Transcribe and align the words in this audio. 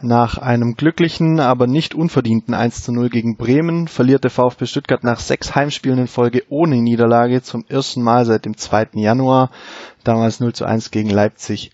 Nach 0.00 0.38
einem 0.38 0.76
glücklichen, 0.76 1.40
aber 1.40 1.66
nicht 1.66 1.94
unverdienten 1.94 2.54
1 2.54 2.84
zu 2.84 2.92
0 2.92 3.08
gegen 3.08 3.36
Bremen 3.36 3.88
verliert 3.88 4.22
der 4.22 4.30
VfB 4.30 4.66
Stuttgart 4.66 5.02
nach 5.02 5.18
sechs 5.18 5.54
Heimspielen 5.54 5.98
in 5.98 6.06
Folge 6.06 6.44
ohne 6.50 6.76
Niederlage 6.76 7.42
zum 7.42 7.64
ersten 7.68 8.02
Mal 8.02 8.24
seit 8.26 8.44
dem 8.44 8.56
2. 8.56 8.88
Januar, 8.92 9.50
damals 10.04 10.40
0 10.40 10.52
zu 10.52 10.66
1 10.66 10.90
gegen 10.90 11.10
Leipzig 11.10 11.72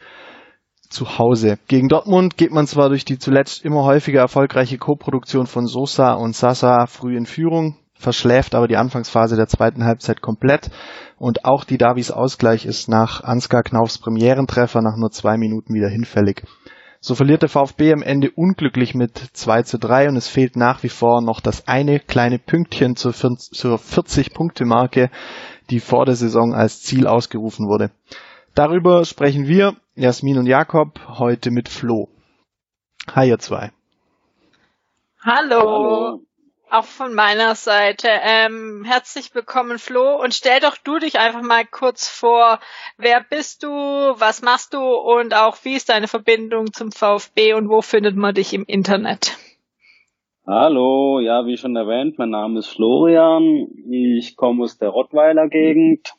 zu 0.90 1.18
Hause. 1.18 1.58
Gegen 1.68 1.88
Dortmund 1.88 2.36
geht 2.36 2.52
man 2.52 2.66
zwar 2.66 2.88
durch 2.88 3.04
die 3.04 3.18
zuletzt 3.18 3.64
immer 3.64 3.84
häufiger 3.84 4.20
erfolgreiche 4.20 4.76
Co-Produktion 4.76 5.46
von 5.46 5.66
Sosa 5.66 6.12
und 6.12 6.36
Sasa 6.36 6.86
früh 6.86 7.16
in 7.16 7.26
Führung, 7.26 7.76
verschläft 7.94 8.54
aber 8.54 8.68
die 8.68 8.76
Anfangsphase 8.76 9.36
der 9.36 9.46
zweiten 9.46 9.84
Halbzeit 9.84 10.20
komplett 10.20 10.70
und 11.16 11.44
auch 11.44 11.64
die 11.64 11.78
Davis 11.78 12.10
Ausgleich 12.10 12.66
ist 12.66 12.88
nach 12.88 13.22
Ansgar 13.22 13.62
Knaufs 13.62 13.98
Premierentreffer 13.98 14.82
nach 14.82 14.96
nur 14.96 15.10
zwei 15.10 15.36
Minuten 15.36 15.74
wieder 15.74 15.88
hinfällig. 15.88 16.42
So 17.02 17.14
verliert 17.14 17.40
der 17.40 17.48
VfB 17.48 17.94
am 17.94 18.02
Ende 18.02 18.30
unglücklich 18.30 18.94
mit 18.94 19.16
2 19.32 19.62
zu 19.62 19.78
3 19.78 20.10
und 20.10 20.16
es 20.16 20.28
fehlt 20.28 20.54
nach 20.54 20.82
wie 20.82 20.90
vor 20.90 21.22
noch 21.22 21.40
das 21.40 21.66
eine 21.66 21.98
kleine 21.98 22.38
Pünktchen 22.38 22.94
zur 22.94 23.12
40-Punkte-Marke, 23.14 25.08
die 25.70 25.80
vor 25.80 26.04
der 26.04 26.14
Saison 26.14 26.52
als 26.52 26.82
Ziel 26.82 27.06
ausgerufen 27.06 27.68
wurde. 27.68 27.90
Darüber 28.54 29.04
sprechen 29.04 29.46
wir, 29.46 29.76
Jasmin 29.94 30.38
und 30.38 30.46
Jakob, 30.46 31.00
heute 31.18 31.50
mit 31.50 31.68
Flo. 31.68 32.08
Hi 33.14 33.28
ihr 33.28 33.38
zwei. 33.38 33.70
Hallo. 35.24 35.60
Hallo. 35.60 36.20
Auch 36.72 36.84
von 36.84 37.14
meiner 37.14 37.56
Seite. 37.56 38.08
Ähm, 38.08 38.84
herzlich 38.86 39.34
willkommen, 39.34 39.78
Flo. 39.78 40.22
Und 40.22 40.34
stell 40.34 40.60
doch 40.60 40.76
du 40.76 40.98
dich 40.98 41.18
einfach 41.18 41.42
mal 41.42 41.64
kurz 41.64 42.08
vor. 42.08 42.60
Wer 42.96 43.24
bist 43.28 43.64
du? 43.64 43.68
Was 43.68 44.40
machst 44.42 44.72
du? 44.72 44.78
Und 44.78 45.34
auch 45.34 45.56
wie 45.64 45.74
ist 45.74 45.88
deine 45.88 46.06
Verbindung 46.06 46.72
zum 46.72 46.92
VfB 46.92 47.54
und 47.54 47.68
wo 47.68 47.82
findet 47.82 48.14
man 48.14 48.34
dich 48.34 48.54
im 48.54 48.64
Internet? 48.66 49.36
Hallo, 50.46 51.20
ja, 51.20 51.44
wie 51.46 51.56
schon 51.56 51.76
erwähnt, 51.76 52.18
mein 52.18 52.30
Name 52.30 52.58
ist 52.58 52.68
Florian. 52.68 53.68
Ich 53.90 54.36
komme 54.36 54.64
aus 54.64 54.78
der 54.78 54.88
Rottweiler 54.88 55.48
Gegend, 55.48 56.14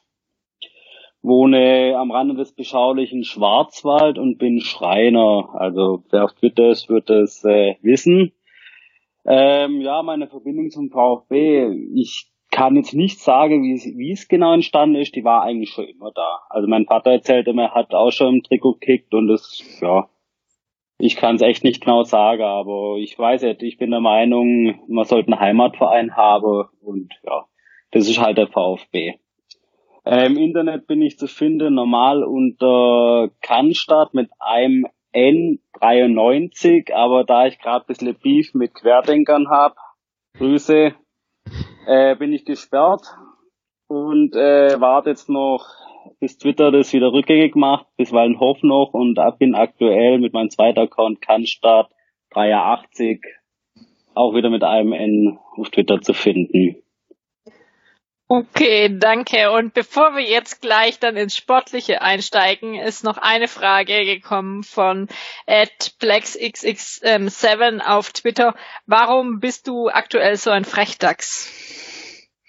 wohne 1.21 1.95
am 1.97 2.11
Rande 2.11 2.35
des 2.35 2.53
beschaulichen 2.53 3.23
Schwarzwald 3.23 4.17
und 4.17 4.37
bin 4.37 4.59
Schreiner. 4.59 5.49
Also 5.53 6.03
wer 6.09 6.27
Twitter 6.27 6.69
ist, 6.69 6.89
wird 6.89 7.09
es 7.09 7.43
äh, 7.43 7.75
wissen. 7.81 8.31
Ähm, 9.25 9.81
ja, 9.81 10.01
meine 10.01 10.27
Verbindung 10.27 10.71
zum 10.71 10.89
VfB. 10.89 11.69
Ich 11.93 12.31
kann 12.49 12.75
jetzt 12.75 12.93
nicht 12.93 13.19
sagen, 13.19 13.63
wie 13.63 13.73
es, 13.73 13.85
wie 13.85 14.11
es 14.11 14.27
genau 14.27 14.53
entstanden 14.53 14.95
ist. 14.95 15.15
Die 15.15 15.23
war 15.23 15.43
eigentlich 15.43 15.69
schon 15.69 15.85
immer 15.85 16.11
da. 16.11 16.41
Also 16.49 16.67
mein 16.67 16.85
Vater 16.85 17.11
erzählt 17.11 17.47
immer, 17.47 17.63
er 17.63 17.75
hat 17.75 17.93
auch 17.93 18.11
schon 18.11 18.35
im 18.35 18.43
Trikot 18.43 18.73
gekickt 18.73 19.13
und 19.13 19.27
das, 19.27 19.79
ja, 19.81 20.09
ich 20.97 21.15
kann 21.15 21.35
es 21.35 21.41
echt 21.41 21.63
nicht 21.63 21.83
genau 21.83 22.03
sagen, 22.03 22.43
aber 22.43 22.97
ich 22.97 23.17
weiß 23.17 23.41
nicht, 23.43 23.63
ich 23.63 23.77
bin 23.77 23.89
der 23.89 24.01
Meinung, 24.01 24.79
man 24.87 25.05
sollte 25.05 25.31
einen 25.31 25.39
Heimatverein 25.39 26.15
haben 26.15 26.67
und 26.81 27.13
ja, 27.23 27.45
das 27.91 28.07
ist 28.07 28.19
halt 28.19 28.37
der 28.37 28.47
VfB. 28.47 29.15
Äh, 30.03 30.25
Im 30.25 30.37
Internet 30.37 30.87
bin 30.87 31.01
ich 31.01 31.17
zu 31.17 31.27
finden, 31.27 31.75
normal 31.75 32.23
unter 32.23 33.29
Cannstatt 33.41 34.13
mit 34.13 34.29
einem 34.39 34.87
N93, 35.13 36.91
aber 36.93 37.23
da 37.23 37.45
ich 37.45 37.59
gerade 37.59 37.85
ein 37.85 37.87
bisschen 37.87 38.17
Beef 38.21 38.53
mit 38.53 38.73
Querdenkern 38.73 39.49
hab, 39.49 39.75
Grüße, 40.37 40.95
äh, 41.85 42.15
bin 42.15 42.33
ich 42.33 42.45
gesperrt 42.45 43.03
und 43.87 44.35
äh, 44.35 44.79
warte 44.79 45.09
jetzt 45.09 45.29
noch, 45.29 45.67
bis 46.19 46.37
Twitter 46.37 46.71
das 46.71 46.93
wieder 46.93 47.11
rückgängig 47.11 47.55
macht, 47.55 47.85
bis 47.97 48.11
Wallenhof 48.11 48.63
noch 48.63 48.93
und 48.93 49.19
bin 49.37 49.53
aktuell 49.53 50.19
mit 50.19 50.33
meinem 50.33 50.49
zweiten 50.49 50.79
Account 50.79 51.21
Cannstatt 51.21 51.91
83 52.31 53.21
auch 54.13 54.33
wieder 54.33 54.49
mit 54.49 54.63
einem 54.63 54.93
N 54.93 55.39
auf 55.55 55.69
Twitter 55.69 56.01
zu 56.01 56.13
finden. 56.13 56.81
Okay, 58.33 58.97
danke. 58.97 59.51
Und 59.51 59.73
bevor 59.73 60.15
wir 60.15 60.23
jetzt 60.23 60.61
gleich 60.61 60.99
dann 60.99 61.17
ins 61.17 61.35
Sportliche 61.35 62.01
einsteigen, 62.01 62.75
ist 62.75 63.03
noch 63.03 63.17
eine 63.17 63.49
Frage 63.49 64.05
gekommen 64.05 64.63
von 64.63 65.09
BlacksXX7 65.47 67.85
auf 67.85 68.13
Twitter. 68.13 68.55
Warum 68.85 69.41
bist 69.41 69.67
du 69.67 69.89
aktuell 69.89 70.37
so 70.37 70.49
ein 70.49 70.63
Frechdachs? 70.63 71.51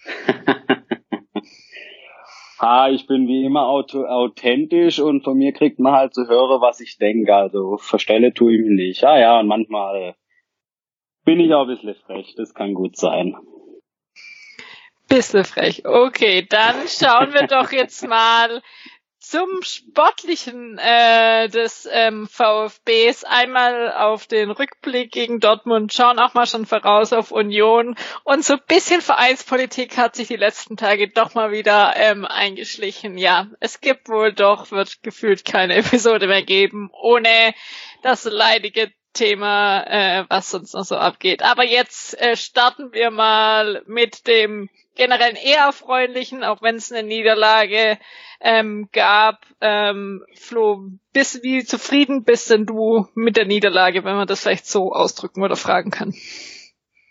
ah, 2.60 2.88
ich 2.88 3.09
bin 3.09 3.26
wie 3.26 3.44
immer 3.44 3.66
authentisch 3.66 5.00
und 5.00 5.25
von 5.25 5.37
mir 5.37 5.53
kriegt 5.53 5.81
man 5.81 5.94
halt 5.94 6.14
zu 6.14 6.28
hören, 6.28 6.60
was 6.60 6.78
ich 6.78 6.97
denke. 6.99 7.34
Also 7.34 7.76
verstelle 7.78 8.32
tue 8.32 8.54
ich 8.54 8.60
mich 8.60 8.70
nicht. 8.70 9.03
Ja, 9.03 9.19
ja, 9.19 9.41
und 9.41 9.49
manchmal 9.49 10.14
bin 11.25 11.41
ich 11.41 11.53
auch 11.53 11.62
ein 11.62 11.75
bisschen 11.75 11.97
frech. 12.06 12.37
Das 12.37 12.54
kann 12.54 12.72
gut 12.72 12.97
sein. 12.97 13.34
Bisschen 15.15 15.45
frech. 15.45 15.83
Okay, 15.84 16.47
dann 16.49 16.89
schauen 16.89 17.34
wir 17.34 17.47
doch 17.47 17.71
jetzt 17.71 18.09
mal 18.09 18.62
zum 19.19 19.62
Sportlichen 19.62 20.78
äh, 20.78 21.50
des 21.50 21.87
ähm, 21.93 22.27
VfBs. 22.27 23.25
Einmal 23.25 23.93
auf 23.93 24.27
den 24.27 24.50
Rückblick 24.50 25.12
gegen 25.12 25.39
Dortmund, 25.39 25.93
schauen 25.93 26.19
auch 26.19 26.33
mal 26.33 26.47
schon 26.47 26.65
voraus 26.65 27.12
auf 27.12 27.31
Union. 27.31 27.95
Und 28.25 28.43
so 28.43 28.55
ein 28.55 28.62
bisschen 28.67 29.03
Vereinspolitik 29.03 29.99
hat 29.99 30.17
sich 30.17 30.28
die 30.28 30.37
letzten 30.37 30.78
Tage 30.78 31.11
doch 31.11 31.34
mal 31.34 31.53
wieder 31.53 31.93
ähm, 31.97 32.25
eingeschlichen. 32.25 33.19
Ja, 33.19 33.49
es 33.61 33.83
gibt 33.83 34.09
wohl 34.09 34.33
doch, 34.33 34.71
wird 34.71 35.03
gefühlt 35.03 35.44
keine 35.44 35.75
Episode 35.77 36.27
mehr 36.27 36.43
geben, 36.43 36.91
ohne 36.94 37.53
das 38.03 38.25
leidige 38.25 38.91
Thema, 39.12 39.83
äh, 39.87 40.25
was 40.28 40.50
sonst 40.50 40.75
noch 40.75 40.84
so 40.84 40.97
abgeht. 40.97 41.43
Aber 41.43 41.65
jetzt 41.65 42.21
äh, 42.21 42.37
starten 42.37 42.93
wir 42.93 43.11
mal 43.11 43.83
mit 43.87 44.27
dem 44.27 44.69
generell 44.95 45.34
eher 45.43 45.67
erfreulichen, 45.67 46.45
auch 46.45 46.62
wenn 46.62 46.77
es 46.77 46.93
eine 46.93 47.06
Niederlage 47.06 47.99
ähm, 48.41 48.89
gab. 48.93 49.47
Ähm, 49.61 50.23
Flo, 50.34 50.84
bist, 51.12 51.43
wie 51.43 51.65
zufrieden 51.65 52.25
bist 52.25 52.50
denn 52.50 52.67
du 52.67 53.06
mit 53.15 53.37
der 53.37 53.47
Niederlage, 53.47 54.05
wenn 54.05 54.17
man 54.17 54.27
das 54.27 54.43
vielleicht 54.43 54.67
so 54.67 54.93
ausdrücken 54.93 55.43
oder 55.43 55.56
fragen 55.56 55.91
kann? 55.91 56.12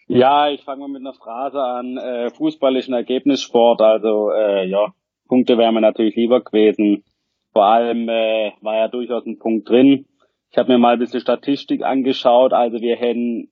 Ja, 0.07 0.49
ich 0.49 0.63
fange 0.63 0.81
mal 0.81 0.89
mit 0.89 1.01
einer 1.01 1.13
Phrase 1.13 1.61
an. 1.61 1.97
Äh, 1.97 2.31
Fußball 2.31 2.75
ist 2.75 2.89
ein 2.89 2.93
Ergebnissport, 2.93 3.81
also 3.81 4.31
äh, 4.31 4.67
ja, 4.67 4.93
Punkte 5.27 5.57
wären 5.57 5.73
mir 5.73 5.81
natürlich 5.81 6.15
lieber 6.15 6.41
gewesen. 6.41 7.05
Vor 7.53 7.65
allem 7.65 8.09
äh, 8.09 8.51
war 8.61 8.75
ja 8.75 8.87
durchaus 8.89 9.25
ein 9.25 9.39
Punkt 9.39 9.69
drin. 9.69 10.05
Ich 10.51 10.57
habe 10.57 10.73
mir 10.73 10.77
mal 10.77 10.93
ein 10.93 10.99
bisschen 10.99 11.21
Statistik 11.21 11.81
angeschaut, 11.81 12.51
also 12.51 12.81
wir 12.81 12.97
hätten 12.97 13.51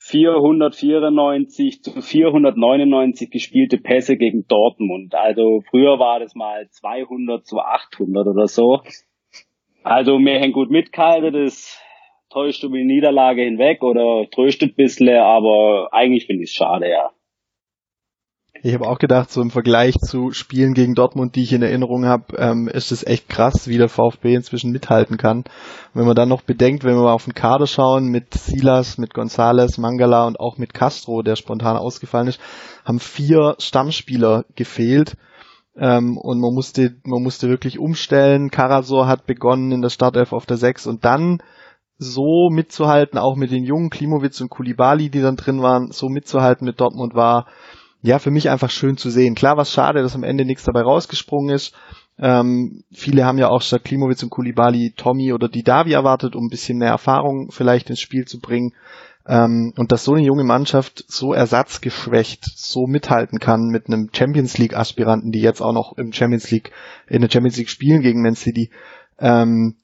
494 0.00 1.82
zu 1.82 2.00
499 2.00 3.30
gespielte 3.30 3.78
Pässe 3.78 4.16
gegen 4.16 4.46
Dortmund. 4.46 5.14
Also 5.14 5.62
früher 5.70 5.98
war 5.98 6.20
das 6.20 6.34
mal 6.34 6.68
200 6.68 7.44
zu 7.44 7.58
800 7.58 8.26
oder 8.26 8.46
so. 8.46 8.82
Also 9.82 10.18
wir 10.18 10.38
hängen 10.38 10.52
gut 10.52 10.70
mitgehalten, 10.70 11.32
das 11.32 11.82
täuscht 12.30 12.62
über 12.62 12.76
die 12.76 12.84
Niederlage 12.84 13.42
hinweg 13.42 13.82
oder 13.82 14.28
tröstet 14.30 14.72
ein 14.72 14.76
bisschen, 14.76 15.16
aber 15.16 15.88
eigentlich 15.92 16.26
finde 16.26 16.44
ich 16.44 16.50
es 16.50 16.56
schade, 16.56 16.90
ja. 16.90 17.10
Ich 18.60 18.74
habe 18.74 18.88
auch 18.88 18.98
gedacht, 18.98 19.30
so 19.30 19.40
im 19.40 19.50
Vergleich 19.50 19.98
zu 20.00 20.32
Spielen 20.32 20.74
gegen 20.74 20.96
Dortmund, 20.96 21.36
die 21.36 21.44
ich 21.44 21.52
in 21.52 21.62
Erinnerung 21.62 22.06
habe, 22.06 22.36
ähm, 22.38 22.66
ist 22.66 22.90
es 22.90 23.06
echt 23.06 23.28
krass, 23.28 23.68
wie 23.68 23.78
der 23.78 23.88
VfB 23.88 24.34
inzwischen 24.34 24.72
mithalten 24.72 25.16
kann. 25.16 25.38
Und 25.38 25.46
wenn 25.94 26.06
man 26.06 26.16
dann 26.16 26.28
noch 26.28 26.42
bedenkt, 26.42 26.82
wenn 26.82 26.96
wir 26.96 27.12
auf 27.12 27.24
den 27.24 27.34
Kader 27.34 27.68
schauen, 27.68 28.08
mit 28.08 28.34
Silas, 28.34 28.98
mit 28.98 29.14
Gonzales, 29.14 29.78
Mangala 29.78 30.26
und 30.26 30.40
auch 30.40 30.58
mit 30.58 30.74
Castro, 30.74 31.22
der 31.22 31.36
spontan 31.36 31.76
ausgefallen 31.76 32.26
ist, 32.26 32.40
haben 32.84 32.98
vier 32.98 33.54
Stammspieler 33.58 34.44
gefehlt. 34.56 35.16
Ähm, 35.76 36.18
und 36.18 36.40
man 36.40 36.52
musste, 36.52 36.96
man 37.04 37.22
musste 37.22 37.48
wirklich 37.48 37.78
umstellen. 37.78 38.50
Karasor 38.50 39.06
hat 39.06 39.26
begonnen 39.26 39.70
in 39.70 39.82
der 39.82 39.90
Startelf 39.90 40.32
auf 40.32 40.46
der 40.46 40.56
6 40.56 40.88
und 40.88 41.04
dann 41.04 41.42
so 41.98 42.50
mitzuhalten, 42.50 43.18
auch 43.18 43.36
mit 43.36 43.52
den 43.52 43.64
jungen 43.64 43.90
Klimowitz 43.90 44.40
und 44.40 44.50
Kulibali, 44.50 45.10
die 45.10 45.20
dann 45.20 45.36
drin 45.36 45.62
waren, 45.62 45.92
so 45.92 46.08
mitzuhalten 46.08 46.64
mit 46.64 46.80
Dortmund 46.80 47.14
war 47.14 47.46
ja, 48.02 48.18
für 48.18 48.30
mich 48.30 48.50
einfach 48.50 48.70
schön 48.70 48.96
zu 48.96 49.10
sehen. 49.10 49.34
Klar, 49.34 49.56
was 49.56 49.72
schade, 49.72 50.02
dass 50.02 50.14
am 50.14 50.22
Ende 50.22 50.44
nichts 50.44 50.64
dabei 50.64 50.82
rausgesprungen 50.82 51.54
ist. 51.54 51.74
Ähm, 52.20 52.82
viele 52.92 53.24
haben 53.24 53.38
ja 53.38 53.48
auch 53.48 53.62
statt 53.62 53.84
Klimowitz 53.84 54.22
und 54.22 54.30
Kulibali 54.30 54.92
Tommy 54.96 55.32
oder 55.32 55.48
Didavi 55.48 55.92
erwartet, 55.92 56.34
um 56.34 56.46
ein 56.46 56.50
bisschen 56.50 56.78
mehr 56.78 56.90
Erfahrung 56.90 57.50
vielleicht 57.50 57.90
ins 57.90 58.00
Spiel 58.00 58.24
zu 58.24 58.40
bringen. 58.40 58.72
Ähm, 59.26 59.72
und 59.76 59.92
dass 59.92 60.04
so 60.04 60.14
eine 60.14 60.24
junge 60.24 60.44
Mannschaft 60.44 61.04
so 61.06 61.32
ersatzgeschwächt 61.32 62.44
so 62.44 62.86
mithalten 62.86 63.38
kann 63.38 63.68
mit 63.68 63.86
einem 63.86 64.08
Champions 64.12 64.58
League 64.58 64.74
Aspiranten, 64.74 65.32
die 65.32 65.40
jetzt 65.40 65.60
auch 65.60 65.72
noch 65.72 65.96
im 65.98 66.12
Champions 66.12 66.50
League, 66.50 66.72
in 67.08 67.20
der 67.20 67.30
Champions 67.30 67.56
League 67.58 67.68
spielen 67.68 68.00
gegen 68.00 68.22
Man 68.22 68.36
City, 68.36 68.70
ähm, 69.18 69.76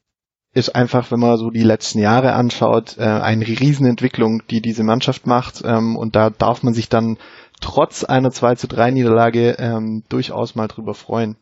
ist 0.54 0.74
einfach, 0.74 1.10
wenn 1.10 1.20
man 1.20 1.36
so 1.36 1.50
die 1.50 1.64
letzten 1.64 1.98
Jahre 1.98 2.32
anschaut, 2.32 2.96
äh, 2.96 3.02
eine 3.02 3.46
Riesenentwicklung, 3.46 4.42
die 4.48 4.62
diese 4.62 4.84
Mannschaft 4.84 5.26
macht. 5.26 5.62
Ähm, 5.64 5.96
und 5.96 6.16
da 6.16 6.30
darf 6.30 6.62
man 6.62 6.74
sich 6.74 6.88
dann 6.88 7.18
trotz 7.64 8.04
einer 8.04 8.30
2 8.30 8.56
zu 8.56 8.68
3 8.68 8.90
Niederlage 8.90 9.56
ähm, 9.58 10.04
durchaus 10.10 10.54
mal 10.54 10.68
drüber 10.68 10.94
freuen 10.94 11.36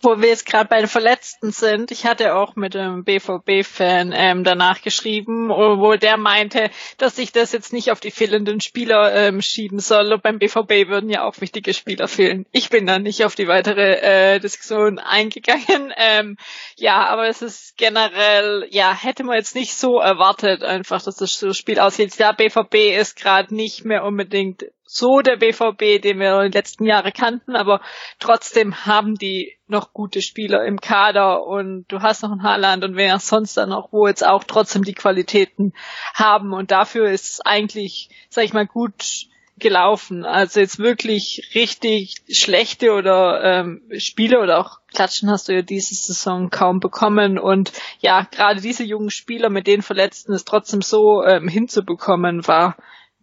wo 0.00 0.20
wir 0.20 0.28
jetzt 0.28 0.46
gerade 0.46 0.68
bei 0.68 0.78
den 0.78 0.88
Verletzten 0.88 1.50
sind, 1.50 1.90
ich 1.90 2.06
hatte 2.06 2.34
auch 2.34 2.56
mit 2.56 2.76
einem 2.76 3.04
BVB-Fan 3.04 4.12
ähm, 4.14 4.44
danach 4.44 4.82
geschrieben, 4.82 5.48
wo 5.48 5.94
der 5.96 6.16
meinte, 6.16 6.70
dass 6.98 7.18
ich 7.18 7.32
das 7.32 7.52
jetzt 7.52 7.72
nicht 7.72 7.90
auf 7.90 8.00
die 8.00 8.10
fehlenden 8.10 8.60
Spieler 8.60 9.14
ähm, 9.14 9.42
schieben 9.42 9.80
soll. 9.80 10.12
Und 10.12 10.22
beim 10.22 10.38
BVB 10.38 10.88
würden 10.88 11.10
ja 11.10 11.24
auch 11.24 11.40
wichtige 11.40 11.74
Spieler 11.74 12.06
fehlen. 12.08 12.46
Ich 12.52 12.70
bin 12.70 12.86
da 12.86 12.98
nicht 12.98 13.24
auf 13.24 13.34
die 13.34 13.48
weitere 13.48 14.34
äh, 14.34 14.40
Diskussion 14.40 14.98
eingegangen. 14.98 15.58
Ähm, 16.00 16.36
ja, 16.76 17.06
aber 17.06 17.28
es 17.28 17.42
ist 17.42 17.76
generell, 17.76 18.66
ja, 18.70 18.94
hätte 18.94 19.24
man 19.24 19.36
jetzt 19.36 19.54
nicht 19.54 19.74
so 19.74 19.98
erwartet, 19.98 20.62
einfach, 20.62 21.02
dass 21.02 21.16
das 21.16 21.38
so 21.38 21.52
Spiel 21.52 21.80
aussieht. 21.80 22.16
Ja, 22.18 22.32
BVB 22.32 22.96
ist 22.98 23.16
gerade 23.16 23.54
nicht 23.54 23.84
mehr 23.84 24.04
unbedingt 24.04 24.64
so 24.90 25.20
der 25.20 25.36
BVB, 25.36 26.00
den 26.02 26.18
wir 26.18 26.36
in 26.36 26.44
den 26.44 26.52
letzten 26.52 26.86
Jahren 26.86 27.12
kannten, 27.12 27.56
aber 27.56 27.82
trotzdem 28.18 28.86
haben 28.86 29.16
die 29.16 29.58
noch 29.66 29.92
gute 29.92 30.22
Spieler 30.22 30.64
im 30.64 30.80
Kader 30.80 31.44
und 31.44 31.84
du 31.88 32.00
hast 32.00 32.22
noch 32.22 32.32
ein 32.32 32.42
Haaland 32.42 32.84
und 32.84 32.96
wer 32.96 33.18
sonst 33.18 33.58
dann 33.58 33.68
noch, 33.68 33.92
wo 33.92 34.06
jetzt 34.06 34.26
auch 34.26 34.44
trotzdem 34.44 34.84
die 34.84 34.94
Qualitäten 34.94 35.74
haben 36.14 36.54
und 36.54 36.70
dafür 36.70 37.10
ist 37.10 37.30
es 37.30 37.40
eigentlich, 37.42 38.08
sag 38.30 38.44
ich 38.44 38.54
mal, 38.54 38.66
gut 38.66 39.28
gelaufen. 39.58 40.24
Also 40.24 40.60
jetzt 40.60 40.78
wirklich 40.78 41.50
richtig 41.54 42.22
schlechte 42.30 42.92
oder 42.92 43.42
ähm, 43.42 43.82
Spiele 43.98 44.40
oder 44.40 44.58
auch 44.58 44.78
Klatschen 44.94 45.30
hast 45.30 45.48
du 45.48 45.52
ja 45.52 45.62
diese 45.62 45.96
Saison 45.96 46.48
kaum 46.48 46.80
bekommen 46.80 47.38
und 47.38 47.72
ja, 48.00 48.22
gerade 48.30 48.62
diese 48.62 48.84
jungen 48.84 49.10
Spieler 49.10 49.50
mit 49.50 49.66
den 49.66 49.82
Verletzten 49.82 50.32
es 50.32 50.46
trotzdem 50.46 50.80
so 50.80 51.22
ähm, 51.24 51.46
hinzubekommen, 51.46 52.46
war 52.46 52.76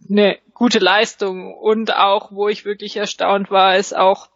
eine 0.07 0.37
gute 0.55 0.79
Leistung 0.79 1.53
und 1.53 1.95
auch, 1.95 2.31
wo 2.31 2.47
ich 2.47 2.65
wirklich 2.65 2.97
erstaunt 2.97 3.51
war, 3.51 3.77
ist 3.77 3.95
auch, 3.95 4.29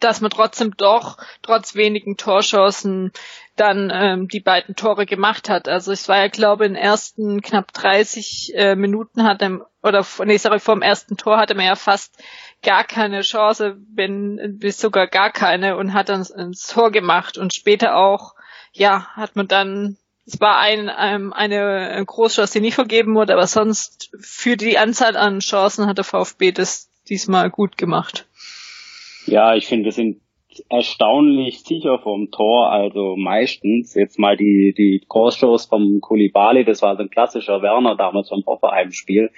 dass 0.00 0.20
man 0.20 0.30
trotzdem 0.30 0.76
doch 0.76 1.16
trotz 1.40 1.76
wenigen 1.76 2.16
Torchancen 2.16 3.12
dann 3.54 3.90
ähm, 3.94 4.28
die 4.28 4.40
beiden 4.40 4.74
Tore 4.74 5.06
gemacht 5.06 5.48
hat. 5.48 5.68
Also 5.68 5.92
es 5.92 6.08
war 6.08 6.18
ja, 6.18 6.28
glaube 6.28 6.66
in 6.66 6.74
den 6.74 6.82
ersten 6.82 7.40
knapp 7.40 7.72
30 7.72 8.52
äh, 8.54 8.74
Minuten 8.74 9.22
hat 9.22 9.40
er, 9.40 9.68
oder 9.82 10.04
nee, 10.24 10.36
sorry, 10.36 10.58
vor 10.58 10.74
dem 10.74 10.82
ersten 10.82 11.16
Tor 11.16 11.38
hatte 11.38 11.54
man 11.54 11.66
ja 11.66 11.76
fast 11.76 12.20
gar 12.62 12.82
keine 12.82 13.20
Chance, 13.20 13.76
wenn 13.94 14.58
bis 14.58 14.80
sogar 14.80 15.06
gar 15.06 15.30
keine 15.30 15.76
und 15.76 15.94
hat 15.94 16.08
dann 16.08 16.26
ins 16.36 16.66
Tor 16.66 16.90
gemacht 16.90 17.38
und 17.38 17.54
später 17.54 17.94
auch, 17.94 18.34
ja, 18.72 19.06
hat 19.14 19.36
man 19.36 19.46
dann 19.46 19.96
es 20.28 20.40
war 20.42 20.58
ein, 20.58 20.90
ähm, 21.00 21.32
eine 21.32 22.04
Großchance, 22.04 22.58
die 22.58 22.60
nicht 22.60 22.74
vergeben 22.74 23.14
wurde, 23.14 23.32
aber 23.32 23.46
sonst 23.46 24.10
für 24.20 24.58
die 24.58 24.76
Anzahl 24.76 25.16
an 25.16 25.40
Chancen 25.40 25.86
hat 25.86 25.96
der 25.96 26.04
VfB 26.04 26.52
das 26.52 26.90
diesmal 27.08 27.48
gut 27.48 27.78
gemacht. 27.78 28.26
Ja, 29.24 29.54
ich 29.54 29.66
finde, 29.66 29.86
wir 29.86 29.92
sind 29.92 30.20
erstaunlich 30.68 31.62
sicher 31.62 31.98
vom 31.98 32.30
Tor, 32.30 32.70
also 32.70 33.16
meistens 33.16 33.94
jetzt 33.94 34.18
mal 34.18 34.36
die, 34.36 34.74
die 34.76 35.02
Großschuss 35.08 35.64
vom 35.66 36.00
Kulibali, 36.02 36.64
das 36.64 36.82
war 36.82 36.96
so 36.96 37.04
ein 37.04 37.10
klassischer 37.10 37.62
Werner 37.62 37.96
damals 37.96 38.28
vom 38.28 38.44
Hoffenheim-Spiel. 38.44 39.30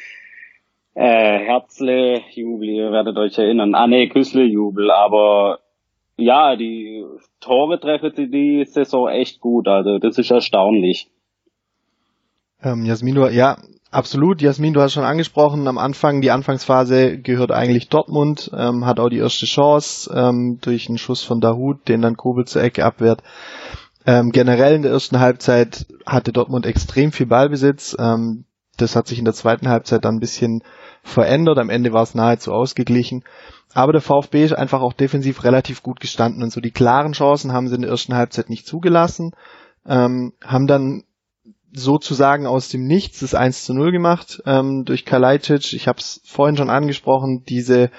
Äh, 0.94 1.38
Herzle, 1.38 2.20
Jubel, 2.32 2.68
ihr 2.68 2.90
werdet 2.90 3.16
euch 3.16 3.38
erinnern. 3.38 3.76
Ah 3.76 3.86
nee, 3.86 4.08
Küssle, 4.08 4.42
Jubel, 4.42 4.90
aber 4.90 5.60
ja, 6.20 6.56
die 6.56 7.04
Tore 7.40 7.80
treffen 7.80 8.12
sie 8.14 8.30
die 8.30 8.64
Saison 8.64 9.08
echt 9.08 9.40
gut. 9.40 9.68
Also 9.68 9.98
das 9.98 10.18
ist 10.18 10.30
erstaunlich. 10.30 11.10
Ähm, 12.62 12.84
Jasmin, 12.84 13.14
du, 13.14 13.26
ja, 13.28 13.56
absolut. 13.90 14.42
Jasmin, 14.42 14.74
du 14.74 14.80
hast 14.80 14.92
schon 14.92 15.04
angesprochen, 15.04 15.66
am 15.66 15.78
Anfang, 15.78 16.20
die 16.20 16.30
Anfangsphase 16.30 17.18
gehört 17.18 17.52
eigentlich 17.52 17.88
Dortmund, 17.88 18.50
ähm, 18.54 18.84
hat 18.84 19.00
auch 19.00 19.08
die 19.08 19.18
erste 19.18 19.46
Chance 19.46 20.12
ähm, 20.14 20.58
durch 20.60 20.88
einen 20.88 20.98
Schuss 20.98 21.22
von 21.22 21.40
Dahut, 21.40 21.88
den 21.88 22.02
dann 22.02 22.16
Kobel 22.16 22.44
zur 22.44 22.62
Ecke 22.62 22.84
abwehrt. 22.84 23.22
Ähm, 24.06 24.30
generell 24.30 24.74
in 24.74 24.82
der 24.82 24.92
ersten 24.92 25.20
Halbzeit 25.20 25.86
hatte 26.06 26.32
Dortmund 26.32 26.66
extrem 26.66 27.12
viel 27.12 27.26
Ballbesitz. 27.26 27.96
Ähm, 27.98 28.44
das 28.76 28.96
hat 28.96 29.06
sich 29.06 29.18
in 29.18 29.24
der 29.24 29.34
zweiten 29.34 29.68
Halbzeit 29.68 30.04
dann 30.04 30.16
ein 30.16 30.20
bisschen 30.20 30.62
verändert. 31.02 31.58
Am 31.58 31.70
Ende 31.70 31.92
war 31.92 32.02
es 32.02 32.14
nahezu 32.14 32.52
ausgeglichen. 32.52 33.24
Aber 33.72 33.92
der 33.92 34.00
VfB 34.00 34.44
ist 34.44 34.52
einfach 34.52 34.80
auch 34.80 34.92
defensiv 34.92 35.44
relativ 35.44 35.82
gut 35.82 36.00
gestanden 36.00 36.42
und 36.42 36.52
so 36.52 36.60
die 36.60 36.72
klaren 36.72 37.12
Chancen 37.12 37.52
haben 37.52 37.68
sie 37.68 37.76
in 37.76 37.82
der 37.82 37.90
ersten 37.90 38.16
Halbzeit 38.16 38.50
nicht 38.50 38.66
zugelassen, 38.66 39.32
ähm, 39.86 40.32
haben 40.44 40.66
dann 40.66 41.04
sozusagen 41.72 42.46
aus 42.46 42.68
dem 42.68 42.86
Nichts 42.86 43.20
das 43.20 43.34
1 43.34 43.64
zu 43.64 43.74
0 43.74 43.92
gemacht 43.92 44.42
ähm, 44.44 44.84
durch 44.84 45.04
Kalajdzic. 45.04 45.72
Ich 45.72 45.86
habe 45.86 46.00
es 46.00 46.20
vorhin 46.24 46.56
schon 46.56 46.68
angesprochen, 46.68 47.44
diese 47.48 47.90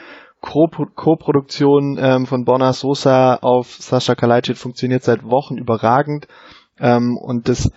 Co-Produktion 0.42 1.98
ähm, 2.02 2.26
von 2.26 2.44
Borna 2.44 2.74
Sosa 2.74 3.36
auf 3.36 3.76
Sascha 3.80 4.16
Kalajdzic 4.16 4.58
funktioniert 4.58 5.04
seit 5.04 5.24
Wochen 5.24 5.58
überragend 5.58 6.28
ähm, 6.80 7.16
und 7.16 7.48
das 7.48 7.72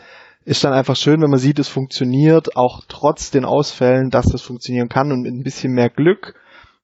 ist 0.44 0.64
dann 0.64 0.72
einfach 0.72 0.96
schön, 0.96 1.22
wenn 1.22 1.30
man 1.30 1.38
sieht, 1.38 1.58
es 1.58 1.68
funktioniert, 1.68 2.56
auch 2.56 2.82
trotz 2.88 3.30
den 3.30 3.44
Ausfällen, 3.44 4.10
dass 4.10 4.26
das 4.26 4.42
funktionieren 4.42 4.88
kann 4.88 5.12
und 5.12 5.22
mit 5.22 5.32
ein 5.32 5.42
bisschen 5.42 5.72
mehr 5.72 5.90
Glück 5.90 6.34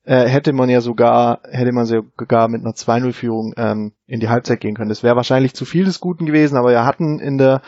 äh, 0.04 0.26
hätte 0.28 0.52
man 0.52 0.70
ja 0.70 0.80
sogar, 0.80 1.40
hätte 1.50 1.72
man 1.72 1.84
sogar 1.84 2.48
mit 2.48 2.62
einer 2.62 2.72
2-0-Führung 2.72 3.52
ähm, 3.56 3.92
in 4.06 4.20
die 4.20 4.28
Halbzeit 4.28 4.60
gehen 4.60 4.74
können. 4.74 4.88
Das 4.88 5.02
wäre 5.02 5.16
wahrscheinlich 5.16 5.54
zu 5.54 5.64
viel 5.64 5.84
des 5.84 6.00
Guten 6.00 6.26
gewesen, 6.26 6.56
aber 6.56 6.70
wir 6.70 6.84
hatten 6.84 7.18
in 7.18 7.38
der 7.38 7.62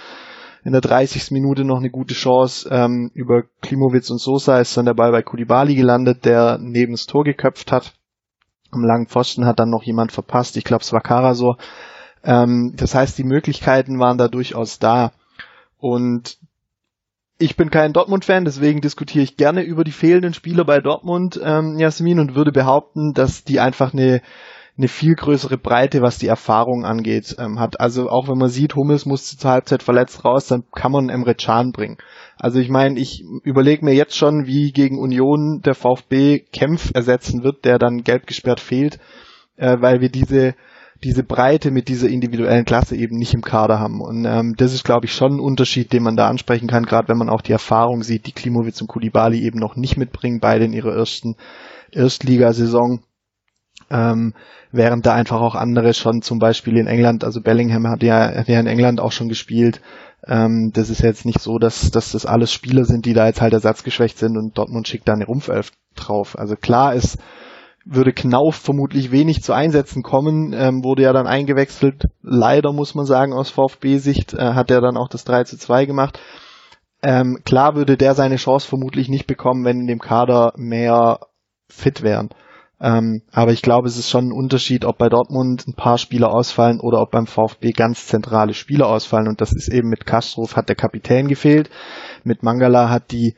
in 0.65 0.73
der 0.73 0.81
30. 0.81 1.33
Minute 1.33 1.65
noch 1.65 1.79
eine 1.79 1.91
gute 1.91 2.15
Chance. 2.15 2.69
Ähm, 2.71 3.11
über 3.15 3.43
Klimowitz 3.63 4.11
und 4.11 4.21
Sosa 4.21 4.59
ist 4.59 4.77
dann 4.77 4.87
der 4.87 4.95
Ball 4.95 5.11
bei 5.11 5.23
Kulibali 5.23 5.75
gelandet, 5.75 6.25
der 6.25 6.59
neben 6.61 6.93
das 6.93 7.07
Tor 7.07 7.25
geköpft 7.25 7.73
hat. 7.73 7.95
Am 8.71 8.85
langen 8.85 9.09
Pfosten 9.09 9.45
hat 9.45 9.59
dann 9.59 9.71
noch 9.71 9.83
jemand 9.83 10.13
verpasst. 10.13 10.57
Ich 10.57 10.65
glaube, 10.65 10.83
es 10.83 10.93
war 10.93 11.01
Karasor. 11.01 11.59
Ähm, 12.23 12.75
das 12.77 12.95
heißt, 12.95 13.19
die 13.19 13.25
Möglichkeiten 13.25 13.99
waren 13.99 14.19
da 14.19 14.29
durchaus 14.29 14.79
da. 14.79 15.13
Und 15.83 16.39
ich 17.39 17.57
bin 17.57 17.69
kein 17.69 17.93
Dortmund-Fan, 17.93 18.45
deswegen 18.45 18.81
diskutiere 18.81 19.25
ich 19.25 19.37
gerne 19.37 19.63
über 19.63 19.83
die 19.83 19.91
fehlenden 19.91 20.33
Spieler 20.33 20.65
bei 20.65 20.79
Dortmund, 20.79 21.41
ähm, 21.43 21.77
Jasmin, 21.77 22.21
und 22.21 22.37
würde 22.37 22.53
behaupten, 22.53 23.15
dass 23.15 23.43
die 23.43 23.59
einfach 23.59 23.93
eine, 23.93 24.23
eine 24.79 24.87
viel 24.87 25.17
größere 25.17 25.59
Breite, 25.59 26.01
was 26.01 26.19
die 26.19 26.29
Erfahrung 26.29 26.85
angeht, 26.85 27.35
ähm, 27.41 27.59
hat. 27.59 27.81
Also 27.81 28.09
auch 28.09 28.29
wenn 28.29 28.39
man 28.39 28.49
sieht, 28.49 28.77
Hummels 28.77 29.07
muss 29.07 29.37
zur 29.37 29.51
Halbzeit 29.51 29.83
verletzt 29.83 30.25
raus, 30.25 30.47
dann 30.47 30.63
kann 30.73 30.93
man 30.93 31.09
Emre 31.09 31.35
Can 31.35 31.73
bringen. 31.73 31.99
Also 32.37 32.61
ich 32.61 32.69
meine, 32.69 33.01
ich 33.01 33.25
überlege 33.43 33.85
mir 33.85 33.93
jetzt 33.93 34.17
schon, 34.17 34.47
wie 34.47 34.71
gegen 34.71 35.01
Union 35.01 35.63
der 35.65 35.75
VfB 35.75 36.39
Kempf 36.53 36.93
ersetzen 36.95 37.43
wird, 37.43 37.65
der 37.65 37.81
dann 37.81 38.05
gelb 38.05 38.29
gesperrt 38.29 38.61
fehlt, 38.61 39.01
äh, 39.57 39.79
weil 39.81 40.01
wir 40.01 40.11
diese 40.11 40.55
diese 41.05 41.25
Breite 41.25 41.71
mit 41.71 41.89
dieser 41.89 42.09
individuellen 42.09 42.65
Klasse 42.65 42.97
eben 42.97 43.19
nicht 43.19 43.35
im 43.35 43.43
Kader 43.43 43.81
haben. 43.81 44.01
Und 44.01 44.25
ähm, 44.25 44.55
das 44.57 44.73
ist, 44.73 44.85
glaube 44.85 45.07
ich, 45.07 45.15
schon 45.15 45.37
ein 45.37 45.41
Unterschied, 45.41 45.93
den 45.93 46.03
man 46.03 46.17
da 46.17 46.29
ansprechen 46.29 46.69
kann, 46.69 46.87
gerade 46.87 47.09
wenn 47.09 47.19
man 47.19 47.29
auch 47.29 47.43
die 47.43 47.53
Erfahrung 47.53 48.03
sieht, 48.03 48.27
die 48.27 48.33
Klimowitz 48.33 48.81
und 48.81 48.87
Kulibali 48.87 49.43
eben 49.43 49.59
noch 49.59 49.75
nicht 49.75 49.97
mitbringen, 49.97 50.41
beide 50.41 50.65
in 50.65 50.73
ihrer 50.73 50.95
ersten 50.95 51.37
Erstligasaison. 51.91 53.03
Ähm, 53.91 54.35
während 54.71 55.05
da 55.05 55.15
einfach 55.15 55.41
auch 55.41 55.55
andere 55.55 55.93
schon 55.93 56.23
zum 56.23 56.39
Beispiel 56.39 56.77
in 56.79 56.87
England, 56.87 57.25
also 57.25 57.41
Bellingham 57.43 57.89
hat 57.89 58.03
ja, 58.03 58.35
hat 58.35 58.49
ja 58.49 58.61
in 58.61 58.67
England 58.67 59.01
auch 59.01 59.13
schon 59.13 59.29
gespielt. 59.29 59.81
Ähm, 60.27 60.71
das 60.73 60.89
ist 60.89 61.03
jetzt 61.03 61.27
nicht 61.27 61.41
so, 61.41 61.59
dass, 61.59 61.91
dass 61.91 62.13
das 62.13 62.27
alles 62.27 62.53
Spieler 62.53 62.85
sind, 62.85 63.07
die 63.07 63.13
da 63.13 63.27
jetzt 63.27 63.41
halt 63.41 63.53
ersatzgeschwächt 63.53 64.19
sind 64.19 64.37
und 64.37 64.57
Dortmund 64.57 64.87
schickt 64.87 65.09
da 65.09 65.15
eine 65.15 65.27
Rumpfelf 65.27 65.73
drauf. 65.97 66.39
Also 66.39 66.55
klar 66.55 66.95
ist, 66.95 67.19
würde 67.85 68.13
Knauf 68.13 68.57
vermutlich 68.57 69.11
wenig 69.11 69.43
zu 69.43 69.53
Einsätzen 69.53 70.03
kommen, 70.03 70.53
ähm, 70.53 70.85
wurde 70.85 71.03
ja 71.03 71.13
dann 71.13 71.27
eingewechselt. 71.27 72.05
Leider 72.23 72.73
muss 72.73 72.95
man 72.95 73.07
sagen, 73.07 73.33
aus 73.33 73.51
VfB-Sicht 73.51 74.35
äh, 74.35 74.55
hat 74.55 74.71
er 74.71 74.81
dann 74.81 74.97
auch 74.97 75.09
das 75.09 75.25
3 75.25 75.45
zu 75.45 75.59
2 75.59 75.87
gemacht. 75.87 76.21
Ähm, 77.03 77.39
klar 77.45 77.75
würde 77.75 77.97
der 77.97 78.15
seine 78.15 78.37
Chance 78.37 78.69
vermutlich 78.69 79.09
nicht 79.09 79.27
bekommen, 79.27 79.65
wenn 79.65 79.81
in 79.81 79.87
dem 79.89 79.99
Kader 79.99 80.53
mehr 80.57 81.19
fit 81.69 82.03
wären. 82.03 82.31
Ähm, 82.81 83.23
aber 83.31 83.53
ich 83.53 83.63
glaube, 83.63 83.87
es 83.87 83.97
ist 83.97 84.11
schon 84.11 84.29
ein 84.29 84.33
Unterschied, 84.33 84.85
ob 84.85 84.99
bei 84.99 85.09
Dortmund 85.09 85.67
ein 85.69 85.75
paar 85.75 85.99
Spieler 85.99 86.33
ausfallen 86.33 86.81
oder 86.81 87.01
ob 87.01 87.13
beim 87.13 87.27
VfB 87.27 87.71
ganz 87.71 88.07
zentrale 88.07 88.55
Spieler 88.55 88.89
ausfallen. 88.89 89.29
Und 89.29 89.41
das 89.41 89.53
ist 89.53 89.69
eben 89.69 89.89
mit 89.89 90.05
Kastrov 90.05 90.57
hat 90.57 90.69
der 90.69 90.77
Kapitän 90.77 91.29
gefehlt. 91.29 91.71
Mit 92.25 92.43
Mangala 92.43 92.89
hat 92.89 93.13
die 93.13 93.35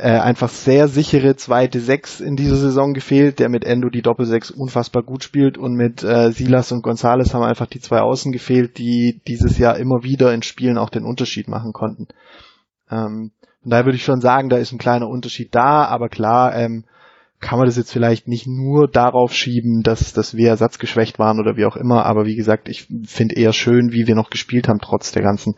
äh, 0.00 0.18
einfach 0.18 0.48
sehr 0.48 0.88
sichere 0.88 1.36
zweite 1.36 1.80
Sechs 1.80 2.20
in 2.20 2.34
dieser 2.34 2.56
Saison 2.56 2.94
gefehlt, 2.94 3.38
der 3.38 3.48
mit 3.48 3.64
Endo 3.64 3.90
die 3.90 4.02
Doppelsechs 4.02 4.50
unfassbar 4.50 5.02
gut 5.02 5.22
spielt 5.22 5.58
und 5.58 5.74
mit 5.74 6.02
äh, 6.02 6.32
Silas 6.32 6.72
und 6.72 6.82
Gonzales 6.82 7.34
haben 7.34 7.44
einfach 7.44 7.66
die 7.66 7.80
zwei 7.80 8.00
Außen 8.00 8.32
gefehlt, 8.32 8.78
die 8.78 9.20
dieses 9.28 9.58
Jahr 9.58 9.76
immer 9.76 10.02
wieder 10.02 10.32
in 10.32 10.42
Spielen 10.42 10.78
auch 10.78 10.90
den 10.90 11.04
Unterschied 11.04 11.48
machen 11.48 11.72
konnten. 11.72 12.08
Ähm, 12.90 13.32
und 13.62 13.70
daher 13.70 13.84
würde 13.84 13.96
ich 13.96 14.04
schon 14.04 14.22
sagen, 14.22 14.48
da 14.48 14.56
ist 14.56 14.72
ein 14.72 14.78
kleiner 14.78 15.06
Unterschied 15.06 15.54
da, 15.54 15.84
aber 15.84 16.08
klar, 16.08 16.56
ähm, 16.56 16.84
kann 17.40 17.58
man 17.58 17.66
das 17.66 17.76
jetzt 17.76 17.92
vielleicht 17.92 18.28
nicht 18.28 18.46
nur 18.46 18.88
darauf 18.88 19.34
schieben, 19.34 19.82
dass, 19.82 20.12
dass 20.12 20.34
wir 20.34 20.48
ersatzgeschwächt 20.48 21.18
waren 21.18 21.40
oder 21.40 21.56
wie 21.56 21.66
auch 21.66 21.76
immer, 21.76 22.06
aber 22.06 22.26
wie 22.26 22.36
gesagt, 22.36 22.68
ich 22.68 22.88
finde 23.04 23.34
eher 23.34 23.52
schön, 23.52 23.92
wie 23.92 24.06
wir 24.06 24.14
noch 24.14 24.30
gespielt 24.30 24.68
haben, 24.68 24.78
trotz 24.80 25.12
der 25.12 25.22
ganzen 25.22 25.54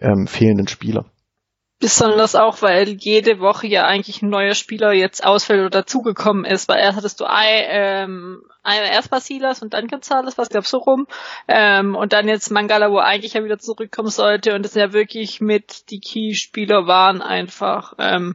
ähm, 0.00 0.26
fehlenden 0.26 0.68
Spieler. 0.68 1.06
Besonders 1.80 2.34
auch, 2.34 2.60
weil 2.60 2.90
jede 2.90 3.40
Woche 3.40 3.66
ja 3.66 3.86
eigentlich 3.86 4.20
ein 4.20 4.28
neuer 4.28 4.54
Spieler 4.54 4.92
jetzt 4.92 5.24
ausfällt 5.24 5.60
oder 5.60 5.70
dazugekommen 5.70 6.44
ist, 6.44 6.68
weil 6.68 6.78
erst 6.78 6.98
hattest 6.98 7.20
du 7.20 7.24
ein, 7.24 7.64
ähm, 7.68 8.42
erst 8.64 9.10
Basilas 9.10 9.62
und 9.62 9.72
dann 9.72 9.88
Gonzales, 9.88 10.36
was 10.36 10.50
gab's 10.50 10.68
so 10.68 10.76
rum, 10.76 11.06
ähm, 11.48 11.96
und 11.96 12.12
dann 12.12 12.28
jetzt 12.28 12.50
Mangala, 12.50 12.90
wo 12.90 12.98
eigentlich 12.98 13.32
ja 13.32 13.44
wieder 13.44 13.58
zurückkommen 13.58 14.10
sollte. 14.10 14.54
Und 14.54 14.66
es 14.66 14.74
ja 14.74 14.92
wirklich 14.92 15.40
mit 15.40 15.88
die 15.88 16.00
Key-Spieler 16.00 16.86
waren 16.86 17.22
einfach, 17.22 17.94
ähm, 17.98 18.34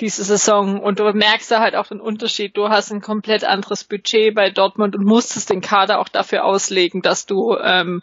diese 0.00 0.24
Saison. 0.24 0.80
Und 0.80 0.98
du 0.98 1.12
merkst 1.12 1.50
da 1.50 1.60
halt 1.60 1.76
auch 1.76 1.86
den 1.86 2.00
Unterschied. 2.00 2.56
Du 2.56 2.68
hast 2.68 2.90
ein 2.90 3.00
komplett 3.00 3.44
anderes 3.44 3.84
Budget 3.84 4.34
bei 4.34 4.50
Dortmund 4.50 4.96
und 4.96 5.04
musstest 5.04 5.50
den 5.50 5.60
Kader 5.60 6.00
auch 6.00 6.08
dafür 6.08 6.44
auslegen, 6.44 7.02
dass 7.02 7.26
du 7.26 7.56
ähm, 7.62 8.00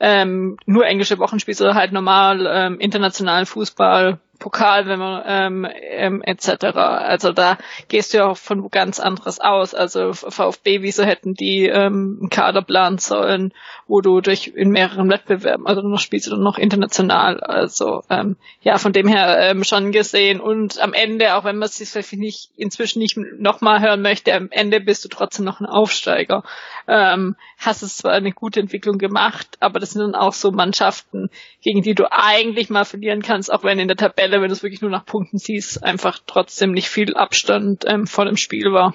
ähm, 0.00 0.58
nur 0.66 0.86
englische 0.86 1.18
Wochen 1.18 1.40
spielst 1.40 1.60
oder 1.60 1.74
halt 1.74 1.92
normal 1.92 2.46
ähm, 2.48 2.78
internationalen 2.78 3.46
Fußball 3.46 4.20
Pokal, 4.38 4.86
wenn 4.86 4.98
man 4.98 5.22
ähm, 5.26 5.66
ähm, 5.90 6.22
etc. 6.22 6.64
Also 6.76 7.32
da 7.32 7.58
gehst 7.88 8.12
du 8.12 8.18
ja 8.18 8.26
auch 8.26 8.36
von 8.36 8.68
ganz 8.70 9.00
anderes 9.00 9.40
aus. 9.40 9.74
Also 9.74 10.12
VfB, 10.12 10.82
wieso 10.82 11.04
hätten 11.04 11.34
die 11.34 11.66
ähm, 11.66 12.18
einen 12.20 12.30
Kader 12.30 12.62
planen 12.62 12.98
sollen, 12.98 13.52
wo 13.88 14.00
du 14.00 14.20
durch 14.20 14.52
in 14.54 14.70
mehreren 14.70 15.10
Wettbewerben, 15.10 15.66
also 15.66 15.82
noch 15.82 15.98
spielst 15.98 16.28
du 16.28 16.36
noch 16.36 16.58
international. 16.58 17.40
Also 17.40 18.02
ähm, 18.10 18.36
ja, 18.60 18.78
von 18.78 18.92
dem 18.92 19.08
her 19.08 19.38
ähm, 19.40 19.64
schon 19.64 19.90
gesehen. 19.90 20.40
Und 20.40 20.80
am 20.80 20.92
Ende, 20.92 21.34
auch 21.34 21.44
wenn 21.44 21.58
man 21.58 21.66
es 21.66 21.76
sich 21.76 21.88
vielleicht 21.88 22.12
nicht 22.12 22.50
inzwischen 22.56 23.00
nicht 23.00 23.16
nochmal 23.16 23.80
hören 23.80 24.02
möchte, 24.02 24.34
am 24.34 24.48
Ende 24.50 24.80
bist 24.80 25.04
du 25.04 25.08
trotzdem 25.08 25.44
noch 25.44 25.60
ein 25.60 25.66
Aufsteiger. 25.66 26.44
Ähm, 26.86 27.34
hast 27.58 27.82
es 27.82 27.96
zwar 27.96 28.12
eine 28.12 28.32
gute 28.32 28.60
Entwicklung 28.60 28.98
gemacht, 28.98 29.56
aber 29.60 29.80
das 29.80 29.90
sind 29.90 30.02
dann 30.02 30.14
auch 30.14 30.32
so 30.32 30.52
Mannschaften, 30.52 31.28
gegen 31.60 31.82
die 31.82 31.94
du 31.94 32.10
eigentlich 32.10 32.70
mal 32.70 32.84
verlieren 32.84 33.20
kannst, 33.20 33.52
auch 33.52 33.64
wenn 33.64 33.78
in 33.78 33.88
der 33.88 33.96
Tabelle 33.96 34.27
Fälle, 34.28 34.42
wenn 34.42 34.48
du 34.48 34.52
es 34.52 34.62
wirklich 34.62 34.82
nur 34.82 34.90
nach 34.90 35.06
Punkten 35.06 35.38
siehst, 35.38 35.82
einfach 35.82 36.18
trotzdem 36.26 36.72
nicht 36.72 36.88
viel 36.88 37.14
Abstand 37.14 37.84
ähm, 37.88 38.06
vor 38.06 38.26
dem 38.26 38.36
Spiel 38.36 38.72
war. 38.72 38.94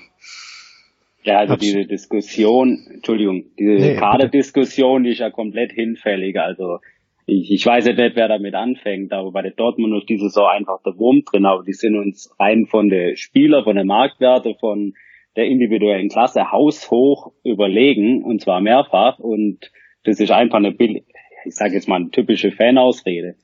Ja, 1.24 1.38
also 1.38 1.56
diese 1.56 1.86
Diskussion, 1.86 2.86
Entschuldigung, 2.94 3.46
diese 3.58 3.94
nee, 3.94 3.96
Kaderdiskussion, 3.96 5.04
die 5.04 5.12
ist 5.12 5.20
ja 5.20 5.30
komplett 5.30 5.72
hinfällig. 5.72 6.38
Also 6.38 6.80
ich, 7.26 7.50
ich 7.50 7.66
weiß 7.66 7.88
ja 7.88 7.94
nicht, 7.94 8.16
wer 8.16 8.28
damit 8.28 8.54
anfängt, 8.56 9.14
aber 9.14 9.32
bei 9.32 9.42
der 9.42 9.54
Dortmund 9.54 9.96
ist 10.02 10.10
diese 10.10 10.26
Saison 10.26 10.50
einfach 10.50 10.82
der 10.86 10.98
Wurm 10.98 11.24
drin, 11.26 11.46
aber 11.46 11.64
die 11.64 11.74
sind 11.74 11.98
uns 11.98 12.36
rein 12.40 12.66
von 12.66 12.90
der 12.90 13.16
Spieler, 13.16 13.64
von 13.64 13.76
der 13.76 13.86
Marktwerte, 13.86 14.56
von 14.60 14.94
der 15.38 15.46
individuellen 15.46 16.10
Klasse 16.10 16.52
haushoch 16.52 17.32
überlegen 17.44 18.24
und 18.24 18.42
zwar 18.42 18.60
mehrfach 18.62 19.18
und 19.20 19.72
das 20.04 20.20
ist 20.20 20.32
einfach 20.32 20.58
eine, 20.58 20.76
ich 20.78 21.56
sage 21.56 21.74
jetzt 21.74 21.88
mal 21.88 21.96
eine 21.96 22.12
typische 22.12 22.52
Fanausrede. 22.52 23.36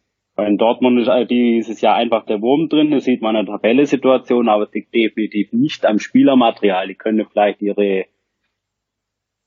In 0.48 0.58
Dortmund 0.58 1.00
ist 1.00 1.30
dieses 1.30 1.82
Jahr 1.82 1.96
einfach 1.96 2.26
der 2.26 2.42
Wurm 2.42 2.70
drin, 2.70 2.92
das 2.92 3.06
sieht 3.06 3.22
man 3.22 3.36
in 3.36 3.46
der 3.46 3.56
Tabelle-Situation, 3.56 4.50
aber 4.50 4.64
es 4.64 4.74
liegt 4.74 4.94
definitiv 4.94 5.54
nicht 5.54 5.86
am 5.86 6.00
Spielermaterial. 6.00 6.88
Die 6.88 6.96
können 6.96 7.26
vielleicht 7.26 7.62
ihre, 7.62 8.06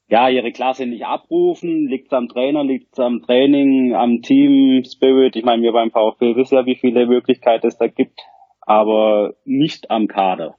ja, 0.08 0.28
ihre 0.28 0.52
Klasse 0.52 0.86
nicht 0.86 1.04
abrufen, 1.04 1.88
liegt 1.88 2.06
es 2.06 2.12
am 2.12 2.28
Trainer, 2.28 2.64
liegt 2.64 2.92
es 2.92 3.00
am 3.00 3.22
Training, 3.22 3.94
am 3.94 4.22
Team 4.22 4.82
Spirit. 4.84 5.36
Ich 5.36 5.44
meine, 5.44 5.62
wir 5.62 5.72
beim 5.72 5.90
VfB 5.90 6.36
wissen 6.36 6.54
ja, 6.54 6.66
wie 6.66 6.76
viele 6.76 7.06
Möglichkeiten 7.06 7.66
es 7.66 7.78
da 7.78 7.86
gibt, 7.86 8.20
aber 8.60 9.34
nicht 9.44 9.90
am 9.90 10.08
Kader. 10.08 10.56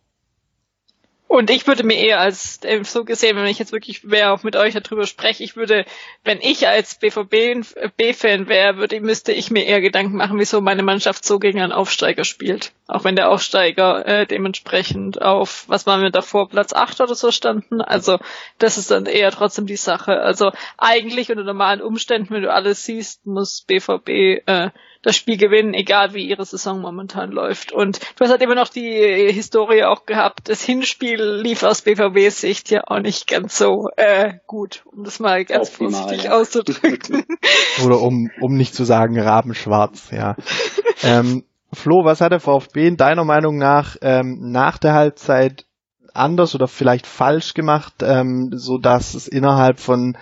Und 1.34 1.50
ich 1.50 1.66
würde 1.66 1.84
mir 1.84 1.96
eher 1.96 2.20
als 2.20 2.60
äh, 2.62 2.84
so 2.84 3.06
gesehen, 3.06 3.36
wenn 3.38 3.48
ich 3.48 3.58
jetzt 3.58 3.72
wirklich 3.72 4.04
mehr 4.04 4.34
auch 4.34 4.44
mit 4.44 4.56
euch 4.56 4.75
darüber 4.75 5.08
spreche, 5.08 5.44
ich 5.44 5.56
würde, 5.56 5.84
wenn 6.24 6.40
ich 6.40 6.68
als 6.68 7.00
BVB-Fan 7.00 8.48
wäre, 8.48 8.78
würde, 8.78 9.02
müsste 9.02 9.32
ich 9.32 9.50
mir 9.50 9.66
eher 9.66 9.82
Gedanken 9.82 10.16
machen, 10.16 10.38
wieso 10.38 10.62
meine 10.62 10.84
Mannschaft 10.84 11.25
so 11.25 11.40
gegen 11.40 11.60
einen 11.60 11.72
Aufsteiger 11.72 12.24
spielt. 12.24 12.72
Auch 12.86 13.04
wenn 13.04 13.16
der 13.16 13.32
Aufsteiger 13.32 14.06
äh, 14.06 14.28
dementsprechend 14.28 15.24
auf, 15.24 15.63
was 15.68 15.88
waren 15.88 16.04
wir 16.04 16.12
davor, 16.12 16.50
Platz 16.50 16.72
8 16.72 17.02
oder 17.02 17.16
so 17.16 17.32
standen. 17.32 17.82
Also 17.82 18.20
das 18.60 18.78
ist 18.78 18.92
dann 18.92 19.08
eher 19.08 19.32
trotzdem 19.32 19.66
die 19.66 19.75
Sache. 19.75 20.20
Also 20.20 20.52
eigentlich 20.78 21.32
unter 21.32 21.44
normalen 21.44 21.82
Umständen, 21.82 22.30
wenn 22.30 22.44
du 22.44 22.54
alles 22.54 22.86
siehst, 22.86 23.25
muss 23.25 23.62
BVB 23.62 24.46
äh, 24.46 24.70
das 25.03 25.17
Spiel 25.17 25.38
gewinnen, 25.38 25.74
egal 25.74 26.13
wie 26.13 26.27
ihre 26.27 26.45
Saison 26.45 26.81
momentan 26.81 27.29
läuft. 27.29 27.72
Und 27.72 28.00
du 28.00 28.24
hast 28.24 28.31
halt 28.31 28.41
immer 28.41 28.55
noch 28.55 28.69
die 28.69 29.29
Historie 29.31 29.83
auch 29.83 30.05
gehabt. 30.05 30.50
Das 30.50 30.63
Hinspiel 30.63 31.22
lief 31.22 31.63
aus 31.63 31.81
BVBs 31.81 32.41
Sicht 32.41 32.72
ja 32.72 32.81
auch 32.88 33.00
nicht 33.00 33.27
ganz 33.27 33.57
so 33.57 33.89
äh, 33.98 34.36
gut, 34.48 34.83
um 34.86 35.03
das 35.03 35.19
mal 35.19 35.43
ganz 35.45 35.69
Optimal, 35.69 35.91
vorsichtig 35.91 36.24
ja. 36.25 36.31
auszudrücken. 36.31 37.25
Oder 37.86 38.01
um, 38.01 38.31
um 38.41 38.55
nicht 38.55 38.74
zu 38.74 38.86
sagen 38.86 39.19
rabenschwarz, 39.19 40.10
ja. 40.12 40.36
ähm, 41.03 41.43
Flo, 41.74 42.05
was 42.05 42.22
hat 42.22 42.31
der 42.31 42.39
VfB 42.39 42.88
in 42.88 42.98
deiner 42.98 43.25
Meinung 43.25 43.57
nach 43.57 43.98
ähm, 44.01 44.51
nach 44.51 44.77
der 44.77 44.93
Halbzeit 44.93 45.65
anders 46.13 46.53
oder 46.53 46.67
vielleicht 46.67 47.07
falsch 47.07 47.55
gemacht, 47.55 47.95
ähm, 48.03 48.51
so 48.53 48.77
dass 48.77 49.15
es 49.15 49.27
innerhalb 49.27 49.79
von 49.79 50.15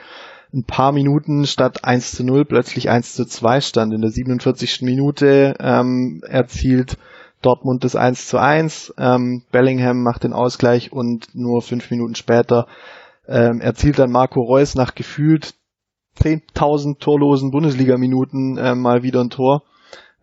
ein 0.53 0.63
paar 0.65 0.91
Minuten 0.91 1.45
statt 1.45 1.83
1 1.83 2.11
zu 2.11 2.23
0 2.23 2.45
plötzlich 2.45 2.89
1 2.89 3.13
zu 3.13 3.25
2 3.25 3.61
stand. 3.61 3.93
In 3.93 4.01
der 4.01 4.11
47. 4.11 4.81
Minute 4.81 5.55
ähm, 5.59 6.21
erzielt 6.27 6.97
Dortmund 7.41 7.83
das 7.83 7.95
1 7.95 8.27
zu 8.27 8.37
1. 8.37 8.93
Ähm, 8.97 9.43
Bellingham 9.51 10.03
macht 10.03 10.23
den 10.23 10.33
Ausgleich 10.33 10.91
und 10.91 11.33
nur 11.33 11.61
fünf 11.61 11.89
Minuten 11.89 12.15
später 12.15 12.67
ähm, 13.27 13.61
erzielt 13.61 13.99
dann 13.99 14.11
Marco 14.11 14.41
Reus 14.41 14.75
nach 14.75 14.93
gefühlt 14.93 15.53
10.000 16.19 16.99
torlosen 16.99 17.51
Bundesliga-Minuten 17.51 18.57
äh, 18.57 18.75
mal 18.75 19.03
wieder 19.03 19.21
ein 19.21 19.29
Tor 19.29 19.63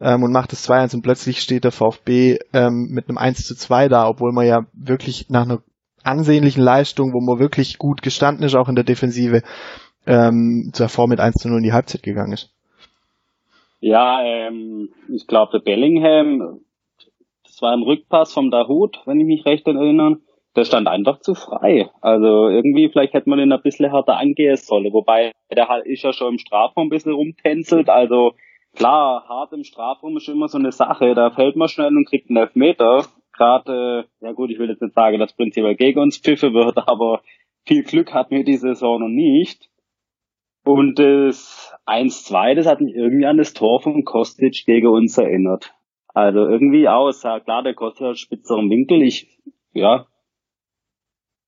ähm, 0.01 0.23
und 0.23 0.33
macht 0.33 0.53
es 0.53 0.69
2-1 0.69 0.97
und 0.97 1.03
plötzlich 1.03 1.41
steht 1.41 1.65
der 1.65 1.73
VfB 1.73 2.39
ähm, 2.53 2.89
mit 2.91 3.09
einem 3.09 3.19
1 3.19 3.47
zu 3.47 3.55
2 3.55 3.89
da, 3.89 4.07
obwohl 4.07 4.33
man 4.33 4.47
ja 4.47 4.67
wirklich 4.75 5.31
nach 5.31 5.43
einer 5.43 5.63
ansehnlichen 6.05 6.63
Leistung, 6.63 7.13
wo 7.13 7.21
man 7.21 7.41
wirklich 7.41 7.79
gut 7.79 8.03
gestanden 8.03 8.45
ist, 8.45 8.55
auch 8.55 8.69
in 8.69 8.75
der 8.75 8.85
Defensive, 8.85 9.43
ähm, 10.09 10.71
zuvor 10.73 11.07
mit 11.07 11.21
1 11.21 11.37
zu 11.37 11.49
0 11.49 11.59
in 11.59 11.65
die 11.65 11.73
Halbzeit 11.73 12.03
gegangen 12.03 12.33
ist. 12.33 12.51
Ja, 13.81 14.21
ähm, 14.25 14.89
ich 15.15 15.27
glaube, 15.27 15.53
der 15.53 15.65
Bellingham, 15.65 16.61
das 17.45 17.63
war 17.63 17.73
ein 17.73 17.83
Rückpass 17.83 18.33
vom 18.33 18.51
Dahut, 18.51 19.01
wenn 19.05 19.21
ich 19.21 19.27
mich 19.27 19.45
recht 19.45 19.67
erinnere, 19.67 20.17
der 20.57 20.65
stand 20.65 20.89
einfach 20.89 21.21
zu 21.21 21.35
frei. 21.35 21.91
Also 22.01 22.49
irgendwie, 22.49 22.89
vielleicht 22.89 23.13
hätte 23.13 23.29
man 23.29 23.39
ihn 23.39 23.53
ein 23.53 23.63
bisschen 23.63 23.91
härter 23.91 24.17
angehen 24.17 24.57
sollen, 24.57 24.93
wobei 24.93 25.33
der 25.55 25.69
halt 25.69 25.87
ist 25.87 26.03
ja 26.03 26.13
schon 26.13 26.33
im 26.33 26.39
Strafraum 26.39 26.87
ein 26.87 26.91
bisschen 26.91 27.13
rumtänzelt, 27.13 27.89
also 27.89 28.33
klar, 28.75 29.25
hart 29.29 29.53
im 29.53 29.65
Strafraum 29.65 30.17
ist 30.17 30.29
immer 30.29 30.49
so 30.49 30.59
eine 30.59 30.73
Sache, 30.73 31.15
da 31.15 31.31
fällt 31.31 31.57
man 31.57 31.69
schnell 31.69 31.97
und 31.97 32.09
kriegt 32.09 32.31
einen 32.31 32.39
Elfmeter. 32.39 33.05
Gerade, 33.37 34.07
äh, 34.23 34.25
ja 34.27 34.33
gut, 34.33 34.51
ich 34.51 34.59
will 34.59 34.69
jetzt 34.69 34.83
nicht 34.83 34.95
sagen, 34.95 35.19
dass 35.21 35.33
prinzipiell 35.33 35.77
gegen 35.77 36.01
uns 36.01 36.19
pfiffe 36.19 36.53
wird, 36.55 36.77
aber 36.89 37.23
viel 37.67 37.85
Glück 37.85 38.13
hatten 38.15 38.35
wir 38.35 38.45
diese 38.45 38.69
Saison 38.69 39.01
noch 39.01 39.09
nicht. 39.09 39.69
Und 40.69 40.99
das 40.99 41.75
1-2, 41.87 42.55
das 42.55 42.67
hat 42.67 42.83
mich 42.83 42.95
irgendwie 42.95 43.25
an 43.25 43.39
das 43.39 43.55
Tor 43.55 43.81
von 43.81 44.05
Kostic 44.05 44.67
gegen 44.67 44.89
uns 44.89 45.17
erinnert. 45.17 45.73
Also 46.09 46.41
irgendwie 46.41 46.91
aus, 46.91 47.23
klar, 47.23 47.63
der 47.63 47.73
Kostic 47.73 48.07
hat 48.07 48.19
spitzeren 48.19 48.69
Winkel. 48.69 49.01
Ich, 49.03 49.41
ja, 49.73 50.07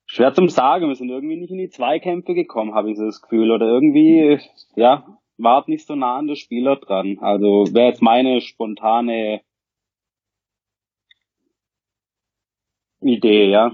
schwer 0.07 0.33
zum 0.33 0.49
sagen, 0.49 0.89
wir 0.89 0.95
sind 0.95 1.11
irgendwie 1.11 1.37
nicht 1.37 1.51
in 1.51 1.59
die 1.59 1.69
Zweikämpfe 1.69 2.33
gekommen, 2.33 2.75
habe 2.75 2.91
ich 2.91 2.97
so 2.97 3.05
das 3.05 3.21
Gefühl. 3.21 3.51
Oder 3.51 3.67
irgendwie, 3.67 4.41
ja, 4.75 5.05
war 5.37 5.65
nicht 5.67 5.87
so 5.87 5.95
nah 5.97 6.17
an 6.17 6.27
der 6.27 6.37
Spieler 6.37 6.77
dran. 6.77 7.19
Also 7.21 7.67
wäre 7.75 7.89
jetzt 7.89 8.01
meine 8.01 8.41
spontane 8.41 9.43
Idee, 13.03 13.51
ja. 13.51 13.73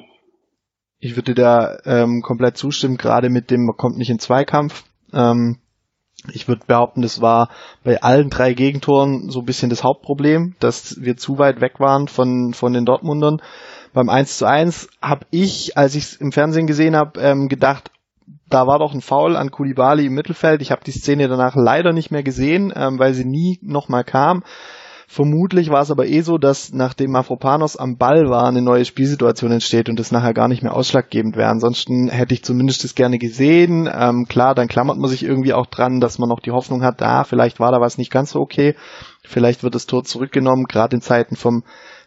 Ich 0.99 1.15
würde 1.15 1.35
da 1.35 1.79
ähm, 1.85 2.23
komplett 2.23 2.57
zustimmen, 2.57 2.97
gerade 2.97 3.31
mit 3.31 3.53
dem, 3.53 3.67
man 3.67 3.77
kommt 3.77 3.97
nicht 3.97 4.11
in 4.11 4.19
Zweikampf. 4.19 4.83
Ähm, 5.13 5.59
ich 6.33 6.49
würde 6.49 6.67
behaupten, 6.67 7.03
das 7.03 7.21
war 7.21 7.51
bei 7.85 8.03
allen 8.03 8.31
drei 8.31 8.55
Gegentoren 8.55 9.31
so 9.31 9.41
ein 9.41 9.45
bisschen 9.45 9.71
das 9.71 9.85
Hauptproblem, 9.85 10.57
dass 10.59 11.01
wir 11.01 11.17
zu 11.17 11.39
weit 11.39 11.61
weg 11.61 11.79
waren 11.79 12.09
von, 12.09 12.55
von 12.55 12.73
den 12.73 12.85
Dortmundern. 12.85 13.41
Beim 13.93 14.09
1 14.09 14.39
zu 14.39 14.47
1 14.47 14.89
habe 15.01 15.27
ich, 15.31 15.77
als 15.77 15.95
ich 15.95 16.05
es 16.05 16.17
im 16.17 16.33
Fernsehen 16.33 16.67
gesehen 16.67 16.97
habe, 16.97 17.21
ähm, 17.21 17.49
gedacht, 17.49 17.91
da 18.49 18.67
war 18.67 18.79
doch 18.79 18.93
ein 18.93 19.01
Foul 19.01 19.37
an 19.37 19.51
Kulibali 19.51 20.07
im 20.07 20.15
Mittelfeld. 20.15 20.63
Ich 20.63 20.71
habe 20.71 20.85
die 20.85 20.93
Szene 20.93 21.29
danach 21.29 21.55
leider 21.57 21.93
nicht 21.93 22.11
mehr 22.11 22.23
gesehen, 22.23 22.73
ähm, 22.75 22.99
weil 22.99 23.15
sie 23.15 23.25
nie 23.25 23.59
nochmal 23.63 24.05
kam. 24.05 24.43
Vermutlich 25.09 25.71
war 25.71 25.83
es 25.83 25.93
aber 25.93 26.07
eh 26.07 26.21
so, 26.23 26.37
dass 26.37 26.73
nachdem 26.73 27.13
Mafropanos 27.13 27.77
am 27.77 27.97
Ball 27.97 28.29
war, 28.29 28.49
eine 28.49 28.61
neue 28.61 28.85
Spielsituation 28.85 29.53
entsteht 29.53 29.89
und 29.89 30.01
das 30.01 30.11
nachher 30.11 30.35
gar 30.35 30.49
nicht 30.49 30.65
mehr 30.65 30.75
ausschlaggebend 30.75 31.37
wäre. 31.37 31.49
Ansonsten 31.49 32.09
hätte 32.09 32.35
ich 32.35 32.43
zumindest 32.43 32.83
das 32.83 32.97
gerne 32.97 33.19
gesehen. 33.19 33.89
Ähm, 33.93 34.27
klar, 34.29 34.57
dann 34.57 34.67
klammert 34.67 34.99
man 34.99 35.09
sich 35.09 35.23
irgendwie 35.23 35.53
auch 35.53 35.67
dran, 35.67 36.01
dass 36.01 36.19
man 36.19 36.29
noch 36.29 36.41
die 36.41 36.51
Hoffnung 36.51 36.83
hat, 36.83 37.01
da, 37.01 37.21
ah, 37.21 37.25
vielleicht 37.25 37.61
war 37.61 37.71
da 37.71 37.81
was 37.81 37.99
nicht 37.99 38.11
ganz 38.11 38.33
so 38.33 38.41
okay. 38.41 38.75
Vielleicht 39.27 39.63
wird 39.63 39.75
das 39.75 39.87
Tor 39.87 40.05
zurückgenommen, 40.05 40.65
gerade 40.65 40.97
in 40.97 41.03
Zeiten 41.03 41.37
vom 41.37 41.63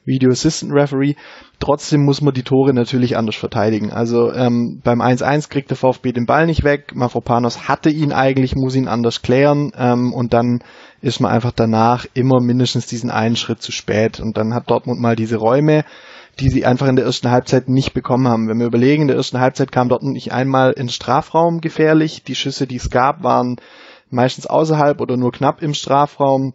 Video 0.05 0.31
Assistant 0.31 0.73
Referee. 0.73 1.15
Trotzdem 1.59 2.03
muss 2.03 2.21
man 2.21 2.33
die 2.33 2.43
Tore 2.43 2.73
natürlich 2.73 3.17
anders 3.17 3.35
verteidigen. 3.35 3.91
Also 3.91 4.31
ähm, 4.33 4.81
beim 4.83 5.01
1-1 5.01 5.49
kriegt 5.49 5.69
der 5.69 5.77
VfB 5.77 6.13
den 6.13 6.25
Ball 6.25 6.45
nicht 6.45 6.63
weg. 6.63 6.95
Mafropanos 6.95 7.67
hatte 7.67 7.89
ihn 7.89 8.11
eigentlich, 8.11 8.55
muss 8.55 8.75
ihn 8.75 8.87
anders 8.87 9.21
klären 9.21 9.71
ähm, 9.77 10.13
und 10.13 10.33
dann 10.33 10.63
ist 11.01 11.19
man 11.19 11.31
einfach 11.31 11.51
danach 11.51 12.05
immer 12.13 12.41
mindestens 12.41 12.87
diesen 12.87 13.11
einen 13.11 13.35
Schritt 13.35 13.61
zu 13.61 13.71
spät. 13.71 14.19
Und 14.19 14.37
dann 14.37 14.53
hat 14.53 14.69
Dortmund 14.69 14.99
mal 14.99 15.15
diese 15.15 15.37
Räume, 15.37 15.83
die 16.39 16.49
sie 16.49 16.65
einfach 16.65 16.87
in 16.87 16.95
der 16.95 17.05
ersten 17.05 17.29
Halbzeit 17.29 17.67
nicht 17.67 17.93
bekommen 17.93 18.27
haben. 18.27 18.47
Wenn 18.47 18.59
wir 18.59 18.67
überlegen, 18.67 19.03
in 19.03 19.07
der 19.09 19.17
ersten 19.17 19.39
Halbzeit 19.39 19.71
kam 19.71 19.89
Dortmund 19.89 20.13
nicht 20.13 20.31
einmal 20.31 20.71
ins 20.71 20.95
Strafraum 20.95 21.59
gefährlich. 21.59 22.23
Die 22.23 22.35
Schüsse, 22.35 22.67
die 22.67 22.77
es 22.77 22.89
gab, 22.89 23.23
waren 23.23 23.57
meistens 24.09 24.47
außerhalb 24.47 25.01
oder 25.01 25.17
nur 25.17 25.31
knapp 25.31 25.61
im 25.61 25.73
Strafraum 25.73 26.53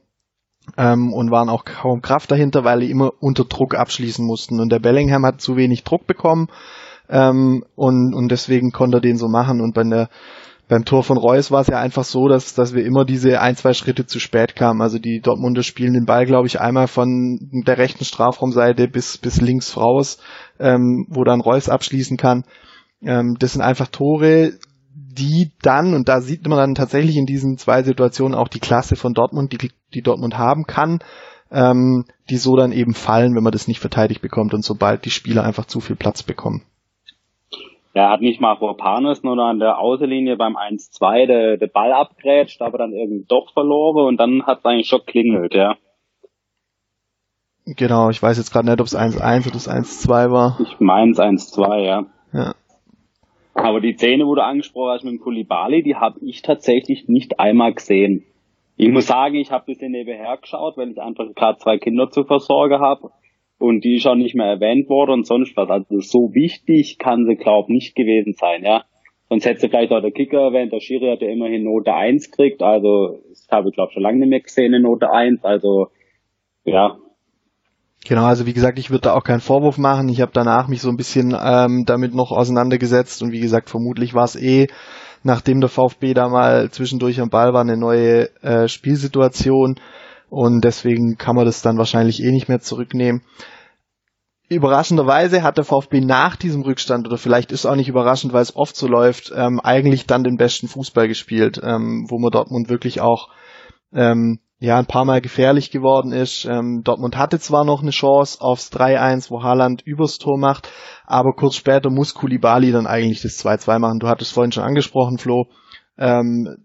ähm, 0.76 1.12
und 1.12 1.30
waren 1.30 1.49
auch 1.49 1.64
kaum 1.64 2.00
Kraft 2.02 2.30
dahinter, 2.30 2.64
weil 2.64 2.80
die 2.80 2.90
immer 2.90 3.12
unter 3.21 3.44
Druck 3.44 3.75
abschließen 3.75 4.25
mussten. 4.25 4.61
Und 4.61 4.71
der 4.71 4.78
Bellingham 4.78 5.25
hat 5.25 5.40
zu 5.40 5.56
wenig 5.56 5.85
Druck 5.85 6.06
bekommen 6.06 6.49
ähm, 7.09 7.64
und, 7.75 8.14
und 8.14 8.30
deswegen 8.30 8.73
konnte 8.73 8.99
er 8.99 9.00
den 9.00 9.16
so 9.16 9.28
machen. 9.28 9.61
Und 9.61 9.75
bei 9.75 9.85
der 9.85 10.09
beim 10.66 10.87
Tor 10.87 11.02
von 11.02 11.18
Reus 11.18 11.50
war 11.50 11.61
es 11.61 11.66
ja 11.66 11.78
einfach 11.78 12.04
so, 12.04 12.26
dass, 12.26 12.54
dass 12.54 12.75
wir 12.75 12.87
immer 12.87 13.04
diese 13.04 13.40
ein, 13.40 13.54
zwei 13.54 13.75
Schritte 13.75 14.06
zu 14.06 14.18
spät 14.18 14.56
kamen. 14.56 14.80
Also 14.80 14.99
die 14.99 15.21
Dortmunder 15.21 15.62
spielen 15.62 15.92
den 15.92 16.06
Ball, 16.06 16.25
glaube 16.25 16.47
ich, 16.47 16.59
einmal 16.59 16.88
von 16.88 17.38
der 17.66 17.76
rechten 17.76 18.04
Strafraumseite 18.04 18.88
bis, 18.88 19.18
bis 19.18 19.42
links 19.42 19.76
raus, 19.76 20.18
ähm, 20.59 21.06
wo 21.11 21.23
dann 21.25 21.42
Reus 21.42 21.68
abschließen 21.68 22.16
kann. 22.16 22.44
Ähm, 23.02 23.37
das 23.38 23.52
sind 23.52 23.62
einfach 23.62 23.88
Tore, 23.88 24.54
die 25.14 25.52
dann, 25.62 25.94
und 25.94 26.09
da 26.09 26.21
sieht 26.21 26.47
man 26.47 26.59
dann 26.59 26.75
tatsächlich 26.75 27.16
in 27.16 27.26
diesen 27.26 27.56
zwei 27.56 27.83
Situationen 27.83 28.37
auch 28.37 28.49
die 28.49 28.61
Klasse 28.61 28.97
von 28.97 29.14
Dortmund, 29.14 29.52
die, 29.52 29.71
die 29.94 30.02
Dortmund 30.02 30.37
haben 30.37 30.64
kann, 30.64 31.00
ähm, 31.50 32.04
die 32.30 32.37
so 32.37 32.56
dann 32.56 32.73
eben 32.73 32.94
fallen, 32.94 33.35
wenn 33.35 33.42
man 33.42 33.52
das 33.52 33.68
nicht 33.68 33.80
verteidigt 33.80 34.23
bekommt 34.23 34.54
und 34.54 34.64
sobald 34.64 35.04
die 35.04 35.11
Spieler 35.11 35.44
einfach 35.44 35.66
zu 35.66 35.80
viel 35.80 35.97
Platz 35.97 36.23
bekommen. 36.23 36.62
Er 37.92 38.11
hat 38.11 38.23
nicht 38.23 38.40
mal 38.40 38.56
vor 38.56 38.76
Panis 38.76 39.23
nur 39.23 39.38
an 39.38 39.61
der 39.61 39.78
Außenlinie 39.78 40.37
beim 40.37 40.56
1-2 40.56 41.26
der, 41.26 41.56
der 41.59 41.68
Ball 41.68 41.92
abgrätscht, 41.92 42.61
aber 42.61 42.76
dann 42.76 42.92
irgendwie 42.92 43.25
doch 43.28 43.52
verloren 43.52 44.09
und 44.09 44.16
dann 44.18 44.44
hat 44.47 44.59
es 44.59 44.64
eigentlich 44.64 44.88
schon 44.88 45.06
klingelt, 45.06 45.54
ja. 45.54 45.76
Genau, 47.66 48.11
ich 48.11 48.21
weiß 48.21 48.37
jetzt 48.37 48.52
gerade 48.52 48.68
nicht, 48.68 48.80
ob 48.80 48.87
es 48.87 48.97
1-1 48.97 49.42
oder 49.42 49.52
das 49.52 49.71
1-2 49.71 50.30
war. 50.33 50.59
Ich 50.61 50.80
meine 50.80 51.12
es 51.12 51.18
1-2, 51.18 51.78
ja. 51.78 52.06
Ja. 52.33 52.54
Aber 53.54 53.80
die 53.80 53.94
Szene, 53.94 54.26
wo 54.26 54.34
du 54.34 54.42
angesprochen 54.42 54.92
hast 54.92 55.04
mit 55.04 55.12
dem 55.12 55.20
Kulibali, 55.20 55.82
die 55.82 55.94
habe 55.94 56.18
ich 56.23 56.42
tatsächlich 56.42 57.08
nicht 57.08 57.38
einmal 57.38 57.73
gesehen. 57.73 58.25
Ich 58.76 58.90
muss 58.90 59.06
sagen, 59.06 59.37
ich 59.37 59.52
habe 59.52 59.64
ein 59.64 59.66
bisschen 59.66 59.92
nebenher 59.92 60.37
geschaut, 60.37 60.76
weil 60.76 60.90
ich 60.90 61.00
einfach 61.00 61.32
gerade 61.34 61.58
zwei 61.58 61.78
Kinder 61.78 62.11
zu 62.11 62.25
versorgen 62.25 62.80
habe 62.80 63.11
und 63.58 63.84
die 63.84 63.96
ist 63.96 64.06
auch 64.06 64.16
nicht 64.16 64.34
mehr 64.34 64.46
erwähnt 64.46 64.88
worden 64.88 65.12
und 65.12 65.26
sonst 65.26 65.56
was. 65.56 65.70
Also 65.70 66.00
so 66.00 66.34
wichtig 66.34 66.99
kann 66.99 67.25
sie, 67.26 67.37
glaub 67.37 67.68
nicht 67.68 67.94
gewesen 67.94 68.32
sein, 68.32 68.64
ja. 68.64 68.84
Sonst 69.28 69.46
hätte 69.46 69.61
sie 69.61 69.68
vielleicht 69.68 69.92
auch 69.92 70.02
der 70.02 70.11
Kicker 70.11 70.40
erwähnt, 70.40 70.73
der 70.73 70.80
Schiri 70.80 71.08
hat 71.11 71.23
ja 71.23 71.28
immerhin 71.28 71.64
Note 71.64 71.94
1 71.94 72.30
gekriegt, 72.30 72.62
also 72.62 73.18
ich 73.32 73.50
habe, 73.50 73.70
glaube 73.70 73.92
schon 73.92 74.02
lange 74.02 74.18
nicht 74.18 74.28
mehr 74.28 74.40
gesehen, 74.40 74.75
eine 74.75 74.82
Note 74.82 75.11
1, 75.11 75.44
also 75.44 75.88
ja. 76.64 76.99
Genau, 78.06 78.26
also 78.26 78.44
wie 78.44 78.52
gesagt, 78.52 78.78
ich 78.78 78.90
würde 78.90 79.02
da 79.02 79.14
auch 79.14 79.25
keinen 79.25 79.40
Vorwurf 79.40 79.78
machen. 79.78 80.11
Ich 80.11 80.20
habe 80.20 80.32
danach 80.34 80.68
mich 80.68 80.82
so 80.82 80.90
ein 80.90 80.96
bisschen 80.96 81.34
ähm, 81.40 81.84
damit 81.87 82.14
noch 82.14 82.32
auseinandergesetzt 82.32 83.23
und 83.23 83.32
wie 83.32 83.40
gesagt, 83.40 83.70
vermutlich 83.70 84.12
war 84.12 84.25
es 84.25 84.37
eh, 84.37 84.66
nachdem 85.23 85.61
der 85.61 85.70
VfB 85.70 86.12
da 86.12 86.28
mal 86.28 86.70
zwischendurch 86.70 87.18
am 87.20 87.30
Ball 87.30 87.54
war, 87.54 87.62
eine 87.62 87.78
neue 87.78 88.28
äh, 88.42 88.68
Spielsituation 88.68 89.76
und 90.28 90.64
deswegen 90.64 91.16
kann 91.16 91.34
man 91.34 91.46
das 91.46 91.62
dann 91.62 91.78
wahrscheinlich 91.78 92.23
eh 92.23 92.30
nicht 92.30 92.49
mehr 92.49 92.61
zurücknehmen. 92.61 93.23
Überraschenderweise 94.50 95.42
hat 95.42 95.56
der 95.56 95.64
VfB 95.64 96.02
nach 96.02 96.37
diesem 96.37 96.61
Rückstand, 96.61 97.06
oder 97.06 97.16
vielleicht 97.16 97.52
ist 97.52 97.64
auch 97.64 97.76
nicht 97.76 97.88
überraschend, 97.88 98.34
weil 98.34 98.42
es 98.42 98.54
oft 98.54 98.76
so 98.76 98.87
läuft, 98.87 99.32
ähm, 99.34 99.61
eigentlich 99.61 100.06
dann 100.06 100.25
den 100.25 100.37
besten 100.37 100.68
Fußball 100.68 101.08
gespielt, 101.08 101.58
ähm, 101.64 102.04
wo 102.11 102.18
man 102.18 102.30
Dortmund 102.30 102.68
wirklich 102.68 103.00
auch 103.00 103.30
ähm, 103.94 104.40
ja 104.58 104.78
ein 104.78 104.87
paar 104.87 105.04
Mal 105.04 105.20
gefährlich 105.20 105.70
geworden 105.70 106.12
ist. 106.12 106.44
Ähm, 106.44 106.82
Dortmund 106.84 107.16
hatte 107.16 107.38
zwar 107.38 107.64
noch 107.64 107.82
eine 107.82 107.90
Chance 107.90 108.40
aufs 108.40 108.70
3-1, 108.72 109.31
wo 109.31 109.42
Haaland 109.42 109.83
übers 109.83 110.18
Tor 110.18 110.38
macht, 110.38 110.70
aber 111.07 111.33
kurz 111.33 111.57
später 111.57 111.90
muss 111.90 112.14
Kulibali 112.14 112.72
dann 112.72 112.87
eigentlich 112.87 113.22
das 113.22 113.44
2-2 113.44 113.78
machen. 113.78 113.98
Du 113.98 114.09
hattest 114.09 114.33
vorhin 114.33 114.52
schon 114.52 114.64
angesprochen, 114.64 115.18
Flo. 115.18 115.46
Ähm, 115.98 116.57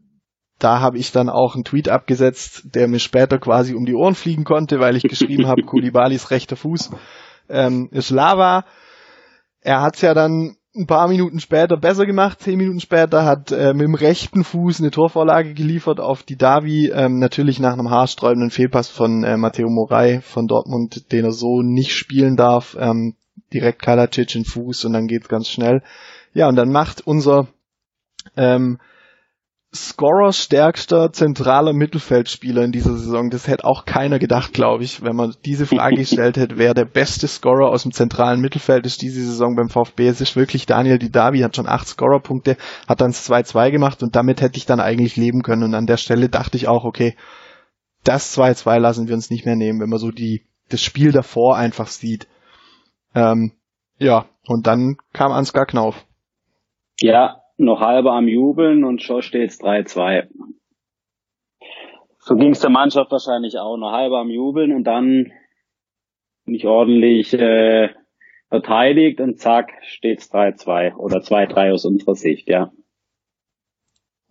da 0.60 0.82
habe 0.82 0.98
ich 0.98 1.12
dann 1.12 1.30
auch 1.30 1.56
einen 1.56 1.63
Tweet 1.63 1.90
abgesetzt, 1.90 2.63
der 2.76 2.88
mir 2.88 3.00
später 3.00 3.40
quasi 3.40 3.74
um 3.74 3.86
die 3.86 3.96
Ohren 3.96 4.16
fliegen 4.16 4.44
konnte, 4.44 4.80
weil 4.80 4.96
ich 4.96 5.04
geschrieben 5.04 5.48
habe, 5.48 5.62
Kulibalis 5.66 6.32
rechter 6.32 6.58
Fuß 6.58 6.92
ähm, 7.50 7.90
ist 7.92 8.10
Lava. 8.12 8.66
Er 9.62 9.82
hat's 9.82 10.02
ja 10.02 10.13
dann 10.13 10.56
ein 10.80 10.88
paar 10.88 11.08
Minuten 11.08 11.39
später 11.39 11.78
besser 11.78 12.06
gemacht. 12.06 12.39
Zehn 12.42 12.58
Minuten 12.58 12.80
später 12.80 13.26
hat 13.26 13.52
äh, 13.52 13.74
mit 13.74 13.84
dem 13.84 13.96
rechten 13.96 14.44
Fuß 14.44 14.80
eine 14.80 14.92
Torvorlage 14.92 15.54
geliefert 15.54 16.00
auf 16.00 16.24
die 16.24 16.38
Davi. 16.38 16.89
Ähm, 16.94 17.20
natürlich 17.20 17.60
nach 17.60 17.74
einem 17.74 17.89
haarsträubenden 17.89 18.50
Fehlpass 18.50 18.88
von 18.88 19.24
äh, 19.24 19.38
Matteo 19.38 19.70
Morai 19.70 20.22
von 20.22 20.48
Dortmund, 20.48 21.12
den 21.12 21.26
er 21.26 21.34
so 21.34 21.62
nicht 21.62 21.94
spielen 21.94 22.38
darf. 22.38 22.78
Ähm, 22.80 23.15
direkt 23.54 23.82
Kalacic 23.82 24.34
in 24.36 24.46
Fuß 24.46 24.86
und 24.86 24.94
dann 24.94 25.08
geht's 25.08 25.28
ganz 25.28 25.50
schnell. 25.50 25.84
Ja, 26.34 26.48
und 26.48 26.56
dann 26.56 26.72
macht 26.72 27.06
unser 27.06 27.48
ähm, 28.38 28.80
Scorer 29.72 30.34
stärkster 30.34 31.14
zentraler 31.14 31.74
Mittelfeldspieler 31.74 32.64
in 32.64 32.72
dieser 32.72 32.98
Saison. 32.98 33.30
Das 33.30 33.48
hätte 33.48 33.66
auch 33.66 33.86
keiner 33.86 34.18
gedacht, 34.18 34.52
glaube 34.52 34.84
ich, 34.84 35.04
wenn 35.04 35.16
man 35.16 35.36
diese 35.46 35.68
Frage 35.68 35.96
gestellt 35.98 36.38
hätte, 36.38 36.58
wer 36.58 36.74
der 36.74 36.86
beste 36.86 37.28
Scorer 37.28 37.70
aus 37.70 37.84
dem 37.84 37.92
zentralen 37.92 38.42
Mittelfeld 38.42 38.88
ist 38.88 39.04
diese 39.04 39.22
Saison 39.22 39.56
beim 39.56 39.70
VfB. 39.70 40.08
Es 40.08 40.22
ist 40.22 40.36
wirklich 40.36 40.66
Daniel 40.66 40.98
Didavi, 40.98 41.42
hat 41.42 41.56
schon 41.56 41.68
acht 41.68 41.88
Scorerpunkte, 41.88 42.58
hat 42.88 43.02
dann 43.02 43.12
2-2 43.12 43.70
gemacht 43.70 44.02
und 44.02 44.16
damit 44.16 44.42
hätte 44.42 44.58
ich 44.58 44.66
dann 44.66 44.80
eigentlich 44.80 45.18
leben 45.18 45.44
können. 45.44 45.64
Und 45.64 45.76
an 45.76 45.86
der 45.86 45.98
Stelle 45.98 46.30
dachte 46.30 46.58
ich 46.58 46.68
auch, 46.68 46.84
okay, 46.84 47.16
das 48.04 48.36
2-2 48.36 48.80
lassen 48.80 49.08
wir 49.08 49.14
uns 49.14 49.30
nicht 49.30 49.46
mehr 49.46 49.56
nehmen, 49.56 49.80
wenn 49.80 49.90
man 49.90 50.00
so 50.00 50.10
die, 50.10 50.48
das 50.70 50.82
Spiel 50.82 51.12
davor 51.12 51.58
einfach 51.58 51.90
sieht. 51.90 52.28
Ähm, 53.14 53.52
ja, 54.00 54.26
und 54.48 54.66
dann 54.66 54.98
kam 55.14 55.32
Ansgar 55.32 55.68
Knauf. 55.68 56.06
Ja, 57.02 57.38
noch 57.60 57.82
halber 57.82 58.13
am 58.13 58.28
Jubeln 58.28 58.84
und 58.84 59.02
schon 59.02 59.22
steht's 59.22 59.60
3-2. 59.62 60.28
So 62.19 62.36
ging's 62.36 62.60
der 62.60 62.69
Mannschaft 62.69 63.12
wahrscheinlich 63.12 63.58
auch. 63.58 63.78
Noch 63.78 63.91
halber 63.91 64.19
am 64.19 64.30
Jubeln 64.30 64.74
und 64.74 64.84
dann 64.84 65.32
nicht 66.45 66.65
ordentlich 66.65 67.34
äh, 67.34 67.89
verteidigt 68.50 69.19
und 69.22 69.39
zack, 69.39 69.72
steht's 69.84 70.32
3-2 70.32 70.95
oder 70.95 71.17
2-3 71.17 71.74
aus 71.74 71.86
unserer 71.86 72.15
Sicht, 72.15 72.48
ja. 72.50 72.72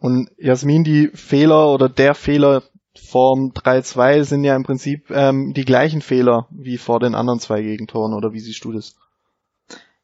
Und 0.00 0.30
Jasmin, 0.36 0.84
die 0.84 1.08
Fehler 1.12 1.72
oder 1.72 1.88
der 1.88 2.14
Fehler 2.14 2.62
vorm 2.96 3.52
3-2 3.54 4.24
sind 4.24 4.44
ja 4.44 4.56
im 4.56 4.64
Prinzip 4.64 5.10
ähm, 5.10 5.52
die 5.54 5.64
gleichen 5.64 6.00
Fehler 6.00 6.48
wie 6.50 6.78
vor 6.78 7.00
den 7.00 7.14
anderen 7.14 7.40
zwei 7.40 7.62
Gegentoren, 7.62 8.14
oder 8.14 8.32
wie 8.32 8.40
siehst 8.40 8.64
du 8.64 8.72
das? 8.72 8.96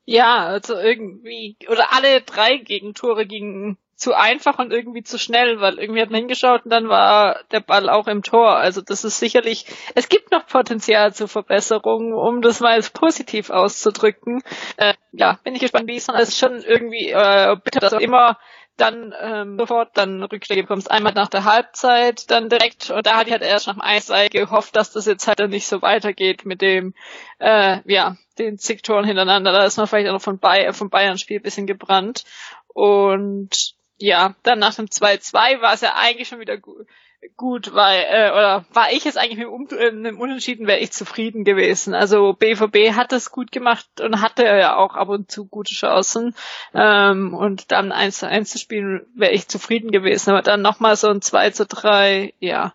Ja, 0.07 0.47
also 0.47 0.75
irgendwie, 0.77 1.57
oder 1.69 1.93
alle 1.93 2.21
drei 2.21 2.59
Gegentore 2.59 3.27
gingen 3.27 3.79
zu 3.97 4.13
einfach 4.13 4.59
und 4.59 4.73
irgendwie 4.73 5.03
zu 5.03 5.19
schnell, 5.19 5.61
weil 5.61 5.79
irgendwie 5.79 6.03
hat 6.03 6.11
man 6.11 6.19
hingeschaut 6.19 6.65
und 6.65 6.71
dann 6.71 6.89
war 6.89 7.41
der 7.53 7.61
Ball 7.61 7.89
auch 7.89 8.07
im 8.09 8.23
Tor. 8.23 8.57
Also 8.57 8.83
das 8.83 9.05
ist 9.05 9.19
sicherlich, 9.19 9.67
es 9.95 10.09
gibt 10.09 10.31
noch 10.33 10.47
Potenzial 10.47 11.15
zur 11.15 11.29
Verbesserung, 11.29 12.13
um 12.13 12.43
das 12.43 12.61
mal 12.61 12.73
als 12.73 12.91
positiv 12.91 13.51
auszudrücken. 13.51 14.43
Äh, 14.77 14.95
ja, 15.13 15.39
bin 15.45 15.55
ich 15.55 15.61
gespannt, 15.61 15.89
wie 15.89 15.97
es 15.97 16.07
dann 16.07 16.17
ist 16.17 16.37
schon 16.37 16.61
irgendwie 16.61 17.11
äh, 17.11 17.57
bitte, 17.63 17.79
dass 17.79 17.95
auch 17.95 18.01
immer 18.01 18.37
dann 18.77 19.15
ähm, 19.21 19.59
sofort 19.59 19.97
dann 19.97 20.23
Rückschläge 20.23 20.63
bekommst. 20.63 20.91
Einmal 20.91 21.15
nach 21.15 21.29
der 21.29 21.45
Halbzeit, 21.45 22.31
dann 22.31 22.49
direkt, 22.49 22.91
und 22.91 23.07
da 23.07 23.17
hatte 23.17 23.29
ich 23.29 23.33
halt 23.33 23.43
erst 23.43 23.67
nach 23.67 23.75
dem 23.75 23.83
Eisei 23.83 24.29
gehofft, 24.29 24.77
dass 24.77 24.93
das 24.93 25.07
jetzt 25.07 25.29
halt 25.29 25.41
dann 25.41 25.51
nicht 25.51 25.67
so 25.67 25.83
weitergeht 25.83 26.45
mit 26.45 26.61
dem, 26.61 26.95
äh, 27.39 27.79
ja, 27.85 28.17
den 28.39 28.59
zig 28.59 28.83
Toren 28.83 29.05
hintereinander. 29.05 29.53
Da 29.53 29.65
ist 29.65 29.77
man 29.77 29.87
vielleicht 29.87 30.09
auch 30.09 30.15
noch 30.15 30.23
von, 30.23 30.39
Bay 30.39 30.73
vom 30.73 30.91
Bayern-Spiel 30.91 31.41
bisschen 31.41 31.67
gebrannt. 31.67 32.25
Und 32.69 33.75
ja, 33.99 34.35
dann 34.43 34.59
nach 34.59 34.75
dem 34.75 34.87
2-2 34.87 35.61
war 35.61 35.75
es 35.75 35.81
ja 35.81 35.95
eigentlich 35.95 36.29
schon 36.29 36.41
wieder 36.41 36.59
gut 36.59 36.87
gut, 37.37 37.75
weil, 37.75 38.05
äh, 38.09 38.31
oder 38.31 38.65
war 38.73 38.93
ich 38.93 39.05
jetzt 39.05 39.19
eigentlich 39.19 39.39
mit 39.39 39.49
um 39.49 39.69
äh, 39.71 39.91
mit 39.91 40.13
dem 40.13 40.21
Unentschieden, 40.21 40.67
wäre 40.67 40.81
ich 40.81 40.93
zufrieden 40.93 41.45
gewesen. 41.45 41.95
Also 41.95 42.33
BVB 42.33 42.95
hat 42.95 43.13
das 43.13 43.31
gut 43.31 43.53
gemacht 43.53 43.87
und 44.01 44.21
hatte 44.21 44.45
ja 44.45 44.77
auch 44.77 44.95
ab 44.95 45.09
und 45.09 45.31
zu 45.31 45.47
gute 45.47 45.75
Chancen. 45.75 46.35
Ähm, 46.75 47.35
und 47.35 47.73
dann 47.73 47.93
eins 47.93 48.19
zu 48.19 48.29
eins 48.29 48.51
zu 48.51 48.59
spielen, 48.59 49.07
wäre 49.15 49.33
ich 49.33 49.49
zufrieden 49.49 49.91
gewesen. 49.91 50.31
Aber 50.31 50.43
dann 50.43 50.63
nochmal 50.63 50.97
so 50.97 51.09
ein 51.09 51.23
2 51.23 51.51
zu 51.51 51.67
3, 51.67 52.35
ja, 52.41 52.75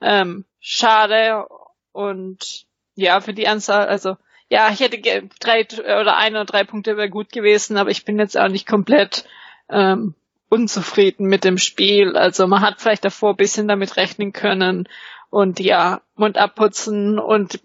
ähm, 0.00 0.44
schade. 0.60 1.46
Und 1.92 2.66
ja, 2.94 3.20
für 3.20 3.34
die 3.34 3.48
Anzahl, 3.48 3.86
also 3.86 4.16
ja, 4.48 4.70
ich 4.70 4.80
hätte 4.80 5.28
drei 5.40 5.66
oder 6.00 6.16
ein 6.16 6.34
oder 6.34 6.46
drei 6.46 6.64
Punkte 6.64 6.96
wäre 6.96 7.10
gut 7.10 7.30
gewesen, 7.30 7.76
aber 7.76 7.90
ich 7.90 8.04
bin 8.04 8.18
jetzt 8.18 8.38
auch 8.38 8.48
nicht 8.48 8.66
komplett 8.66 9.26
ähm, 9.68 10.14
unzufrieden 10.48 11.26
mit 11.26 11.44
dem 11.44 11.58
Spiel. 11.58 12.16
Also 12.16 12.46
man 12.46 12.62
hat 12.62 12.80
vielleicht 12.80 13.04
davor 13.04 13.30
ein 13.30 13.36
bisschen 13.36 13.68
damit 13.68 13.96
rechnen 13.96 14.32
können 14.32 14.88
und 15.30 15.60
ja, 15.60 16.00
Mund 16.14 16.38
abputzen 16.38 17.18
und 17.18 17.60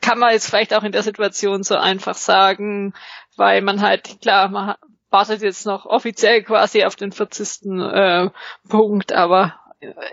kann 0.00 0.18
man 0.18 0.32
jetzt 0.32 0.48
vielleicht 0.48 0.74
auch 0.74 0.84
in 0.84 0.92
der 0.92 1.02
Situation 1.02 1.62
so 1.62 1.76
einfach 1.76 2.14
sagen, 2.14 2.94
weil 3.36 3.62
man 3.62 3.80
halt, 3.80 4.20
klar, 4.22 4.48
man 4.48 4.76
wartet 5.10 5.42
jetzt 5.42 5.66
noch 5.66 5.86
offiziell 5.86 6.42
quasi 6.42 6.84
auf 6.84 6.96
den 6.96 7.12
40. 7.12 7.66
Äh, 7.80 8.30
Punkt, 8.68 9.12
aber 9.12 9.54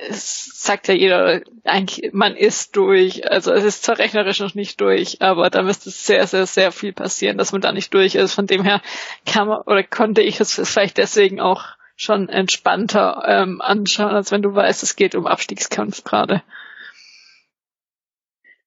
es 0.08 0.62
sagt 0.62 0.88
ja 0.88 0.94
jeder, 0.94 1.42
eigentlich, 1.64 2.12
man 2.14 2.36
ist 2.36 2.76
durch. 2.76 3.30
Also 3.30 3.54
es 3.54 3.64
ist 3.64 3.84
zwar 3.84 3.98
rechnerisch 3.98 4.40
noch 4.40 4.56
nicht 4.56 4.82
durch, 4.82 5.22
aber 5.22 5.50
da 5.50 5.62
müsste 5.62 5.90
sehr, 5.90 6.28
sehr, 6.28 6.46
sehr 6.46 6.72
viel 6.72 6.94
passieren, 6.94 7.38
dass 7.38 7.52
man 7.52 7.62
da 7.62 7.72
nicht 7.72 7.94
durch 7.94 8.16
ist. 8.16 8.34
Von 8.34 8.48
dem 8.48 8.64
her 8.64 8.82
kann 9.26 9.48
man 9.48 9.62
oder 9.62 9.84
konnte 9.84 10.22
ich 10.22 10.40
es 10.40 10.60
vielleicht 10.64 10.98
deswegen 10.98 11.40
auch 11.40 11.66
schon 11.96 12.30
entspannter 12.30 13.24
ähm, 13.28 13.62
anschauen, 13.62 14.12
als 14.12 14.32
wenn 14.32 14.42
du 14.42 14.54
weißt, 14.54 14.84
es 14.84 14.96
geht 14.96 15.16
um 15.16 15.28
Abstiegskampf 15.28 16.04
gerade. 16.04 16.42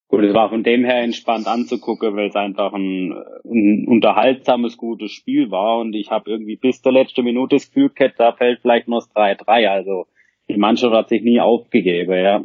Gut, 0.09 0.23
es 0.23 0.35
war 0.35 0.51
von 0.51 0.63
dem 0.63 0.85
her 0.85 1.03
entspannt 1.03 1.49
anzugucken, 1.49 2.17
weil 2.17 2.29
es 2.29 2.37
einfach 2.37 2.73
ein, 2.73 3.13
ein 3.45 3.87
unterhaltsames, 3.89 4.77
gutes 4.77 5.11
Spiel 5.11 5.51
war 5.51 5.79
und 5.79 5.95
ich 5.95 6.11
habe 6.11 6.31
irgendwie 6.31 6.57
bis 6.57 6.81
zur 6.81 6.93
letzten 6.93 7.25
Minute 7.25 7.57
das 7.57 7.67
Gefühl 7.67 7.91
gehabt, 7.91 8.15
da 8.19 8.33
fällt 8.33 8.61
vielleicht 8.61 8.87
noch 8.87 9.01
das 9.01 9.11
3-3. 9.17 9.69
Also 9.69 10.07
die 10.49 10.59
Mannschaft 10.59 10.95
hat 10.95 11.09
sich 11.09 11.23
nie 11.23 11.41
aufgegeben, 11.41 12.15
ja. 12.15 12.41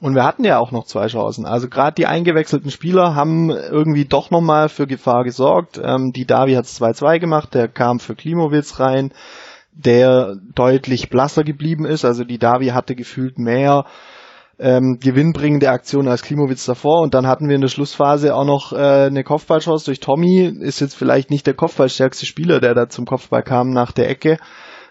Und 0.00 0.14
wir 0.14 0.24
hatten 0.24 0.44
ja 0.44 0.58
auch 0.58 0.70
noch 0.70 0.84
zwei 0.84 1.08
Chancen. 1.08 1.44
Also 1.44 1.68
gerade 1.68 1.94
die 1.94 2.06
eingewechselten 2.06 2.70
Spieler 2.70 3.14
haben 3.14 3.50
irgendwie 3.50 4.04
doch 4.04 4.30
nochmal 4.30 4.68
für 4.68 4.86
Gefahr 4.86 5.24
gesorgt. 5.24 5.78
Ähm, 5.82 6.12
die 6.12 6.24
Davi 6.24 6.54
hat 6.54 6.64
es 6.64 6.80
2-2 6.80 7.18
gemacht, 7.18 7.54
der 7.54 7.68
kam 7.68 7.98
für 7.98 8.14
Klimowitz 8.14 8.80
rein, 8.80 9.12
der 9.78 10.36
deutlich 10.54 11.08
blasser 11.08 11.44
geblieben 11.44 11.86
ist. 11.86 12.04
Also 12.04 12.24
die 12.24 12.38
Davi 12.38 12.68
hatte 12.68 12.94
gefühlt 12.94 13.38
mehr 13.38 13.84
ähm, 14.58 14.98
gewinnbringende 15.00 15.70
Aktion 15.70 16.08
als 16.08 16.22
Klimowitz 16.22 16.64
davor. 16.64 17.00
Und 17.00 17.14
dann 17.14 17.26
hatten 17.28 17.48
wir 17.48 17.54
in 17.54 17.60
der 17.60 17.68
Schlussphase 17.68 18.34
auch 18.34 18.44
noch 18.44 18.72
äh, 18.72 19.06
eine 19.06 19.22
Kopfballchance 19.22 19.84
durch 19.84 20.00
Tommy. 20.00 20.52
Ist 20.60 20.80
jetzt 20.80 20.96
vielleicht 20.96 21.30
nicht 21.30 21.46
der 21.46 21.54
kopfballstärkste 21.54 22.26
Spieler, 22.26 22.60
der 22.60 22.74
da 22.74 22.88
zum 22.88 23.06
Kopfball 23.06 23.42
kam 23.42 23.70
nach 23.70 23.92
der 23.92 24.10
Ecke. 24.10 24.38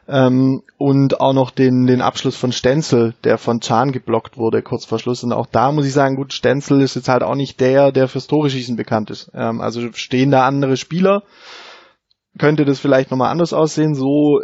Ähm, 0.07 0.63
und 0.77 1.19
auch 1.19 1.33
noch 1.33 1.51
den, 1.51 1.85
den 1.85 2.01
Abschluss 2.01 2.37
von 2.37 2.53
Stenzel, 2.53 3.13
der 3.25 3.37
von 3.37 3.59
Chan 3.59 3.91
geblockt 3.91 4.37
wurde, 4.37 4.61
kurz 4.61 4.85
vor 4.85 4.99
Schluss. 4.99 5.25
Und 5.25 5.33
auch 5.33 5.47
da 5.47 5.73
muss 5.73 5.85
ich 5.85 5.91
sagen, 5.91 6.15
gut, 6.15 6.31
Stenzel 6.31 6.81
ist 6.81 6.95
jetzt 6.95 7.09
halt 7.09 7.23
auch 7.23 7.35
nicht 7.35 7.59
der, 7.59 7.91
der 7.91 8.07
fürs 8.07 8.27
Tore 8.27 8.49
schießen 8.49 8.77
bekannt 8.77 9.09
ist. 9.09 9.29
Ähm, 9.33 9.59
also 9.59 9.91
stehen 9.91 10.31
da 10.31 10.47
andere 10.47 10.77
Spieler. 10.77 11.23
Könnte 12.39 12.63
das 12.63 12.79
vielleicht 12.79 13.11
nochmal 13.11 13.31
anders 13.31 13.51
aussehen. 13.51 13.95
So 13.95 14.39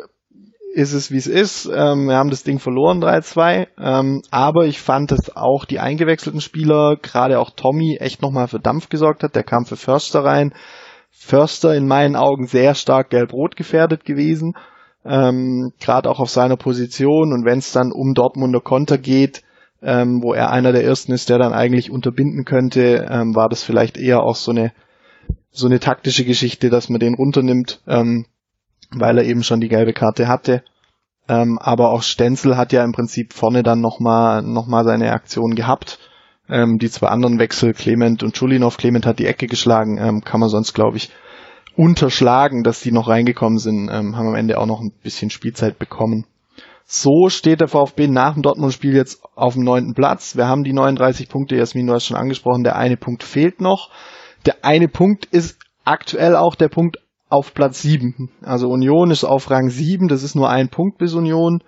ist 0.73 0.93
es, 0.93 1.11
wie 1.11 1.17
es 1.17 1.27
ist. 1.27 1.65
Ähm, 1.65 2.07
wir 2.07 2.15
haben 2.15 2.29
das 2.29 2.43
Ding 2.43 2.59
verloren, 2.59 3.01
3-2. 3.01 3.67
Ähm, 3.79 4.21
aber 4.31 4.65
ich 4.65 4.81
fand, 4.81 5.11
dass 5.11 5.35
auch 5.35 5.65
die 5.65 5.79
eingewechselten 5.79 6.41
Spieler, 6.41 6.97
gerade 7.01 7.39
auch 7.39 7.51
Tommy, 7.51 7.97
echt 7.99 8.21
nochmal 8.21 8.47
für 8.47 8.59
Dampf 8.59 8.89
gesorgt 8.89 9.23
hat. 9.23 9.35
Der 9.35 9.43
kam 9.43 9.65
für 9.65 9.77
Förster 9.77 10.23
rein. 10.23 10.53
Förster 11.11 11.75
in 11.75 11.87
meinen 11.87 12.15
Augen 12.15 12.47
sehr 12.47 12.75
stark 12.75 13.09
gelb-rot 13.09 13.55
gefährdet 13.55 14.03
gewesen 14.03 14.55
ähm, 15.05 15.73
gerade 15.79 16.09
auch 16.09 16.19
auf 16.19 16.29
seiner 16.29 16.57
Position 16.57 17.33
und 17.33 17.45
wenn 17.45 17.59
es 17.59 17.71
dann 17.71 17.91
um 17.91 18.13
Dortmunder 18.13 18.61
Konter 18.61 18.97
geht, 18.97 19.43
ähm, 19.81 20.21
wo 20.23 20.33
er 20.33 20.51
einer 20.51 20.71
der 20.71 20.83
ersten 20.83 21.11
ist, 21.11 21.29
der 21.29 21.39
dann 21.39 21.53
eigentlich 21.53 21.91
unterbinden 21.91 22.45
könnte, 22.45 23.07
ähm, 23.09 23.35
war 23.35 23.49
das 23.49 23.63
vielleicht 23.63 23.97
eher 23.97 24.21
auch 24.21 24.35
so 24.35 24.51
eine 24.51 24.71
so 25.55 25.67
eine 25.67 25.79
taktische 25.79 26.25
Geschichte, 26.25 26.69
dass 26.69 26.89
man 26.89 26.99
den 26.99 27.13
runternimmt, 27.13 27.81
ähm, 27.87 28.25
weil 28.99 29.17
er 29.17 29.25
eben 29.25 29.43
schon 29.43 29.61
die 29.61 29.69
gelbe 29.69 29.93
Karte 29.93 30.27
hatte. 30.27 30.63
Ähm, 31.29 31.57
aber 31.59 31.91
auch 31.91 32.03
Stenzel 32.03 32.57
hat 32.57 32.73
ja 32.73 32.83
im 32.83 32.91
Prinzip 32.91 33.33
vorne 33.33 33.63
dann 33.63 33.79
nochmal 33.79 34.41
noch 34.41 34.67
mal 34.67 34.83
seine 34.83 35.13
Aktion 35.13 35.55
gehabt. 35.55 35.99
Ähm, 36.49 36.77
die 36.77 36.89
zwei 36.89 37.07
anderen 37.07 37.39
Wechsel, 37.39 37.73
Clement 37.73 38.23
und 38.23 38.35
Chulinov, 38.35 38.77
Clement 38.77 39.05
hat 39.05 39.19
die 39.19 39.27
Ecke 39.27 39.47
geschlagen, 39.47 39.97
ähm, 39.97 40.21
kann 40.21 40.41
man 40.41 40.49
sonst, 40.49 40.73
glaube 40.73 40.97
ich, 40.97 41.09
unterschlagen, 41.77 42.63
dass 42.63 42.81
die 42.81 42.91
noch 42.91 43.07
reingekommen 43.07 43.57
sind, 43.57 43.89
ähm, 43.89 44.17
haben 44.17 44.27
am 44.27 44.35
Ende 44.35 44.59
auch 44.59 44.65
noch 44.65 44.81
ein 44.81 44.91
bisschen 45.01 45.29
Spielzeit 45.29 45.79
bekommen. 45.79 46.25
So 46.85 47.29
steht 47.29 47.61
der 47.61 47.69
VfB 47.69 48.07
nach 48.07 48.33
dem 48.33 48.43
Dortmund-Spiel 48.43 48.93
jetzt 48.93 49.23
auf 49.35 49.53
dem 49.53 49.63
neunten 49.63 49.93
Platz. 49.93 50.35
Wir 50.35 50.47
haben 50.47 50.63
die 50.63 50.73
39 50.73 51.29
Punkte, 51.29 51.55
Jasmin, 51.55 51.87
du 51.87 51.93
hast 51.93 52.05
schon 52.05 52.17
angesprochen, 52.17 52.63
der 52.63 52.75
eine 52.75 52.97
Punkt 52.97 53.23
fehlt 53.23 53.61
noch. 53.61 53.89
Der 54.45 54.65
eine 54.65 54.89
Punkt 54.89 55.25
ist 55.25 55.57
aktuell 55.85 56.35
auch 56.35 56.55
der 56.55 56.67
Punkt 56.67 56.97
auf 57.33 57.55
Platz 57.55 57.81
sieben. 57.81 58.29
Also 58.43 58.69
Union 58.69 59.09
ist 59.09 59.23
auf 59.23 59.49
Rang 59.49 59.69
sieben, 59.69 60.07
das 60.07 60.21
ist 60.21 60.35
nur 60.35 60.49
ein 60.49 60.69
Punkt 60.69 60.99
bis 60.99 61.15
Union. 61.15 61.63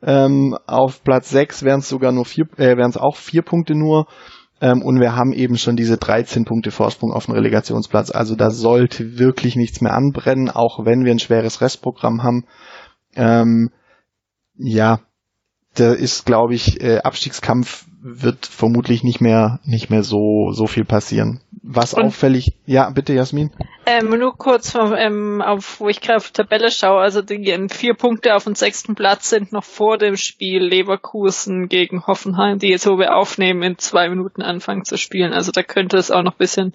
Ähm, 0.00 0.56
auf 0.68 1.02
Platz 1.02 1.28
sechs 1.28 1.64
wären 1.64 1.80
es 1.80 1.88
sogar 1.88 2.12
nur 2.12 2.24
vier, 2.24 2.44
äh, 2.56 2.76
wären 2.76 2.90
es 2.90 2.96
auch 2.96 3.16
vier 3.16 3.42
Punkte 3.42 3.74
nur. 3.74 4.06
Ähm, 4.60 4.80
und 4.80 5.00
wir 5.00 5.16
haben 5.16 5.32
eben 5.32 5.58
schon 5.58 5.74
diese 5.74 5.96
13 5.96 6.44
Punkte 6.44 6.70
Vorsprung 6.70 7.12
auf 7.12 7.26
den 7.26 7.34
Relegationsplatz. 7.34 8.12
Also 8.12 8.36
da 8.36 8.50
sollte 8.50 9.18
wirklich 9.18 9.56
nichts 9.56 9.80
mehr 9.80 9.94
anbrennen, 9.94 10.50
auch 10.50 10.84
wenn 10.84 11.04
wir 11.04 11.10
ein 11.10 11.18
schweres 11.18 11.60
Restprogramm 11.60 12.22
haben. 12.22 12.44
Ähm, 13.16 13.70
ja, 14.56 15.00
da 15.74 15.94
ist, 15.94 16.26
glaube 16.26 16.54
ich, 16.54 16.80
äh, 16.80 16.98
Abstiegskampf 16.98 17.86
wird 18.00 18.46
vermutlich 18.46 19.02
nicht 19.02 19.20
mehr 19.20 19.58
nicht 19.64 19.90
mehr 19.90 20.04
so 20.04 20.52
so 20.52 20.68
viel 20.68 20.84
passieren. 20.84 21.40
Was 21.70 21.92
Und, 21.92 22.04
auffällig, 22.04 22.54
ja, 22.64 22.88
bitte 22.88 23.12
Jasmin. 23.12 23.50
Ähm, 23.84 24.08
nur 24.18 24.34
kurz, 24.38 24.74
ähm, 24.74 25.42
auf, 25.42 25.80
wo 25.80 25.88
ich 25.90 26.00
gerade 26.00 26.16
auf 26.16 26.28
die 26.28 26.32
Tabelle 26.32 26.70
schaue, 26.70 27.02
also 27.02 27.20
die 27.20 27.68
vier 27.68 27.92
Punkte 27.92 28.34
auf 28.34 28.44
dem 28.44 28.54
sechsten 28.54 28.94
Platz 28.94 29.28
sind 29.28 29.52
noch 29.52 29.64
vor 29.64 29.98
dem 29.98 30.16
Spiel 30.16 30.62
Leverkusen 30.62 31.68
gegen 31.68 32.06
Hoffenheim, 32.06 32.58
die 32.58 32.68
jetzt, 32.68 32.86
wo 32.86 32.98
wir 32.98 33.14
aufnehmen, 33.14 33.62
in 33.62 33.76
zwei 33.76 34.08
Minuten 34.08 34.40
anfangen 34.40 34.86
zu 34.86 34.96
spielen. 34.96 35.34
Also 35.34 35.52
da 35.52 35.62
könnte 35.62 35.98
es 35.98 36.10
auch 36.10 36.22
noch 36.22 36.32
ein 36.32 36.38
bisschen 36.38 36.72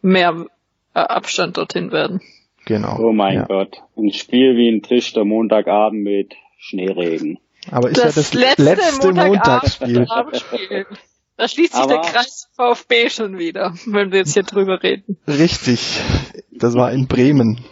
mehr 0.00 0.46
äh, 0.94 0.98
Abstand 0.98 1.56
dorthin 1.56 1.92
werden. 1.92 2.20
Genau. 2.64 2.98
Oh 2.98 3.12
mein 3.12 3.36
ja. 3.36 3.44
Gott. 3.44 3.80
Ein 3.96 4.12
Spiel 4.12 4.56
wie 4.56 4.68
ein 4.68 4.82
Tisch 4.82 5.12
der 5.12 5.24
Montagabend 5.24 6.02
mit 6.02 6.34
Schneeregen. 6.58 7.38
Aber 7.70 7.90
ist 7.90 7.98
das 7.98 8.16
ja 8.16 8.22
das 8.22 8.34
letzte, 8.34 8.62
letzte 8.64 9.12
Montagsspiel. 9.12 10.06
Da 11.36 11.48
schließt 11.48 11.74
sich 11.74 11.82
Aber 11.82 11.94
der 11.94 12.02
Kreis 12.02 12.48
VfB 12.54 13.08
schon 13.08 13.38
wieder, 13.38 13.72
wenn 13.86 14.12
wir 14.12 14.18
jetzt 14.18 14.34
hier 14.34 14.42
drüber 14.42 14.82
reden. 14.82 15.18
Richtig. 15.26 16.00
Das 16.50 16.74
war 16.74 16.92
in 16.92 17.08
Bremen. 17.08 17.64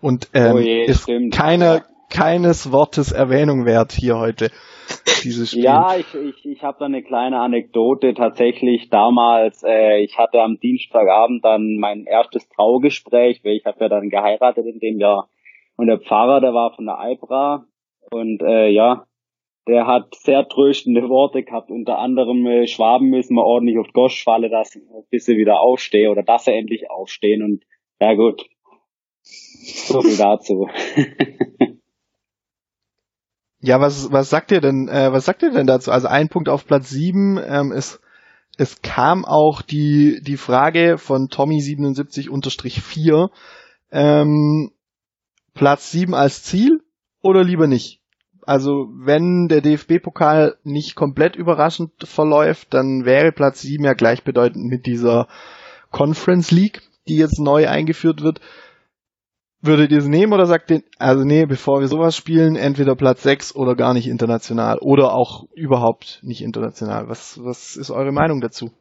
Und 0.00 0.30
ähm, 0.34 0.56
oh 0.56 0.58
je, 0.58 0.84
ist 0.84 1.02
stimmt. 1.02 1.32
keine, 1.32 1.84
keines 2.10 2.72
Wortes 2.72 3.12
Erwähnung 3.12 3.66
wert 3.66 3.92
hier 3.92 4.18
heute. 4.18 4.50
Dieses 5.22 5.50
Spiel. 5.50 5.62
Ja, 5.62 5.96
ich, 5.96 6.12
ich, 6.14 6.44
ich 6.44 6.62
habe 6.62 6.78
da 6.80 6.86
eine 6.86 7.02
kleine 7.02 7.38
Anekdote. 7.38 8.14
Tatsächlich 8.14 8.88
damals, 8.90 9.62
äh, 9.62 10.02
ich 10.02 10.18
hatte 10.18 10.40
am 10.40 10.58
Dienstagabend 10.58 11.44
dann 11.44 11.76
mein 11.78 12.04
erstes 12.06 12.48
Traugespräch, 12.48 13.42
weil 13.44 13.52
ich 13.52 13.64
habe 13.64 13.78
ja 13.80 13.88
dann 13.88 14.08
geheiratet 14.08 14.66
in 14.66 14.80
dem 14.80 14.98
Jahr. 14.98 15.28
Und 15.76 15.86
der 15.86 16.00
Pfarrer, 16.00 16.40
der 16.40 16.52
war 16.52 16.74
von 16.74 16.86
der 16.86 16.98
Eibra, 16.98 17.64
und 18.10 18.42
äh, 18.42 18.68
ja, 18.68 19.06
der 19.68 19.86
hat 19.86 20.14
sehr 20.14 20.48
tröstende 20.48 21.08
Worte 21.08 21.42
gehabt. 21.42 21.70
Unter 21.70 21.98
anderem 21.98 22.44
äh, 22.46 22.66
Schwaben 22.66 23.10
müssen 23.10 23.34
wir 23.34 23.44
ordentlich 23.44 23.78
auf 23.78 23.92
Gosch 23.92 24.24
fallen 24.24 24.50
lassen, 24.50 24.82
bis 25.10 25.24
sie 25.24 25.36
wieder 25.36 25.60
aufstehen 25.60 26.10
oder 26.10 26.22
dass 26.22 26.46
sie 26.46 26.52
endlich 26.52 26.90
aufstehen. 26.90 27.42
Und 27.42 27.64
ja 28.00 28.14
gut, 28.14 28.42
so 29.22 30.02
viel 30.02 30.16
dazu. 30.16 30.68
ja, 33.60 33.80
was, 33.80 34.10
was 34.10 34.30
sagt 34.30 34.50
ihr 34.50 34.60
denn, 34.60 34.88
äh, 34.88 35.12
was 35.12 35.24
sagt 35.24 35.42
ihr 35.42 35.52
denn 35.52 35.66
dazu? 35.66 35.92
Also 35.92 36.08
ein 36.08 36.28
Punkt 36.28 36.48
auf 36.48 36.66
Platz 36.66 36.90
sieben 36.90 37.38
ähm, 37.38 37.72
ist 37.72 38.00
es 38.58 38.82
kam 38.82 39.24
auch 39.24 39.62
die, 39.62 40.20
die 40.22 40.36
Frage 40.36 40.98
von 40.98 41.28
Tommy77-4, 41.28 43.30
ähm, 43.90 44.72
Platz 45.54 45.90
sieben 45.90 46.14
als 46.14 46.42
Ziel 46.42 46.82
oder 47.22 47.44
lieber 47.44 47.66
nicht? 47.66 48.01
Also 48.46 48.88
wenn 48.94 49.48
der 49.48 49.60
DFB-Pokal 49.60 50.56
nicht 50.64 50.94
komplett 50.94 51.36
überraschend 51.36 51.92
verläuft, 52.04 52.74
dann 52.74 53.04
wäre 53.04 53.32
Platz 53.32 53.60
7 53.62 53.84
ja 53.84 53.94
gleichbedeutend 53.94 54.66
mit 54.68 54.86
dieser 54.86 55.28
Conference 55.90 56.50
League, 56.50 56.82
die 57.08 57.16
jetzt 57.16 57.38
neu 57.38 57.68
eingeführt 57.68 58.22
wird. 58.22 58.40
Würdet 59.60 59.92
ihr 59.92 59.98
es 59.98 60.08
nehmen 60.08 60.32
oder 60.32 60.46
sagt 60.46 60.72
ihr, 60.72 60.82
also 60.98 61.22
nee, 61.22 61.46
bevor 61.46 61.80
wir 61.80 61.86
sowas 61.86 62.16
spielen, 62.16 62.56
entweder 62.56 62.96
Platz 62.96 63.22
6 63.22 63.54
oder 63.54 63.76
gar 63.76 63.94
nicht 63.94 64.08
international 64.08 64.78
oder 64.78 65.14
auch 65.14 65.44
überhaupt 65.54 66.18
nicht 66.22 66.42
international? 66.42 67.08
Was, 67.08 67.38
was 67.44 67.76
ist 67.76 67.92
eure 67.92 68.10
Meinung 68.10 68.40
dazu? 68.40 68.72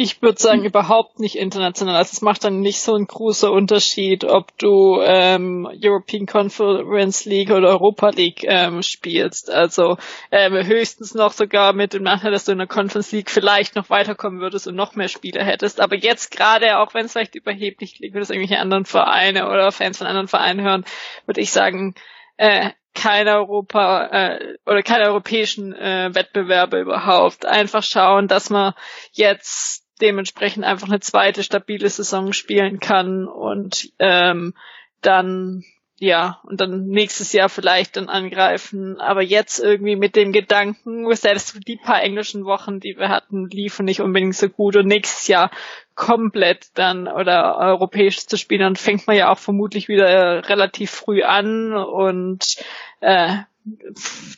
Ich 0.00 0.22
würde 0.22 0.40
sagen, 0.40 0.64
überhaupt 0.64 1.18
nicht 1.18 1.34
international. 1.34 1.96
Also 1.96 2.10
es 2.12 2.20
macht 2.22 2.44
dann 2.44 2.60
nicht 2.60 2.80
so 2.82 2.94
einen 2.94 3.08
großer 3.08 3.50
Unterschied, 3.50 4.22
ob 4.22 4.56
du 4.56 5.00
ähm, 5.02 5.68
European 5.82 6.24
Conference 6.24 7.24
League 7.24 7.50
oder 7.50 7.70
Europa 7.70 8.10
League 8.10 8.44
ähm, 8.44 8.84
spielst. 8.84 9.50
Also 9.50 9.98
ähm, 10.30 10.54
höchstens 10.54 11.14
noch 11.14 11.32
sogar 11.32 11.72
mit 11.72 11.94
dem 11.94 12.04
Nachteil, 12.04 12.30
dass 12.30 12.44
du 12.44 12.52
in 12.52 12.58
der 12.58 12.68
Conference 12.68 13.10
League 13.10 13.28
vielleicht 13.28 13.74
noch 13.74 13.90
weiterkommen 13.90 14.38
würdest 14.38 14.68
und 14.68 14.76
noch 14.76 14.94
mehr 14.94 15.08
Spieler 15.08 15.42
hättest. 15.42 15.80
Aber 15.80 15.96
jetzt 15.96 16.30
gerade, 16.30 16.78
auch 16.78 16.94
wenn 16.94 17.06
es 17.06 17.12
vielleicht 17.14 17.34
überheblich 17.34 17.96
klingt, 17.96 18.14
würde 18.14 18.22
es 18.22 18.30
irgendwelche 18.30 18.62
anderen 18.62 18.84
Vereine 18.84 19.48
oder 19.48 19.72
Fans 19.72 19.98
von 19.98 20.06
anderen 20.06 20.28
Vereinen 20.28 20.60
hören, 20.60 20.84
würde 21.26 21.40
ich 21.40 21.50
sagen, 21.50 21.96
äh, 22.36 22.70
keine 22.94 23.34
Europa 23.34 24.06
äh, 24.12 24.58
oder 24.64 24.84
keine 24.84 25.06
europäischen 25.06 25.72
äh, 25.74 26.14
Wettbewerbe 26.14 26.78
überhaupt. 26.80 27.46
Einfach 27.46 27.82
schauen, 27.82 28.28
dass 28.28 28.48
man 28.48 28.74
jetzt 29.10 29.87
dementsprechend 29.98 30.64
einfach 30.64 30.88
eine 30.88 31.00
zweite 31.00 31.42
stabile 31.42 31.88
Saison 31.88 32.32
spielen 32.32 32.80
kann 32.80 33.26
und 33.26 33.92
ähm, 33.98 34.54
dann 35.00 35.64
ja, 36.00 36.40
und 36.44 36.60
dann 36.60 36.86
nächstes 36.86 37.32
Jahr 37.32 37.48
vielleicht 37.48 37.96
dann 37.96 38.08
angreifen. 38.08 39.00
Aber 39.00 39.20
jetzt 39.20 39.58
irgendwie 39.58 39.96
mit 39.96 40.14
dem 40.14 40.32
Gedanken, 40.32 41.12
selbst 41.16 41.58
die 41.66 41.76
paar 41.76 42.02
englischen 42.02 42.44
Wochen, 42.44 42.78
die 42.78 42.96
wir 42.96 43.08
hatten, 43.08 43.48
liefen 43.48 43.84
nicht 43.84 44.00
unbedingt 44.00 44.36
so 44.36 44.48
gut 44.48 44.76
und 44.76 44.86
nächstes 44.86 45.26
Jahr 45.26 45.50
komplett 45.96 46.66
dann 46.74 47.08
oder 47.08 47.58
europäisch 47.58 48.26
zu 48.26 48.36
spielen, 48.36 48.60
dann 48.60 48.76
fängt 48.76 49.08
man 49.08 49.16
ja 49.16 49.32
auch 49.32 49.38
vermutlich 49.38 49.88
wieder 49.88 50.48
relativ 50.48 50.92
früh 50.92 51.24
an 51.24 51.72
und 51.72 52.56
äh, 53.00 53.38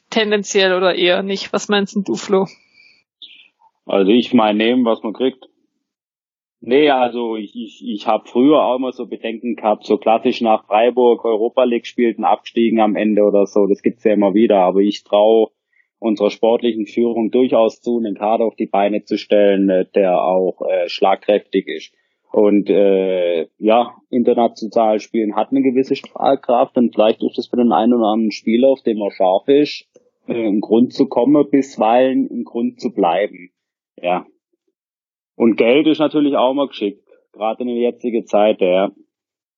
tendenziell 0.08 0.74
oder 0.74 0.94
eher 0.94 1.22
nicht. 1.22 1.52
Was 1.52 1.68
meinst 1.68 1.94
du, 1.94 2.14
Flo? 2.14 2.46
Also 3.84 4.10
ich 4.10 4.32
meine 4.32 4.56
nehmen, 4.56 4.84
was 4.86 5.02
man 5.02 5.12
kriegt. 5.12 5.49
Nee, 6.62 6.90
also 6.90 7.36
ich, 7.36 7.56
ich, 7.56 7.82
ich 7.86 8.06
habe 8.06 8.28
früher 8.28 8.62
auch 8.62 8.76
immer 8.76 8.92
so 8.92 9.06
Bedenken 9.06 9.56
gehabt, 9.56 9.86
so 9.86 9.96
klassisch 9.96 10.42
nach 10.42 10.66
Freiburg, 10.66 11.24
Europa 11.24 11.64
League 11.64 11.86
spielten, 11.86 12.24
abstiegen 12.24 12.80
am 12.80 12.96
Ende 12.96 13.22
oder 13.22 13.46
so, 13.46 13.66
das 13.66 13.80
gibt's 13.82 14.04
ja 14.04 14.12
immer 14.12 14.34
wieder, 14.34 14.58
aber 14.58 14.80
ich 14.80 15.02
traue 15.02 15.48
unserer 15.98 16.30
sportlichen 16.30 16.86
Führung 16.86 17.30
durchaus 17.30 17.80
zu, 17.80 17.98
einen 17.98 18.14
Kader 18.14 18.44
auf 18.44 18.56
die 18.56 18.66
Beine 18.66 19.04
zu 19.04 19.16
stellen, 19.16 19.70
äh, 19.70 19.86
der 19.94 20.22
auch 20.22 20.60
äh, 20.68 20.88
schlagkräftig 20.88 21.66
ist. 21.66 21.94
Und 22.30 22.68
äh, 22.68 23.48
ja, 23.58 23.96
international 24.10 25.00
spielen 25.00 25.36
hat 25.36 25.50
eine 25.50 25.62
gewisse 25.62 25.96
Strahlkraft 25.96 26.76
und 26.76 26.94
vielleicht 26.94 27.22
ist 27.22 27.38
das 27.38 27.48
für 27.48 27.56
den 27.56 27.72
einen 27.72 27.94
oder 27.94 28.12
anderen 28.12 28.32
Spieler, 28.32 28.68
auf 28.68 28.82
dem 28.82 28.98
er 28.98 29.10
scharf 29.10 29.48
ist, 29.48 29.88
äh, 30.26 30.46
ein 30.46 30.60
Grund 30.60 30.92
zu 30.92 31.06
kommen, 31.06 31.48
bisweilen 31.50 32.28
ein 32.30 32.44
Grund 32.44 32.80
zu 32.80 32.92
bleiben. 32.92 33.50
Ja, 33.96 34.26
und 35.40 35.56
Geld 35.56 35.86
ist 35.86 36.00
natürlich 36.00 36.36
auch 36.36 36.52
mal 36.52 36.68
geschickt, 36.68 37.02
gerade 37.32 37.62
in 37.62 37.68
der 37.68 37.76
jetzigen 37.76 38.26
Zeit, 38.26 38.60
ja. 38.60 38.90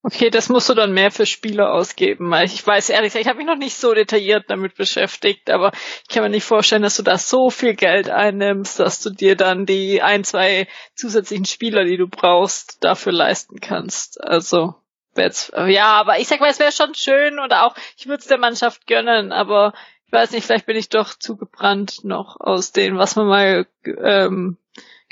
Okay, 0.04 0.30
das 0.30 0.48
musst 0.48 0.68
du 0.68 0.74
dann 0.74 0.92
mehr 0.92 1.10
für 1.10 1.26
Spieler 1.26 1.72
ausgeben. 1.72 2.32
Ich 2.44 2.64
weiß 2.64 2.90
ehrlich 2.90 3.08
gesagt, 3.08 3.24
ich 3.24 3.28
habe 3.28 3.38
mich 3.38 3.48
noch 3.48 3.56
nicht 3.56 3.74
so 3.74 3.92
detailliert 3.92 4.44
damit 4.46 4.76
beschäftigt, 4.76 5.50
aber 5.50 5.72
ich 5.74 6.08
kann 6.08 6.22
mir 6.22 6.30
nicht 6.30 6.44
vorstellen, 6.44 6.82
dass 6.82 6.98
du 6.98 7.02
da 7.02 7.18
so 7.18 7.50
viel 7.50 7.74
Geld 7.74 8.08
einnimmst, 8.08 8.78
dass 8.78 9.00
du 9.00 9.10
dir 9.10 9.34
dann 9.34 9.66
die 9.66 10.02
ein, 10.02 10.22
zwei 10.22 10.68
zusätzlichen 10.94 11.46
Spieler, 11.46 11.84
die 11.84 11.96
du 11.96 12.06
brauchst, 12.06 12.84
dafür 12.84 13.12
leisten 13.12 13.58
kannst. 13.58 14.22
Also 14.22 14.76
jetzt, 15.16 15.52
ja, 15.66 15.94
aber 15.94 16.20
ich 16.20 16.28
sag 16.28 16.38
mal, 16.38 16.50
es 16.50 16.60
wäre 16.60 16.70
schon 16.70 16.94
schön 16.94 17.40
und 17.40 17.52
auch, 17.52 17.74
ich 17.96 18.06
würde 18.06 18.20
es 18.20 18.28
der 18.28 18.38
Mannschaft 18.38 18.86
gönnen, 18.86 19.32
aber 19.32 19.72
ich 20.06 20.12
weiß 20.12 20.30
nicht, 20.30 20.46
vielleicht 20.46 20.66
bin 20.66 20.76
ich 20.76 20.90
doch 20.90 21.14
zugebrannt 21.14 22.04
noch 22.04 22.38
aus 22.38 22.70
dem, 22.70 22.98
was 22.98 23.16
man 23.16 23.26
mal 23.26 23.66
ähm, 23.84 24.58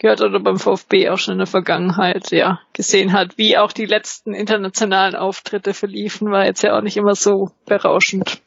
gehört 0.01 0.23
oder 0.23 0.41
beim 0.41 0.59
VfB 0.59 1.11
auch 1.11 1.19
schon 1.19 1.33
in 1.33 1.39
der 1.39 1.47
Vergangenheit 1.47 2.33
ja 2.33 2.61
gesehen 2.73 3.13
hat, 3.13 3.39
wie 3.39 3.57
auch 3.57 3.73
die 3.73 3.87
letzten 3.87 4.35
internationalen 4.35 5.15
Auftritte 5.15 5.75
verliefen, 5.75 6.31
war 6.31 6.47
jetzt 6.47 6.63
ja 6.63 6.77
auch 6.77 6.83
nicht 6.83 6.97
immer 6.97 7.15
so 7.15 7.51
berauschend. 7.67 8.43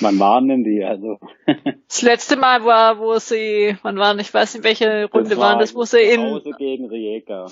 Wann 0.00 0.18
waren 0.18 0.48
denn 0.48 0.64
die? 0.64 0.84
Also 0.84 1.18
das 1.88 2.02
letzte 2.02 2.36
Mal 2.36 2.64
war, 2.64 2.98
wo 2.98 3.18
sie, 3.18 3.76
wann 3.82 3.96
waren, 3.96 4.18
ich 4.18 4.32
weiß 4.32 4.54
nicht, 4.54 4.64
welche 4.64 5.06
Runde 5.06 5.30
das 5.30 5.38
war 5.38 5.50
waren 5.50 5.58
das, 5.58 5.74
wo 5.74 5.84
sie 5.84 6.00
in 6.00 6.20
Hause 6.22 6.50
gegen 6.56 6.88
Rijeka. 6.88 7.46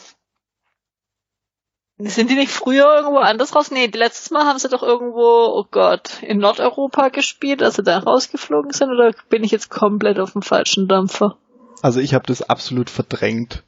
Sind 1.99 2.31
die 2.31 2.35
nicht 2.35 2.51
früher 2.51 2.97
irgendwo 2.97 3.19
anders 3.19 3.55
raus? 3.55 3.71
Nee, 3.71 3.87
letztes 3.87 4.31
Mal 4.31 4.45
haben 4.45 4.59
sie 4.59 4.69
doch 4.69 4.83
irgendwo, 4.83 5.21
oh 5.21 5.65
Gott, 5.71 6.23
in 6.23 6.39
Nordeuropa 6.39 7.11
gespielt, 7.11 7.63
als 7.63 7.77
sie 7.77 7.85
da 7.85 7.99
rausgeflogen 7.99 8.73
sind, 8.73 8.91
oder 8.91 9.13
bin 9.29 9.45
ich 9.45 9.53
jetzt 9.53 9.71
komplett 9.71 10.19
auf 10.19 10.33
dem 10.33 10.43
falschen 10.43 10.89
Dampfer? 10.89 11.39
Also 11.83 12.01
ich 12.01 12.15
habe 12.15 12.27
das 12.27 12.49
absolut 12.49 12.89
verdrängt. 12.89 13.65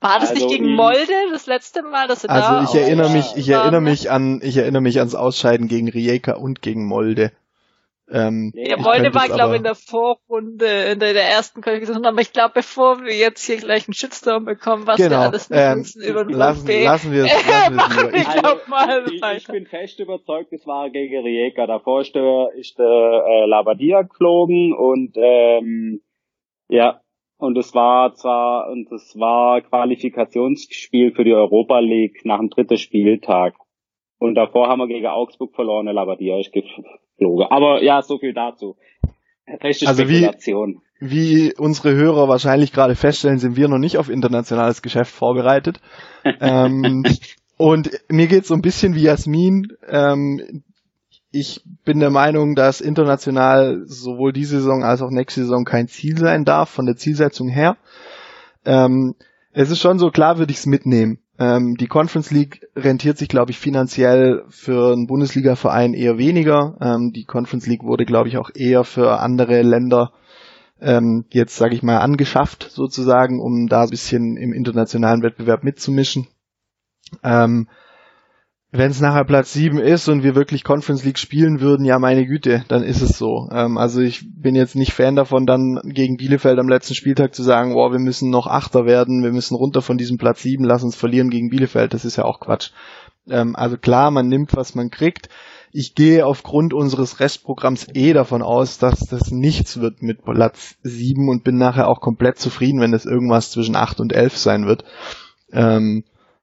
War 0.00 0.20
das 0.20 0.30
also 0.30 0.46
nicht 0.46 0.58
gegen 0.58 0.74
Molde 0.74 1.14
das 1.32 1.46
letzte 1.46 1.82
Mal, 1.82 2.08
dass 2.08 2.24
er 2.24 2.30
also 2.30 2.48
da 2.48 2.58
Also 2.58 2.76
ich 2.76 2.84
erinnere 2.84 3.08
mich, 3.08 3.36
ich 3.36 3.48
erinnere 3.48 3.80
mich 3.80 4.10
an, 4.10 4.40
ich 4.42 4.56
erinnere 4.56 4.82
mich 4.82 4.98
ans 4.98 5.14
Ausscheiden 5.14 5.68
gegen 5.68 5.88
Rijeka 5.88 6.34
und 6.34 6.60
gegen 6.60 6.86
Molde. 6.86 7.32
Ähm, 8.10 8.52
ja, 8.54 8.76
Molde 8.76 9.14
war, 9.14 9.28
glaube 9.28 9.54
ich, 9.54 9.58
in 9.58 9.64
der 9.64 9.74
Vorrunde, 9.74 10.66
in 10.92 10.98
der, 10.98 11.14
der 11.14 11.26
ersten 11.30 11.62
Qualifikation, 11.62 12.04
aber 12.04 12.20
ich 12.20 12.34
glaube, 12.34 12.52
bevor 12.56 13.02
wir 13.02 13.16
jetzt 13.16 13.46
hier 13.46 13.56
gleich 13.56 13.88
einen 13.88 13.94
Shitstorm 13.94 14.44
bekommen, 14.44 14.86
was 14.86 14.98
genau. 14.98 15.10
wir 15.10 15.18
alles 15.20 15.48
nicht 15.48 15.58
ähm, 15.58 15.80
wissen 15.80 16.02
über 16.02 16.24
den 16.24 16.36
lassen, 16.36 16.66
lassen 16.66 17.12
wir 17.12 17.24
es, 17.24 17.32
lassen 17.32 17.86
wir 17.96 18.14
es 18.14 18.20
ich, 18.20 18.28
also, 18.28 18.60
mal 18.66 19.06
ich, 19.06 19.22
ich, 19.38 19.46
bin 19.46 19.66
fest 19.66 20.00
überzeugt, 20.00 20.52
es 20.52 20.66
war 20.66 20.90
gegen 20.90 21.24
Rijeka. 21.24 21.66
Davor 21.66 22.02
ist 22.02 22.14
der, 22.14 22.50
ist 22.56 22.78
der 22.78 22.84
äh, 23.26 23.46
Labadia 23.46 24.02
geflogen 24.02 24.74
und 24.74 25.16
ähm, 25.16 26.02
ja, 26.68 27.00
und 27.44 27.56
es 27.58 27.74
war 27.74 28.14
zwar, 28.14 28.70
und 28.70 28.90
es 28.90 29.18
war 29.18 29.60
Qualifikationsspiel 29.60 31.12
für 31.12 31.24
die 31.24 31.32
Europa 31.32 31.78
League 31.78 32.24
nach 32.24 32.38
dem 32.38 32.50
dritten 32.50 32.76
Spieltag. 32.76 33.54
Und 34.18 34.34
davor 34.34 34.68
haben 34.68 34.78
wir 34.78 34.88
gegen 34.88 35.06
Augsburg 35.06 35.54
verloren, 35.54 35.86
der 35.86 35.94
Labadia 35.94 36.38
ist 36.38 36.52
geflogen. 36.52 37.46
Aber 37.50 37.82
ja, 37.82 38.00
so 38.02 38.18
viel 38.18 38.32
dazu. 38.32 38.76
Rechte 39.46 39.86
also 39.86 40.04
Spekulation. 40.04 40.80
Wie, 40.98 41.46
wie 41.48 41.54
unsere 41.56 41.94
Hörer 41.94 42.28
wahrscheinlich 42.28 42.72
gerade 42.72 42.94
feststellen, 42.94 43.38
sind 43.38 43.56
wir 43.56 43.68
noch 43.68 43.78
nicht 43.78 43.98
auf 43.98 44.08
internationales 44.08 44.80
Geschäft 44.80 45.12
vorbereitet. 45.12 45.80
ähm, 46.40 47.04
und 47.58 47.90
mir 48.08 48.26
geht 48.26 48.46
so 48.46 48.54
ein 48.54 48.62
bisschen 48.62 48.94
wie 48.94 49.02
Jasmin. 49.02 49.68
Ähm, 49.86 50.64
ich 51.34 51.62
bin 51.84 51.98
der 51.98 52.10
Meinung, 52.10 52.54
dass 52.54 52.80
international 52.80 53.82
sowohl 53.86 54.32
diese 54.32 54.58
Saison 54.58 54.84
als 54.84 55.02
auch 55.02 55.10
nächste 55.10 55.40
Saison 55.40 55.64
kein 55.64 55.88
Ziel 55.88 56.16
sein 56.16 56.44
darf, 56.44 56.70
von 56.70 56.86
der 56.86 56.96
Zielsetzung 56.96 57.48
her. 57.48 57.76
Ähm, 58.64 59.16
es 59.52 59.70
ist 59.70 59.80
schon 59.80 59.98
so, 59.98 60.10
klar 60.10 60.38
würde 60.38 60.52
ich 60.52 60.58
es 60.58 60.66
mitnehmen. 60.66 61.18
Ähm, 61.38 61.76
die 61.76 61.88
Conference 61.88 62.30
League 62.30 62.68
rentiert 62.76 63.18
sich, 63.18 63.28
glaube 63.28 63.50
ich, 63.50 63.58
finanziell 63.58 64.44
für 64.48 64.92
einen 64.92 65.08
Bundesliga-Verein 65.08 65.92
eher 65.92 66.18
weniger. 66.18 66.76
Ähm, 66.80 67.12
die 67.12 67.24
Conference 67.24 67.66
League 67.66 67.82
wurde, 67.82 68.04
glaube 68.04 68.28
ich, 68.28 68.38
auch 68.38 68.50
eher 68.54 68.84
für 68.84 69.18
andere 69.18 69.62
Länder 69.62 70.12
ähm, 70.80 71.24
jetzt, 71.30 71.56
sage 71.56 71.74
ich 71.74 71.82
mal, 71.82 71.98
angeschafft, 71.98 72.68
sozusagen, 72.70 73.40
um 73.40 73.66
da 73.66 73.82
ein 73.82 73.90
bisschen 73.90 74.36
im 74.36 74.52
internationalen 74.52 75.22
Wettbewerb 75.22 75.64
mitzumischen. 75.64 76.28
Ähm, 77.24 77.68
wenn 78.76 78.90
es 78.90 79.00
nachher 79.00 79.24
Platz 79.24 79.52
7 79.52 79.78
ist 79.78 80.08
und 80.08 80.24
wir 80.24 80.34
wirklich 80.34 80.64
Conference 80.64 81.04
League 81.04 81.20
spielen 81.20 81.60
würden, 81.60 81.86
ja 81.86 82.00
meine 82.00 82.26
Güte, 82.26 82.64
dann 82.66 82.82
ist 82.82 83.02
es 83.02 83.16
so. 83.16 83.48
Ähm, 83.52 83.78
also 83.78 84.00
ich 84.00 84.24
bin 84.34 84.56
jetzt 84.56 84.74
nicht 84.74 84.92
Fan 84.92 85.14
davon, 85.14 85.46
dann 85.46 85.80
gegen 85.84 86.16
Bielefeld 86.16 86.58
am 86.58 86.68
letzten 86.68 86.96
Spieltag 86.96 87.36
zu 87.36 87.44
sagen, 87.44 87.74
wow, 87.74 87.92
wir 87.92 88.00
müssen 88.00 88.30
noch 88.30 88.48
Achter 88.48 88.84
werden, 88.84 89.22
wir 89.22 89.30
müssen 89.30 89.54
runter 89.54 89.80
von 89.80 89.96
diesem 89.96 90.18
Platz 90.18 90.42
7, 90.42 90.64
lass 90.64 90.82
uns 90.82 90.96
verlieren 90.96 91.30
gegen 91.30 91.50
Bielefeld, 91.50 91.94
das 91.94 92.04
ist 92.04 92.16
ja 92.16 92.24
auch 92.24 92.40
Quatsch. 92.40 92.72
Ähm, 93.30 93.54
also 93.54 93.76
klar, 93.76 94.10
man 94.10 94.26
nimmt, 94.26 94.56
was 94.56 94.74
man 94.74 94.90
kriegt. 94.90 95.28
Ich 95.70 95.94
gehe 95.94 96.26
aufgrund 96.26 96.74
unseres 96.74 97.20
Restprogramms 97.20 97.86
eh 97.94 98.12
davon 98.12 98.42
aus, 98.42 98.78
dass 98.78 99.06
das 99.06 99.30
nichts 99.30 99.80
wird 99.80 100.02
mit 100.02 100.24
Platz 100.24 100.78
7 100.82 101.28
und 101.28 101.44
bin 101.44 101.58
nachher 101.58 101.86
auch 101.86 102.00
komplett 102.00 102.40
zufrieden, 102.40 102.80
wenn 102.80 102.92
es 102.92 103.06
irgendwas 103.06 103.52
zwischen 103.52 103.76
8 103.76 104.00
und 104.00 104.12
11 104.12 104.36
sein 104.36 104.66
wird. 104.66 104.84
Ähm, 105.52 106.02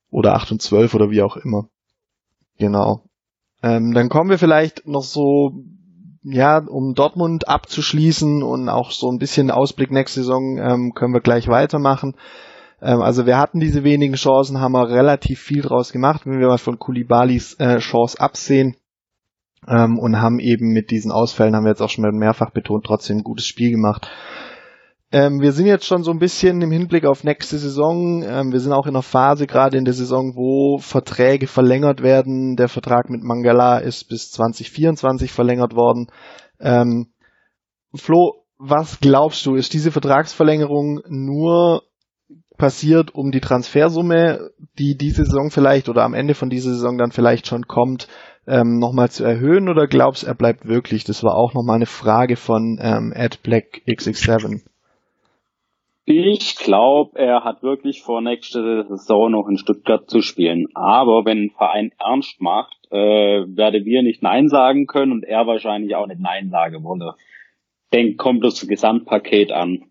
oder 0.09 0.35
8 0.35 0.53
und 0.53 0.61
12 0.61 0.93
oder 0.93 1.09
wie 1.09 1.21
auch 1.23 1.35
immer. 1.35 1.67
Genau. 2.61 3.05
Ähm, 3.63 3.91
dann 3.95 4.07
kommen 4.07 4.29
wir 4.29 4.37
vielleicht 4.37 4.85
noch 4.85 5.01
so, 5.01 5.63
ja, 6.21 6.59
um 6.59 6.93
Dortmund 6.93 7.47
abzuschließen 7.47 8.43
und 8.43 8.69
auch 8.69 8.91
so 8.91 9.09
ein 9.09 9.17
bisschen 9.17 9.49
Ausblick 9.49 9.89
nächste 9.89 10.19
Saison 10.19 10.59
ähm, 10.59 10.93
können 10.93 11.11
wir 11.11 11.21
gleich 11.21 11.47
weitermachen. 11.47 12.15
Ähm, 12.79 13.01
also 13.01 13.25
wir 13.25 13.39
hatten 13.39 13.59
diese 13.59 13.83
wenigen 13.83 14.13
Chancen, 14.13 14.61
haben 14.61 14.73
wir 14.73 14.89
relativ 14.89 15.39
viel 15.39 15.63
draus 15.63 15.91
gemacht, 15.91 16.21
wenn 16.25 16.39
wir 16.39 16.49
mal 16.49 16.59
von 16.59 16.77
Kulibalis 16.77 17.55
äh, 17.55 17.79
Chance 17.79 18.19
absehen. 18.19 18.75
Ähm, 19.67 19.97
und 19.97 20.21
haben 20.21 20.39
eben 20.39 20.71
mit 20.71 20.91
diesen 20.91 21.11
Ausfällen, 21.11 21.55
haben 21.55 21.63
wir 21.65 21.71
jetzt 21.71 21.81
auch 21.81 21.89
schon 21.89 22.05
mehrfach 22.15 22.51
betont, 22.51 22.85
trotzdem 22.85 23.17
ein 23.17 23.23
gutes 23.23 23.47
Spiel 23.47 23.71
gemacht. 23.71 24.07
Ähm, 25.13 25.41
wir 25.41 25.51
sind 25.51 25.65
jetzt 25.65 25.85
schon 25.85 26.03
so 26.03 26.11
ein 26.11 26.19
bisschen 26.19 26.61
im 26.61 26.71
Hinblick 26.71 27.05
auf 27.05 27.25
nächste 27.25 27.57
Saison. 27.57 28.23
Ähm, 28.23 28.53
wir 28.53 28.61
sind 28.61 28.71
auch 28.71 28.85
in 28.85 28.95
einer 28.95 29.03
Phase 29.03 29.45
gerade 29.45 29.77
in 29.77 29.83
der 29.83 29.93
Saison, 29.93 30.35
wo 30.35 30.77
Verträge 30.77 31.47
verlängert 31.47 32.01
werden. 32.01 32.55
Der 32.55 32.69
Vertrag 32.69 33.09
mit 33.09 33.21
Mangala 33.21 33.79
ist 33.79 34.05
bis 34.05 34.31
2024 34.31 35.33
verlängert 35.33 35.75
worden. 35.75 36.07
Ähm, 36.61 37.11
Flo, 37.93 38.45
was 38.57 39.01
glaubst 39.01 39.45
du, 39.45 39.55
ist 39.55 39.73
diese 39.73 39.91
Vertragsverlängerung 39.91 41.01
nur 41.09 41.83
passiert, 42.57 43.13
um 43.13 43.31
die 43.31 43.41
Transfersumme, 43.41 44.51
die 44.79 44.95
diese 44.95 45.25
Saison 45.25 45.51
vielleicht 45.51 45.89
oder 45.89 46.03
am 46.03 46.13
Ende 46.13 46.35
von 46.35 46.49
dieser 46.49 46.69
Saison 46.71 46.97
dann 46.97 47.11
vielleicht 47.11 47.47
schon 47.47 47.63
kommt, 47.63 48.07
ähm, 48.47 48.79
nochmal 48.79 49.09
zu 49.09 49.25
erhöhen 49.25 49.67
oder 49.67 49.87
glaubst 49.87 50.23
er 50.23 50.35
bleibt 50.35 50.65
wirklich? 50.65 51.03
Das 51.03 51.21
war 51.21 51.35
auch 51.35 51.53
nochmal 51.53 51.75
eine 51.75 51.85
Frage 51.85 52.37
von 52.37 52.79
ähm, 52.81 53.11
Ed 53.13 53.43
Black 53.43 53.81
XX7. 53.87 54.61
Ich 56.05 56.55
glaube, 56.55 57.19
er 57.19 57.43
hat 57.43 57.61
wirklich 57.61 58.01
vor, 58.01 58.21
nächste 58.21 58.85
Saison 58.87 59.31
noch 59.31 59.47
in 59.47 59.57
Stuttgart 59.57 60.09
zu 60.09 60.21
spielen. 60.21 60.67
Aber 60.73 61.25
wenn 61.25 61.45
ein 61.45 61.51
Verein 61.51 61.91
ernst 61.99 62.41
macht, 62.41 62.75
äh, 62.89 62.97
werde 62.97 63.85
wir 63.85 64.01
nicht 64.01 64.23
Nein 64.23 64.49
sagen 64.49 64.87
können 64.87 65.11
und 65.11 65.23
er 65.23 65.45
wahrscheinlich 65.45 65.95
auch 65.95 66.07
nicht 66.07 66.19
Nein 66.19 66.49
sagen 66.49 66.83
wolle. 66.83 67.13
Denk, 67.93 68.17
kommt 68.17 68.43
das 68.43 68.67
Gesamtpaket 68.67 69.51
an. 69.51 69.83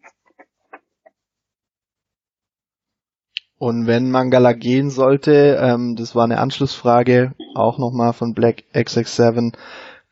Und 3.58 3.86
wenn 3.86 4.10
Mangala 4.10 4.54
gehen 4.54 4.90
sollte, 4.90 5.58
ähm, 5.60 5.94
das 5.94 6.16
war 6.16 6.24
eine 6.24 6.38
Anschlussfrage, 6.38 7.34
auch 7.54 7.78
nochmal 7.78 8.14
von 8.14 8.32
Black 8.32 8.64
XX7, 8.72 9.52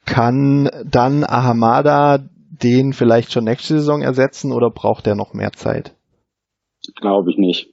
kann 0.05 0.71
dann 0.85 1.25
Ahamada 1.25 2.19
den 2.63 2.93
vielleicht 2.93 3.33
schon 3.33 3.45
nächste 3.45 3.75
Saison 3.75 4.03
ersetzen 4.03 4.53
oder 4.53 4.71
braucht 4.71 5.07
er 5.07 5.15
noch 5.15 5.35
mehr 5.35 5.53
Zeit? 5.53 5.95
Glaube 6.97 7.31
ich 7.31 7.39
nicht. 7.39 7.73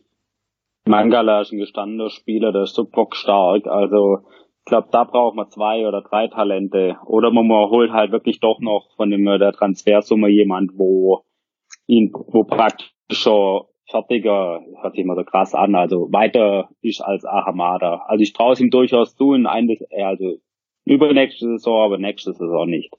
Mangala 0.88 1.41
ist 1.41 1.52
ein 1.52 1.60
gestandener 1.60 2.10
Spieler, 2.10 2.52
der 2.52 2.63
ist 2.63 2.76
so 2.76 2.86
bockstark, 2.86 3.65
also 3.67 4.19
ich 4.65 4.71
glaube, 4.71 4.88
da 4.91 5.04
braucht 5.04 5.36
man 5.36 5.48
zwei 5.50 5.88
oder 5.88 6.02
drei 6.02 6.28
Talente. 6.28 6.98
Oder 7.06 7.30
man 7.30 7.48
holt 7.69 7.91
halt 7.91 8.12
wirklich 8.12 8.39
doch 8.39 8.60
noch 8.60 8.89
von 8.95 9.12
dem, 9.12 9.24
der 9.24 9.52
Transfersumme 9.52 10.28
jemand, 10.30 10.71
wo 10.76 11.21
ihn, 11.86 12.12
wo 12.12 12.45
praktisch 12.45 12.91
schon 13.12 13.65
fertiger, 13.88 14.62
hört 14.82 14.95
sich 14.95 15.04
immer 15.04 15.13
so 15.15 15.24
krass 15.24 15.54
an, 15.54 15.76
also 15.76 16.12
weiter 16.12 16.69
ist 16.82 17.02
als 17.02 17.26
Ahamada. 17.26 18.06
Also 18.08 18.24
ich 18.24 18.34
traue 18.34 18.54
es 18.54 18.60
ihm 18.60 18.71
durchaus 18.71 19.15
zu, 19.15 19.34
in 19.34 19.45
ein, 19.45 19.69
also 20.04 20.38
übernächste 20.86 21.45
Saison, 21.45 21.84
aber 21.84 22.00
nächste 22.00 22.34
Saison 22.34 22.67
nicht. 22.67 22.91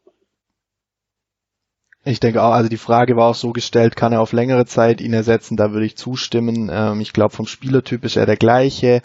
Ich 2.08 2.20
denke 2.20 2.40
auch, 2.40 2.52
also 2.52 2.68
die 2.68 2.76
Frage 2.76 3.16
war 3.16 3.30
auch 3.30 3.34
so 3.34 3.50
gestellt, 3.50 3.96
kann 3.96 4.12
er 4.12 4.20
auf 4.20 4.32
längere 4.32 4.64
Zeit 4.64 5.00
ihn 5.00 5.12
ersetzen? 5.12 5.56
Da 5.56 5.72
würde 5.72 5.86
ich 5.86 5.96
zustimmen. 5.96 6.70
Ähm, 6.72 7.00
ich 7.00 7.12
glaube, 7.12 7.34
vom 7.34 7.48
Spielertyp 7.48 8.04
ist 8.04 8.14
er 8.14 8.26
der 8.26 8.36
gleiche 8.36 9.02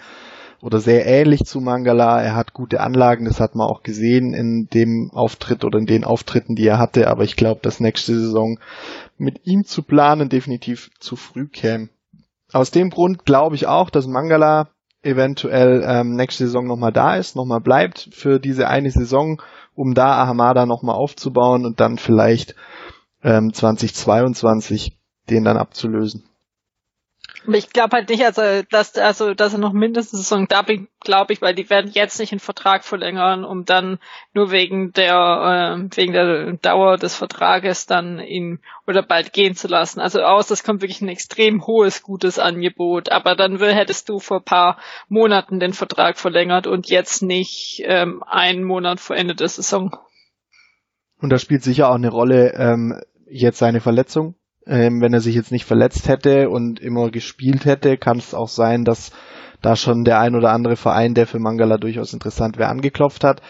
oder 0.61 0.79
sehr 0.79 1.07
ähnlich 1.07 1.43
zu 1.45 1.61
Mangala. 1.61 2.21
Er 2.21 2.35
hat 2.35 2.53
gute 2.53 2.79
Anlagen, 2.79 3.25
das 3.25 3.39
hat 3.39 3.55
man 3.55 3.67
auch 3.67 3.81
gesehen 3.81 4.35
in 4.35 4.67
dem 4.71 5.09
Auftritt 5.15 5.65
oder 5.65 5.79
in 5.79 5.87
den 5.87 6.03
Auftritten, 6.03 6.53
die 6.53 6.67
er 6.67 6.77
hatte. 6.77 7.07
Aber 7.07 7.23
ich 7.23 7.35
glaube, 7.35 7.61
dass 7.63 7.79
nächste 7.79 8.13
Saison 8.13 8.59
mit 9.17 9.47
ihm 9.47 9.63
zu 9.65 9.81
planen 9.81 10.29
definitiv 10.29 10.91
zu 10.99 11.15
früh 11.15 11.47
käme. 11.47 11.89
Aus 12.53 12.69
dem 12.69 12.91
Grund 12.91 13.25
glaube 13.25 13.55
ich 13.55 13.65
auch, 13.65 13.89
dass 13.89 14.05
Mangala 14.05 14.69
eventuell 15.01 15.83
ähm, 15.87 16.15
nächste 16.15 16.45
Saison 16.45 16.67
nochmal 16.67 16.91
da 16.91 17.15
ist, 17.15 17.35
nochmal 17.35 17.61
bleibt 17.61 18.09
für 18.11 18.39
diese 18.39 18.67
eine 18.67 18.91
Saison, 18.91 19.41
um 19.73 19.95
da 19.95 20.21
Ahamada 20.21 20.67
nochmal 20.67 20.95
aufzubauen 20.95 21.65
und 21.65 21.79
dann 21.79 21.97
vielleicht 21.97 22.55
ähm, 23.23 23.53
2022 23.53 24.97
den 25.29 25.43
dann 25.43 25.57
abzulösen. 25.57 26.23
Aber 27.47 27.57
ich 27.57 27.71
glaube 27.71 27.97
halt 27.97 28.09
nicht, 28.09 28.23
also 28.23 28.41
dass 28.69 28.95
also 28.97 29.33
dass 29.33 29.53
er 29.53 29.59
noch 29.59 29.73
mindestens 29.73 30.29
so 30.29 30.35
ein 30.35 30.47
Dubbing, 30.47 30.87
glaube 30.99 31.33
ich, 31.33 31.41
weil 31.41 31.55
die 31.55 31.69
werden 31.71 31.89
jetzt 31.91 32.19
nicht 32.19 32.31
einen 32.31 32.39
Vertrag 32.39 32.83
verlängern, 32.83 33.43
um 33.43 33.65
dann 33.65 33.97
nur 34.33 34.51
wegen 34.51 34.91
der 34.91 35.79
äh, 35.79 35.97
wegen 35.97 36.13
der 36.13 36.53
Dauer 36.53 36.97
des 36.97 37.15
Vertrages 37.15 37.87
dann 37.87 38.19
ihn 38.19 38.59
oder 38.85 39.01
bald 39.01 39.33
gehen 39.33 39.55
zu 39.55 39.67
lassen. 39.67 39.99
Also 39.99 40.21
aus, 40.21 40.47
das 40.47 40.63
kommt 40.63 40.81
wirklich 40.81 41.01
ein 41.01 41.09
extrem 41.09 41.65
hohes 41.65 42.03
gutes 42.03 42.37
Angebot. 42.37 43.11
Aber 43.11 43.35
dann 43.35 43.57
hättest 43.57 44.09
du 44.09 44.19
vor 44.19 44.43
paar 44.43 44.77
Monaten 45.07 45.59
den 45.59 45.73
Vertrag 45.73 46.19
verlängert 46.19 46.67
und 46.67 46.89
jetzt 46.89 47.23
nicht 47.23 47.81
ähm, 47.85 48.23
einen 48.23 48.63
Monat 48.63 48.99
vor 48.99 49.15
Ende 49.15 49.33
der 49.33 49.49
Saison. 49.49 49.95
Und 51.19 51.31
da 51.31 51.39
spielt 51.39 51.63
sicher 51.63 51.89
auch 51.89 51.95
eine 51.95 52.09
Rolle 52.09 52.53
ähm, 52.55 53.01
jetzt 53.31 53.59
seine 53.59 53.79
Verletzung 53.79 54.35
ähm, 54.67 55.01
wenn 55.01 55.13
er 55.13 55.21
sich 55.21 55.35
jetzt 55.35 55.51
nicht 55.51 55.65
verletzt 55.65 56.07
hätte 56.07 56.49
und 56.49 56.79
immer 56.79 57.09
gespielt 57.09 57.65
hätte, 57.65 57.97
kann 57.97 58.17
es 58.17 58.33
auch 58.33 58.47
sein, 58.47 58.83
dass 58.83 59.11
da 59.61 59.75
schon 59.75 60.03
der 60.03 60.19
ein 60.19 60.35
oder 60.35 60.51
andere 60.51 60.75
Verein, 60.75 61.13
der 61.13 61.27
für 61.27 61.39
Mangala 61.39 61.77
durchaus 61.77 62.13
interessant 62.13 62.57
wäre, 62.57 62.69
angeklopft 62.69 63.23
hat. 63.23 63.41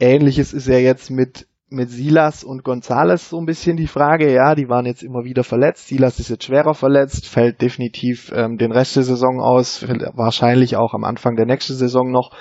Ähnliches 0.00 0.52
ist 0.52 0.68
ja 0.68 0.78
jetzt 0.78 1.10
mit 1.10 1.46
mit 1.68 1.88
Silas 1.88 2.44
und 2.44 2.64
Gonzales 2.64 3.30
so 3.30 3.38
ein 3.38 3.46
bisschen 3.46 3.78
die 3.78 3.86
Frage. 3.86 4.30
Ja, 4.30 4.54
die 4.54 4.68
waren 4.68 4.84
jetzt 4.84 5.02
immer 5.02 5.24
wieder 5.24 5.42
verletzt. 5.42 5.88
Silas 5.88 6.18
ist 6.18 6.28
jetzt 6.28 6.44
schwerer 6.44 6.74
verletzt, 6.74 7.26
fällt 7.26 7.62
definitiv 7.62 8.30
ähm, 8.34 8.58
den 8.58 8.72
Rest 8.72 8.96
der 8.96 9.04
Saison 9.04 9.40
aus, 9.40 9.82
wahrscheinlich 10.12 10.76
auch 10.76 10.92
am 10.92 11.04
Anfang 11.04 11.34
der 11.34 11.46
nächsten 11.46 11.72
Saison 11.72 12.10
noch 12.10 12.36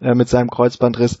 äh, 0.00 0.14
mit 0.14 0.28
seinem 0.28 0.50
Kreuzbandriss. 0.50 1.18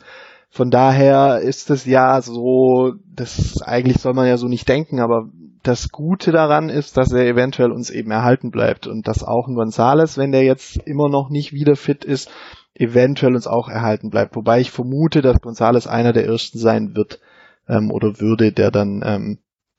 Von 0.50 0.70
daher 0.70 1.40
ist 1.40 1.70
es 1.70 1.84
ja 1.84 2.20
so, 2.22 2.94
das 3.06 3.60
eigentlich 3.62 3.98
soll 3.98 4.14
man 4.14 4.26
ja 4.26 4.36
so 4.36 4.48
nicht 4.48 4.68
denken, 4.68 5.00
aber 5.00 5.28
das 5.62 5.90
Gute 5.90 6.32
daran 6.32 6.68
ist, 6.68 6.96
dass 6.96 7.12
er 7.12 7.26
eventuell 7.26 7.72
uns 7.72 7.90
eben 7.90 8.10
erhalten 8.10 8.50
bleibt 8.50 8.86
und 8.86 9.08
dass 9.08 9.24
auch 9.24 9.48
ein 9.48 9.56
Gonzales, 9.56 10.16
wenn 10.16 10.32
der 10.32 10.44
jetzt 10.44 10.76
immer 10.86 11.08
noch 11.08 11.28
nicht 11.28 11.52
wieder 11.52 11.74
fit 11.74 12.04
ist, 12.04 12.30
eventuell 12.74 13.34
uns 13.34 13.46
auch 13.46 13.68
erhalten 13.68 14.10
bleibt. 14.10 14.36
Wobei 14.36 14.60
ich 14.60 14.70
vermute, 14.70 15.22
dass 15.22 15.40
Gonzales 15.40 15.86
einer 15.86 16.12
der 16.12 16.26
ersten 16.26 16.58
sein 16.58 16.94
wird 16.94 17.20
ähm, 17.68 17.90
oder 17.90 18.20
würde, 18.20 18.52
der 18.52 18.70
dann 18.70 19.02
ähm, 19.04 19.38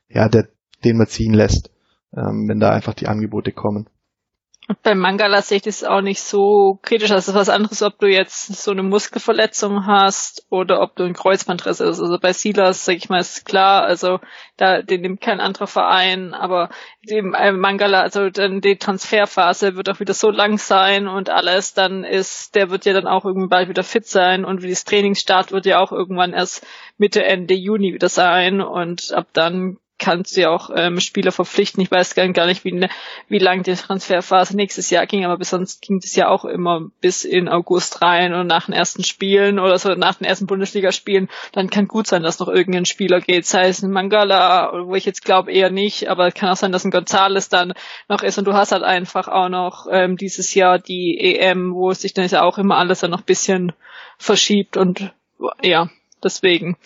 ja, 0.10 0.30
der, 0.30 0.48
den 0.84 0.98
man 0.98 1.08
ziehen 1.08 1.34
lässt, 1.34 1.72
ähm, 2.16 2.48
wenn 2.48 2.60
da 2.60 2.72
einfach 2.72 2.94
die 2.94 3.08
Angebote 3.08 3.52
kommen. 3.52 3.88
Bei 4.84 4.96
Mangala 4.96 5.42
sehe 5.42 5.58
ich 5.58 5.64
das 5.64 5.86
auch 5.86 6.02
nicht 6.02 6.20
so 6.20 6.78
kritisch. 6.82 7.08
Das 7.08 7.30
ist 7.30 7.34
was 7.34 7.48
anderes, 7.48 7.82
ob 7.84 8.00
du 8.00 8.08
jetzt 8.08 8.48
so 8.62 8.72
eine 8.72 8.84
Muskelverletzung 8.84 9.86
hast 9.86 10.46
oder 10.50 10.82
ob 10.82 10.98
du 10.98 11.06
ein 11.06 11.14
Kreuzbandriss 11.14 11.80
ist. 11.80 12.02
Also 12.02 12.20
bei 12.20 12.34
Silas, 12.34 12.84
sag 12.84 12.98
ich 12.98 13.08
mal, 13.08 13.22
ist 13.22 13.46
klar, 13.46 13.84
also 13.84 14.20
da, 14.58 14.82
den 14.82 15.02
nimmt 15.02 15.22
kein 15.22 15.40
anderer 15.40 15.68
Verein, 15.68 16.34
aber 16.34 16.70
dem 17.10 17.34
äh, 17.34 17.54
Mangala, 17.54 18.02
also 18.02 18.30
dann 18.30 18.60
die 18.60 18.76
Transferphase 18.76 19.78
wird 19.78 19.88
auch 19.88 20.02
wieder 20.02 20.14
so 20.14 20.32
lang 20.32 20.58
sein 20.58 21.08
und 21.08 21.30
alles, 21.30 21.74
dann 21.74 22.04
ist, 22.04 22.56
der 22.56 22.70
wird 22.70 22.84
ja 22.84 22.92
dann 22.92 23.08
auch 23.08 23.24
irgendwann 23.24 23.50
bald 23.50 23.70
wieder 23.70 23.84
fit 23.84 24.06
sein. 24.06 24.44
Und 24.44 24.64
wie 24.64 24.70
das 24.70 24.84
Trainingsstart 24.84 25.54
wird 25.54 25.66
ja 25.66 25.80
auch 25.80 25.94
irgendwann 25.94 26.34
erst 26.34 26.68
Mitte, 26.98 27.24
Ende 27.24 27.54
Juni 27.54 27.94
wieder 27.94 28.10
sein. 28.10 28.60
Und 28.60 29.14
ab 29.14 29.28
dann 29.32 29.78
kannst 30.00 30.38
du 30.38 30.42
ja 30.42 30.50
auch 30.50 30.70
ähm, 30.76 31.00
Spieler 31.00 31.32
verpflichten. 31.32 31.82
Ich 31.82 31.92
weiß 31.92 32.16
gar 32.16 32.46
nicht, 32.46 32.64
wie, 32.64 32.74
ne, 32.74 32.90
wie 33.28 33.40
lang 33.40 33.64
die 33.64 33.74
Transferphase 33.74 34.56
nächstes 34.56 34.90
Jahr 34.90 35.06
ging, 35.06 35.26
aber 35.26 35.38
bis 35.38 35.50
sonst 35.50 35.82
ging 35.82 36.00
das 36.00 36.16
ja 36.16 36.30
auch 36.30 36.46
immer 36.46 36.90
bis 37.02 37.24
in 37.24 37.50
August 37.50 38.02
rein 38.02 38.34
und 38.34 38.48
nach 38.48 38.66
den 38.66 38.74
ersten 38.74 39.04
Spielen 39.04 39.60
oder 39.60 39.80
so 39.80 39.90
nach 39.96 40.16
den 40.16 40.26
ersten 40.26 40.46
Bundesligaspielen, 40.46 41.30
dann 41.52 41.70
kann 41.70 41.88
gut 41.88 42.08
sein, 42.08 42.24
dass 42.24 42.40
noch 42.40 42.48
irgendein 42.48 42.86
Spieler 42.86 43.22
geht, 43.22 43.46
sei 43.46 43.68
es 43.68 43.82
ein 43.82 43.92
Mangala, 43.92 44.72
wo 44.86 44.96
ich 44.96 45.06
jetzt 45.06 45.26
glaube 45.26 45.52
eher 45.52 45.70
nicht, 45.70 46.10
aber 46.10 46.32
kann 46.32 46.50
auch 46.50 46.58
sein, 46.58 46.72
dass 46.72 46.86
ein 46.86 46.92
Gonzales 46.92 47.50
dann 47.50 47.74
noch 48.08 48.22
ist. 48.22 48.38
Und 48.38 48.46
du 48.46 48.54
hast 48.54 48.72
halt 48.72 48.84
einfach 48.84 49.28
auch 49.28 49.50
noch 49.50 49.88
ähm, 49.92 50.18
dieses 50.18 50.54
Jahr 50.54 50.80
die 50.80 51.18
EM, 51.20 51.74
wo 51.74 51.92
sich 51.94 52.14
dann 52.14 52.28
ja 52.28 52.44
auch 52.44 52.58
immer 52.58 52.78
alles 52.78 53.00
dann 53.00 53.12
noch 53.12 53.22
bisschen 53.22 53.74
verschiebt 54.18 54.78
und 54.78 55.14
ja, 55.62 55.90
Deswegen, 56.24 56.78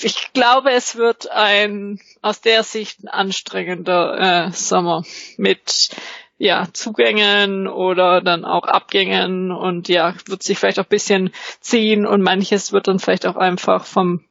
ich 0.00 0.32
glaube, 0.32 0.70
es 0.72 0.96
wird 0.96 1.30
ein 1.30 2.00
aus 2.22 2.40
der 2.40 2.62
Sicht 2.62 3.02
ein 3.02 3.08
anstrengender 3.08 4.48
äh, 4.48 4.52
Sommer 4.52 5.04
mit 5.36 5.90
ja 6.36 6.68
Zugängen 6.72 7.68
oder 7.68 8.20
dann 8.20 8.44
auch 8.44 8.64
Abgängen 8.64 9.52
und 9.52 9.88
ja 9.88 10.14
wird 10.26 10.42
sich 10.42 10.58
vielleicht 10.58 10.80
auch 10.80 10.84
bisschen 10.84 11.30
ziehen 11.60 12.06
und 12.06 12.22
manches 12.22 12.72
wird 12.72 12.88
dann 12.88 12.98
vielleicht 12.98 13.26
auch 13.26 13.36
einfach 13.36 13.84
vom 13.86 14.24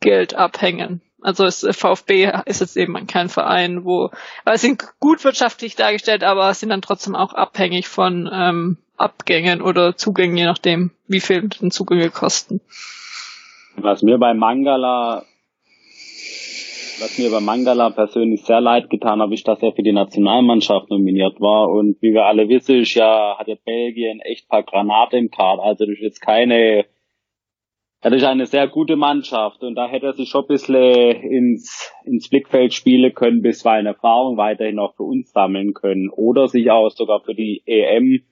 Geld 0.00 0.34
abhängen. 0.34 1.00
Also 1.22 1.44
es, 1.44 1.66
VfB 1.70 2.30
ist 2.44 2.60
jetzt 2.60 2.76
eben 2.76 3.06
kein 3.06 3.28
Verein, 3.28 3.84
wo, 3.84 4.10
sie 4.52 4.58
sind 4.58 4.84
gut 5.00 5.24
wirtschaftlich 5.24 5.74
dargestellt, 5.74 6.22
aber 6.22 6.52
sind 6.54 6.68
dann 6.68 6.82
trotzdem 6.82 7.16
auch 7.16 7.32
abhängig 7.32 7.88
von 7.88 8.28
ähm, 8.32 8.76
Abgängen 8.96 9.62
oder 9.62 9.96
Zugängen, 9.96 10.36
je 10.36 10.44
nachdem, 10.44 10.90
wie 11.08 11.20
viel 11.20 11.48
den 11.48 11.70
Zugänge 11.70 12.10
kosten. 12.10 12.60
Was 13.78 14.02
mir 14.02 14.16
bei 14.18 14.32
Mangala, 14.32 15.22
was 16.98 17.18
mir 17.18 17.30
bei 17.30 17.40
Mangala 17.40 17.90
persönlich 17.90 18.42
sehr 18.42 18.62
leid 18.62 18.88
getan 18.88 19.20
habe, 19.20 19.34
ist, 19.34 19.46
dass 19.46 19.62
er 19.62 19.72
für 19.72 19.82
die 19.82 19.92
Nationalmannschaft 19.92 20.88
nominiert 20.88 21.40
war. 21.40 21.68
Und 21.68 22.00
wie 22.00 22.14
wir 22.14 22.24
alle 22.24 22.48
wissen, 22.48 22.80
ist 22.80 22.94
ja, 22.94 23.36
hat 23.38 23.48
ja 23.48 23.56
Belgien 23.64 24.20
echt 24.20 24.48
paar 24.48 24.62
Granate 24.62 25.18
im 25.18 25.30
Kader. 25.30 25.62
Also 25.62 25.84
das 25.84 25.96
ist 25.96 26.00
jetzt 26.00 26.20
keine, 26.20 26.86
das 28.00 28.14
ist 28.14 28.24
eine 28.24 28.46
sehr 28.46 28.66
gute 28.66 28.96
Mannschaft. 28.96 29.62
Und 29.62 29.74
da 29.74 29.88
hätte 29.88 30.06
er 30.06 30.12
sich 30.14 30.30
schon 30.30 30.44
ein 30.44 30.48
bisschen 30.48 31.22
ins, 31.22 31.92
ins 32.04 32.30
Blickfeld 32.30 32.72
spielen 32.72 33.12
können, 33.12 33.42
bisweilen 33.42 33.84
Erfahrung 33.84 34.38
weiterhin 34.38 34.78
auch 34.78 34.94
für 34.94 35.04
uns 35.04 35.32
sammeln 35.32 35.74
können. 35.74 36.08
Oder 36.08 36.48
sich 36.48 36.70
auch 36.70 36.88
sogar 36.88 37.20
für 37.20 37.34
die 37.34 37.62
EM, 37.66 38.24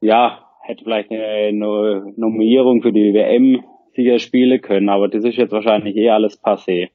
ja, 0.00 0.40
hätte 0.62 0.84
vielleicht 0.84 1.10
eine 1.10 1.52
Nominierung 2.16 2.80
für 2.80 2.92
die 2.92 3.12
WM 3.12 3.62
sicher 3.94 4.18
spielen 4.18 4.60
können, 4.60 4.88
aber 4.88 5.08
das 5.08 5.24
ist 5.24 5.36
jetzt 5.36 5.52
wahrscheinlich 5.52 5.96
eh 5.96 6.10
alles 6.10 6.42
passé. 6.42 6.90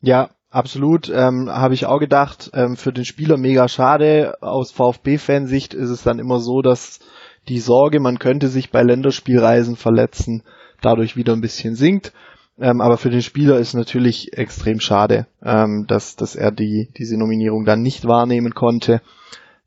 Ja, 0.00 0.30
absolut. 0.50 1.10
Ähm, 1.10 1.50
Habe 1.50 1.74
ich 1.74 1.86
auch 1.86 1.98
gedacht. 1.98 2.50
Ähm, 2.54 2.76
für 2.76 2.92
den 2.92 3.04
Spieler 3.04 3.36
mega 3.36 3.68
schade. 3.68 4.34
Aus 4.40 4.72
VfB-Fansicht 4.72 5.74
ist 5.74 5.90
es 5.90 6.02
dann 6.02 6.18
immer 6.18 6.40
so, 6.40 6.62
dass 6.62 7.00
die 7.48 7.58
Sorge, 7.58 8.00
man 8.00 8.18
könnte 8.18 8.48
sich 8.48 8.70
bei 8.70 8.82
Länderspielreisen 8.82 9.76
verletzen, 9.76 10.42
dadurch 10.80 11.16
wieder 11.16 11.32
ein 11.32 11.40
bisschen 11.40 11.74
sinkt. 11.74 12.12
Ähm, 12.58 12.80
aber 12.80 12.98
für 12.98 13.10
den 13.10 13.22
Spieler 13.22 13.58
ist 13.58 13.74
natürlich 13.74 14.36
extrem 14.36 14.80
schade, 14.80 15.26
ähm, 15.42 15.86
dass, 15.88 16.16
dass 16.16 16.36
er 16.36 16.50
die, 16.50 16.90
diese 16.96 17.18
Nominierung 17.18 17.64
dann 17.64 17.80
nicht 17.80 18.06
wahrnehmen 18.06 18.52
konnte. 18.52 19.00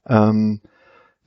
Ähm, 0.08 0.62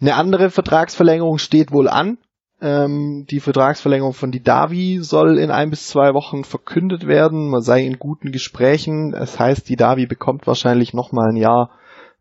eine 0.00 0.14
andere 0.14 0.50
Vertragsverlängerung 0.50 1.38
steht 1.38 1.72
wohl 1.72 1.88
an. 1.88 2.18
Ähm, 2.60 3.26
die 3.28 3.40
Vertragsverlängerung 3.40 4.14
von 4.14 4.30
Didavi 4.30 5.00
soll 5.02 5.38
in 5.38 5.50
ein 5.50 5.70
bis 5.70 5.88
zwei 5.88 6.14
Wochen 6.14 6.44
verkündet 6.44 7.06
werden. 7.06 7.50
Man 7.50 7.60
sei 7.60 7.84
in 7.84 7.98
guten 7.98 8.32
Gesprächen. 8.32 9.12
Es 9.12 9.38
heißt, 9.38 9.68
Didavi 9.68 10.06
bekommt 10.06 10.46
wahrscheinlich 10.46 10.94
noch 10.94 11.12
mal 11.12 11.28
ein 11.30 11.36
Jahr 11.36 11.70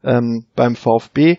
ähm, 0.03 0.45
beim 0.55 0.75
VfB. 0.75 1.37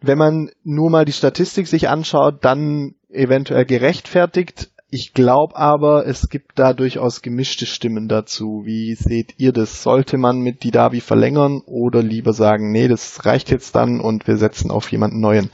Wenn 0.00 0.18
man 0.18 0.50
nur 0.64 0.90
mal 0.90 1.04
die 1.04 1.12
Statistik 1.12 1.68
sich 1.68 1.88
anschaut, 1.88 2.44
dann 2.44 2.94
eventuell 3.10 3.64
gerechtfertigt. 3.64 4.70
Ich 4.90 5.14
glaube 5.14 5.56
aber, 5.56 6.06
es 6.06 6.28
gibt 6.28 6.58
da 6.58 6.74
durchaus 6.74 7.22
gemischte 7.22 7.64
Stimmen 7.64 8.08
dazu. 8.08 8.62
Wie 8.64 8.94
seht 8.94 9.34
ihr 9.38 9.52
das? 9.52 9.82
Sollte 9.82 10.18
man 10.18 10.40
mit 10.40 10.64
Didavi 10.64 11.00
verlängern 11.00 11.62
oder 11.64 12.02
lieber 12.02 12.32
sagen, 12.32 12.72
nee, 12.72 12.88
das 12.88 13.24
reicht 13.24 13.50
jetzt 13.50 13.74
dann 13.76 14.00
und 14.00 14.26
wir 14.26 14.36
setzen 14.36 14.70
auf 14.70 14.90
jemanden 14.90 15.20
neuen? 15.20 15.48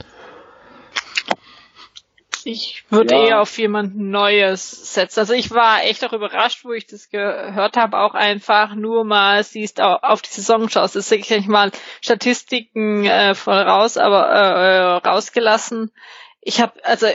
Ich 2.45 2.83
würde 2.89 3.15
ja. 3.15 3.25
eher 3.25 3.41
auf 3.41 3.57
jemanden 3.57 4.09
Neues 4.09 4.93
setzen. 4.93 5.19
Also 5.19 5.33
ich 5.33 5.51
war 5.51 5.83
echt 5.83 6.03
auch 6.05 6.13
überrascht, 6.13 6.63
wo 6.63 6.71
ich 6.71 6.85
das 6.85 7.09
gehört 7.09 7.77
habe, 7.77 7.99
auch 7.99 8.13
einfach 8.13 8.75
nur 8.75 9.03
mal 9.03 9.43
siehst 9.43 9.81
auf 9.81 10.21
die 10.21 10.29
Saison 10.29 10.69
schaust. 10.69 10.95
Das 10.95 11.09
sage 11.09 11.21
ich 11.21 11.47
mal 11.47 11.71
Statistiken 12.01 13.05
äh, 13.05 13.35
voll 13.35 13.57
raus, 13.57 13.97
aber 13.97 14.27
äh, 14.29 15.07
rausgelassen. 15.07 15.91
Ich 16.41 16.61
habe 16.61 16.73
also 16.85 17.07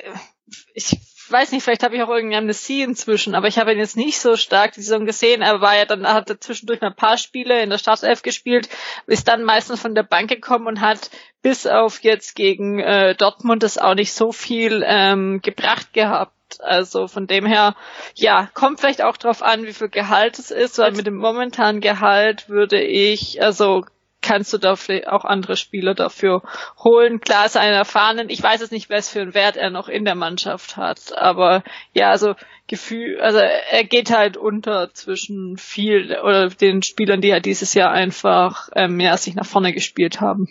ich 0.74 0.98
weiß 1.30 1.52
nicht, 1.52 1.62
vielleicht 1.62 1.82
habe 1.82 1.96
ich 1.96 2.02
auch 2.02 2.08
irgendeine 2.08 2.42
Amnesie 2.42 2.82
inzwischen, 2.82 3.34
aber 3.34 3.48
ich 3.48 3.58
habe 3.58 3.72
ihn 3.72 3.78
jetzt 3.78 3.96
nicht 3.96 4.18
so 4.18 4.36
stark 4.36 4.72
die 4.72 4.82
Saison 4.82 5.06
gesehen. 5.06 5.42
Er 5.42 5.60
war 5.60 5.76
ja 5.76 5.84
dann, 5.84 6.06
hat 6.06 6.30
er 6.30 6.40
zwischendurch 6.40 6.80
mal 6.80 6.88
ein 6.88 6.96
paar 6.96 7.18
Spiele 7.18 7.62
in 7.62 7.70
der 7.70 7.78
Startelf 7.78 8.22
gespielt, 8.22 8.68
ist 9.06 9.28
dann 9.28 9.44
meistens 9.44 9.80
von 9.80 9.94
der 9.94 10.02
Bank 10.02 10.28
gekommen 10.28 10.66
und 10.66 10.80
hat 10.80 11.10
bis 11.42 11.66
auf 11.66 12.02
jetzt 12.02 12.34
gegen 12.34 12.78
äh, 12.78 13.14
Dortmund 13.14 13.62
das 13.62 13.78
auch 13.78 13.94
nicht 13.94 14.12
so 14.12 14.32
viel 14.32 14.82
ähm, 14.86 15.40
gebracht 15.42 15.92
gehabt. 15.92 16.32
Also 16.60 17.08
von 17.08 17.26
dem 17.26 17.46
her, 17.46 17.74
ja, 18.14 18.48
kommt 18.54 18.80
vielleicht 18.80 19.02
auch 19.02 19.16
drauf 19.16 19.42
an, 19.42 19.64
wie 19.64 19.72
viel 19.72 19.88
Gehalt 19.88 20.38
es 20.38 20.50
ist, 20.50 20.78
weil 20.78 20.92
mit 20.92 21.06
dem 21.06 21.16
momentanen 21.16 21.80
Gehalt 21.80 22.48
würde 22.48 22.80
ich, 22.80 23.42
also 23.42 23.84
kannst 24.24 24.52
du 24.52 24.58
da 24.58 24.74
vielleicht 24.74 25.08
auch 25.08 25.24
andere 25.24 25.56
Spieler 25.56 25.94
dafür 25.94 26.42
holen. 26.82 27.20
Klar 27.20 27.46
ist 27.46 27.56
einer 27.56 27.76
erfahrenen. 27.76 28.30
Ich 28.30 28.42
weiß 28.42 28.60
jetzt 28.60 28.72
nicht, 28.72 28.90
was 28.90 29.08
für 29.08 29.20
einen 29.20 29.34
Wert 29.34 29.56
er 29.56 29.70
noch 29.70 29.88
in 29.88 30.04
der 30.04 30.14
Mannschaft 30.14 30.76
hat, 30.76 31.16
aber 31.16 31.62
ja, 31.92 32.10
also 32.10 32.34
Gefühl, 32.66 33.20
also 33.20 33.38
er 33.38 33.84
geht 33.84 34.10
halt 34.10 34.38
unter 34.38 34.88
zwischen 34.94 35.58
viel 35.58 36.16
oder 36.22 36.48
den 36.48 36.82
Spielern, 36.82 37.20
die 37.20 37.32
halt 37.32 37.44
dieses 37.44 37.74
Jahr 37.74 37.90
einfach 37.90 38.70
ähm, 38.74 38.98
ja, 39.00 39.16
sich 39.18 39.34
nach 39.34 39.44
vorne 39.44 39.74
gespielt 39.74 40.22
haben. 40.22 40.48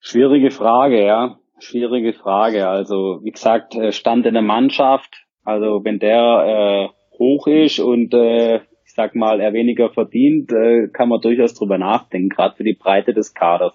Schwierige 0.00 0.50
Frage, 0.50 1.04
ja. 1.04 1.38
Schwierige 1.58 2.14
Frage. 2.14 2.66
Also, 2.68 3.20
wie 3.22 3.32
gesagt, 3.32 3.76
Stand 3.90 4.26
in 4.26 4.34
der 4.34 4.42
Mannschaft. 4.42 5.24
Also, 5.44 5.84
wenn 5.84 5.98
der 5.98 6.90
äh, 6.90 7.18
hoch 7.18 7.46
ist 7.46 7.78
und 7.78 8.12
äh, 8.14 8.60
sag 8.94 9.14
mal, 9.16 9.40
er 9.40 9.52
weniger 9.52 9.90
verdient, 9.90 10.52
äh, 10.52 10.88
kann 10.88 11.08
man 11.08 11.20
durchaus 11.20 11.54
drüber 11.54 11.78
nachdenken, 11.78 12.28
gerade 12.28 12.56
für 12.56 12.64
die 12.64 12.78
Breite 12.78 13.12
des 13.12 13.34
Kaders. 13.34 13.74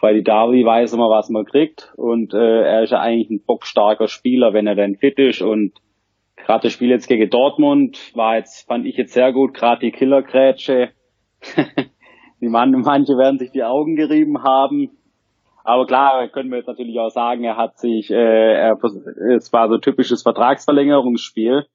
Weil 0.00 0.14
die 0.14 0.24
Davi 0.24 0.64
weiß 0.64 0.92
immer, 0.94 1.08
was 1.08 1.28
man 1.28 1.44
kriegt 1.44 1.92
und 1.96 2.34
äh, 2.34 2.62
er 2.62 2.82
ist 2.82 2.90
ja 2.90 3.00
eigentlich 3.00 3.30
ein 3.30 3.44
bockstarker 3.44 4.08
Spieler, 4.08 4.52
wenn 4.52 4.66
er 4.66 4.74
denn 4.74 4.96
fit 4.96 5.18
ist 5.18 5.42
und 5.42 5.74
gerade 6.36 6.64
das 6.64 6.72
Spiel 6.72 6.90
jetzt 6.90 7.06
gegen 7.06 7.30
Dortmund 7.30 8.12
war 8.16 8.36
jetzt, 8.36 8.66
fand 8.66 8.86
ich 8.86 8.96
jetzt 8.96 9.12
sehr 9.12 9.32
gut, 9.32 9.54
gerade 9.54 9.80
die 9.80 9.92
Killergrätsche. 9.92 10.90
die 12.40 12.48
man, 12.48 12.72
manche 12.72 13.12
werden 13.16 13.38
sich 13.38 13.52
die 13.52 13.62
Augen 13.62 13.94
gerieben 13.94 14.42
haben. 14.42 14.90
Aber 15.62 15.86
klar, 15.86 16.26
können 16.28 16.50
wir 16.50 16.56
jetzt 16.56 16.66
natürlich 16.66 16.98
auch 16.98 17.10
sagen, 17.10 17.44
er 17.44 17.56
hat 17.56 17.78
sich, 17.78 18.10
äh, 18.10 18.54
er, 18.54 18.78
es 19.36 19.52
war 19.52 19.68
so 19.68 19.78
typisches 19.78 20.22
Vertragsverlängerungsspiel. 20.22 21.66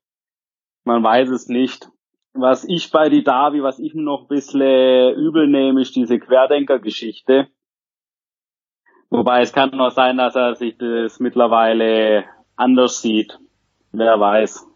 Man 0.84 1.04
weiß 1.04 1.30
es 1.30 1.48
nicht 1.48 1.88
was 2.36 2.64
ich 2.66 2.92
bei 2.92 3.10
die 3.10 3.24
Davi, 3.24 3.64
was 3.64 3.80
ich 3.80 3.94
noch 3.96 4.24
ein 4.24 4.28
bisschen 4.28 5.16
übel 5.16 5.48
nehme, 5.48 5.82
ist 5.82 5.96
diese 5.96 6.20
Querdenker-Geschichte. 6.20 7.48
Wobei 9.10 9.42
es 9.42 9.54
kann 9.54 9.70
noch 9.72 9.92
sein, 9.92 10.18
dass 10.18 10.36
er 10.36 10.56
sich 10.56 10.78
das 10.78 11.20
mittlerweile 11.20 12.26
anders 12.56 13.02
sieht. 13.02 13.40
Wer 13.92 14.20
weiß. 14.20 14.68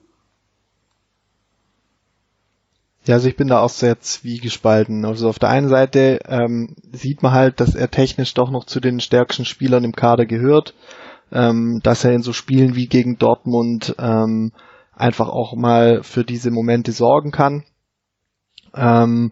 Ja, 3.05 3.15
also 3.15 3.27
ich 3.27 3.35
bin 3.35 3.47
da 3.47 3.59
auch 3.59 3.69
sehr 3.69 3.99
zwiegespalten. 3.99 5.03
Also 5.03 5.27
auf 5.29 5.39
der 5.39 5.49
einen 5.49 5.67
Seite 5.67 6.19
ähm, 6.27 6.75
sieht 6.91 7.23
man 7.23 7.31
halt, 7.31 7.59
dass 7.59 7.75
er 7.75 7.89
technisch 7.89 8.33
doch 8.33 8.51
noch 8.51 8.65
zu 8.65 8.79
den 8.79 8.99
stärksten 8.99 9.45
Spielern 9.45 9.83
im 9.83 9.95
Kader 9.95 10.25
gehört, 10.25 10.75
ähm, 11.31 11.81
dass 11.83 12.03
er 12.05 12.13
in 12.13 12.21
so 12.21 12.33
Spielen 12.33 12.75
wie 12.75 12.87
gegen 12.87 13.17
Dortmund 13.17 13.95
ähm, 13.99 14.51
einfach 14.99 15.29
auch 15.29 15.55
mal 15.55 16.03
für 16.03 16.23
diese 16.23 16.51
Momente 16.51 16.91
sorgen 16.91 17.31
kann. 17.31 17.63
Ähm, 18.75 19.31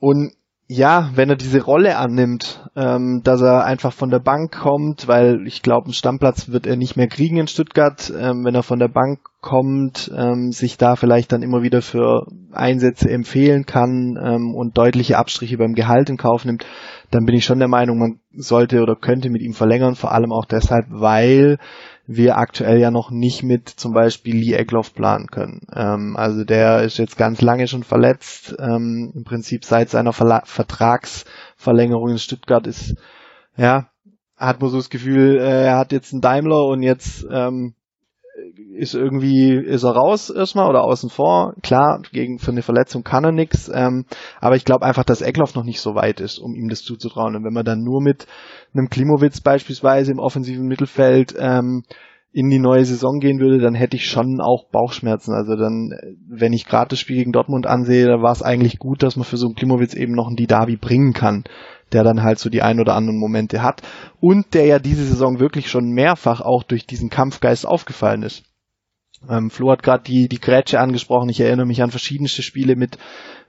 und 0.00 0.32
ja, 0.68 1.10
wenn 1.14 1.28
er 1.28 1.36
diese 1.36 1.62
Rolle 1.62 1.98
annimmt, 1.98 2.66
ähm, 2.76 3.20
dass 3.24 3.42
er 3.42 3.64
einfach 3.64 3.92
von 3.92 4.10
der 4.10 4.20
Bank 4.20 4.52
kommt, 4.52 5.06
weil 5.06 5.46
ich 5.46 5.60
glaube, 5.60 5.86
einen 5.86 5.92
Stammplatz 5.92 6.48
wird 6.48 6.66
er 6.66 6.76
nicht 6.76 6.96
mehr 6.96 7.08
kriegen 7.08 7.36
in 7.36 7.46
Stuttgart, 7.46 8.10
ähm, 8.18 8.44
wenn 8.44 8.54
er 8.54 8.62
von 8.62 8.78
der 8.78 8.88
Bank 8.88 9.20
kommt, 9.42 10.10
ähm, 10.16 10.50
sich 10.50 10.78
da 10.78 10.96
vielleicht 10.96 11.32
dann 11.32 11.42
immer 11.42 11.62
wieder 11.62 11.82
für 11.82 12.26
Einsätze 12.52 13.10
empfehlen 13.10 13.66
kann 13.66 14.18
ähm, 14.22 14.54
und 14.54 14.78
deutliche 14.78 15.18
Abstriche 15.18 15.58
beim 15.58 15.74
Gehalt 15.74 16.08
in 16.08 16.16
Kauf 16.16 16.44
nimmt, 16.44 16.64
dann 17.10 17.26
bin 17.26 17.34
ich 17.34 17.44
schon 17.44 17.58
der 17.58 17.68
Meinung, 17.68 17.98
man 17.98 18.20
sollte 18.32 18.80
oder 18.80 18.96
könnte 18.96 19.28
mit 19.28 19.42
ihm 19.42 19.52
verlängern, 19.52 19.94
vor 19.94 20.12
allem 20.12 20.32
auch 20.32 20.46
deshalb, 20.46 20.86
weil 20.88 21.58
wir 22.06 22.36
aktuell 22.36 22.78
ja 22.78 22.90
noch 22.90 23.10
nicht 23.10 23.42
mit 23.42 23.68
zum 23.68 23.92
Beispiel 23.92 24.36
Lee 24.36 24.54
Eckloff 24.54 24.94
planen 24.94 25.28
können. 25.28 25.60
Ähm, 25.74 26.16
also 26.16 26.44
der 26.44 26.82
ist 26.82 26.98
jetzt 26.98 27.16
ganz 27.16 27.40
lange 27.40 27.68
schon 27.68 27.84
verletzt. 27.84 28.54
Ähm, 28.58 29.12
Im 29.14 29.24
Prinzip 29.24 29.64
seit 29.64 29.90
seiner 29.90 30.12
Verla 30.12 30.42
Vertragsverlängerung 30.44 32.10
in 32.10 32.18
Stuttgart 32.18 32.66
ist, 32.66 32.96
ja, 33.56 33.88
hat 34.36 34.60
man 34.60 34.70
so 34.70 34.78
das 34.78 34.90
Gefühl, 34.90 35.38
äh, 35.38 35.66
er 35.66 35.78
hat 35.78 35.92
jetzt 35.92 36.12
einen 36.12 36.22
Daimler 36.22 36.64
und 36.66 36.82
jetzt 36.82 37.26
ähm, 37.30 37.74
ist 38.74 38.94
irgendwie, 38.94 39.54
ist 39.54 39.82
er 39.82 39.92
raus 39.92 40.30
erstmal 40.30 40.68
oder 40.68 40.84
außen 40.84 41.10
vor. 41.10 41.54
Klar, 41.62 42.02
gegen 42.12 42.38
für 42.38 42.50
eine 42.50 42.62
Verletzung 42.62 43.02
kann 43.04 43.24
er 43.24 43.32
nix, 43.32 43.70
ähm, 43.72 44.04
aber 44.40 44.56
ich 44.56 44.64
glaube 44.64 44.84
einfach, 44.84 45.04
dass 45.04 45.22
Eckloff 45.22 45.54
noch 45.54 45.64
nicht 45.64 45.80
so 45.80 45.94
weit 45.94 46.20
ist, 46.20 46.38
um 46.38 46.54
ihm 46.54 46.68
das 46.68 46.82
zuzutrauen. 46.82 47.36
Und 47.36 47.44
wenn 47.44 47.52
man 47.52 47.64
dann 47.64 47.82
nur 47.82 48.02
mit 48.02 48.26
einem 48.74 48.88
Klimowitz 48.88 49.40
beispielsweise 49.40 50.12
im 50.12 50.18
offensiven 50.18 50.66
Mittelfeld 50.66 51.34
ähm, 51.38 51.82
in 52.32 52.48
die 52.48 52.58
neue 52.58 52.84
Saison 52.84 53.18
gehen 53.20 53.40
würde, 53.40 53.58
dann 53.58 53.74
hätte 53.74 53.96
ich 53.96 54.06
schon 54.06 54.40
auch 54.40 54.70
Bauchschmerzen. 54.70 55.34
Also 55.34 55.54
dann, 55.54 55.90
wenn 56.26 56.54
ich 56.54 56.64
gerade 56.64 56.88
das 56.88 56.98
Spiel 56.98 57.16
gegen 57.16 57.32
Dortmund 57.32 57.66
ansehe, 57.66 58.06
da 58.06 58.22
war 58.22 58.32
es 58.32 58.42
eigentlich 58.42 58.78
gut, 58.78 59.02
dass 59.02 59.16
man 59.16 59.24
für 59.24 59.36
so 59.36 59.46
einen 59.46 59.54
Klimowitz 59.54 59.94
eben 59.94 60.14
noch 60.14 60.28
einen 60.28 60.36
Didavi 60.36 60.76
bringen 60.76 61.12
kann 61.12 61.44
der 61.92 62.04
dann 62.04 62.22
halt 62.22 62.38
so 62.38 62.50
die 62.50 62.62
ein 62.62 62.80
oder 62.80 62.94
anderen 62.94 63.18
Momente 63.18 63.62
hat 63.62 63.82
und 64.20 64.54
der 64.54 64.66
ja 64.66 64.78
diese 64.78 65.04
Saison 65.04 65.40
wirklich 65.40 65.70
schon 65.70 65.90
mehrfach 65.90 66.40
auch 66.40 66.62
durch 66.62 66.86
diesen 66.86 67.10
Kampfgeist 67.10 67.66
aufgefallen 67.66 68.22
ist. 68.22 68.44
Ähm, 69.28 69.50
Flo 69.50 69.70
hat 69.70 69.82
gerade 69.82 70.04
die, 70.04 70.28
die 70.28 70.40
Grätsche 70.40 70.80
angesprochen. 70.80 71.28
Ich 71.28 71.40
erinnere 71.40 71.66
mich 71.66 71.82
an 71.82 71.90
verschiedenste 71.90 72.42
Spiele 72.42 72.76
mit 72.76 72.98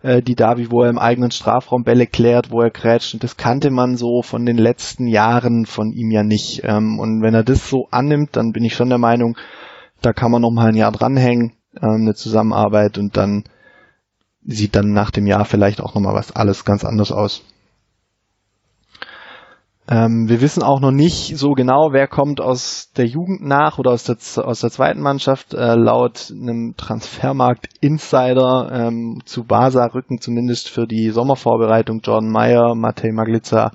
äh, 0.01 0.21
die 0.21 0.35
Davi, 0.35 0.69
wo 0.71 0.83
er 0.83 0.89
im 0.89 0.99
eigenen 0.99 1.31
Strafraum 1.31 1.83
Bälle 1.83 2.07
klärt, 2.07 2.51
wo 2.51 2.61
er 2.61 2.69
grätscht. 2.69 3.13
Und 3.13 3.23
das 3.23 3.37
kannte 3.37 3.71
man 3.71 3.97
so 3.97 4.21
von 4.21 4.45
den 4.45 4.57
letzten 4.57 5.07
Jahren 5.07 5.65
von 5.65 5.91
ihm 5.91 6.11
ja 6.11 6.23
nicht. 6.23 6.61
Ähm, 6.63 6.99
und 6.99 7.21
wenn 7.21 7.33
er 7.33 7.43
das 7.43 7.69
so 7.69 7.87
annimmt, 7.91 8.35
dann 8.35 8.51
bin 8.51 8.63
ich 8.63 8.75
schon 8.75 8.89
der 8.89 8.99
Meinung, 8.99 9.37
da 10.01 10.13
kann 10.13 10.31
man 10.31 10.41
noch 10.41 10.51
mal 10.51 10.69
ein 10.69 10.75
Jahr 10.75 10.91
dranhängen, 10.91 11.53
ähm, 11.81 12.01
eine 12.01 12.13
Zusammenarbeit 12.13 12.97
und 12.97 13.17
dann 13.17 13.43
sieht 14.45 14.75
dann 14.75 14.91
nach 14.91 15.11
dem 15.11 15.25
Jahr 15.25 15.45
vielleicht 15.45 15.81
auch 15.81 15.95
noch 15.95 16.01
mal 16.01 16.13
was 16.13 16.35
alles 16.35 16.65
ganz 16.65 16.83
anders 16.83 17.11
aus. 17.11 17.43
Ähm, 19.89 20.29
wir 20.29 20.39
wissen 20.39 20.63
auch 20.63 20.79
noch 20.79 20.91
nicht 20.91 21.37
so 21.37 21.51
genau, 21.51 21.89
wer 21.91 22.07
kommt 22.07 22.39
aus 22.39 22.91
der 22.95 23.05
Jugend 23.05 23.41
nach 23.41 23.79
oder 23.79 23.91
aus 23.91 24.05
der, 24.05 24.17
aus 24.47 24.61
der 24.61 24.69
zweiten 24.69 25.01
Mannschaft. 25.01 25.53
Äh, 25.53 25.75
laut 25.75 26.31
einem 26.31 26.75
Transfermarkt 26.77 27.67
Insider 27.81 28.69
ähm, 28.71 29.21
zu 29.25 29.43
Basa 29.43 29.85
rücken 29.87 30.21
zumindest 30.21 30.69
für 30.69 30.87
die 30.87 31.09
Sommervorbereitung 31.09 31.99
Jordan 32.01 32.31
Meyer, 32.31 32.75
Matej 32.75 33.11
Maglica, 33.11 33.71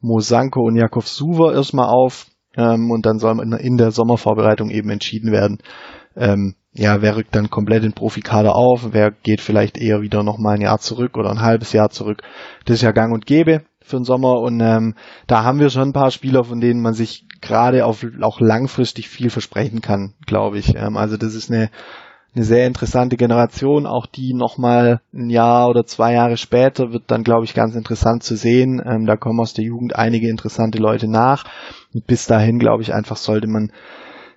Mosanko 0.00 0.60
und 0.60 0.76
Jakov 0.76 1.08
Suver 1.08 1.54
erstmal 1.54 1.88
auf. 1.88 2.26
Ähm, 2.56 2.92
und 2.92 3.04
dann 3.04 3.18
soll 3.18 3.40
in, 3.42 3.52
in 3.52 3.76
der 3.78 3.90
Sommervorbereitung 3.90 4.70
eben 4.70 4.90
entschieden 4.90 5.32
werden, 5.32 5.58
ähm, 6.14 6.54
ja, 6.74 7.02
wer 7.02 7.16
rückt 7.16 7.34
dann 7.34 7.50
komplett 7.50 7.84
in 7.84 7.92
Profikader 7.92 8.54
auf, 8.54 8.92
wer 8.92 9.10
geht 9.10 9.40
vielleicht 9.40 9.76
eher 9.76 10.00
wieder 10.00 10.22
nochmal 10.22 10.54
ein 10.54 10.62
Jahr 10.62 10.78
zurück 10.78 11.16
oder 11.16 11.30
ein 11.30 11.42
halbes 11.42 11.72
Jahr 11.72 11.90
zurück. 11.90 12.22
Das 12.64 12.76
ist 12.76 12.82
ja 12.82 12.92
gang 12.92 13.12
und 13.12 13.26
gäbe 13.26 13.62
für 13.84 13.96
den 13.96 14.04
Sommer 14.04 14.40
und 14.40 14.60
ähm, 14.60 14.94
da 15.26 15.44
haben 15.44 15.60
wir 15.60 15.70
schon 15.70 15.88
ein 15.88 15.92
paar 15.92 16.10
Spieler, 16.10 16.44
von 16.44 16.60
denen 16.60 16.80
man 16.80 16.94
sich 16.94 17.26
gerade 17.40 17.84
auf 17.86 18.06
auch 18.20 18.40
langfristig 18.40 19.08
viel 19.08 19.30
versprechen 19.30 19.80
kann, 19.80 20.14
glaube 20.26 20.58
ich. 20.58 20.74
Ähm, 20.76 20.96
also 20.96 21.16
das 21.16 21.34
ist 21.34 21.50
eine 21.50 21.70
eine 22.34 22.44
sehr 22.44 22.66
interessante 22.66 23.16
Generation, 23.16 23.86
auch 23.86 24.06
die 24.06 24.32
nochmal 24.32 25.00
ein 25.12 25.28
Jahr 25.28 25.68
oder 25.68 25.84
zwei 25.84 26.14
Jahre 26.14 26.38
später 26.38 26.92
wird 26.92 27.04
dann, 27.08 27.24
glaube 27.24 27.44
ich, 27.44 27.52
ganz 27.52 27.74
interessant 27.74 28.22
zu 28.22 28.36
sehen. 28.36 28.82
Ähm, 28.84 29.04
da 29.04 29.16
kommen 29.16 29.40
aus 29.40 29.52
der 29.52 29.64
Jugend 29.64 29.96
einige 29.96 30.30
interessante 30.30 30.78
Leute 30.78 31.08
nach. 31.08 31.44
Und 31.92 32.06
bis 32.06 32.26
dahin, 32.26 32.58
glaube 32.58 32.82
ich, 32.82 32.94
einfach 32.94 33.16
sollte 33.16 33.48
man, 33.48 33.70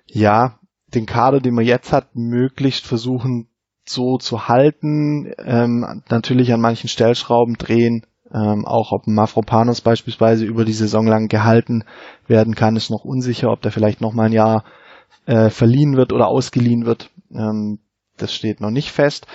ja, 0.06 0.58
den 0.94 1.06
Kader, 1.06 1.40
den 1.40 1.54
man 1.54 1.64
jetzt 1.64 1.92
hat, 1.92 2.14
möglichst 2.14 2.86
versuchen 2.86 3.48
so 3.88 4.18
zu 4.18 4.48
halten, 4.48 5.32
ähm, 5.38 6.02
natürlich 6.10 6.52
an 6.52 6.60
manchen 6.60 6.88
Stellschrauben 6.88 7.54
drehen, 7.54 8.04
Ähm, 8.32 8.64
auch 8.66 8.92
ob 8.92 9.06
Mafropanos 9.06 9.80
beispielsweise 9.80 10.44
über 10.44 10.64
die 10.64 10.72
Saison 10.72 11.06
lang 11.06 11.28
gehalten 11.28 11.84
werden 12.26 12.54
kann, 12.54 12.76
ist 12.76 12.90
noch 12.90 13.04
unsicher, 13.04 13.50
ob 13.50 13.62
der 13.62 13.72
vielleicht 13.72 14.00
noch 14.00 14.12
mal 14.12 14.24
ein 14.24 14.32
Jahr 14.32 14.64
äh, 15.26 15.50
verliehen 15.50 15.96
wird 15.96 16.12
oder 16.12 16.28
ausgeliehen 16.28 16.86
wird. 16.86 17.10
Ähm, 17.30 17.78
das 18.16 18.34
steht 18.34 18.60
noch 18.60 18.70
nicht 18.70 18.90
fest. 18.90 19.26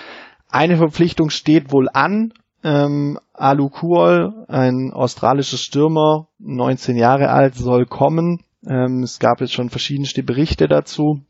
Eine 0.48 0.76
Verpflichtung 0.76 1.30
steht 1.30 1.72
wohl 1.72 1.88
an. 1.92 2.34
Ähm, 2.64 3.18
Alu 3.32 3.70
Kuol, 3.70 4.44
ein 4.48 4.92
australischer 4.92 5.56
Stürmer, 5.56 6.28
19 6.38 6.96
Jahre 6.96 7.30
alt, 7.30 7.54
soll 7.54 7.86
kommen. 7.86 8.44
Ähm, 8.66 9.02
es 9.02 9.18
gab 9.18 9.40
jetzt 9.40 9.52
schon 9.52 9.70
verschiedenste 9.70 10.22
Berichte 10.22 10.68
dazu. 10.68 11.22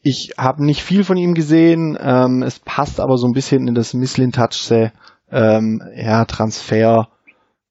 Ich 0.00 0.34
habe 0.38 0.64
nicht 0.64 0.82
viel 0.82 1.04
von 1.04 1.16
ihm 1.16 1.34
gesehen. 1.34 1.98
Ähm, 2.00 2.42
es 2.42 2.58
passt 2.58 3.00
aber 3.00 3.16
so 3.16 3.26
ein 3.26 3.32
bisschen 3.32 3.68
in 3.68 3.74
das 3.74 3.94
Misslin-Touchse 3.94 4.92
ähm, 5.34 5.82
ja, 5.94 6.24
Transfer, 6.24 7.08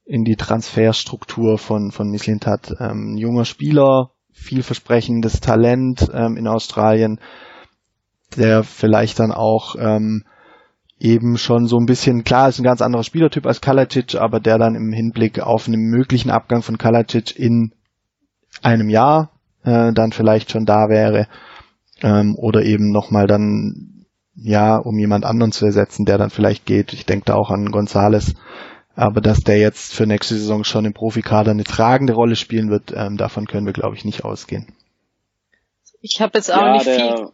in 0.06 0.26
die 0.26 0.36
Transferstruktur 0.36 1.58
von, 1.58 1.92
von 1.92 2.10
Mislintat. 2.10 2.76
Ähm, 2.80 3.16
junger 3.18 3.46
Spieler, 3.46 4.12
vielversprechendes 4.32 5.40
Talent 5.40 6.10
ähm, 6.14 6.36
in 6.36 6.48
Australien, 6.48 7.20
der 8.36 8.64
vielleicht 8.64 9.20
dann 9.20 9.32
auch 9.32 9.76
ähm, 9.80 10.26
eben 11.00 11.38
schon 11.38 11.68
so 11.68 11.78
ein 11.78 11.86
bisschen, 11.86 12.24
klar, 12.24 12.50
ist 12.50 12.60
ein 12.60 12.64
ganz 12.64 12.82
anderer 12.82 13.04
Spielertyp 13.04 13.46
als 13.46 13.62
Kalacic, 13.62 14.16
aber 14.16 14.40
der 14.40 14.58
dann 14.58 14.76
im 14.76 14.92
Hinblick 14.92 15.40
auf 15.40 15.68
einen 15.68 15.90
möglichen 15.90 16.32
Abgang 16.32 16.62
von 16.62 16.78
Kalacic 16.78 17.38
in 17.38 17.74
einem 18.62 18.90
Jahr 18.90 19.32
äh, 19.64 19.94
dann 19.94 20.12
vielleicht 20.12 20.52
schon 20.52 20.66
da 20.66 20.90
wäre 20.90 21.28
ähm, 22.02 22.36
oder 22.38 22.64
eben 22.64 22.92
nochmal 22.92 23.28
dann, 23.28 23.93
ja, 24.36 24.78
um 24.78 24.98
jemand 24.98 25.26
anderen 25.26 25.52
zu 25.52 25.66
ersetzen, 25.66 26.06
der 26.06 26.18
dann 26.18 26.30
vielleicht 26.30 26.66
geht. 26.66 26.94
Ich 26.94 27.06
denke 27.06 27.26
da 27.26 27.36
auch 27.36 27.50
an 27.50 27.72
Gonzales, 27.72 28.36
aber 28.96 29.22
dass 29.22 29.40
der 29.40 29.60
jetzt 29.60 29.96
für 29.96 30.06
nächste 30.06 30.36
Saison 30.36 30.64
schon 30.64 30.86
im 30.86 30.94
Profikader 30.94 31.52
eine 31.52 31.64
tragende 31.64 32.14
Rolle 32.14 32.36
spielen 32.36 32.70
wird, 32.70 32.94
ähm, 32.96 33.18
davon 33.18 33.46
können 33.46 33.66
wir, 33.66 33.74
glaube 33.74 33.96
ich, 33.96 34.06
nicht 34.06 34.24
ausgehen. 34.24 34.68
Ich 36.02 36.20
habe 36.20 36.38
jetzt 36.38 36.54
auch 36.54 36.62
ja, 36.62 36.74
nicht 36.74 36.86
der, 36.86 37.18
viel. 37.18 37.28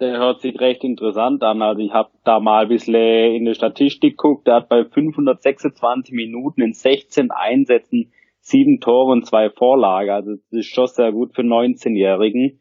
Der 0.00 0.18
hört 0.18 0.40
sich 0.40 0.58
recht 0.60 0.84
interessant 0.84 1.42
an. 1.42 1.62
Also 1.62 1.82
ich 1.82 1.92
habe 1.92 2.10
da 2.24 2.40
mal 2.40 2.62
ein 2.62 2.68
bisschen 2.68 2.94
in 3.34 3.44
der 3.44 3.54
Statistik 3.54 4.16
geguckt. 4.16 4.46
Der 4.46 4.56
hat 4.56 4.68
bei 4.68 4.84
526 4.84 6.14
Minuten 6.14 6.62
in 6.62 6.72
16 6.72 7.30
Einsätzen 7.30 8.12
sieben 8.40 8.80
Tore 8.80 9.12
und 9.12 9.26
zwei 9.26 9.50
Vorlagen. 9.50 10.10
Also 10.10 10.30
das 10.32 10.60
ist 10.60 10.66
schon 10.66 10.86
sehr 10.86 11.12
gut 11.12 11.34
für 11.34 11.42
19-Jährigen. 11.42 12.60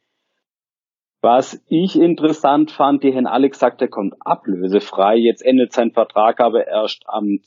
Was 1.24 1.64
ich 1.70 1.98
interessant 1.98 2.70
fand, 2.70 3.02
die 3.02 3.16
haben 3.16 3.28
alle 3.28 3.50
gesagt, 3.50 3.82
er 3.82 3.88
kommt 3.88 4.14
ablösefrei. 4.20 5.16
Jetzt 5.16 5.42
endet 5.42 5.72
sein 5.72 5.92
Vertrag 5.92 6.42
aber 6.42 6.68
erst 6.68 7.04
am 7.08 7.40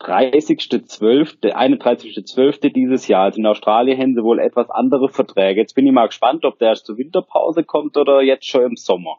30.12., 0.00 1.52
31.12. 1.54 2.72
dieses 2.72 3.06
Jahr. 3.06 3.26
Also 3.26 3.38
in 3.38 3.46
Australien 3.46 3.96
haben 3.96 4.14
sie 4.16 4.24
wohl 4.24 4.40
etwas 4.40 4.70
andere 4.70 5.08
Verträge. 5.08 5.60
Jetzt 5.60 5.76
bin 5.76 5.86
ich 5.86 5.92
mal 5.92 6.08
gespannt, 6.08 6.44
ob 6.44 6.58
der 6.58 6.70
erst 6.70 6.86
zur 6.86 6.98
Winterpause 6.98 7.62
kommt 7.62 7.96
oder 7.96 8.22
jetzt 8.22 8.48
schon 8.48 8.64
im 8.64 8.74
Sommer 8.76 9.18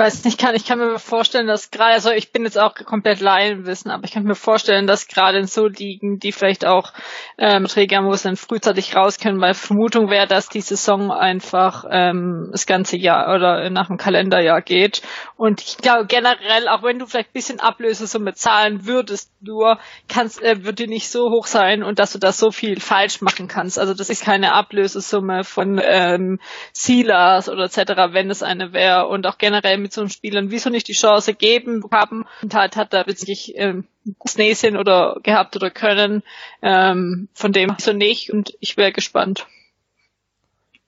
weiß 0.00 0.24
nicht, 0.24 0.38
kann, 0.38 0.54
ich 0.54 0.64
kann 0.64 0.78
mir 0.78 0.98
vorstellen, 0.98 1.46
dass 1.46 1.70
gerade, 1.70 1.92
also 1.92 2.10
ich 2.10 2.32
bin 2.32 2.44
jetzt 2.44 2.58
auch 2.58 2.74
komplett 2.74 3.20
Laienwissen, 3.20 3.90
aber 3.90 4.04
ich 4.04 4.12
kann 4.12 4.24
mir 4.24 4.34
vorstellen, 4.34 4.86
dass 4.86 5.08
gerade 5.08 5.38
in 5.38 5.46
so 5.46 5.66
Ligen, 5.66 6.18
die 6.18 6.32
vielleicht 6.32 6.64
auch 6.64 6.94
ähm, 7.36 7.66
Träger 7.66 8.00
muss 8.00 8.22
dann 8.22 8.36
frühzeitig 8.36 8.96
raus 8.96 9.18
können, 9.18 9.42
weil 9.42 9.52
Vermutung 9.52 10.08
wäre, 10.08 10.26
dass 10.26 10.48
die 10.48 10.62
Saison 10.62 11.12
einfach 11.12 11.84
ähm, 11.90 12.48
das 12.50 12.64
ganze 12.66 12.96
Jahr 12.96 13.34
oder 13.34 13.68
nach 13.68 13.88
dem 13.88 13.98
Kalenderjahr 13.98 14.62
geht. 14.62 15.02
Und 15.36 15.60
ich 15.60 15.76
glaube 15.76 16.06
generell, 16.06 16.66
auch 16.68 16.82
wenn 16.82 16.98
du 16.98 17.04
vielleicht 17.06 17.30
ein 17.30 17.34
bisschen 17.34 17.60
Ablösesumme 17.60 18.32
zahlen 18.32 18.86
würdest, 18.86 19.30
nur 19.42 19.78
kannst, 20.08 20.42
äh, 20.42 20.64
wird 20.64 20.78
die 20.78 20.86
nicht 20.86 21.10
so 21.10 21.30
hoch 21.30 21.46
sein 21.46 21.82
und 21.82 21.98
dass 21.98 22.12
du 22.12 22.18
das 22.18 22.38
so 22.38 22.50
viel 22.50 22.80
falsch 22.80 23.20
machen 23.20 23.48
kannst. 23.48 23.78
Also 23.78 23.92
das 23.92 24.08
ist 24.08 24.24
keine 24.24 24.54
Ablösesumme 24.54 25.44
von 25.44 25.78
ähm, 25.84 26.40
Silas 26.72 27.50
oder 27.50 27.64
etc., 27.64 28.12
wenn 28.12 28.30
es 28.30 28.42
eine 28.42 28.72
wäre 28.72 29.06
und 29.06 29.26
auch 29.26 29.36
generell 29.36 29.76
mit 29.76 29.89
Spielern 30.08 30.50
wieso 30.50 30.70
nicht 30.70 30.88
die 30.88 30.92
Chance 30.92 31.34
geben 31.34 31.84
haben 31.90 32.24
und 32.42 32.54
halt 32.54 32.76
hat 32.76 32.92
da 32.92 33.06
wirklich 33.06 33.52
ähm, 33.56 33.84
gutes 34.18 34.38
Näschen 34.38 34.76
oder 34.76 35.18
gehabt 35.22 35.56
oder 35.56 35.70
können. 35.70 36.22
Ähm, 36.62 37.28
von 37.34 37.52
dem 37.52 37.74
so 37.78 37.92
nicht 37.92 38.32
und 38.32 38.54
ich 38.60 38.76
wäre 38.76 38.92
gespannt. 38.92 39.46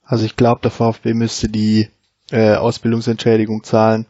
Also 0.05 0.25
ich 0.25 0.37
glaube, 0.37 0.61
der 0.63 0.71
VfB 0.71 1.15
müsste 1.15 1.49
die 1.49 1.89
äh, 2.31 2.55
Ausbildungsentschädigung 2.55 3.65
zahlen. 3.65 4.07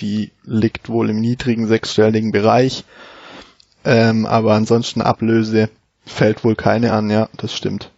Die 0.00 0.32
liegt 0.44 0.88
wohl 0.88 1.10
im 1.10 1.20
niedrigen 1.20 1.66
sechsstelligen 1.66 2.32
Bereich. 2.32 2.84
Ähm, 3.84 4.26
aber 4.26 4.54
ansonsten 4.54 5.00
Ablöse 5.00 5.70
fällt 6.04 6.44
wohl 6.44 6.56
keine 6.56 6.92
an, 6.92 7.10
ja, 7.10 7.28
das 7.36 7.54
stimmt. 7.54 7.90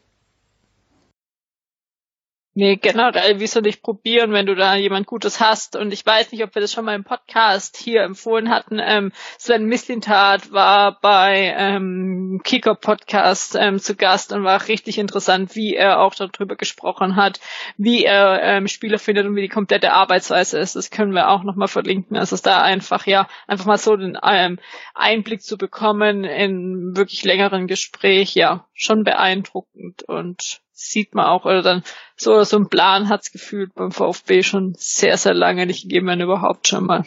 Nee, 2.53 2.77
generell, 2.77 3.39
wieso 3.39 3.61
nicht 3.61 3.81
probieren, 3.81 4.33
wenn 4.33 4.47
du 4.47 4.57
da 4.57 4.75
jemand 4.75 5.07
Gutes 5.07 5.39
hast? 5.39 5.77
Und 5.77 5.93
ich 5.93 6.05
weiß 6.05 6.33
nicht, 6.33 6.43
ob 6.43 6.53
wir 6.53 6.61
das 6.61 6.73
schon 6.73 6.85
mal 6.85 6.97
im 6.97 7.05
Podcast 7.05 7.77
hier 7.77 8.03
empfohlen 8.03 8.51
hatten. 8.51 8.81
Ähm, 8.83 9.13
Sven 9.39 9.67
Mislintat 9.67 10.51
war 10.51 10.99
bei 11.01 11.55
ähm, 11.57 12.41
Kicker 12.43 12.75
Podcast 12.75 13.55
ähm, 13.55 13.79
zu 13.79 13.95
Gast 13.95 14.33
und 14.33 14.43
war 14.43 14.67
richtig 14.67 14.99
interessant, 14.99 15.55
wie 15.55 15.77
er 15.77 16.01
auch 16.01 16.13
darüber 16.17 16.57
gesprochen 16.57 17.15
hat, 17.15 17.39
wie 17.77 18.03
er 18.03 18.43
ähm, 18.43 18.67
Spieler 18.67 18.99
findet 18.99 19.27
und 19.27 19.37
wie 19.37 19.43
die 19.43 19.49
komplette 19.49 19.93
Arbeitsweise 19.93 20.59
ist. 20.59 20.75
Das 20.75 20.91
können 20.91 21.15
wir 21.15 21.29
auch 21.29 21.45
nochmal 21.45 21.69
verlinken. 21.69 22.17
Also 22.17 22.35
es 22.35 22.43
da 22.43 22.63
einfach, 22.63 23.07
ja, 23.07 23.29
einfach 23.47 23.67
mal 23.67 23.79
so 23.79 23.95
den 23.95 24.19
ähm, 24.25 24.59
Einblick 24.97 25.43
zu 25.43 25.57
bekommen 25.57 26.25
in 26.25 26.97
wirklich 26.97 27.23
längeren 27.23 27.69
Gespräch, 27.69 28.35
ja, 28.35 28.67
schon 28.75 29.05
beeindruckend 29.05 30.03
und 30.03 30.63
sieht 30.81 31.15
man 31.15 31.27
auch, 31.27 31.45
oder 31.45 31.63
dann 31.63 31.83
so, 32.17 32.43
so 32.43 32.57
ein 32.57 32.69
Plan 32.69 33.09
hat's 33.09 33.33
gefühlt 33.33 33.75
beim 33.75 33.93
VfB 33.93 34.43
schon 34.43 34.75
sehr, 34.77 35.17
sehr 35.17 35.35
lange 35.35 35.67
nicht 35.67 35.83
gegeben, 35.83 36.07
wenn 36.09 36.21
überhaupt 36.21 36.69
schon 36.69 36.87
mal. 36.87 37.05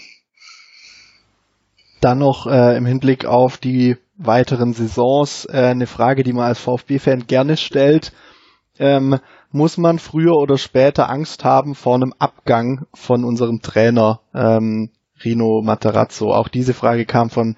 Dann 2.01 2.19
noch 2.19 2.47
äh, 2.47 2.77
im 2.77 2.85
Hinblick 2.85 3.25
auf 3.25 3.57
die 3.57 3.97
weiteren 4.15 4.73
Saisons 4.73 5.45
äh, 5.45 5.57
eine 5.57 5.87
Frage, 5.87 6.23
die 6.23 6.33
man 6.33 6.45
als 6.45 6.59
VfB-Fan 6.59 7.27
gerne 7.27 7.57
stellt. 7.57 8.13
Ähm, 8.77 9.19
muss 9.51 9.77
man 9.77 9.99
früher 9.99 10.33
oder 10.33 10.57
später 10.57 11.09
Angst 11.09 11.43
haben 11.43 11.75
vor 11.75 11.95
einem 11.95 12.13
Abgang 12.17 12.85
von 12.93 13.23
unserem 13.23 13.61
Trainer 13.61 14.21
ähm, 14.33 14.89
Rino 15.23 15.61
Materazzo? 15.63 16.33
Auch 16.33 16.47
diese 16.47 16.73
Frage 16.73 17.05
kam 17.05 17.29
von 17.29 17.55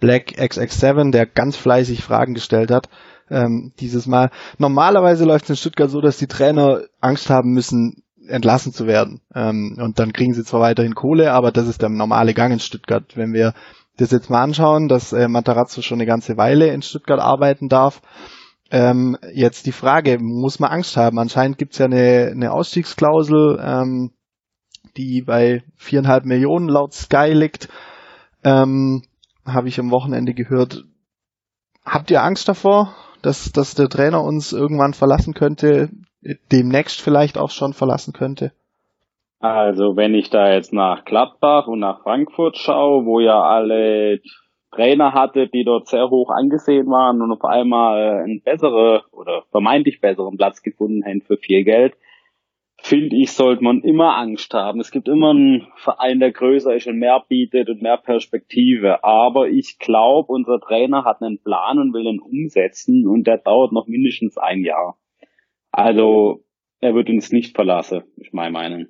Black 0.00 0.34
XX7, 0.38 1.12
der 1.12 1.26
ganz 1.26 1.56
fleißig 1.56 2.02
Fragen 2.02 2.34
gestellt 2.34 2.70
hat 2.70 2.88
ähm, 3.30 3.72
dieses 3.80 4.06
Mal. 4.06 4.30
Normalerweise 4.58 5.24
läuft 5.24 5.44
es 5.44 5.50
in 5.50 5.56
Stuttgart 5.56 5.90
so, 5.90 6.00
dass 6.00 6.18
die 6.18 6.26
Trainer 6.26 6.82
Angst 7.00 7.30
haben 7.30 7.52
müssen, 7.52 8.02
entlassen 8.28 8.72
zu 8.72 8.86
werden. 8.86 9.20
Ähm, 9.34 9.76
und 9.80 9.98
dann 9.98 10.12
kriegen 10.12 10.34
sie 10.34 10.44
zwar 10.44 10.60
weiterhin 10.60 10.94
Kohle, 10.94 11.32
aber 11.32 11.52
das 11.52 11.68
ist 11.68 11.82
der 11.82 11.88
normale 11.88 12.34
Gang 12.34 12.52
in 12.52 12.60
Stuttgart. 12.60 13.16
Wenn 13.16 13.32
wir 13.32 13.54
das 13.96 14.10
jetzt 14.10 14.30
mal 14.30 14.42
anschauen, 14.42 14.88
dass 14.88 15.12
äh, 15.12 15.28
Matarazzo 15.28 15.82
schon 15.82 15.98
eine 15.98 16.06
ganze 16.06 16.36
Weile 16.36 16.68
in 16.68 16.82
Stuttgart 16.82 17.20
arbeiten 17.20 17.68
darf, 17.68 18.02
ähm, 18.70 19.16
jetzt 19.32 19.66
die 19.66 19.72
Frage, 19.72 20.18
muss 20.20 20.58
man 20.58 20.70
Angst 20.70 20.96
haben? 20.96 21.18
Anscheinend 21.18 21.58
gibt's 21.58 21.78
ja 21.78 21.86
eine, 21.86 22.30
eine 22.32 22.52
Ausstiegsklausel, 22.52 23.60
ähm, 23.62 24.10
die 24.96 25.22
bei 25.22 25.62
viereinhalb 25.76 26.24
Millionen 26.24 26.68
laut 26.68 26.92
Sky 26.92 27.32
liegt. 27.32 27.68
Ähm, 28.42 29.02
Habe 29.46 29.68
ich 29.68 29.78
am 29.78 29.90
Wochenende 29.90 30.34
gehört. 30.34 30.84
Habt 31.84 32.10
ihr 32.10 32.22
Angst 32.22 32.48
davor? 32.48 32.94
Dass, 33.24 33.52
dass 33.52 33.74
der 33.74 33.88
Trainer 33.88 34.22
uns 34.22 34.52
irgendwann 34.52 34.94
verlassen 34.94 35.34
könnte, 35.34 35.88
demnächst 36.52 37.00
vielleicht 37.00 37.38
auch 37.38 37.50
schon 37.50 37.72
verlassen 37.72 38.12
könnte? 38.12 38.52
Also 39.40 39.96
wenn 39.96 40.14
ich 40.14 40.30
da 40.30 40.52
jetzt 40.52 40.72
nach 40.72 41.04
Gladbach 41.04 41.66
und 41.66 41.80
nach 41.80 42.02
Frankfurt 42.02 42.56
schaue, 42.56 43.04
wo 43.04 43.20
ja 43.20 43.42
alle 43.42 44.20
Trainer 44.74 45.12
hatte, 45.12 45.48
die 45.48 45.64
dort 45.64 45.86
sehr 45.86 46.08
hoch 46.08 46.30
angesehen 46.30 46.86
waren 46.86 47.22
und 47.22 47.32
auf 47.32 47.44
einmal 47.44 48.22
einen 48.24 48.42
besseren 48.42 49.02
oder 49.12 49.42
vermeintlich 49.50 50.00
besseren 50.00 50.36
Platz 50.36 50.62
gefunden 50.62 51.04
haben 51.04 51.20
für 51.20 51.36
viel 51.36 51.64
Geld, 51.64 51.94
finde 52.84 53.16
ich, 53.16 53.32
sollte 53.32 53.64
man 53.64 53.80
immer 53.80 54.16
Angst 54.16 54.52
haben. 54.52 54.78
Es 54.78 54.90
gibt 54.90 55.08
immer 55.08 55.30
einen 55.30 55.66
Verein, 55.76 56.20
der 56.20 56.32
größer 56.32 56.74
ist 56.74 56.86
und 56.86 56.98
mehr 56.98 57.24
bietet 57.26 57.70
und 57.70 57.80
mehr 57.80 57.96
Perspektive. 57.96 59.02
Aber 59.02 59.48
ich 59.48 59.78
glaube, 59.78 60.30
unser 60.30 60.60
Trainer 60.60 61.04
hat 61.04 61.22
einen 61.22 61.42
Plan 61.42 61.78
und 61.78 61.94
will 61.94 62.04
ihn 62.04 62.20
umsetzen 62.20 63.06
und 63.06 63.26
der 63.26 63.38
dauert 63.38 63.72
noch 63.72 63.86
mindestens 63.86 64.36
ein 64.36 64.62
Jahr. 64.62 64.98
Also 65.72 66.44
er 66.80 66.94
wird 66.94 67.08
uns 67.08 67.32
nicht 67.32 67.56
verlassen, 67.56 68.04
ist 68.16 68.34
meine 68.34 68.52
Meinung. 68.52 68.86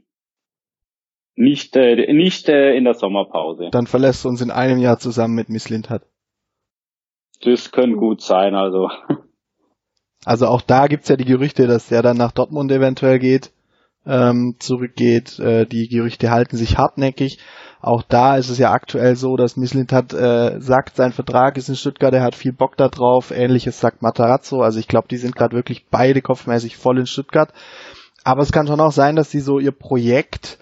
Nicht, 1.36 1.76
äh, 1.76 2.12
nicht 2.12 2.49
äh, 2.49 2.74
in 2.76 2.84
der 2.84 2.95
Sommerpause. 2.95 3.68
Dann 3.70 3.86
verlässt 3.86 4.24
er 4.26 4.30
uns 4.30 4.40
in 4.40 4.51
einem 4.51 4.78
Jahr 4.78 4.99
zusammen 4.99 5.36
mit 5.36 5.49
Miss 5.49 5.70
Lindhardt. 5.70 6.03
Das 7.42 7.70
könnte 7.70 7.97
gut 7.97 8.22
sein, 8.22 8.57
also. 8.57 8.88
Also 10.24 10.47
auch 10.47 10.62
da 10.62 10.86
gibt's 10.86 11.09
ja 11.09 11.16
die 11.16 11.26
Gerüchte, 11.26 11.66
dass 11.66 11.92
er 11.92 12.03
dann 12.03 12.16
nach 12.16 12.32
Dortmund 12.32 12.72
eventuell 12.72 13.18
geht 13.18 13.53
ähm, 14.07 14.57
zurückgeht. 14.59 15.38
Äh, 15.38 15.66
die 15.66 15.88
Gerüchte 15.88 16.30
halten 16.30 16.57
sich 16.57 16.76
hartnäckig. 16.78 17.38
Auch 17.80 18.02
da 18.02 18.36
ist 18.36 18.48
es 18.48 18.59
ja 18.59 18.72
aktuell 18.72 19.14
so, 19.14 19.36
dass 19.36 19.57
Mislint 19.57 19.92
hat 19.92 20.14
äh, 20.14 20.59
sagt, 20.59 20.96
sein 20.96 21.12
Vertrag 21.12 21.59
ist 21.59 21.68
in 21.68 21.76
Stuttgart, 21.76 22.14
er 22.14 22.22
hat 22.22 22.34
viel 22.34 22.52
Bock 22.52 22.76
da 22.76 22.88
drauf. 22.88 23.30
Ähnliches 23.30 23.78
sagt 23.78 24.00
Matarazzo. 24.00 24.62
Also 24.62 24.78
ich 24.78 24.88
glaube, 24.88 25.09
die 25.09 25.18
sind 25.18 25.36
gerade 25.36 25.55
wirklich 25.55 25.86
beide 25.90 26.22
kopfmäßig 26.22 26.76
voll 26.76 26.98
in 26.98 27.07
Stuttgart. 27.07 27.52
Aber 28.24 28.40
es 28.40 28.52
kann 28.52 28.66
schon 28.66 28.80
auch 28.80 28.92
sein, 28.92 29.16
dass 29.16 29.30
sie 29.30 29.40
so 29.40 29.59
ihr 29.59 29.72
Projekt 29.72 30.59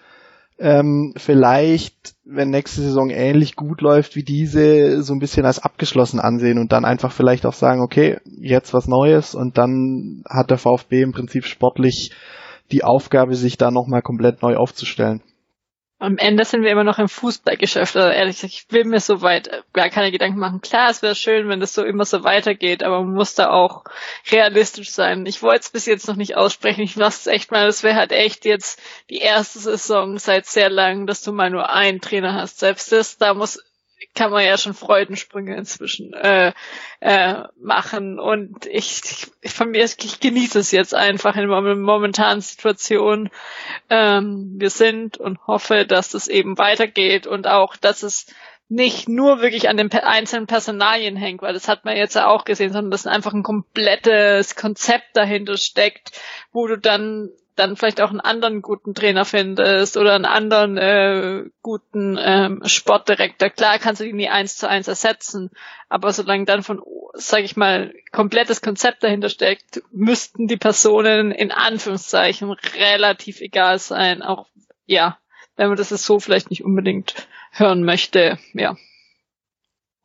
ähm, 0.59 1.13
vielleicht, 1.17 2.15
wenn 2.25 2.51
nächste 2.51 2.83
Saison 2.83 3.11
ähnlich 3.11 3.57
gut 3.57 3.81
läuft 3.81 4.17
wie 4.17 4.23
diese, 4.23 5.03
so 5.03 5.13
ein 5.13 5.19
bisschen 5.19 5.47
als 5.47 5.59
abgeschlossen 5.59 6.21
ansehen 6.21 6.59
und 6.59 6.73
dann 6.73 6.85
einfach 6.85 7.13
vielleicht 7.13 7.47
auch 7.47 7.53
sagen, 7.53 7.83
okay, 7.83 8.19
jetzt 8.25 8.73
was 8.75 8.87
Neues 8.87 9.35
und 9.35 9.59
dann 9.59 10.23
hat 10.29 10.51
der 10.51 10.59
VfB 10.59 11.03
im 11.03 11.13
Prinzip 11.13 11.45
sportlich 11.45 12.13
die 12.73 12.85
Aufgabe, 12.85 13.35
sich 13.35 13.57
da 13.59 13.71
nochmal 13.71 14.03
komplett 14.03 14.43
neu 14.43 14.57
aufzustellen 14.57 15.23
am 16.03 16.19
Ende 16.19 16.45
sind 16.45 16.65
wir 16.65 16.71
immer 16.73 16.83
noch 16.83 16.99
im 16.99 17.09
Fußballgeschäft. 17.09 17.97
Also 17.97 18.09
ehrlich 18.09 18.37
gesagt, 18.41 18.55
ich 18.55 18.67
will 18.71 18.85
mir 18.85 18.99
so 18.99 19.23
weit 19.23 19.47
äh, 19.47 19.63
gar 19.73 19.89
keine 19.89 20.11
Gedanken 20.11 20.41
machen. 20.41 20.61
Klar, 20.61 20.91
es 20.91 21.01
wäre 21.01 21.15
schön, 21.15 21.49
wenn 21.49 21.61
das 21.61 21.75
so 21.75 21.85
immer 21.85 22.05
so 22.05 22.25
weitergeht, 22.25 22.83
aber 22.83 23.05
man 23.05 23.15
muss 23.15 23.37
da 23.37 23.51
auch 23.51 23.85
realistisch 24.33 24.91
sein. 24.91 25.27
Ich 25.27 25.43
wollte 25.43 25.61
es 25.61 25.71
bis 25.71 25.87
jetzt 25.87 26.09
noch 26.09 26.17
nicht 26.17 26.37
aussprechen. 26.37 26.83
Ich 26.83 26.97
lasse 26.97 27.31
es 27.31 27.35
echt 27.35 27.53
mal. 27.53 27.67
Das 27.67 27.85
wäre 27.85 27.95
halt 27.95 28.11
echt 28.11 28.45
jetzt 28.45 28.83
die 29.11 29.19
erste 29.19 29.61
Saison 29.61 30.19
seit 30.19 30.47
sehr 30.47 30.71
lang, 30.71 31.07
dass 31.07 31.23
du 31.23 31.33
mal 31.33 31.51
nur 31.51 31.71
einen 31.71 32.01
Trainer 32.01 32.35
hast. 32.35 32.59
Selbst 32.59 32.91
das, 32.91 33.19
da 33.19 33.33
muss 33.35 33.63
kann 34.15 34.31
man 34.31 34.45
ja 34.45 34.59
schon 34.59 34.75
Freudensprünge 34.75 35.57
inzwischen 35.57 36.13
äh, 36.13 36.53
äh, 37.01 37.43
machen. 37.61 38.19
Und 38.19 38.67
ich, 38.67 39.03
ich 39.41 39.53
von 39.53 39.71
mir, 39.71 39.85
ich 39.85 40.21
genieße 40.21 40.59
es 40.59 40.71
jetzt 40.71 40.95
einfach 40.95 41.37
in 41.37 41.49
der 41.49 41.77
momentanen 41.77 42.41
Situation. 42.41 43.31
Ähm, 43.91 44.55
wir 44.57 44.71
sind 44.71 45.19
und 45.19 45.47
hoffe, 45.47 45.87
dass 45.87 46.11
das 46.11 46.29
eben 46.29 46.59
weitergeht 46.59 47.27
und 47.27 47.47
auch, 47.47 47.77
dass 47.77 48.03
es 48.03 48.27
nicht 48.69 49.07
nur 49.07 49.43
wirklich 49.43 49.69
an 49.69 49.77
den 49.77 49.93
einzelnen 49.93 50.47
Personalien 50.47 51.15
hängt, 51.15 51.43
weil 51.43 51.53
das 51.53 51.69
hat 51.69 51.85
man 51.85 51.95
jetzt 51.95 52.15
ja 52.15 52.27
auch 52.27 52.45
gesehen, 52.45 52.73
sondern 52.73 52.91
dass 52.91 53.07
einfach 53.07 53.35
ein 53.35 53.43
komplettes 53.43 54.57
Konzept 54.57 55.15
dahinter 55.15 55.59
steckt, 55.59 56.13
wo 56.53 56.67
du 56.67 56.79
dann 56.79 57.29
dann 57.57 57.77
vielleicht 57.77 58.01
auch 58.01 58.11
einen 58.11 58.21
anderen 58.21 58.63
guten 58.63 58.95
Trainer 58.95 59.25
findest 59.25 59.97
oder 59.97 60.15
einen 60.15 60.25
anderen 60.25 60.79
äh, 60.79 61.45
guten 61.61 62.19
ähm, 62.21 62.63
Sportdirektor. 62.65 63.51
Klar 63.51 63.79
kannst 63.79 64.01
du 64.01 64.05
die 64.05 64.13
nie 64.13 64.29
eins 64.29 64.57
zu 64.57 64.69
eins 64.69 64.89
ersetzen, 64.89 65.51
aber 65.89 66.13
solange 66.13 66.45
dann 66.45 66.63
von, 66.63 66.81
sage 67.15 67.45
ich 67.45 67.57
mal, 67.57 67.93
komplettes 68.11 68.63
Konzept 68.63 69.03
dahinter 69.05 69.29
steckt, 69.29 69.83
müssten 69.93 70.47
die 70.47 70.57
Personen 70.57 71.31
in 71.31 71.53
Anführungszeichen 71.53 72.51
relativ 72.51 73.41
egal 73.41 73.79
sein. 73.79 74.23
Auch 74.23 74.47
ja, 74.87 75.19
wenn 75.57 75.69
man 75.69 75.77
das 75.77 75.91
so 75.91 76.19
vielleicht 76.19 76.51
nicht 76.51 76.65
unbedingt 76.65 77.27
hören 77.51 77.85
möchte, 77.85 78.39
ja. 78.55 78.77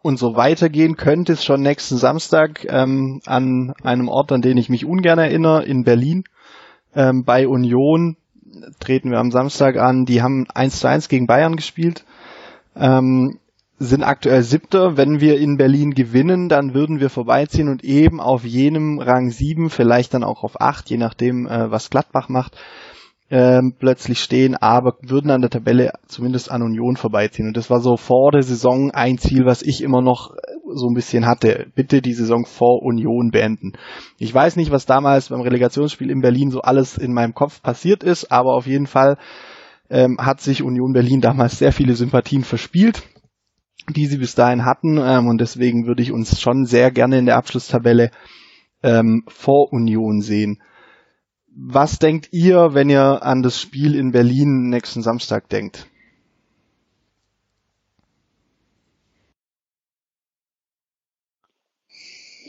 Und 0.02 0.18
so 0.18 0.36
weitergehen 0.36 0.96
könnte 0.96 1.34
es 1.34 1.44
schon 1.44 1.62
nächsten 1.62 1.98
Samstag 1.98 2.66
ähm, 2.70 3.20
an 3.26 3.74
einem 3.84 4.10
Ort, 4.10 4.32
an 4.32 4.42
den 4.42 4.58
ich 4.58 4.70
mich 4.70 4.86
ungern 4.86 5.20
erinnere, 5.20 5.66
in 5.66 5.84
Berlin 5.84 6.24
ähm, 6.96 7.24
bei 7.24 7.48
Union 7.48 8.18
treten 8.80 9.12
wir 9.12 9.20
am 9.20 9.32
Samstag 9.32 9.78
an. 9.78 10.06
Die 10.06 10.22
haben 10.22 10.46
1 10.54 10.80
zu 10.80 10.88
1 10.88 11.10
gegen 11.10 11.28
Bayern 11.28 11.56
gespielt. 11.56 12.06
Ähm, 12.76 13.40
sind 13.80 14.04
aktuell 14.04 14.42
siebter. 14.42 14.98
Wenn 14.98 15.20
wir 15.20 15.40
in 15.40 15.58
Berlin 15.58 15.92
gewinnen, 15.92 16.50
dann 16.50 16.74
würden 16.74 17.00
wir 17.00 17.10
vorbeiziehen 17.10 17.70
und 17.70 17.84
eben 17.84 18.20
auf 18.20 18.44
jenem 18.44 19.00
Rang 19.00 19.30
7, 19.30 19.70
vielleicht 19.70 20.14
dann 20.14 20.24
auch 20.24 20.44
auf 20.44 20.60
8, 20.60 20.90
je 20.90 20.98
nachdem, 20.98 21.48
äh, 21.48 21.70
was 21.70 21.90
Gladbach 21.90 22.30
macht, 22.30 22.58
ähm, 23.30 23.76
plötzlich 23.78 24.20
stehen, 24.20 24.56
aber 24.56 24.96
würden 25.02 25.32
an 25.32 25.42
der 25.42 25.50
Tabelle 25.50 25.92
zumindest 26.08 26.50
an 26.50 26.64
Union 26.64 26.96
vorbeiziehen. 26.96 27.48
Und 27.48 27.58
das 27.58 27.70
war 27.70 27.82
so 27.82 27.98
vor 27.98 28.32
der 28.32 28.42
Saison 28.42 28.92
ein 28.92 29.18
Ziel, 29.18 29.46
was 29.46 29.62
ich 29.62 29.84
immer 29.84 30.02
noch 30.02 30.32
so 30.74 30.88
ein 30.88 30.94
bisschen 30.94 31.26
hatte. 31.26 31.68
Bitte 31.76 32.02
die 32.02 32.14
Saison 32.14 32.46
vor 32.46 32.82
Union 32.84 33.32
beenden. 33.32 33.74
Ich 34.18 34.34
weiß 34.34 34.56
nicht, 34.56 34.72
was 34.72 34.86
damals 34.86 35.30
beim 35.30 35.42
Relegationsspiel 35.42 36.10
in 36.10 36.22
Berlin 36.22 36.52
so 36.52 36.62
alles 36.62 36.98
in 36.98 37.14
meinem 37.14 37.34
Kopf 37.34 37.62
passiert 37.62 38.04
ist, 38.04 38.32
aber 38.32 38.56
auf 38.56 38.68
jeden 38.68 38.88
Fall 38.88 39.18
ähm, 39.90 40.18
hat 40.20 40.42
sich 40.42 40.64
Union 40.64 40.94
Berlin 40.94 41.22
damals 41.22 41.60
sehr 41.60 41.72
viele 41.72 41.96
Sympathien 41.96 42.44
verspielt 42.44 43.04
die 43.96 44.06
sie 44.06 44.18
bis 44.18 44.36
dahin 44.36 44.66
hatten 44.66 44.98
ähm, 44.98 45.28
und 45.28 45.40
deswegen 45.40 45.88
würde 45.88 46.04
ich 46.04 46.12
uns 46.12 46.42
schon 46.42 46.66
sehr 46.66 46.92
gerne 46.92 47.20
in 47.20 47.26
der 47.26 47.38
Abschlusstabelle 47.38 48.12
ähm, 48.84 49.24
vor 49.28 49.72
Union 49.72 50.22
sehen. 50.22 50.62
Was 51.56 51.98
denkt 51.98 52.30
ihr, 52.32 52.74
wenn 52.74 52.90
ihr 52.90 53.24
an 53.24 53.42
das 53.42 53.60
Spiel 53.60 53.96
in 53.96 54.12
Berlin 54.12 54.70
nächsten 54.70 55.02
Samstag 55.02 55.50
denkt? 55.50 55.88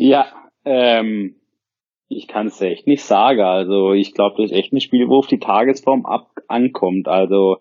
Ja, 0.00 0.26
ähm, 0.64 1.34
ich 2.06 2.28
kann 2.28 2.46
es 2.46 2.60
echt 2.60 2.86
nicht 2.86 3.02
sagen. 3.02 3.40
Also 3.40 3.92
ich 3.92 4.14
glaube, 4.14 4.36
das 4.36 4.52
ist 4.52 4.56
echt 4.56 4.72
ein 4.72 4.80
Spiel, 4.80 5.08
wo 5.08 5.18
auf 5.18 5.26
die 5.26 5.40
Tagesform 5.40 6.06
ab 6.06 6.30
ankommt. 6.46 7.08
Also 7.08 7.56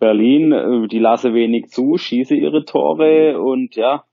Berlin, 0.00 0.50
äh, 0.52 0.88
die 0.88 0.98
lasse 0.98 1.34
wenig 1.34 1.68
zu, 1.68 1.96
schieße 1.96 2.34
ihre 2.34 2.64
Tore 2.64 3.40
und 3.40 3.76
ja, 3.76 4.04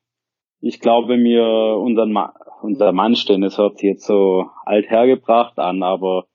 ich 0.61 0.79
glaube 0.79 1.17
mir, 1.17 1.43
unseren 1.77 2.11
Ma 2.11 2.33
unser 2.61 2.91
Mannstehen, 2.91 3.43
es 3.43 3.57
hört 3.57 3.77
sich 3.79 3.89
jetzt 3.89 4.05
so 4.05 4.45
alt 4.65 4.89
hergebracht 4.89 5.59
an, 5.59 5.83
aber 5.83 6.25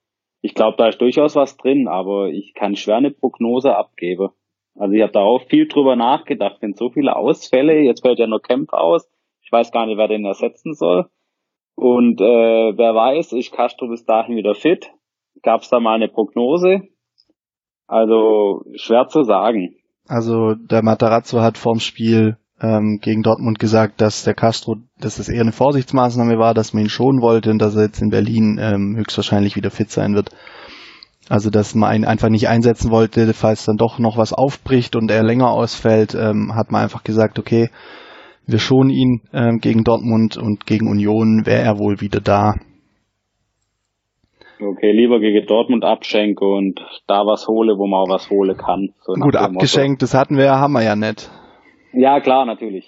ich 0.42 0.54
glaube, 0.54 0.76
da 0.76 0.88
ist 0.88 1.00
durchaus 1.00 1.34
was 1.34 1.56
drin, 1.56 1.88
aber 1.88 2.28
ich 2.28 2.54
kann 2.54 2.76
schwer 2.76 2.96
eine 2.96 3.10
Prognose 3.10 3.76
abgeben. 3.76 4.30
Also 4.76 4.94
ich 4.94 5.02
habe 5.02 5.12
da 5.12 5.20
auch 5.20 5.42
viel 5.42 5.66
drüber 5.68 5.96
nachgedacht, 5.96 6.58
wenn 6.60 6.74
so 6.74 6.90
viele 6.90 7.16
Ausfälle, 7.16 7.80
jetzt 7.80 8.02
fällt 8.02 8.18
ja 8.18 8.26
nur 8.26 8.42
Kemp 8.42 8.72
aus, 8.72 9.08
ich 9.42 9.52
weiß 9.52 9.72
gar 9.72 9.86
nicht, 9.86 9.96
wer 9.96 10.06
den 10.06 10.24
ersetzen 10.24 10.74
soll. 10.74 11.08
Und 11.80 12.20
äh, 12.20 12.76
wer 12.76 12.94
weiß, 12.94 13.32
ist 13.32 13.52
Castro 13.52 13.88
bis 13.88 14.04
dahin 14.04 14.36
wieder 14.36 14.54
fit? 14.54 14.90
Gab 15.42 15.62
es 15.62 15.70
da 15.70 15.80
mal 15.80 15.94
eine 15.94 16.08
Prognose? 16.08 16.82
Also 17.86 18.64
schwer 18.74 19.08
zu 19.08 19.22
sagen. 19.22 19.76
Also 20.06 20.54
der 20.54 20.82
Matarazzo 20.82 21.40
hat 21.40 21.56
vorm 21.56 21.80
Spiel 21.80 22.36
ähm, 22.60 22.98
gegen 23.00 23.22
Dortmund 23.22 23.58
gesagt, 23.58 24.02
dass 24.02 24.24
der 24.24 24.34
Castro, 24.34 24.76
dass 24.98 25.18
es 25.18 25.30
eher 25.30 25.40
eine 25.40 25.52
Vorsichtsmaßnahme 25.52 26.38
war, 26.38 26.52
dass 26.52 26.74
man 26.74 26.82
ihn 26.82 26.90
schonen 26.90 27.22
wollte 27.22 27.50
und 27.50 27.58
dass 27.60 27.76
er 27.76 27.84
jetzt 27.84 28.02
in 28.02 28.10
Berlin 28.10 28.58
ähm, 28.60 28.94
höchstwahrscheinlich 28.98 29.56
wieder 29.56 29.70
fit 29.70 29.90
sein 29.90 30.14
wird. 30.14 30.28
Also 31.30 31.48
dass 31.48 31.74
man 31.74 31.96
ihn 31.96 32.04
einfach 32.04 32.28
nicht 32.28 32.48
einsetzen 32.48 32.90
wollte, 32.90 33.32
falls 33.32 33.64
dann 33.64 33.78
doch 33.78 33.98
noch 33.98 34.18
was 34.18 34.34
aufbricht 34.34 34.96
und 34.96 35.10
er 35.10 35.22
länger 35.22 35.48
ausfällt, 35.48 36.14
ähm, 36.14 36.54
hat 36.54 36.72
man 36.72 36.82
einfach 36.82 37.04
gesagt, 37.04 37.38
okay, 37.38 37.70
wir 38.46 38.58
schonen 38.58 38.90
ihn 38.90 39.20
ähm, 39.32 39.60
gegen 39.60 39.84
Dortmund 39.84 40.36
und 40.36 40.66
gegen 40.66 40.88
Union 40.88 41.46
wäre 41.46 41.62
er 41.62 41.78
wohl 41.78 42.00
wieder 42.00 42.20
da. 42.20 42.54
Okay, 44.60 44.92
lieber 44.92 45.20
gegen 45.20 45.46
Dortmund 45.46 45.84
abschenke 45.84 46.44
und 46.44 46.80
da 47.06 47.24
was 47.24 47.48
hole, 47.48 47.78
wo 47.78 47.86
man 47.86 48.00
auch 48.00 48.10
was 48.10 48.28
holen 48.28 48.56
kann. 48.56 48.92
So 49.00 49.14
Gut, 49.14 49.36
abgeschenkt, 49.36 50.02
das 50.02 50.12
hatten 50.12 50.36
wir, 50.36 50.50
haben 50.50 50.72
wir 50.72 50.82
ja 50.82 50.96
nicht. 50.96 51.30
Ja, 51.92 52.20
klar, 52.20 52.44
natürlich. 52.44 52.86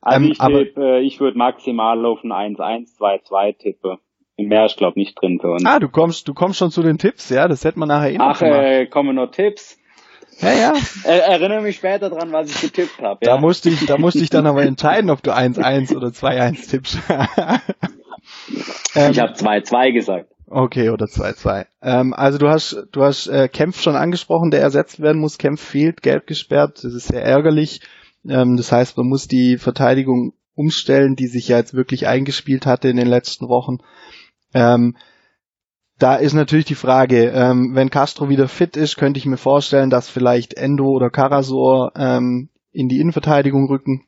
Also 0.00 0.24
ähm, 0.24 0.32
ich, 0.32 0.38
tippe, 0.38 0.80
äh, 0.80 1.00
ich 1.00 1.20
würde 1.20 1.36
maximal 1.36 2.04
auf 2.06 2.22
ein 2.22 2.32
1-1, 2.56 2.96
2-2 2.96 3.58
tippe. 3.58 3.98
Mehr 4.36 4.66
ist, 4.66 4.76
glaube 4.76 4.98
nicht 4.98 5.20
drin 5.20 5.40
für 5.40 5.50
uns. 5.50 5.64
Ah, 5.66 5.80
du 5.80 5.88
kommst, 5.88 6.28
du 6.28 6.34
kommst 6.34 6.58
schon 6.58 6.70
zu 6.70 6.82
den 6.82 6.98
Tipps, 6.98 7.28
ja? 7.28 7.48
Das 7.48 7.64
hätte 7.64 7.78
man 7.78 7.88
nachher 7.88 8.12
eh 8.12 8.18
Ach, 8.20 8.40
äh, 8.40 8.86
kommen 8.86 9.16
noch 9.16 9.32
Tipps. 9.32 9.77
Ja, 10.40 10.52
ja. 10.52 10.74
Er, 11.04 11.24
erinnere 11.24 11.62
mich 11.62 11.76
später 11.76 12.10
dran, 12.10 12.32
was 12.32 12.50
ich 12.50 12.60
getippt 12.60 13.00
habe. 13.00 13.24
Ja? 13.24 13.34
Da 13.34 13.40
musste 13.40 13.70
ich, 13.70 13.86
da 13.86 13.98
musste 13.98 14.20
ich 14.20 14.30
dann 14.30 14.46
aber 14.46 14.62
entscheiden, 14.66 15.10
ob 15.10 15.22
du 15.22 15.32
1-1 15.32 15.96
oder 15.96 16.08
2-1 16.08 16.70
tippst. 16.70 16.98
ähm, 18.94 19.10
ich 19.10 19.18
habe 19.18 19.32
2-2 19.32 19.92
gesagt. 19.92 20.30
Okay, 20.46 20.90
oder 20.90 21.06
2-2. 21.06 21.66
Ähm, 21.82 22.14
also 22.14 22.38
du 22.38 22.48
hast, 22.48 22.86
du 22.92 23.02
hast 23.02 23.26
äh, 23.26 23.48
Kempf 23.48 23.82
schon 23.82 23.96
angesprochen, 23.96 24.50
der 24.50 24.60
ersetzt 24.60 25.00
werden 25.00 25.20
muss. 25.20 25.38
Kempf 25.38 25.60
fehlt, 25.60 26.02
gelb 26.02 26.26
gesperrt. 26.26 26.82
Das 26.82 26.94
ist 26.94 27.08
sehr 27.08 27.22
ärgerlich. 27.22 27.80
Ähm, 28.26 28.56
das 28.56 28.72
heißt, 28.72 28.96
man 28.96 29.08
muss 29.08 29.28
die 29.28 29.58
Verteidigung 29.58 30.32
umstellen, 30.54 31.16
die 31.16 31.26
sich 31.26 31.48
ja 31.48 31.58
jetzt 31.58 31.74
wirklich 31.74 32.06
eingespielt 32.06 32.66
hatte 32.66 32.88
in 32.88 32.96
den 32.96 33.06
letzten 33.06 33.48
Wochen. 33.48 33.78
Ähm, 34.54 34.96
da 35.98 36.14
ist 36.14 36.32
natürlich 36.32 36.66
die 36.66 36.74
Frage, 36.74 37.30
ähm, 37.30 37.74
wenn 37.74 37.90
Castro 37.90 38.28
wieder 38.28 38.48
fit 38.48 38.76
ist, 38.76 38.96
könnte 38.96 39.18
ich 39.18 39.26
mir 39.26 39.36
vorstellen, 39.36 39.90
dass 39.90 40.08
vielleicht 40.08 40.54
Endo 40.54 40.86
oder 40.86 41.10
Karasor 41.10 41.92
ähm, 41.96 42.50
in 42.72 42.88
die 42.88 43.00
Innenverteidigung 43.00 43.68
rücken. 43.68 44.04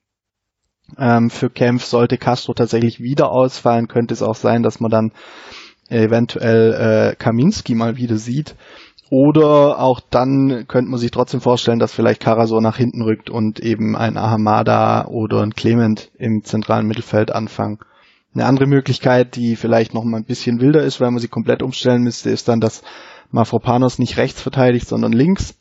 Ähm, 0.99 1.31
für 1.31 1.51
Kempf 1.51 1.85
sollte 1.85 2.19
Castro 2.19 2.55
tatsächlich 2.55 3.01
wieder 3.01 3.33
ausfallen, 3.33 3.89
könnte 3.89 4.15
es 4.15 4.23
auch 4.23 4.35
sein, 4.35 4.63
dass 4.63 4.81
man 4.81 4.91
dann 4.91 5.13
eventuell 5.89 6.73
äh, 7.13 7.17
Kaminski 7.17 7.75
mal 7.75 7.97
wieder 7.97 8.17
sieht. 8.17 8.55
Oder 9.11 9.81
auch 9.81 10.01
dann 10.09 10.67
könnte 10.69 10.89
man 10.89 11.01
sich 11.01 11.11
trotzdem 11.11 11.41
vorstellen, 11.41 11.81
dass 11.81 11.93
vielleicht 11.93 12.21
Karasor 12.21 12.61
nach 12.61 12.77
hinten 12.77 13.03
rückt 13.03 13.29
und 13.29 13.59
eben 13.59 13.97
ein 13.97 14.17
Ahamada 14.17 15.07
oder 15.07 15.43
ein 15.43 15.55
Clement 15.55 16.13
im 16.17 16.45
zentralen 16.45 16.87
Mittelfeld 16.87 17.33
anfangen. 17.33 17.81
Eine 18.35 18.47
andere 18.47 18.67
Möglichkeit, 18.67 19.35
die 19.37 19.57
vielleicht 19.57 19.93
noch 19.95 20.05
mal 20.05 20.19
ein 20.19 20.25
bisschen 20.25 20.61
wilder 20.61 20.83
ist, 20.83 21.01
weil 21.01 21.11
man 21.11 21.21
sie 21.21 21.29
komplett 21.29 21.63
umstellen 21.63 22.03
müsste, 22.03 22.31
ist 22.31 22.49
dann, 22.49 22.61
dass 22.61 22.83
Mafropanos 23.31 23.99
nicht 23.99 24.17
rechts 24.19 24.41
verteidigt, 24.41 24.87
sondern 24.89 25.13
links. 25.13 25.57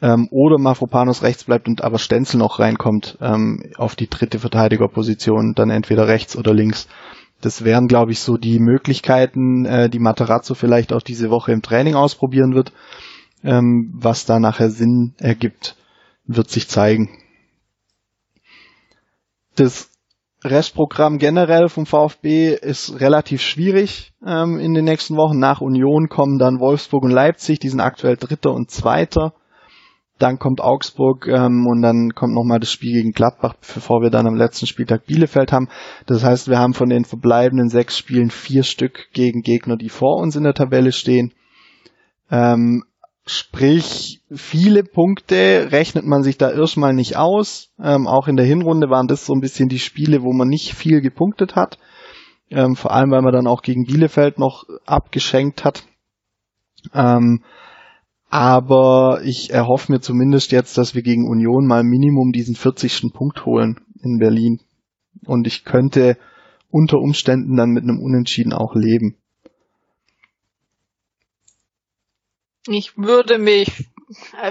ähm, 0.00 0.28
oder 0.30 0.58
Mafropanos 0.58 1.22
rechts 1.22 1.44
bleibt 1.44 1.68
und 1.68 1.82
aber 1.82 1.98
Stenzel 1.98 2.38
noch 2.38 2.60
reinkommt 2.60 3.18
ähm, 3.20 3.64
auf 3.76 3.96
die 3.96 4.08
dritte 4.08 4.38
Verteidigerposition, 4.38 5.54
dann 5.54 5.70
entweder 5.70 6.06
rechts 6.06 6.36
oder 6.36 6.54
links. 6.54 6.88
Das 7.40 7.64
wären, 7.64 7.88
glaube 7.88 8.12
ich, 8.12 8.20
so 8.20 8.36
die 8.36 8.58
Möglichkeiten, 8.58 9.64
äh, 9.64 9.88
die 9.90 9.98
Materazzo 10.00 10.54
vielleicht 10.54 10.92
auch 10.92 11.02
diese 11.02 11.30
Woche 11.30 11.52
im 11.52 11.62
Training 11.62 11.94
ausprobieren 11.94 12.54
wird. 12.54 12.72
Ähm, 13.44 13.92
was 13.94 14.24
da 14.24 14.40
nachher 14.40 14.70
Sinn 14.70 15.14
ergibt, 15.18 15.76
wird 16.26 16.50
sich 16.50 16.68
zeigen. 16.68 17.08
Das 19.54 19.90
Restprogramm 20.44 21.18
generell 21.18 21.68
vom 21.68 21.84
VfB 21.84 22.54
ist 22.54 23.00
relativ 23.00 23.42
schwierig 23.42 24.12
ähm, 24.24 24.60
in 24.60 24.72
den 24.72 24.84
nächsten 24.84 25.16
Wochen. 25.16 25.38
Nach 25.38 25.60
Union 25.60 26.08
kommen 26.08 26.38
dann 26.38 26.60
Wolfsburg 26.60 27.02
und 27.02 27.10
Leipzig, 27.10 27.58
die 27.58 27.68
sind 27.68 27.80
aktuell 27.80 28.16
Dritter 28.16 28.52
und 28.52 28.70
Zweiter. 28.70 29.34
Dann 30.18 30.38
kommt 30.38 30.60
Augsburg 30.60 31.26
ähm, 31.28 31.66
und 31.66 31.82
dann 31.82 32.10
kommt 32.14 32.34
nochmal 32.34 32.60
das 32.60 32.70
Spiel 32.70 32.92
gegen 32.92 33.12
Gladbach, 33.12 33.54
bevor 33.60 34.00
wir 34.00 34.10
dann 34.10 34.26
am 34.26 34.34
letzten 34.34 34.66
Spieltag 34.66 35.06
Bielefeld 35.06 35.52
haben. 35.52 35.68
Das 36.06 36.24
heißt, 36.24 36.48
wir 36.48 36.58
haben 36.58 36.74
von 36.74 36.88
den 36.88 37.04
verbleibenden 37.04 37.68
sechs 37.68 37.98
Spielen 37.98 38.30
vier 38.30 38.62
Stück 38.62 39.12
gegen 39.12 39.42
Gegner, 39.42 39.76
die 39.76 39.88
vor 39.88 40.16
uns 40.20 40.36
in 40.36 40.44
der 40.44 40.54
Tabelle 40.54 40.92
stehen. 40.92 41.32
Ähm, 42.30 42.84
sprich, 43.28 44.20
viele 44.30 44.82
Punkte 44.82 45.68
rechnet 45.70 46.04
man 46.04 46.22
sich 46.22 46.38
da 46.38 46.50
erstmal 46.50 46.94
nicht 46.94 47.16
aus. 47.16 47.70
Ähm, 47.82 48.06
auch 48.06 48.28
in 48.28 48.36
der 48.36 48.46
Hinrunde 48.46 48.90
waren 48.90 49.06
das 49.06 49.26
so 49.26 49.32
ein 49.32 49.40
bisschen 49.40 49.68
die 49.68 49.78
Spiele, 49.78 50.22
wo 50.22 50.32
man 50.32 50.48
nicht 50.48 50.74
viel 50.74 51.00
gepunktet 51.00 51.54
hat. 51.54 51.78
Ähm, 52.50 52.76
vor 52.76 52.92
allem, 52.92 53.10
weil 53.10 53.22
man 53.22 53.32
dann 53.32 53.46
auch 53.46 53.62
gegen 53.62 53.84
Bielefeld 53.84 54.38
noch 54.38 54.64
abgeschenkt 54.86 55.64
hat. 55.64 55.84
Ähm, 56.94 57.42
aber 58.30 59.20
ich 59.24 59.50
erhoffe 59.50 59.92
mir 59.92 60.00
zumindest 60.00 60.52
jetzt, 60.52 60.76
dass 60.76 60.94
wir 60.94 61.02
gegen 61.02 61.28
Union 61.28 61.66
mal 61.66 61.82
Minimum 61.82 62.32
diesen 62.32 62.54
40. 62.54 63.12
Punkt 63.12 63.46
holen 63.46 63.80
in 64.02 64.18
Berlin. 64.18 64.60
Und 65.26 65.46
ich 65.46 65.64
könnte 65.64 66.16
unter 66.70 66.98
Umständen 66.98 67.56
dann 67.56 67.70
mit 67.70 67.84
einem 67.84 67.98
Unentschieden 67.98 68.52
auch 68.52 68.74
leben. 68.74 69.16
Ich 72.68 72.96
würde 72.96 73.38
mich, 73.38 73.88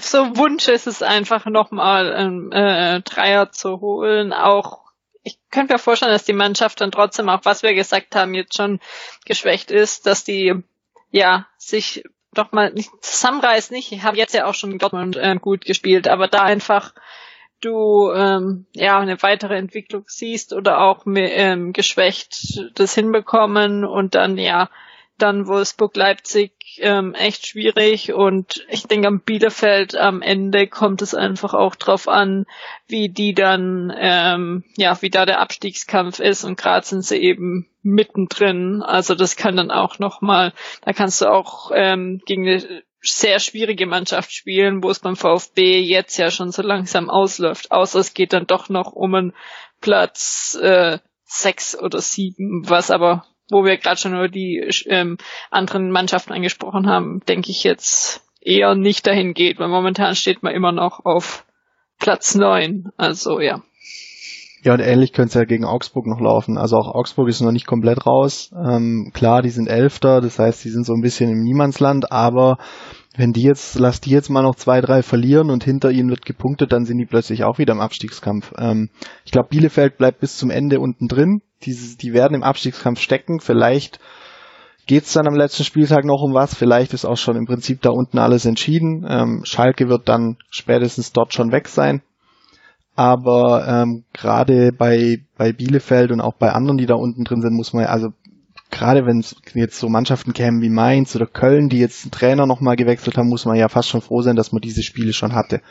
so 0.02 0.38
Wunsch 0.38 0.68
ist 0.68 0.88
es 0.88 1.02
einfach 1.02 1.46
nochmal 1.46 2.14
ein 2.14 2.52
äh, 2.52 3.02
Dreier 3.02 3.52
zu 3.52 3.80
holen. 3.80 4.34
Auch 4.34 4.88
ich 5.24 5.38
könnte 5.52 5.74
mir 5.74 5.80
vorstellen, 5.80 6.12
dass 6.12 6.24
die 6.24 6.34
Mannschaft 6.34 6.82
dann 6.82 6.92
trotzdem 6.92 7.30
auch, 7.30 7.42
was 7.44 7.62
wir 7.62 7.74
gesagt 7.74 8.16
haben, 8.16 8.34
jetzt 8.34 8.56
schon 8.56 8.80
geschwächt 9.26 9.72
ist, 9.72 10.06
dass 10.06 10.24
die 10.24 10.56
ja 11.12 11.48
sich 11.58 12.04
doch 12.34 12.52
mal 12.52 12.72
nicht 12.72 12.90
zusammenreißen. 13.02 13.76
Ich 13.76 14.04
habe 14.04 14.18
jetzt 14.18 14.34
ja 14.34 14.46
auch 14.46 14.54
schon 14.54 14.78
Dortmund 14.78 15.16
äh, 15.18 15.36
gut 15.36 15.66
gespielt, 15.66 16.08
aber 16.08 16.28
da 16.28 16.44
einfach 16.44 16.94
du 17.62 18.12
ähm, 18.12 18.68
ja 18.74 19.00
eine 19.00 19.22
weitere 19.22 19.58
Entwicklung 19.58 20.06
siehst 20.08 20.54
oder 20.54 20.82
auch 20.82 21.06
ähm, 21.08 21.74
geschwächt 21.74 22.62
das 22.76 22.94
hinbekommen 22.94 23.84
und 23.84 24.16
dann 24.16 24.38
ja 24.38 24.70
dann 25.18 25.48
Wolfsburg 25.48 25.96
Leipzig 25.96 26.54
ähm, 26.80 27.14
echt 27.14 27.48
schwierig 27.48 28.14
und 28.14 28.66
ich 28.70 28.84
denke 28.84 29.08
am 29.08 29.22
Bielefeld 29.22 29.96
am 29.96 30.22
Ende 30.22 30.68
kommt 30.68 31.02
es 31.02 31.16
einfach 31.16 31.54
auch 31.54 31.76
drauf 31.76 32.08
an, 32.08 32.46
wie 32.88 33.10
die 33.10 33.34
dann 33.34 33.94
ähm, 33.98 34.64
ja 34.78 35.02
wie 35.02 35.10
da 35.10 35.26
der 35.26 35.40
Abstiegskampf 35.40 36.20
ist 36.20 36.44
und 36.44 36.58
gerade 36.58 36.86
sind 36.86 37.04
sie 37.04 37.18
eben 37.18 37.68
mittendrin. 37.88 38.84
Also 38.84 39.16
das 39.16 39.36
kann 39.36 39.56
dann 39.56 39.72
auch 39.72 40.00
nochmal, 40.00 40.54
da 40.82 40.94
kannst 40.94 41.22
du 41.22 41.32
auch 41.32 41.72
ähm, 41.74 42.22
gegen 42.26 42.48
eine 42.48 42.84
sehr 43.02 43.40
schwierige 43.40 43.86
Mannschaft 43.86 44.32
spielen, 44.32 44.84
wo 44.84 44.90
es 44.90 45.00
beim 45.00 45.16
VfB 45.16 45.80
jetzt 45.80 46.18
ja 46.18 46.30
schon 46.30 46.52
so 46.52 46.62
langsam 46.62 47.10
ausläuft. 47.10 47.72
Außer 47.72 48.00
es 48.00 48.14
geht 48.14 48.34
dann 48.34 48.48
doch 48.48 48.70
noch 48.70 48.92
um 48.92 49.16
einen 49.16 49.34
Platz 49.82 50.58
äh, 50.62 51.00
sechs 51.24 51.78
oder 51.78 52.02
sieben, 52.02 52.64
was 52.68 52.92
aber, 52.92 53.26
wo 53.50 53.64
wir 53.64 53.78
gerade 53.78 53.98
schon 53.98 54.14
über 54.14 54.30
die 54.30 54.70
ähm, 54.88 55.18
anderen 55.50 55.92
Mannschaften 55.92 56.34
angesprochen 56.34 56.88
haben, 56.88 57.22
denke 57.28 57.52
ich 57.52 57.64
jetzt 57.64 58.24
eher 58.42 58.76
nicht 58.76 59.08
dahin 59.08 59.34
geht, 59.34 59.60
weil 59.60 59.68
momentan 59.68 60.16
steht 60.16 60.44
man 60.44 60.54
immer 60.54 60.72
noch 60.72 61.06
auf 61.06 61.46
Platz 62.00 62.36
neun. 62.36 62.90
Also 62.98 63.40
ja. 63.40 63.62
Ja, 64.64 64.74
und 64.74 64.80
ähnlich 64.80 65.14
könnte 65.14 65.30
es 65.30 65.34
ja 65.36 65.46
gegen 65.46 65.66
Augsburg 65.66 66.08
noch 66.08 66.20
laufen. 66.20 66.58
Also 66.58 66.78
auch 66.78 66.94
Augsburg 66.94 67.30
ist 67.30 67.42
noch 67.42 67.52
nicht 67.52 67.68
komplett 67.68 68.06
raus. 68.06 68.52
Ähm, 68.54 69.12
klar, 69.14 69.42
die 69.42 69.50
sind 69.50 69.68
Elfter, 69.68 70.20
das 70.20 70.40
heißt, 70.40 70.64
die 70.66 70.70
sind 70.70 70.86
so 70.86 70.94
ein 70.94 71.02
bisschen 71.02 71.30
im 71.30 71.44
Niemandsland, 71.44 72.12
aber 72.12 72.58
wenn 73.16 73.34
die 73.34 73.44
jetzt, 73.44 73.80
lass 73.80 74.02
die 74.02 74.12
jetzt 74.12 74.30
mal 74.30 74.44
noch 74.44 74.56
zwei, 74.56 74.82
drei 74.82 75.04
verlieren 75.04 75.52
und 75.52 75.64
hinter 75.64 75.92
ihnen 75.92 76.10
wird 76.10 76.26
gepunktet, 76.26 76.72
dann 76.72 76.86
sind 76.86 76.98
die 76.98 77.06
plötzlich 77.06 77.44
auch 77.44 77.60
wieder 77.60 77.74
im 77.74 77.80
Abstiegskampf. 77.80 78.54
Ähm, 78.58 78.90
ich 79.26 79.32
glaube, 79.32 79.50
Bielefeld 79.50 79.98
bleibt 79.98 80.20
bis 80.20 80.38
zum 80.38 80.50
Ende 80.50 80.80
unten 80.80 81.08
drin. 81.08 81.42
Diese, 81.64 81.98
die 81.98 82.14
werden 82.14 82.36
im 82.36 82.44
Abstiegskampf 82.44 83.00
stecken. 83.00 83.40
Vielleicht 83.40 84.00
geht's 84.86 85.14
dann 85.14 85.28
am 85.28 85.36
letzten 85.36 85.64
Spieltag 85.64 86.06
noch 86.06 86.22
um 86.22 86.34
was. 86.34 86.56
Vielleicht 86.56 86.94
ist 86.94 87.06
auch 87.06 87.18
schon 87.18 87.36
im 87.36 87.46
Prinzip 87.46 87.82
da 87.82 87.90
unten 87.90 88.18
alles 88.20 88.46
entschieden. 88.46 89.06
Ähm, 89.08 89.42
Schalke 89.44 89.90
wird 89.90 90.08
dann 90.10 90.38
spätestens 90.50 91.12
dort 91.12 91.34
schon 91.34 91.52
weg 91.52 91.68
sein. 91.68 92.02
Aber 92.96 93.68
ähm, 93.68 94.06
gerade 94.14 94.72
bei, 94.72 95.20
bei 95.38 95.52
Bielefeld 95.52 96.12
und 96.12 96.20
auch 96.20 96.34
bei 96.34 96.52
anderen, 96.52 96.80
die 96.80 96.88
da 96.88 96.96
unten 96.96 97.26
drin 97.26 97.42
sind, 97.42 97.54
muss 97.54 97.74
man 97.74 97.84
ja, 97.84 97.90
also 97.90 98.10
gerade 98.72 99.06
wenn 99.06 99.20
es 99.20 99.36
jetzt 99.54 99.78
so 99.78 99.88
Mannschaften 99.88 100.34
kämen 100.34 100.62
wie 100.62 100.70
Mainz 100.70 101.16
oder 101.16 101.28
Köln, 101.28 101.70
die 101.70 101.80
jetzt 101.80 102.06
einen 102.06 102.12
Trainer 102.12 102.48
nochmal 102.48 102.76
gewechselt 102.76 103.18
haben, 103.18 103.30
muss 103.30 103.46
man 103.46 103.56
ja 103.56 103.70
fast 103.70 103.90
schon 103.90 104.02
froh 104.02 104.22
sein, 104.22 104.36
dass 104.36 104.52
man 104.52 104.62
diese 104.62 104.82
Spiele 104.82 105.14
schon 105.14 105.36
hatte. 105.36 105.62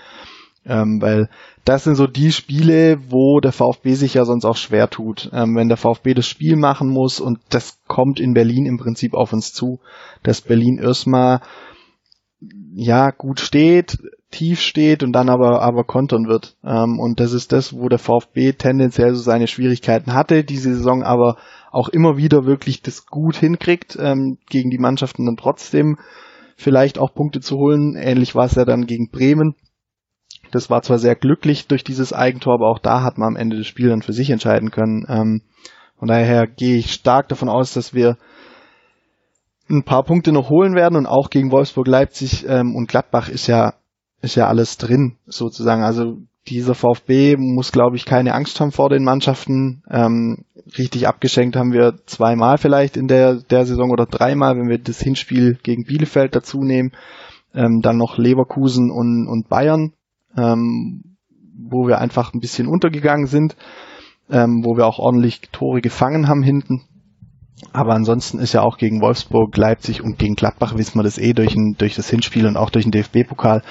Ähm, 0.69 1.01
weil 1.01 1.29
das 1.64 1.85
sind 1.85 1.95
so 1.95 2.07
die 2.07 2.33
Spiele, 2.33 2.99
wo 3.09 3.41
der 3.41 3.53
VfB 3.53 3.95
sich 3.95 4.14
ja 4.14 4.25
sonst 4.25 4.45
auch 4.45 4.57
schwer 4.57 4.91
tut. 4.91 5.31
Ähm, 5.33 5.57
wenn 5.57 5.69
der 5.69 5.77
VfB 5.77 6.14
das 6.14 6.27
Spiel 6.27 6.57
machen 6.57 6.89
muss 6.89 7.21
und 7.21 7.39
das 7.51 7.79
kommt 7.87 8.21
in 8.21 8.35
Berlin 8.35 8.67
im 8.67 8.79
Prinzip 8.79 9.14
auf 9.14 9.33
uns 9.33 9.53
zu, 9.53 9.81
dass 10.23 10.41
Berlin 10.41 10.79
erstmal 10.79 11.41
ja 12.75 13.11
gut 13.11 13.41
steht, 13.41 13.99
tief 14.31 14.61
steht 14.61 15.03
und 15.03 15.12
dann 15.12 15.29
aber 15.29 15.62
aber 15.62 15.85
kontern 15.85 16.27
wird. 16.27 16.57
Ähm, 16.64 16.99
und 16.99 17.21
das 17.21 17.33
ist 17.33 17.53
das, 17.53 17.73
wo 17.73 17.89
der 17.89 17.99
VfB 17.99 18.53
tendenziell 18.53 19.14
so 19.14 19.23
seine 19.23 19.47
Schwierigkeiten 19.47 20.14
hatte, 20.14 20.45
diese 20.45 20.75
Saison 20.75 21.03
aber 21.03 21.37
auch 21.71 21.89
immer 21.89 22.17
wieder 22.17 22.45
wirklich 22.45 22.83
das 22.83 23.07
gut 23.07 23.37
hinkriegt, 23.37 23.97
ähm, 24.01 24.39
gegen 24.49 24.71
die 24.71 24.79
Mannschaften 24.79 25.27
dann 25.27 25.37
trotzdem 25.37 25.97
vielleicht 26.57 26.99
auch 26.99 27.14
Punkte 27.14 27.41
zu 27.41 27.57
holen. 27.57 27.97
Ähnlich 27.97 28.35
war 28.35 28.47
es 28.47 28.55
ja 28.55 28.64
dann 28.64 28.87
gegen 28.87 29.11
Bremen. 29.11 29.55
Das 30.57 30.71
war 30.71 30.83
zwar 30.83 30.99
sehr 30.99 31.15
glücklich 31.15 31.67
durch 31.67 31.85
dieses 31.85 32.13
Eigentor, 32.13 32.55
aber 32.55 32.71
auch 32.71 32.79
da 32.79 33.03
hat 33.03 33.19
man 33.19 33.29
am 33.29 33.37
Ende 33.37 33.57
des 33.57 33.67
Spiels 33.67 33.91
dann 33.91 34.03
für 34.03 34.13
sich 34.13 34.31
entscheiden 34.31 34.71
können. 34.71 35.07
Ähm, 35.09 35.43
von 35.99 36.09
daher 36.09 36.47
gehe 36.47 36.77
ich 36.77 36.93
stark 36.93 37.29
davon 37.29 37.49
aus, 37.49 37.73
dass 37.73 37.95
wir 37.95 38.17
ein 39.69 39.83
paar 39.83 40.05
Punkte 40.05 40.33
noch 40.33 40.51
holen 40.51 40.75
werden 40.75 40.97
und 40.97 41.07
auch 41.07 41.31
gegen 41.31 41.51
Wolfsburg, 41.51 41.87
Leipzig 41.87 42.47
ähm, 42.49 42.75
und 42.75 42.89
Gladbach 42.89 43.29
ist 43.29 43.47
ja 43.47 43.75
ist 44.23 44.35
ja 44.35 44.47
alles 44.49 44.77
drin, 44.79 45.17
sozusagen. 45.27 45.83
Also 45.83 46.19
dieser 46.49 46.75
VfB 46.75 47.37
muss, 47.37 47.73
glaube 47.73 47.97
ich, 47.97 48.05
keine 48.05 48.35
Angst 48.35 48.61
haben 48.61 48.73
vor 48.73 48.89
den 48.89 49.05
Mannschaften. 49.05 49.83
Ähm, 49.91 50.45
richtig 50.79 51.07
abgeschenkt 51.09 51.57
haben 51.57 51.73
wir 51.73 51.95
zweimal 52.07 52.59
vielleicht 52.59 52.97
in 52.97 53.09
der, 53.09 53.37
der 53.37 53.67
Saison 53.67 53.91
oder 53.91 54.07
dreimal, 54.07 54.57
wenn 54.57 54.69
wir 54.69 54.79
das 54.79 55.01
Hinspiel 55.01 55.59
gegen 55.63 55.85
Bielefeld 55.85 56.35
dazu 56.37 56.63
nehmen. 56.63 56.93
Ähm, 57.55 57.81
dann 57.83 57.97
noch 57.97 58.19
Leverkusen 58.19 58.91
und, 58.91 59.27
und 59.29 59.49
Bayern, 59.49 59.93
ähm, 60.37 61.16
wo 61.59 61.87
wir 61.87 61.99
einfach 61.99 62.32
ein 62.34 62.41
bisschen 62.41 62.68
untergegangen 62.68 63.26
sind, 63.26 63.57
ähm, 64.30 64.64
wo 64.64 64.76
wir 64.76 64.87
auch 64.87 64.99
ordentlich 64.99 65.41
Tore 65.53 65.80
gefangen 65.80 66.28
haben 66.28 66.43
hinten. 66.43 66.82
Aber 67.72 67.95
ansonsten 67.95 68.39
ist 68.39 68.53
ja 68.53 68.62
auch 68.62 68.76
gegen 68.76 69.01
Wolfsburg, 69.01 69.57
Leipzig 69.57 70.03
und 70.03 70.18
gegen 70.18 70.34
Gladbach 70.34 70.76
wissen 70.76 70.99
wir 70.99 71.03
das 71.03 71.18
eh 71.18 71.32
durch, 71.32 71.55
ein, 71.55 71.76
durch 71.78 71.95
das 71.95 72.11
Hinspiel 72.11 72.47
und 72.47 72.57
auch 72.57 72.70
durch 72.70 72.84
den 72.84 72.93
DFB-Pokal, 72.93 73.62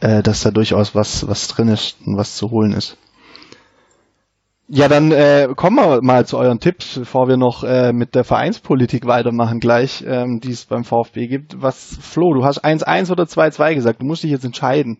äh, 0.00 0.22
dass 0.22 0.42
da 0.42 0.50
durchaus 0.50 0.94
was, 0.94 1.26
was 1.26 1.48
drin 1.48 1.68
ist 1.68 1.96
und 2.04 2.16
was 2.16 2.36
zu 2.36 2.50
holen 2.50 2.72
ist. 2.72 2.98
Ja, 4.68 4.88
dann 4.88 5.12
äh, 5.12 5.48
kommen 5.54 5.76
wir 5.76 6.00
mal 6.02 6.24
zu 6.24 6.38
euren 6.38 6.58
Tipps, 6.58 6.98
bevor 6.98 7.28
wir 7.28 7.36
noch 7.36 7.62
äh, 7.62 7.92
mit 7.92 8.14
der 8.14 8.24
Vereinspolitik 8.24 9.06
weitermachen 9.06 9.60
gleich, 9.60 10.02
ähm, 10.06 10.40
die 10.40 10.52
es 10.52 10.64
beim 10.64 10.84
VfB 10.84 11.26
gibt. 11.26 11.60
Was, 11.60 11.98
Flo, 12.00 12.32
du 12.32 12.44
hast 12.44 12.64
1-1 12.64 13.10
oder 13.10 13.24
2-2 13.24 13.74
gesagt, 13.74 14.00
du 14.00 14.06
musst 14.06 14.22
dich 14.22 14.30
jetzt 14.30 14.44
entscheiden. 14.44 14.98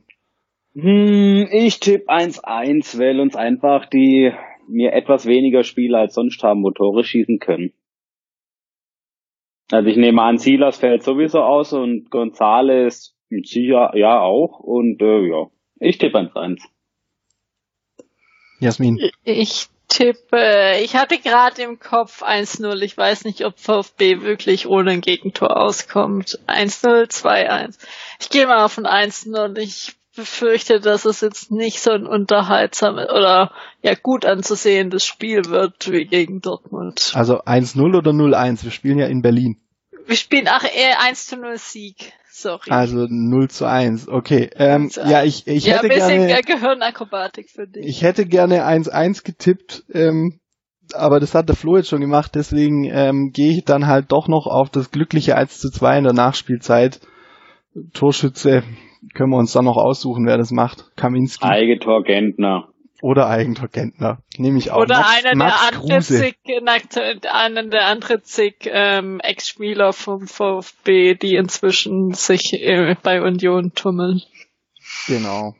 Hm, 0.75 1.49
ich 1.53 1.81
tippe 1.81 2.09
1-1, 2.09 2.99
weil 2.99 3.21
uns 3.21 3.37
einfach 3.37 3.87
die 3.87 4.33
mir 4.69 4.93
etwas 4.93 5.27
weniger 5.27 5.65
Spieler 5.65 5.99
als 5.99 6.15
sonst 6.15 6.43
haben, 6.43 6.63
wo 6.63 6.71
Tore 6.71 7.05
schießen 7.05 7.39
können. 7.39 7.73
Also 9.71 9.89
ich 9.89 9.97
nehme 9.97 10.23
an, 10.23 10.39
Silas 10.39 10.79
fällt 10.79 11.03
sowieso 11.03 11.41
aus 11.41 11.73
und 11.73 12.11
Gonzales 12.11 13.17
sicher 13.29 13.93
ja 13.97 14.21
auch. 14.21 14.61
Und 14.61 15.01
äh, 15.01 15.29
ja, 15.29 15.47
ich 15.81 15.99
tippe 15.99 16.19
1-1. 16.19 16.61
Jasmin. 18.61 18.99
Ich 19.25 19.67
tippe, 19.89 20.77
ich 20.83 20.95
hatte 20.97 21.19
gerade 21.19 21.63
im 21.63 21.79
Kopf 21.79 22.23
1-0. 22.23 22.81
Ich 22.83 22.97
weiß 22.97 23.25
nicht, 23.25 23.45
ob 23.45 23.59
VfB 23.59 24.21
wirklich 24.21 24.67
ohne 24.67 24.93
ein 24.93 25.01
Gegentor 25.01 25.57
auskommt. 25.57 26.39
1-0, 26.47 27.11
2-1. 27.11 27.79
Ich 28.21 28.31
gehe 28.31 28.47
mal 28.47 28.65
auf 28.65 28.79
ein 28.79 28.87
1-0. 28.87 29.59
Ich 29.59 29.95
befürchte, 30.15 30.81
dass 30.81 31.05
es 31.05 31.21
jetzt 31.21 31.51
nicht 31.51 31.81
so 31.81 31.91
ein 31.91 32.07
unterhaltsames 32.07 33.09
oder 33.11 33.53
ja 33.83 33.95
gut 33.95 34.25
anzusehendes 34.25 35.07
Spiel 35.07 35.47
wird 35.47 35.91
wie 35.91 36.05
gegen 36.05 36.41
Dortmund. 36.41 37.13
Also 37.15 37.43
1-0 37.43 37.97
oder 37.97 38.11
0-1? 38.11 38.65
Wir 38.65 38.71
spielen 38.71 38.99
ja 38.99 39.07
in 39.07 39.23
Berlin. 39.23 39.57
Wir 40.07 40.17
spielen 40.17 40.49
ach 40.49 40.65
eher 40.65 41.01
1 41.01 41.27
zu 41.27 41.37
0 41.37 41.57
Sieg. 41.57 42.13
Sorry. 42.29 42.71
Also 42.71 43.07
0 43.09 43.51
zu 43.51 43.67
1, 43.67 44.09
okay. 44.09 44.51
Ähm, 44.57 44.91
zu 44.91 45.03
1. 45.03 45.11
Ja, 45.11 45.23
ich, 45.23 45.47
ich 45.47 45.67
ja, 45.67 45.77
hätte 45.77 45.89
gerne... 45.89 46.41
Gehirnakrobatik 46.43 47.51
für 47.51 47.67
dich. 47.67 47.87
Ich 47.87 48.03
hätte 48.03 48.27
gerne 48.27 48.67
1-1 48.67 49.23
getippt, 49.23 49.85
ähm, 49.93 50.41
aber 50.95 51.21
das 51.21 51.35
hat 51.35 51.49
der 51.49 51.57
Flo 51.57 51.77
jetzt 51.77 51.89
schon 51.89 52.01
gemacht, 52.01 52.33
deswegen 52.35 52.85
ähm, 52.85 53.31
gehe 53.33 53.59
ich 53.59 53.65
dann 53.65 53.87
halt 53.87 54.13
doch 54.13 54.29
noch 54.29 54.47
auf 54.47 54.71
das 54.71 54.91
glückliche 54.91 55.37
1 55.37 55.61
zu 55.61 55.71
2 55.71 55.99
in 55.99 56.05
der 56.05 56.15
Nachspielzeit. 56.15 57.01
Torschütze 57.93 58.63
können 59.15 59.31
wir 59.31 59.39
uns 59.39 59.53
dann 59.53 59.65
noch 59.65 59.77
aussuchen, 59.77 60.27
wer 60.27 60.39
das 60.39 60.51
macht. 60.51 60.97
Kaminski. 60.97 61.45
Eigentor 61.45 62.03
Gentner. 62.03 62.69
Oder 63.03 63.29
Eigentor 63.29 63.69
Gentner. 63.69 64.19
Nehme 64.39 64.59
ich 64.59 64.71
auch. 64.71 64.83
Oder 64.83 64.99
Max, 64.99 65.25
einer, 65.25 65.37
Max 65.37 65.57
der 65.57 65.81
andere 65.81 66.01
zig, 66.01 66.37
einer 67.33 67.65
der 67.65 67.87
andere 67.87 68.23
zig 68.23 68.55
ähm, 68.67 69.19
Ex-Spieler 69.21 69.93
vom 69.93 70.29
VfB, 70.29 71.15
die 71.15 71.35
inzwischen 71.35 72.13
sich 72.13 72.53
äh, 72.53 72.95
bei 73.03 73.21
Union 73.21 73.73
tummeln. 73.75 74.23
Genau. 75.09 75.55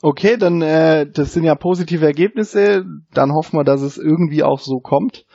Okay, 0.00 0.38
dann 0.38 0.62
äh, 0.62 1.06
das 1.12 1.34
sind 1.34 1.44
ja 1.44 1.54
positive 1.54 2.06
Ergebnisse. 2.06 2.86
Dann 3.12 3.32
hoffen 3.32 3.58
wir, 3.58 3.64
dass 3.64 3.82
es 3.82 3.98
irgendwie 3.98 4.42
auch 4.42 4.60
so 4.60 4.78
kommt. 4.78 5.26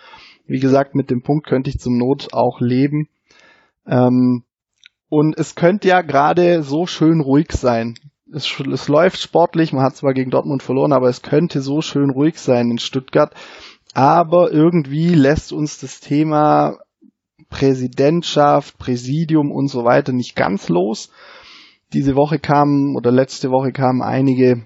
Wie 0.47 0.59
gesagt, 0.59 0.95
mit 0.95 1.11
dem 1.11 1.21
Punkt 1.21 1.45
könnte 1.45 1.69
ich 1.69 1.77
zum 1.77 1.99
Not 1.99 2.33
auch 2.33 2.61
leben. 2.61 3.09
Ähm, 3.85 4.43
und 5.15 5.39
es 5.39 5.55
könnte 5.55 5.87
ja 5.87 6.01
gerade 6.01 6.61
so 6.61 6.87
schön 6.87 7.21
ruhig 7.21 7.53
sein. 7.53 7.95
Es, 8.33 8.59
es 8.59 8.89
läuft 8.89 9.21
sportlich, 9.21 9.71
man 9.71 9.85
hat 9.85 9.95
zwar 9.95 10.13
gegen 10.13 10.29
Dortmund 10.29 10.61
verloren, 10.61 10.91
aber 10.91 11.07
es 11.07 11.21
könnte 11.21 11.61
so 11.61 11.79
schön 11.79 12.09
ruhig 12.09 12.37
sein 12.37 12.69
in 12.69 12.79
Stuttgart. 12.79 13.33
Aber 13.93 14.51
irgendwie 14.51 15.15
lässt 15.15 15.53
uns 15.53 15.79
das 15.79 16.01
Thema 16.01 16.79
Präsidentschaft, 17.49 18.77
Präsidium 18.77 19.51
und 19.53 19.69
so 19.69 19.85
weiter 19.85 20.11
nicht 20.11 20.35
ganz 20.35 20.67
los. 20.67 21.11
Diese 21.93 22.17
Woche 22.17 22.37
kamen 22.37 22.97
oder 22.97 23.09
letzte 23.09 23.51
Woche 23.51 23.71
kamen 23.71 24.01
einige 24.01 24.65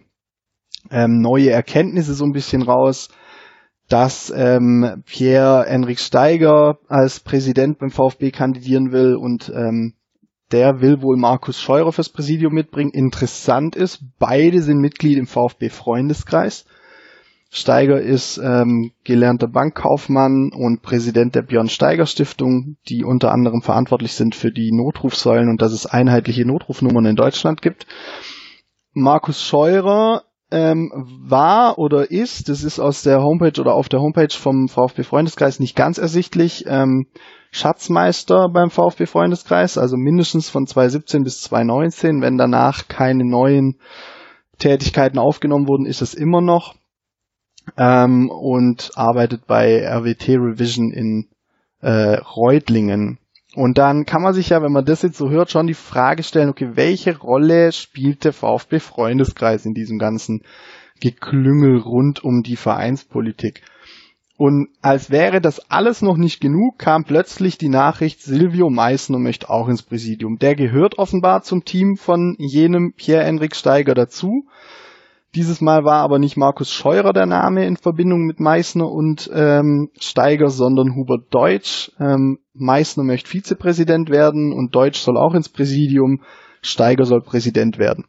ähm, 0.90 1.22
neue 1.22 1.52
Erkenntnisse 1.52 2.16
so 2.16 2.26
ein 2.26 2.34
bisschen 2.34 2.64
raus, 2.64 3.10
dass 3.88 4.34
ähm, 4.36 5.04
Pierre-Enrik 5.06 6.00
Steiger 6.00 6.80
als 6.88 7.20
Präsident 7.20 7.78
beim 7.78 7.92
VfB 7.92 8.32
kandidieren 8.32 8.92
will 8.92 9.14
und 9.16 9.52
ähm, 9.54 9.94
der 10.52 10.82
will 10.82 11.02
wohl 11.02 11.18
Markus 11.18 11.60
Scheurer 11.60 11.92
fürs 11.92 12.10
Präsidium 12.10 12.54
mitbringen. 12.54 12.92
Interessant 12.92 13.76
ist, 13.76 14.04
beide 14.18 14.62
sind 14.62 14.80
Mitglied 14.80 15.18
im 15.18 15.28
VfB 15.28 15.70
Freundeskreis. 15.70 16.66
Steiger 17.52 18.00
ist 18.00 18.38
ähm, 18.38 18.92
gelernter 19.04 19.48
Bankkaufmann 19.48 20.52
und 20.54 20.84
Präsident 20.84 21.34
der 21.34 21.42
Björn 21.42 21.68
Steiger 21.68 22.06
Stiftung, 22.06 22.78
die 22.88 23.04
unter 23.04 23.32
anderem 23.32 23.64
verantwortlich 23.64 24.14
sind 24.14 24.36
für 24.36 24.52
die 24.52 24.72
Notrufsäulen 24.72 25.50
und 25.50 25.62
dass 25.62 25.72
es 25.72 25.88
einheitliche 25.88 26.46
Notrufnummern 26.46 27.08
in 27.08 27.16
Deutschland 27.16 27.64
gibt. 27.64 27.88
Markus 28.94 29.44
Scheurer 29.44 30.24
ähm, 30.52 30.92
war 30.96 31.80
oder 31.80 32.12
ist, 32.12 32.50
das 32.50 32.64
ist 32.64 32.80
aus 32.80 33.02
der 33.02 33.22
Homepage 33.22 33.60
oder 33.60 33.74
auf 33.74 33.90
der 33.90 34.00
Homepage 34.00 34.34
vom 34.34 34.68
VfB 34.68 35.04
Freundeskreis 35.04 35.60
nicht 35.60 35.76
ganz 35.76 35.98
ersichtlich, 35.98 36.66
ähm, 36.68 37.08
Schatzmeister 37.52 38.50
beim 38.50 38.70
VfB 38.70 39.06
Freundeskreis, 39.06 39.78
also 39.78 39.98
mindestens 39.98 40.50
von 40.50 40.68
2017 40.68 41.24
bis 41.24 41.42
2019. 41.42 42.22
Wenn 42.22 42.38
danach 42.38 42.88
keine 42.88 43.26
neuen 43.26 43.80
Tätigkeiten 44.60 45.18
aufgenommen 45.18 45.68
wurden, 45.68 45.86
ist 45.86 46.02
es 46.02 46.14
immer 46.14 46.42
noch 46.42 46.76
ähm, 47.78 48.30
und 48.30 48.92
arbeitet 48.96 49.48
bei 49.48 49.86
RWT 49.88 50.30
Revision 50.30 50.92
in 50.92 51.30
äh, 51.82 52.18
Reutlingen. 52.18 53.18
Und 53.56 53.80
dann 53.80 54.06
kann 54.06 54.22
man 54.22 54.34
sich 54.34 54.50
ja, 54.50 54.62
wenn 54.62 54.72
man 54.72 54.86
das 54.86 55.02
jetzt 55.02 55.18
so 55.18 55.30
hört, 55.30 55.50
schon 55.50 55.66
die 55.66 55.74
Frage 55.74 56.22
stellen, 56.22 56.50
okay, 56.50 56.72
welche 56.76 57.18
Rolle 57.18 57.72
spielt 57.72 58.24
der 58.24 58.34
VfB 58.34 58.80
Freundeskreis 58.80 59.66
in 59.66 59.74
diesem 59.74 59.98
ganzen 59.98 60.44
Geklüngel 61.02 61.80
rund 61.80 62.24
um 62.24 62.44
die 62.44 62.58
Vereinspolitik? 62.58 63.64
Und 64.40 64.70
als 64.82 65.12
wäre 65.12 65.42
das 65.42 65.70
alles 65.70 66.02
noch 66.02 66.16
nicht 66.16 66.40
genug, 66.40 66.80
kam 66.80 67.04
plötzlich 67.04 67.58
die 67.58 67.68
Nachricht, 67.68 68.22
Silvio 68.22 68.70
Meissner 68.70 69.20
möchte 69.20 69.50
auch 69.50 69.68
ins 69.68 69.84
Präsidium. 69.84 70.40
Der 70.40 70.56
gehört 70.56 70.98
offenbar 70.98 71.42
zum 71.42 71.66
Team 71.66 71.98
von 71.98 72.38
jenem 72.40 72.94
Pierre-Enrik 72.94 73.54
Steiger 73.54 73.96
dazu. 73.96 74.46
Dieses 75.36 75.60
Mal 75.60 75.84
war 75.84 76.04
aber 76.04 76.20
nicht 76.20 76.38
Markus 76.38 76.72
Scheurer 76.72 77.12
der 77.12 77.26
Name 77.26 77.66
in 77.66 77.76
Verbindung 77.76 78.22
mit 78.22 78.40
Meissner 78.40 78.90
und 78.90 79.30
ähm, 79.34 79.90
Steiger, 80.00 80.50
sondern 80.50 80.96
Hubert 80.96 81.26
Deutsch. 81.32 81.92
Ähm, 82.00 82.40
Meissner 82.54 83.04
möchte 83.04 83.30
Vizepräsident 83.30 84.10
werden 84.10 84.54
und 84.54 84.74
Deutsch 84.74 85.00
soll 85.02 85.18
auch 85.18 85.34
ins 85.34 85.50
Präsidium. 85.50 86.22
Steiger 86.62 87.04
soll 87.04 87.22
Präsident 87.22 87.78
werden. 87.78 88.06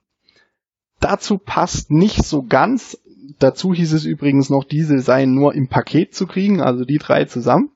Dazu 1.01 1.39
passt 1.39 1.91
nicht 1.91 2.25
so 2.25 2.45
ganz 2.45 2.97
Dazu 3.41 3.73
hieß 3.73 3.95
es 3.95 4.05
übrigens 4.05 4.51
noch, 4.51 4.65
diese 4.65 5.01
seien 5.01 5.35
nur 5.35 5.55
im 5.55 5.69
Paket 5.69 6.15
zu 6.15 6.27
kriegen, 6.27 6.61
also 6.61 6.85
die 6.85 6.99
drei 6.99 7.25
zusammen. 7.25 7.71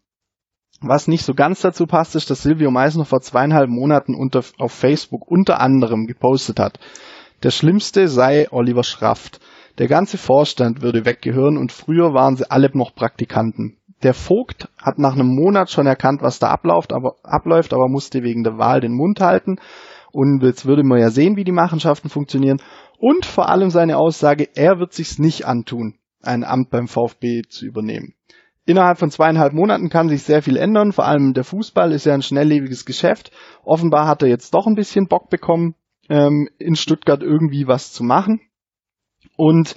Was 0.80 1.08
nicht 1.08 1.24
so 1.24 1.32
ganz 1.32 1.62
dazu 1.62 1.86
passt, 1.86 2.14
ist, 2.14 2.30
dass 2.30 2.42
Silvio 2.42 2.70
Meissner 2.70 3.06
vor 3.06 3.22
zweieinhalb 3.22 3.70
Monaten 3.70 4.14
unter, 4.14 4.42
auf 4.58 4.72
Facebook 4.72 5.26
unter 5.26 5.60
anderem 5.60 6.06
gepostet 6.06 6.60
hat. 6.60 6.78
Der 7.42 7.50
Schlimmste 7.50 8.08
sei 8.08 8.46
Oliver 8.50 8.84
Schraft. 8.84 9.40
Der 9.78 9.88
ganze 9.88 10.18
Vorstand 10.18 10.82
würde 10.82 11.06
weggehören 11.06 11.56
und 11.56 11.72
früher 11.72 12.12
waren 12.12 12.36
sie 12.36 12.50
alle 12.50 12.70
noch 12.74 12.94
Praktikanten. 12.94 13.78
Der 14.02 14.12
Vogt 14.12 14.68
hat 14.76 14.98
nach 14.98 15.14
einem 15.14 15.34
Monat 15.34 15.70
schon 15.70 15.86
erkannt, 15.86 16.20
was 16.20 16.38
da 16.38 16.48
abläuft, 16.48 16.92
aber, 16.92 17.16
abläuft, 17.22 17.72
aber 17.72 17.88
musste 17.88 18.22
wegen 18.22 18.44
der 18.44 18.58
Wahl 18.58 18.80
den 18.80 18.92
Mund 18.92 19.20
halten. 19.20 19.56
Und 20.12 20.42
jetzt 20.42 20.66
würde 20.66 20.84
man 20.84 21.00
ja 21.00 21.10
sehen, 21.10 21.36
wie 21.36 21.44
die 21.44 21.52
Machenschaften 21.52 22.10
funktionieren. 22.10 22.60
Und 23.06 23.26
vor 23.26 23.50
allem 23.50 23.68
seine 23.68 23.98
Aussage, 23.98 24.48
er 24.54 24.78
wird 24.78 24.94
sich's 24.94 25.18
nicht 25.18 25.44
antun, 25.44 25.98
ein 26.22 26.42
Amt 26.42 26.70
beim 26.70 26.88
VfB 26.88 27.42
zu 27.46 27.66
übernehmen. 27.66 28.14
Innerhalb 28.64 28.96
von 28.96 29.10
zweieinhalb 29.10 29.52
Monaten 29.52 29.90
kann 29.90 30.08
sich 30.08 30.22
sehr 30.22 30.40
viel 30.40 30.56
ändern. 30.56 30.90
Vor 30.90 31.04
allem 31.04 31.34
der 31.34 31.44
Fußball 31.44 31.92
ist 31.92 32.06
ja 32.06 32.14
ein 32.14 32.22
schnelllebiges 32.22 32.86
Geschäft. 32.86 33.30
Offenbar 33.62 34.08
hat 34.08 34.22
er 34.22 34.28
jetzt 34.28 34.54
doch 34.54 34.66
ein 34.66 34.74
bisschen 34.74 35.06
Bock 35.06 35.28
bekommen, 35.28 35.74
ähm, 36.08 36.48
in 36.56 36.76
Stuttgart 36.76 37.22
irgendwie 37.22 37.68
was 37.68 37.92
zu 37.92 38.04
machen. 38.04 38.40
Und 39.36 39.76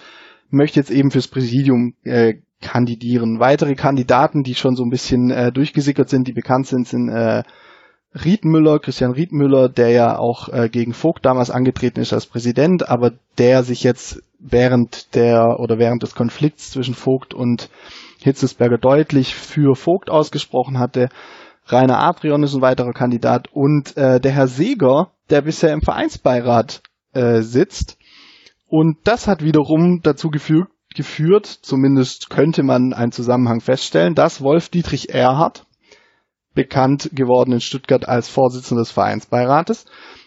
möchte 0.50 0.80
jetzt 0.80 0.90
eben 0.90 1.12
fürs 1.12 1.28
Präsidium 1.28 1.96
äh, 2.06 2.36
kandidieren. 2.62 3.42
Weitere 3.42 3.76
Kandidaten, 3.76 4.44
die 4.44 4.56
schon 4.56 4.78
so 4.78 4.86
ein 4.86 4.90
bisschen 4.90 5.32
äh, 5.32 5.52
durchgesickert 5.52 6.08
sind, 6.08 6.30
die 6.30 6.34
bekannt 6.34 6.68
sind, 6.68 6.88
sind 6.88 7.10
äh, 7.10 7.44
Riedmüller, 8.14 8.80
Christian 8.80 9.12
Riedmüller, 9.12 9.70
der 9.70 9.90
ja 9.90 10.18
auch 10.18 10.50
äh, 10.50 10.70
gegen 10.70 10.94
Vogt 10.94 11.26
damals 11.26 11.52
angetreten 11.52 12.00
ist 12.00 12.14
als 12.14 12.26
Präsident, 12.26 12.90
aber 12.90 13.14
der 13.38 13.64
sich 13.64 13.84
jetzt 13.84 14.22
während 14.40 15.16
der 15.16 15.60
oder 15.60 15.78
während 15.78 16.04
des 16.04 16.16
Konflikts 16.16 16.72
zwischen 16.72 16.96
Vogt 16.96 17.34
und 17.34 17.70
Hitzesberger 18.22 18.78
deutlich 18.78 19.36
für 19.36 19.76
Vogt 19.76 20.10
ausgesprochen 20.10 20.80
hatte. 20.80 21.10
Rainer 21.66 22.02
Adrian 22.02 22.44
ist 22.44 22.56
ein 22.56 22.62
weiterer 22.62 22.94
Kandidat 22.94 23.50
und 23.52 23.98
äh, 23.98 24.20
der 24.20 24.32
Herr 24.32 24.48
Seeger, 24.48 25.12
der 25.30 25.42
bisher 25.42 25.74
im 25.74 25.82
Vereinsbeirat 25.82 26.82
äh, 27.14 27.42
sitzt. 27.42 27.98
Und 28.68 28.98
das 29.04 29.28
hat 29.28 29.44
wiederum 29.44 30.02
dazu 30.02 30.30
geführt, 30.30 30.70
geführt, 30.96 31.46
zumindest 31.46 32.30
könnte 32.30 32.64
man 32.64 32.94
einen 32.94 33.12
Zusammenhang 33.12 33.62
feststellen, 33.62 34.16
dass 34.16 34.42
Wolf 34.42 34.70
Dietrich 34.70 35.14
Erhard, 35.14 35.67
bekannt 36.58 37.12
geworden 37.14 37.54
in 37.54 37.62
Stuttgart 37.62 38.10
als 38.10 38.28
Vorsitzender 38.28 38.82
des 38.82 38.92
Vereinsbeirates, 38.92 39.86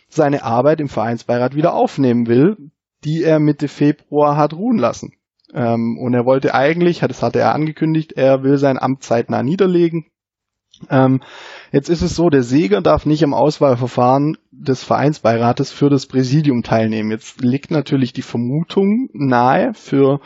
seine 0.09 0.45
Arbeit 0.45 0.81
im 0.81 0.89
Vereinsbeirat 0.89 1.55
wieder 1.55 1.75
aufnehmen 1.75 2.29
will, 2.29 2.57
die 3.05 3.23
er 3.23 3.41
Mitte 3.41 3.69
Februar 3.69 4.37
hat 4.37 4.55
ruhen 4.55 4.79
lassen. 4.79 5.13
Ähm, 5.53 5.99
und 6.01 6.15
er 6.15 6.25
wollte 6.25 6.55
eigentlich, 6.55 7.01
das 7.01 7.23
hatte 7.23 7.41
er 7.41 7.53
angekündigt, 7.53 8.13
er 8.13 8.45
will 8.45 8.59
sein 8.59 8.79
Amt 8.79 9.03
zeitnah 9.03 9.43
niederlegen. 9.43 10.07
Ähm, 10.89 11.21
jetzt 11.73 11.91
ist 11.91 12.03
es 12.03 12.15
so, 12.15 12.31
der 12.31 12.45
Sieger 12.45 12.81
darf 12.81 13.07
nicht 13.07 13.23
im 13.23 13.35
Auswahlverfahren 13.35 14.39
des 14.53 14.85
Vereinsbeirates 14.85 15.73
für 15.73 15.91
das 15.91 16.07
Präsidium 16.07 16.63
teilnehmen. 16.63 17.11
Jetzt 17.11 17.41
liegt 17.43 17.73
natürlich 17.73 18.13
die 18.13 18.23
Vermutung 18.23 19.09
nahe 19.13 19.75
für 19.75 20.21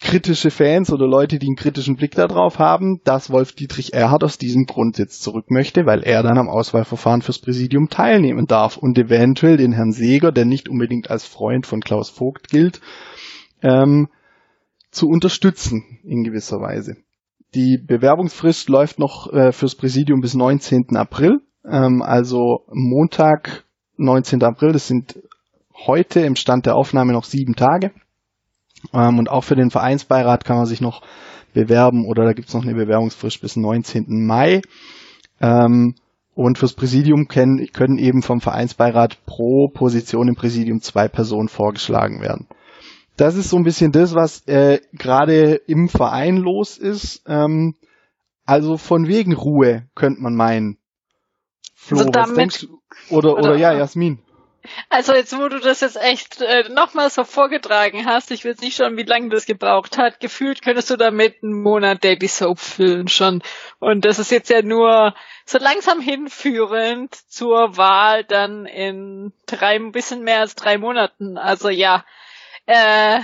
kritische 0.00 0.50
Fans 0.50 0.90
oder 0.90 1.06
Leute, 1.06 1.38
die 1.38 1.46
einen 1.46 1.56
kritischen 1.56 1.96
Blick 1.96 2.14
darauf 2.14 2.58
haben, 2.58 3.00
dass 3.04 3.30
Wolf 3.30 3.52
Dietrich 3.52 3.92
Erhard 3.92 4.24
aus 4.24 4.38
diesem 4.38 4.64
Grund 4.64 4.98
jetzt 4.98 5.22
zurück 5.22 5.50
möchte, 5.50 5.84
weil 5.84 6.02
er 6.02 6.22
dann 6.22 6.38
am 6.38 6.48
Auswahlverfahren 6.48 7.22
fürs 7.22 7.38
Präsidium 7.38 7.90
teilnehmen 7.90 8.46
darf 8.46 8.78
und 8.78 8.96
eventuell 8.98 9.58
den 9.58 9.72
Herrn 9.72 9.92
Seeger, 9.92 10.32
der 10.32 10.46
nicht 10.46 10.68
unbedingt 10.68 11.10
als 11.10 11.26
Freund 11.26 11.66
von 11.66 11.80
Klaus 11.80 12.08
Vogt 12.08 12.48
gilt, 12.48 12.80
ähm, 13.62 14.08
zu 14.90 15.06
unterstützen 15.06 16.00
in 16.02 16.24
gewisser 16.24 16.60
Weise. 16.60 16.96
Die 17.54 17.78
Bewerbungsfrist 17.78 18.68
läuft 18.68 18.98
noch 18.98 19.30
äh, 19.32 19.52
fürs 19.52 19.74
Präsidium 19.74 20.20
bis 20.20 20.34
19. 20.34 20.96
April, 20.96 21.40
ähm, 21.64 22.00
also 22.00 22.64
Montag, 22.72 23.64
19. 23.98 24.42
April, 24.42 24.72
das 24.72 24.88
sind 24.88 25.18
heute 25.86 26.20
im 26.20 26.36
Stand 26.36 26.64
der 26.66 26.76
Aufnahme 26.76 27.12
noch 27.12 27.24
sieben 27.24 27.54
Tage. 27.54 27.92
Ähm, 28.92 29.18
und 29.18 29.30
auch 29.30 29.44
für 29.44 29.56
den 29.56 29.70
Vereinsbeirat 29.70 30.44
kann 30.44 30.56
man 30.56 30.66
sich 30.66 30.80
noch 30.80 31.02
bewerben 31.52 32.06
oder 32.06 32.24
da 32.24 32.32
gibt's 32.32 32.54
noch 32.54 32.62
eine 32.62 32.74
Bewerbungsfrist 32.74 33.40
bis 33.40 33.56
19. 33.56 34.26
Mai. 34.26 34.62
Ähm, 35.40 35.94
und 36.34 36.58
fürs 36.58 36.74
Präsidium 36.74 37.28
können, 37.28 37.66
können 37.72 37.98
eben 37.98 38.22
vom 38.22 38.40
Vereinsbeirat 38.40 39.24
pro 39.26 39.68
Position 39.68 40.28
im 40.28 40.36
Präsidium 40.36 40.80
zwei 40.80 41.08
Personen 41.08 41.48
vorgeschlagen 41.48 42.20
werden. 42.20 42.46
Das 43.16 43.34
ist 43.34 43.50
so 43.50 43.56
ein 43.56 43.64
bisschen 43.64 43.92
das, 43.92 44.14
was 44.14 44.46
äh, 44.46 44.80
gerade 44.92 45.56
im 45.66 45.88
Verein 45.88 46.38
los 46.38 46.78
ist. 46.78 47.22
Ähm, 47.26 47.74
also 48.46 48.78
von 48.78 49.06
wegen 49.06 49.34
Ruhe 49.34 49.86
könnte 49.94 50.22
man 50.22 50.34
meinen. 50.34 50.78
Flo, 51.74 51.98
also 51.98 52.10
damit, 52.10 52.28
was 52.30 52.36
denkst 52.36 52.60
du? 52.60 52.80
Oder, 53.14 53.32
oder, 53.34 53.42
oder 53.42 53.56
ja, 53.56 53.72
Jasmin. 53.72 54.20
Also 54.88 55.14
jetzt, 55.14 55.36
wo 55.36 55.48
du 55.48 55.58
das 55.58 55.80
jetzt 55.80 55.96
echt 55.96 56.40
äh, 56.40 56.68
nochmal 56.68 57.10
so 57.10 57.24
vorgetragen 57.24 58.06
hast, 58.06 58.30
ich 58.30 58.44
weiß 58.44 58.60
nicht 58.60 58.76
schon, 58.76 58.96
wie 58.96 59.04
lange 59.04 59.30
das 59.30 59.46
gebraucht 59.46 59.96
hat, 59.98 60.20
gefühlt 60.20 60.62
könntest 60.62 60.90
du 60.90 60.96
damit 60.96 61.42
einen 61.42 61.62
Monat 61.62 62.04
Daily 62.04 62.28
Soap 62.28 62.58
füllen 62.58 63.08
schon. 63.08 63.42
Und 63.78 64.04
das 64.04 64.18
ist 64.18 64.30
jetzt 64.30 64.50
ja 64.50 64.62
nur 64.62 65.14
so 65.46 65.58
langsam 65.58 66.00
hinführend 66.00 67.14
zur 67.14 67.76
Wahl 67.76 68.24
dann 68.24 68.66
in 68.66 69.32
drei, 69.46 69.76
ein 69.76 69.92
bisschen 69.92 70.22
mehr 70.22 70.40
als 70.40 70.54
drei 70.54 70.78
Monaten. 70.78 71.38
Also 71.38 71.68
ja, 71.70 72.04
äh, 72.66 73.20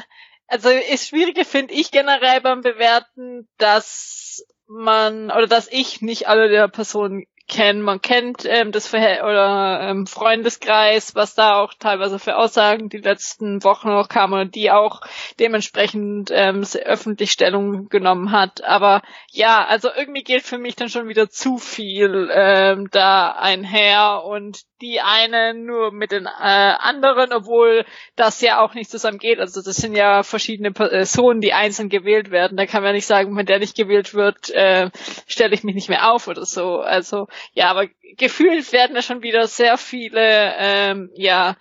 also 0.48 0.70
das 0.70 1.06
Schwierige 1.06 1.44
finde 1.44 1.74
ich 1.74 1.90
generell 1.90 2.40
beim 2.40 2.62
Bewerten, 2.62 3.48
dass 3.58 4.46
man 4.68 5.30
oder 5.30 5.46
dass 5.46 5.68
ich 5.70 6.02
nicht 6.02 6.28
alle 6.28 6.48
der 6.48 6.68
Personen 6.68 7.26
kennen. 7.48 7.82
Man 7.82 8.00
kennt 8.00 8.44
ähm, 8.44 8.72
das 8.72 8.86
Verhält 8.86 9.22
oder 9.22 9.80
ähm, 9.82 10.06
Freundeskreis, 10.06 11.14
was 11.14 11.34
da 11.34 11.60
auch 11.60 11.74
teilweise 11.74 12.18
für 12.18 12.36
Aussagen 12.36 12.88
die 12.88 12.98
letzten 12.98 13.62
Wochen 13.64 13.88
noch 13.88 14.08
kamen, 14.08 14.50
die 14.50 14.70
auch 14.70 15.00
dementsprechend 15.38 16.30
ähm, 16.32 16.64
öffentlich 16.84 17.32
Stellung 17.32 17.88
genommen 17.88 18.32
hat. 18.32 18.64
Aber 18.64 19.02
ja, 19.30 19.64
also 19.64 19.88
irgendwie 19.96 20.22
geht 20.22 20.42
für 20.42 20.58
mich 20.58 20.76
dann 20.76 20.88
schon 20.88 21.08
wieder 21.08 21.30
zu 21.30 21.58
viel 21.58 22.30
ähm, 22.32 22.88
da 22.90 23.30
einher 23.32 24.24
und 24.24 24.62
die 24.80 25.00
einen 25.00 25.64
nur 25.64 25.92
mit 25.92 26.12
den 26.12 26.26
äh, 26.26 26.28
anderen, 26.28 27.32
obwohl 27.32 27.84
das 28.14 28.40
ja 28.40 28.60
auch 28.60 28.74
nicht 28.74 28.90
zusammen 28.90 29.18
geht. 29.18 29.38
Also 29.38 29.62
das 29.62 29.76
sind 29.76 29.94
ja 29.94 30.22
verschiedene 30.22 30.72
Personen, 30.72 31.40
die 31.40 31.52
einzeln 31.52 31.88
gewählt 31.88 32.30
werden. 32.30 32.56
Da 32.56 32.66
kann 32.66 32.82
man 32.82 32.94
nicht 32.94 33.06
sagen, 33.06 33.36
wenn 33.36 33.46
der 33.46 33.58
nicht 33.58 33.76
gewählt 33.76 34.14
wird, 34.14 34.50
äh, 34.50 34.90
stelle 35.26 35.54
ich 35.54 35.64
mich 35.64 35.74
nicht 35.74 35.88
mehr 35.88 36.10
auf 36.10 36.28
oder 36.28 36.44
so. 36.44 36.80
Also 36.80 37.28
ja, 37.52 37.70
aber 37.70 37.86
gefühlt 38.16 38.72
werden 38.72 38.94
da 38.94 39.02
schon 39.02 39.22
wieder 39.22 39.46
sehr 39.46 39.78
viele, 39.78 40.54
ähm, 40.58 41.10
ja, 41.14 41.56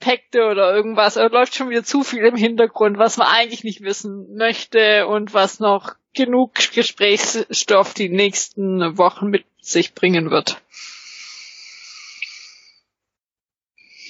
Pakte 0.00 0.46
oder 0.46 0.74
irgendwas. 0.74 1.16
Es 1.16 1.30
läuft 1.30 1.54
schon 1.54 1.68
wieder 1.68 1.84
zu 1.84 2.02
viel 2.02 2.24
im 2.24 2.36
Hintergrund, 2.36 2.98
was 2.98 3.18
man 3.18 3.28
eigentlich 3.28 3.64
nicht 3.64 3.82
wissen 3.82 4.34
möchte 4.34 5.06
und 5.06 5.34
was 5.34 5.60
noch 5.60 5.94
genug 6.14 6.54
Gesprächsstoff 6.74 7.94
die 7.94 8.08
nächsten 8.08 8.98
Wochen 8.98 9.28
mit 9.28 9.44
sich 9.60 9.94
bringen 9.94 10.30
wird. 10.30 10.60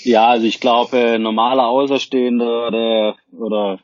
Ja, 0.05 0.29
also 0.29 0.47
ich 0.47 0.61
glaube, 0.61 1.19
normaler 1.19 1.69
Außerstehender 1.69 2.71
der, 2.71 3.17
oder 3.39 3.79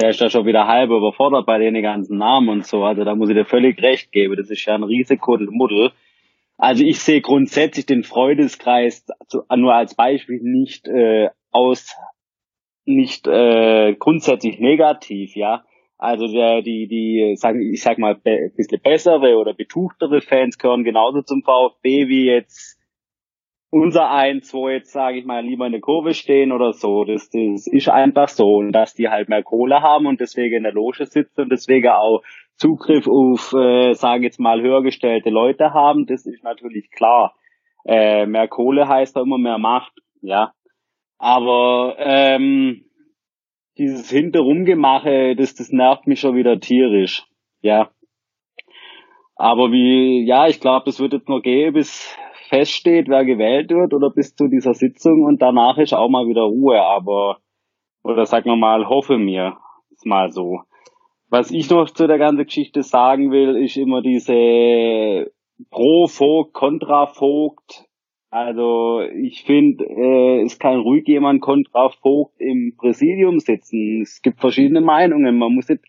der 0.00 0.10
ist 0.10 0.20
da 0.20 0.30
schon 0.30 0.46
wieder 0.46 0.66
halb 0.66 0.90
überfordert 0.90 1.46
bei 1.46 1.58
den 1.58 1.80
ganzen 1.82 2.18
Namen 2.18 2.48
und 2.48 2.66
so. 2.66 2.84
Also 2.84 3.04
da 3.04 3.14
muss 3.14 3.28
ich 3.28 3.36
dir 3.36 3.44
völlig 3.44 3.82
recht 3.82 4.12
geben. 4.12 4.36
Das 4.36 4.50
ist 4.50 4.64
ja 4.64 4.74
ein 4.74 4.82
Riesenkuddelmuddel. 4.82 5.92
Also 6.56 6.84
ich 6.84 7.00
sehe 7.00 7.20
grundsätzlich 7.20 7.86
den 7.86 8.04
Freundeskreis 8.04 9.04
nur 9.54 9.74
als 9.74 9.94
Beispiel 9.94 10.40
nicht 10.42 10.86
äh, 10.88 11.30
aus, 11.50 11.96
nicht 12.84 13.26
äh, 13.26 13.94
grundsätzlich 13.98 14.58
negativ, 14.58 15.34
ja. 15.34 15.64
Also 15.98 16.26
der, 16.26 16.62
die, 16.62 16.88
die, 16.88 17.36
sagen, 17.36 17.60
ich 17.60 17.80
sag 17.80 17.98
mal, 17.98 18.20
ein 18.24 18.52
bisschen 18.56 18.80
bessere 18.80 19.36
oder 19.36 19.54
betuchtere 19.54 20.20
Fans 20.20 20.58
gehören 20.58 20.82
genauso 20.82 21.22
zum 21.22 21.42
VfB 21.42 22.08
wie 22.08 22.26
jetzt 22.26 22.81
unser 23.72 24.10
eins, 24.10 24.52
wo 24.52 24.68
jetzt, 24.68 24.92
sage 24.92 25.18
ich 25.18 25.24
mal, 25.24 25.42
lieber 25.42 25.64
in 25.64 25.72
der 25.72 25.80
Kurve 25.80 26.12
stehen 26.12 26.52
oder 26.52 26.74
so. 26.74 27.04
Das, 27.04 27.30
das 27.30 27.66
ist 27.66 27.88
einfach 27.88 28.28
so. 28.28 28.44
Und 28.56 28.72
dass 28.72 28.94
die 28.94 29.08
halt 29.08 29.30
mehr 29.30 29.42
Kohle 29.42 29.80
haben 29.80 30.06
und 30.06 30.20
deswegen 30.20 30.56
in 30.56 30.62
der 30.64 30.74
Loge 30.74 31.06
sitzen 31.06 31.40
und 31.40 31.48
deswegen 31.50 31.88
auch 31.88 32.22
Zugriff 32.56 33.08
auf, 33.08 33.54
äh, 33.54 33.94
sage 33.94 34.24
jetzt 34.24 34.38
mal, 34.38 34.60
höher 34.60 34.82
gestellte 34.82 35.30
Leute 35.30 35.72
haben, 35.72 36.04
das 36.04 36.26
ist 36.26 36.44
natürlich 36.44 36.90
klar. 36.90 37.34
Äh, 37.86 38.26
mehr 38.26 38.46
Kohle 38.46 38.86
heißt 38.86 39.16
auch 39.16 39.22
immer 39.22 39.38
mehr 39.38 39.58
Macht, 39.58 39.94
ja. 40.20 40.52
Aber 41.18 41.96
ähm, 41.98 42.84
dieses 43.78 44.10
Hinterumgemache, 44.10 45.34
das, 45.34 45.54
das 45.54 45.70
nervt 45.70 46.06
mich 46.06 46.20
schon 46.20 46.36
wieder 46.36 46.60
tierisch, 46.60 47.24
ja. 47.62 47.90
Aber 49.34 49.72
wie, 49.72 50.26
ja, 50.26 50.46
ich 50.46 50.60
glaube, 50.60 50.84
das 50.84 51.00
wird 51.00 51.14
jetzt 51.14 51.28
noch 51.30 51.40
gehen, 51.40 51.72
bis 51.72 52.16
feststeht, 52.52 53.08
wer 53.08 53.24
gewählt 53.24 53.70
wird 53.70 53.94
oder 53.94 54.10
bis 54.10 54.36
zu 54.36 54.46
dieser 54.46 54.74
Sitzung 54.74 55.24
und 55.24 55.40
danach 55.40 55.78
ist 55.78 55.94
auch 55.94 56.10
mal 56.10 56.26
wieder 56.26 56.42
Ruhe, 56.42 56.78
aber, 56.82 57.38
oder 58.04 58.26
sagen 58.26 58.50
wir 58.50 58.56
mal, 58.56 58.86
hoffe 58.86 59.16
mir, 59.16 59.56
ist 59.90 60.04
mal 60.04 60.30
so. 60.30 60.60
Was 61.30 61.50
ich 61.50 61.70
noch 61.70 61.88
zu 61.88 62.06
der 62.06 62.18
ganzen 62.18 62.44
Geschichte 62.44 62.82
sagen 62.82 63.30
will, 63.30 63.56
ist 63.56 63.78
immer 63.78 64.02
diese 64.02 65.32
Pro-Vogt, 65.70 66.52
Kontra-Vogt. 66.52 67.86
Also 68.28 69.00
ich 69.00 69.44
finde, 69.44 69.84
äh, 69.84 70.42
es 70.42 70.58
kann 70.58 70.80
ruhig 70.80 71.08
jemand 71.08 71.40
Kontra-Vogt 71.40 72.38
im 72.38 72.74
Präsidium 72.76 73.38
sitzen. 73.38 74.02
Es 74.02 74.20
gibt 74.20 74.40
verschiedene 74.40 74.82
Meinungen. 74.82 75.38
Man 75.38 75.54
muss 75.54 75.70
nicht 75.70 75.84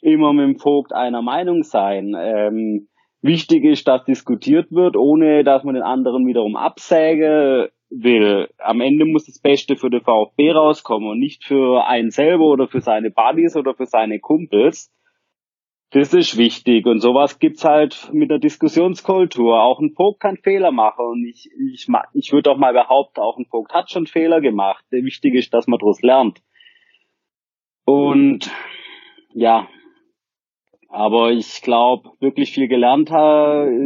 immer 0.00 0.32
mit 0.32 0.44
dem 0.44 0.58
Vogt 0.58 0.92
einer 0.92 1.22
Meinung 1.22 1.62
sein. 1.62 2.16
Ähm, 2.18 2.88
wichtig 3.22 3.64
ist, 3.64 3.86
dass 3.86 4.04
diskutiert 4.04 4.70
wird, 4.72 4.96
ohne 4.96 5.44
dass 5.44 5.64
man 5.64 5.74
den 5.74 5.82
anderen 5.82 6.26
wiederum 6.26 6.56
absäge 6.56 7.70
will. 7.90 8.48
Am 8.58 8.80
Ende 8.80 9.04
muss 9.04 9.26
das 9.26 9.40
Beste 9.40 9.76
für 9.76 9.90
den 9.90 10.00
VfB 10.00 10.52
rauskommen 10.52 11.10
und 11.10 11.18
nicht 11.18 11.44
für 11.44 11.84
einen 11.86 12.10
selber 12.10 12.44
oder 12.44 12.68
für 12.68 12.80
seine 12.80 13.10
Buddies 13.10 13.56
oder 13.56 13.74
für 13.74 13.86
seine 13.86 14.20
Kumpels. 14.20 14.92
Das 15.92 16.14
ist 16.14 16.38
wichtig 16.38 16.86
und 16.86 17.00
sowas 17.00 17.40
gibt's 17.40 17.64
halt 17.64 18.10
mit 18.12 18.30
der 18.30 18.38
Diskussionskultur. 18.38 19.60
Auch 19.60 19.80
ein 19.80 19.90
Vogt 19.90 20.20
kann 20.20 20.36
Fehler 20.36 20.70
machen 20.70 21.04
und 21.04 21.26
ich, 21.26 21.50
ich, 21.72 21.88
ich 22.12 22.32
würde 22.32 22.52
auch 22.52 22.58
mal 22.58 22.72
behaupten, 22.72 23.20
auch 23.20 23.36
ein 23.38 23.46
Vogt 23.46 23.74
hat 23.74 23.90
schon 23.90 24.06
Fehler 24.06 24.40
gemacht. 24.40 24.84
Wichtig 24.90 25.34
ist, 25.34 25.52
dass 25.52 25.66
man 25.66 25.80
daraus 25.80 26.00
lernt. 26.00 26.40
Und 27.84 28.52
ja, 29.34 29.68
aber 30.90 31.30
ich 31.30 31.62
glaube, 31.62 32.10
wirklich 32.18 32.52
viel 32.52 32.66
gelernt 32.68 33.10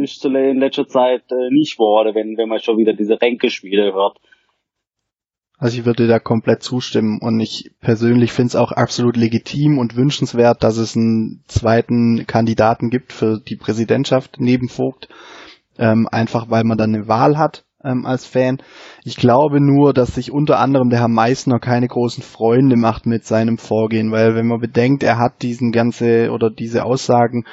ist 0.03 0.25
in 0.25 0.59
letzter 0.59 0.87
Zeit 0.87 1.23
äh, 1.31 1.49
nicht 1.51 1.77
wurde, 1.77 2.15
wenn, 2.15 2.35
wenn 2.37 2.49
man 2.49 2.59
schon 2.59 2.77
wieder 2.77 2.93
diese 2.93 3.21
Ränkespiele 3.21 3.93
hört. 3.93 4.19
Also 5.57 5.79
ich 5.79 5.85
würde 5.85 6.07
da 6.07 6.19
komplett 6.19 6.63
zustimmen 6.63 7.19
und 7.21 7.39
ich 7.39 7.71
persönlich 7.79 8.33
finde 8.33 8.47
es 8.47 8.55
auch 8.55 8.71
absolut 8.71 9.15
legitim 9.15 9.77
und 9.77 9.95
wünschenswert, 9.95 10.63
dass 10.63 10.77
es 10.77 10.97
einen 10.97 11.43
zweiten 11.47 12.25
Kandidaten 12.27 12.89
gibt 12.89 13.13
für 13.13 13.39
die 13.39 13.55
Präsidentschaft 13.55 14.37
neben 14.39 14.67
Vogt, 14.67 15.07
ähm, 15.77 16.09
einfach 16.11 16.49
weil 16.49 16.63
man 16.65 16.77
dann 16.77 16.93
eine 16.93 17.07
Wahl 17.07 17.37
hat 17.37 17.64
ähm, 17.85 18.05
als 18.05 18.25
Fan. 18.25 18.57
Ich 19.03 19.15
glaube 19.15 19.61
nur, 19.61 19.93
dass 19.93 20.15
sich 20.15 20.31
unter 20.31 20.59
anderem 20.59 20.89
der 20.89 20.99
Herr 20.99 21.07
Meissner 21.07 21.59
keine 21.59 21.87
großen 21.87 22.23
Freunde 22.23 22.75
macht 22.75 23.05
mit 23.05 23.25
seinem 23.25 23.57
Vorgehen, 23.57 24.11
weil 24.11 24.35
wenn 24.35 24.47
man 24.47 24.59
bedenkt, 24.59 25.03
er 25.03 25.17
hat 25.17 25.41
diesen 25.41 25.71
ganze 25.71 26.31
oder 26.31 26.49
diese 26.49 26.83
Aussagen 26.83 27.45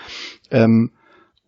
ähm, 0.50 0.90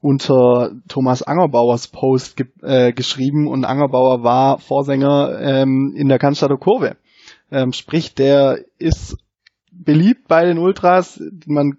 unter 0.01 0.72
Thomas 0.87 1.22
Angerbauers 1.22 1.89
Post 1.89 2.37
ge 2.37 2.47
äh, 2.62 2.93
geschrieben 2.93 3.49
und 3.49 3.64
Angerbauer 3.64 4.22
war 4.22 4.59
Vorsänger 4.59 5.41
ähm, 5.41 5.95
in 5.97 6.09
der 6.09 6.18
Cannstatter 6.18 6.59
Kurve. 6.59 6.97
Ähm, 7.51 7.72
sprich, 7.72 8.14
der 8.14 8.59
ist 8.78 9.16
beliebt 9.72 10.28
bei 10.28 10.45
den 10.45 10.59
Ultras. 10.59 11.22
Man 11.47 11.78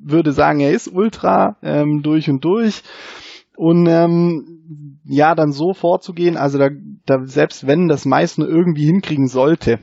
würde 0.00 0.32
sagen, 0.32 0.60
er 0.60 0.70
ist 0.70 0.88
Ultra 0.88 1.56
ähm, 1.62 2.02
durch 2.02 2.30
und 2.30 2.44
durch. 2.44 2.82
Und 3.56 3.86
ähm, 3.86 5.00
ja, 5.04 5.34
dann 5.34 5.52
so 5.52 5.72
vorzugehen, 5.72 6.36
also 6.36 6.58
da, 6.58 6.68
da 7.06 7.24
selbst 7.24 7.66
wenn 7.66 7.88
das 7.88 8.04
Meißen 8.04 8.44
irgendwie 8.44 8.86
hinkriegen 8.86 9.28
sollte, 9.28 9.80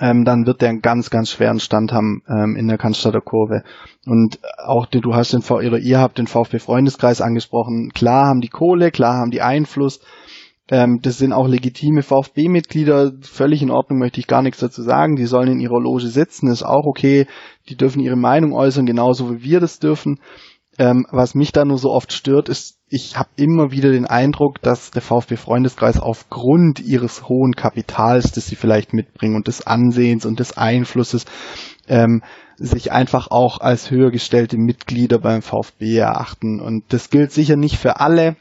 ähm, 0.00 0.24
dann 0.24 0.46
wird 0.46 0.62
der 0.62 0.70
einen 0.70 0.80
ganz, 0.80 1.10
ganz 1.10 1.30
schweren 1.30 1.60
Stand 1.60 1.92
haben 1.92 2.22
ähm, 2.26 2.56
in 2.56 2.68
der 2.68 2.78
Cannstatter 2.78 3.20
Kurve. 3.20 3.62
Und 4.06 4.40
auch 4.56 4.86
die, 4.86 5.00
du 5.00 5.14
hast 5.14 5.32
den 5.32 5.42
V 5.42 5.56
oder 5.56 5.78
ihr 5.78 6.00
habt 6.00 6.18
den 6.18 6.26
VfB 6.26 6.58
Freundeskreis 6.58 7.20
angesprochen. 7.20 7.90
Klar 7.92 8.26
haben 8.26 8.40
die 8.40 8.48
Kohle, 8.48 8.90
klar 8.90 9.18
haben 9.18 9.30
die 9.30 9.42
Einfluss. 9.42 10.00
Ähm, 10.70 11.00
das 11.02 11.18
sind 11.18 11.32
auch 11.32 11.48
legitime 11.48 12.02
VfB-Mitglieder, 12.02 13.12
völlig 13.20 13.60
in 13.60 13.70
Ordnung, 13.70 13.98
möchte 13.98 14.20
ich 14.20 14.26
gar 14.26 14.40
nichts 14.40 14.60
dazu 14.60 14.82
sagen. 14.82 15.16
Die 15.16 15.26
sollen 15.26 15.48
in 15.48 15.60
ihrer 15.60 15.80
Loge 15.80 16.06
sitzen, 16.06 16.50
ist 16.50 16.62
auch 16.62 16.86
okay. 16.86 17.26
Die 17.68 17.76
dürfen 17.76 18.00
ihre 18.00 18.16
Meinung 18.16 18.54
äußern, 18.54 18.86
genauso 18.86 19.30
wie 19.30 19.42
wir 19.42 19.60
das 19.60 19.80
dürfen. 19.80 20.18
Ähm, 20.78 21.06
was 21.10 21.34
mich 21.34 21.52
da 21.52 21.66
nur 21.66 21.76
so 21.76 21.90
oft 21.90 22.12
stört, 22.12 22.48
ist 22.48 22.79
ich 22.92 23.16
habe 23.16 23.30
immer 23.36 23.70
wieder 23.70 23.92
den 23.92 24.04
Eindruck, 24.04 24.60
dass 24.62 24.90
der 24.90 25.00
VfB 25.00 25.36
Freundeskreis 25.36 26.00
aufgrund 26.00 26.80
ihres 26.80 27.28
hohen 27.28 27.54
Kapitals, 27.54 28.32
das 28.32 28.46
sie 28.46 28.56
vielleicht 28.56 28.92
mitbringen 28.92 29.36
und 29.36 29.46
des 29.46 29.64
Ansehens 29.64 30.26
und 30.26 30.40
des 30.40 30.58
Einflusses, 30.58 31.24
ähm, 31.86 32.22
sich 32.56 32.90
einfach 32.90 33.30
auch 33.30 33.60
als 33.60 33.92
höher 33.92 34.10
gestellte 34.10 34.58
Mitglieder 34.58 35.20
beim 35.20 35.40
VfB 35.40 35.98
erachten. 35.98 36.60
Und 36.60 36.92
das 36.92 37.10
gilt 37.10 37.30
sicher 37.30 37.54
nicht 37.54 37.76
für 37.76 38.00
alle, 38.00 38.36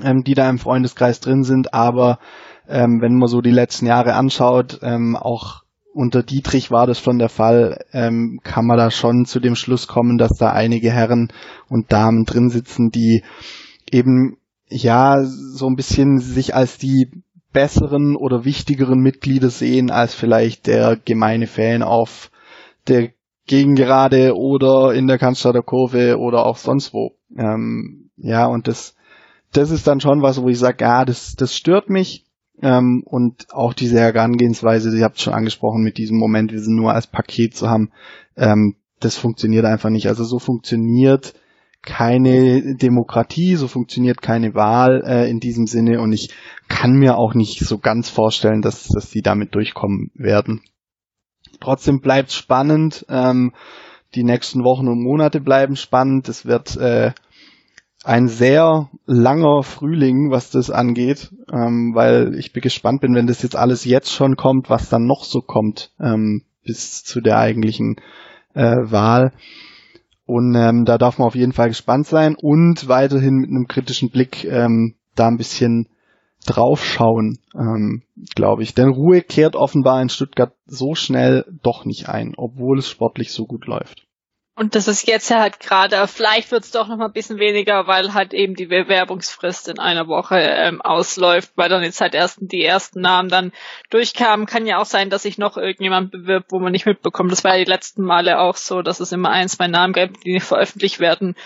ähm, 0.00 0.22
die 0.22 0.34
da 0.34 0.48
im 0.48 0.58
Freundeskreis 0.58 1.18
drin 1.18 1.42
sind, 1.42 1.74
aber 1.74 2.20
ähm, 2.68 3.00
wenn 3.00 3.18
man 3.18 3.28
so 3.28 3.40
die 3.40 3.50
letzten 3.50 3.86
Jahre 3.86 4.14
anschaut, 4.14 4.78
ähm, 4.82 5.16
auch 5.16 5.64
unter 5.96 6.22
Dietrich 6.22 6.70
war 6.70 6.86
das 6.86 7.00
schon 7.00 7.18
der 7.18 7.30
Fall, 7.30 7.84
ähm, 7.92 8.40
kann 8.44 8.66
man 8.66 8.76
da 8.76 8.90
schon 8.90 9.24
zu 9.24 9.40
dem 9.40 9.56
Schluss 9.56 9.86
kommen, 9.86 10.18
dass 10.18 10.36
da 10.36 10.52
einige 10.52 10.92
Herren 10.92 11.32
und 11.70 11.90
Damen 11.90 12.26
drin 12.26 12.50
sitzen, 12.50 12.90
die 12.90 13.24
eben 13.90 14.36
ja 14.68 15.24
so 15.24 15.66
ein 15.66 15.74
bisschen 15.74 16.18
sich 16.18 16.54
als 16.54 16.76
die 16.76 17.22
besseren 17.52 18.14
oder 18.14 18.44
wichtigeren 18.44 19.00
Mitglieder 19.00 19.48
sehen 19.48 19.90
als 19.90 20.14
vielleicht 20.14 20.66
der 20.66 20.96
gemeine 21.02 21.46
Fan 21.46 21.82
auf 21.82 22.30
der 22.88 23.12
Gegengerade 23.46 24.36
oder 24.36 24.92
in 24.92 25.06
der 25.06 25.16
Cannstatter 25.16 25.62
Kurve 25.62 26.18
oder 26.18 26.44
auch 26.44 26.58
sonst 26.58 26.92
wo. 26.92 27.12
Ähm, 27.38 28.10
ja, 28.18 28.44
und 28.46 28.68
das, 28.68 28.96
das 29.52 29.70
ist 29.70 29.86
dann 29.86 30.00
schon 30.00 30.20
was, 30.20 30.42
wo 30.42 30.48
ich 30.48 30.58
sage, 30.58 30.84
ja, 30.84 31.06
das, 31.06 31.36
das 31.36 31.56
stört 31.56 31.88
mich. 31.88 32.25
Ähm, 32.62 33.02
und 33.04 33.52
auch 33.52 33.74
diese 33.74 34.00
Herangehensweise, 34.00 34.96
ihr 34.96 35.04
habt 35.04 35.20
schon 35.20 35.34
angesprochen 35.34 35.82
mit 35.82 35.98
diesem 35.98 36.18
Moment, 36.18 36.52
wir 36.52 36.60
sind 36.60 36.76
nur 36.76 36.92
als 36.92 37.06
Paket 37.06 37.54
zu 37.54 37.68
haben, 37.68 37.90
ähm, 38.36 38.76
das 39.00 39.16
funktioniert 39.16 39.64
einfach 39.64 39.90
nicht. 39.90 40.08
Also 40.08 40.24
so 40.24 40.38
funktioniert 40.38 41.34
keine 41.82 42.74
Demokratie, 42.76 43.56
so 43.56 43.68
funktioniert 43.68 44.22
keine 44.22 44.54
Wahl 44.54 45.02
äh, 45.06 45.30
in 45.30 45.38
diesem 45.38 45.66
Sinne 45.66 46.00
und 46.00 46.12
ich 46.12 46.30
kann 46.68 46.94
mir 46.94 47.16
auch 47.16 47.34
nicht 47.34 47.60
so 47.60 47.78
ganz 47.78 48.08
vorstellen, 48.08 48.62
dass, 48.62 48.88
dass 48.88 49.10
sie 49.10 49.22
damit 49.22 49.54
durchkommen 49.54 50.10
werden. 50.14 50.62
Trotzdem 51.60 52.00
bleibt 52.00 52.32
spannend. 52.32 53.06
Ähm, 53.08 53.52
die 54.14 54.24
nächsten 54.24 54.64
Wochen 54.64 54.88
und 54.88 55.02
Monate 55.02 55.40
bleiben 55.40 55.76
spannend. 55.76 56.28
Es 56.28 56.46
wird 56.46 56.76
äh, 56.76 57.12
ein 58.06 58.28
sehr 58.28 58.88
langer 59.04 59.64
Frühling, 59.64 60.30
was 60.30 60.50
das 60.50 60.70
angeht, 60.70 61.32
ähm, 61.52 61.92
weil 61.94 62.36
ich 62.38 62.52
bin 62.52 62.62
gespannt 62.62 63.00
bin, 63.00 63.16
wenn 63.16 63.26
das 63.26 63.42
jetzt 63.42 63.56
alles 63.56 63.84
jetzt 63.84 64.12
schon 64.12 64.36
kommt, 64.36 64.70
was 64.70 64.88
dann 64.88 65.06
noch 65.06 65.24
so 65.24 65.40
kommt 65.40 65.90
ähm, 65.98 66.44
bis 66.64 67.02
zu 67.02 67.20
der 67.20 67.38
eigentlichen 67.38 67.96
äh, 68.54 68.76
Wahl. 68.76 69.32
Und 70.24 70.54
ähm, 70.54 70.84
da 70.84 70.98
darf 70.98 71.18
man 71.18 71.26
auf 71.26 71.34
jeden 71.34 71.52
Fall 71.52 71.68
gespannt 71.68 72.06
sein 72.06 72.36
und 72.40 72.88
weiterhin 72.88 73.36
mit 73.36 73.50
einem 73.50 73.66
kritischen 73.66 74.10
Blick 74.10 74.44
ähm, 74.44 74.94
da 75.16 75.26
ein 75.26 75.36
bisschen 75.36 75.88
draufschauen, 76.46 77.38
ähm, 77.56 78.02
glaube 78.36 78.62
ich. 78.62 78.74
Denn 78.74 78.88
Ruhe 78.88 79.22
kehrt 79.22 79.56
offenbar 79.56 80.00
in 80.00 80.10
Stuttgart 80.10 80.52
so 80.66 80.94
schnell 80.94 81.44
doch 81.62 81.84
nicht 81.84 82.08
ein, 82.08 82.34
obwohl 82.36 82.78
es 82.78 82.88
sportlich 82.88 83.32
so 83.32 83.46
gut 83.46 83.66
läuft. 83.66 84.05
Und 84.58 84.74
das 84.74 84.88
ist 84.88 85.06
jetzt 85.06 85.28
ja 85.28 85.40
halt 85.40 85.60
gerade, 85.60 86.08
vielleicht 86.08 86.50
wird 86.50 86.64
es 86.64 86.70
doch 86.70 86.88
noch 86.88 86.96
mal 86.96 87.04
ein 87.06 87.12
bisschen 87.12 87.38
weniger, 87.38 87.86
weil 87.86 88.14
halt 88.14 88.32
eben 88.32 88.54
die 88.54 88.64
Bewerbungsfrist 88.64 89.68
in 89.68 89.78
einer 89.78 90.08
Woche 90.08 90.38
ähm, 90.38 90.80
ausläuft, 90.80 91.52
weil 91.56 91.68
dann 91.68 91.82
jetzt 91.82 92.00
halt 92.00 92.14
erst 92.14 92.38
die 92.40 92.64
ersten 92.64 93.02
Namen 93.02 93.28
dann 93.28 93.52
durchkamen. 93.90 94.46
Kann 94.46 94.66
ja 94.66 94.78
auch 94.78 94.86
sein, 94.86 95.10
dass 95.10 95.24
sich 95.24 95.36
noch 95.36 95.58
irgendjemand 95.58 96.10
bewirbt, 96.10 96.52
wo 96.52 96.58
man 96.58 96.72
nicht 96.72 96.86
mitbekommt. 96.86 97.30
Das 97.32 97.44
war 97.44 97.52
ja 97.52 97.64
die 97.66 97.70
letzten 97.70 98.02
Male 98.02 98.38
auch 98.38 98.56
so, 98.56 98.80
dass 98.80 99.00
es 99.00 99.12
immer 99.12 99.28
ein, 99.28 99.50
zwei 99.50 99.66
Namen 99.66 99.92
gab, 99.92 100.18
die 100.22 100.32
nicht 100.32 100.46
veröffentlicht 100.46 101.00
werden 101.00 101.36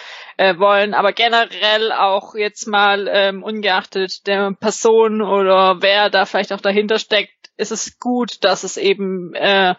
äh, 0.41 0.59
wollen. 0.59 0.95
Aber 0.95 1.13
generell 1.13 1.93
auch 1.93 2.35
jetzt 2.35 2.67
mal 2.67 3.07
ähm, 3.13 3.43
ungeachtet 3.43 4.27
der 4.27 4.53
Person 4.59 5.21
oder 5.21 5.83
wer 5.83 6.09
da 6.09 6.25
vielleicht 6.25 6.55
auch 6.55 6.63
dahinter 6.63 6.99
steckt, 6.99 7.51
ist 7.59 7.73
es 7.73 7.99
gut, 7.99 8.43
dass 8.43 8.65
es 8.65 8.79
eben 8.79 9.35
äh, 9.35 9.75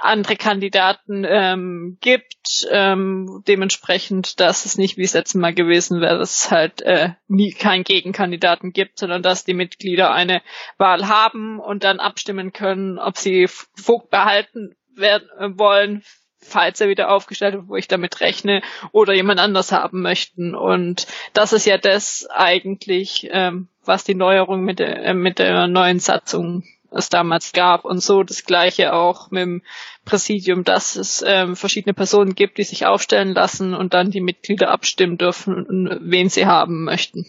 andere 0.00 0.36
Kandidaten 0.36 1.26
ähm, 1.28 1.98
gibt. 2.00 2.66
Ähm, 2.70 3.42
dementsprechend, 3.46 4.40
dass 4.40 4.64
es 4.64 4.78
nicht 4.78 4.96
wie 4.96 5.02
es 5.02 5.12
letztes 5.12 5.38
Mal 5.38 5.52
gewesen 5.52 6.00
wäre, 6.00 6.18
dass 6.18 6.44
es 6.44 6.50
halt 6.50 6.80
äh, 6.80 7.10
nie 7.28 7.52
keinen 7.52 7.84
Gegenkandidaten 7.84 8.72
gibt, 8.72 8.98
sondern 8.98 9.22
dass 9.22 9.44
die 9.44 9.52
Mitglieder 9.52 10.12
eine 10.12 10.40
Wahl 10.78 11.08
haben 11.08 11.60
und 11.60 11.84
dann 11.84 12.00
abstimmen 12.00 12.54
können, 12.54 12.98
ob 12.98 13.18
sie 13.18 13.48
Vogt 13.48 14.08
behalten 14.08 14.76
werden 14.96 15.28
äh, 15.38 15.58
wollen 15.58 16.02
falls 16.40 16.80
er 16.80 16.88
wieder 16.88 17.10
aufgestellt 17.10 17.54
wird, 17.54 17.68
wo 17.68 17.76
ich 17.76 17.88
damit 17.88 18.20
rechne, 18.20 18.62
oder 18.92 19.14
jemand 19.14 19.40
anders 19.40 19.72
haben 19.72 20.02
möchten. 20.02 20.54
Und 20.54 21.06
das 21.32 21.52
ist 21.52 21.66
ja 21.66 21.78
das 21.78 22.26
eigentlich, 22.30 23.28
ähm, 23.30 23.68
was 23.84 24.04
die 24.04 24.14
Neuerung 24.14 24.62
mit 24.62 24.78
der, 24.78 25.04
äh, 25.04 25.14
mit 25.14 25.38
der 25.38 25.66
neuen 25.66 26.00
Satzung 26.00 26.64
es 26.92 27.08
damals 27.08 27.52
gab 27.52 27.84
und 27.84 28.02
so 28.02 28.22
das 28.22 28.44
gleiche 28.44 28.92
auch 28.92 29.30
mit 29.30 29.42
dem 29.42 29.62
Präsidium, 30.04 30.64
dass 30.64 30.96
es 30.96 31.24
ähm, 31.24 31.54
verschiedene 31.54 31.94
Personen 31.94 32.34
gibt, 32.34 32.58
die 32.58 32.64
sich 32.64 32.86
aufstellen 32.86 33.32
lassen 33.32 33.74
und 33.74 33.94
dann 33.94 34.10
die 34.10 34.20
Mitglieder 34.20 34.70
abstimmen 34.70 35.16
dürfen, 35.16 35.98
wen 36.02 36.28
sie 36.28 36.46
haben 36.46 36.84
möchten. 36.84 37.26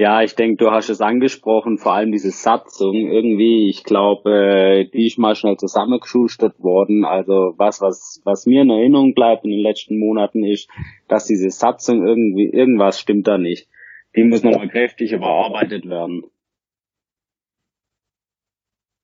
Ja, 0.00 0.22
ich 0.22 0.34
denke, 0.34 0.64
du 0.64 0.70
hast 0.70 0.88
es 0.88 1.02
angesprochen, 1.02 1.76
vor 1.76 1.92
allem 1.92 2.10
diese 2.10 2.30
Satzung 2.30 2.94
irgendwie, 2.94 3.68
ich 3.68 3.84
glaube, 3.84 4.30
äh, 4.30 4.88
die 4.88 5.08
ist 5.08 5.18
mal 5.18 5.34
schnell 5.34 5.58
zusammengeschustert 5.58 6.58
worden. 6.58 7.04
Also 7.04 7.52
was, 7.58 7.82
was, 7.82 8.22
was 8.24 8.46
mir 8.46 8.62
in 8.62 8.70
Erinnerung 8.70 9.12
bleibt 9.12 9.44
in 9.44 9.50
den 9.50 9.60
letzten 9.60 9.98
Monaten 9.98 10.42
ist, 10.42 10.70
dass 11.06 11.26
diese 11.26 11.50
Satzung 11.50 12.06
irgendwie, 12.06 12.46
irgendwas 12.46 12.98
stimmt 12.98 13.28
da 13.28 13.36
nicht. 13.36 13.68
Die 14.16 14.24
muss 14.24 14.42
nochmal 14.42 14.70
kräftig 14.70 15.12
überarbeitet 15.12 15.86
werden. 15.86 16.22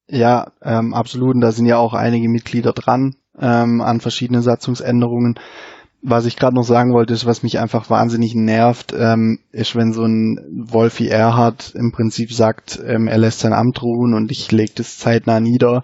Ja, 0.09 0.53
ähm, 0.62 0.94
absolut. 0.94 1.34
Und 1.34 1.42
da 1.42 1.53
sind 1.53 1.66
ja 1.66 1.76
auch 1.76 1.92
einige 1.92 2.30
Mitglieder 2.30 2.72
dran 2.72 3.16
ähm, 3.38 3.82
an 3.82 4.01
verschiedenen 4.01 4.40
Satzungsänderungen. 4.40 5.38
Was 6.09 6.24
ich 6.24 6.36
gerade 6.36 6.54
noch 6.54 6.62
sagen 6.62 6.92
wollte, 6.92 7.14
ist, 7.14 7.26
was 7.26 7.42
mich 7.42 7.59
einfach 7.59 7.90
wahnsinnig 7.90 8.36
nervt, 8.36 8.94
ähm, 8.96 9.40
ist, 9.50 9.74
wenn 9.74 9.92
so 9.92 10.04
ein 10.04 10.38
Wolfi 10.52 11.09
Erhard 11.09 11.74
im 11.74 11.90
Prinzip 11.90 12.32
sagt, 12.32 12.80
ähm, 12.86 13.09
er 13.09 13.18
lässt 13.18 13.40
sein 13.40 13.52
Amt 13.52 13.82
ruhen 13.82 14.14
und 14.14 14.30
ich 14.30 14.52
lege 14.52 14.70
das 14.76 14.98
zeitnah 14.98 15.40
nieder 15.40 15.82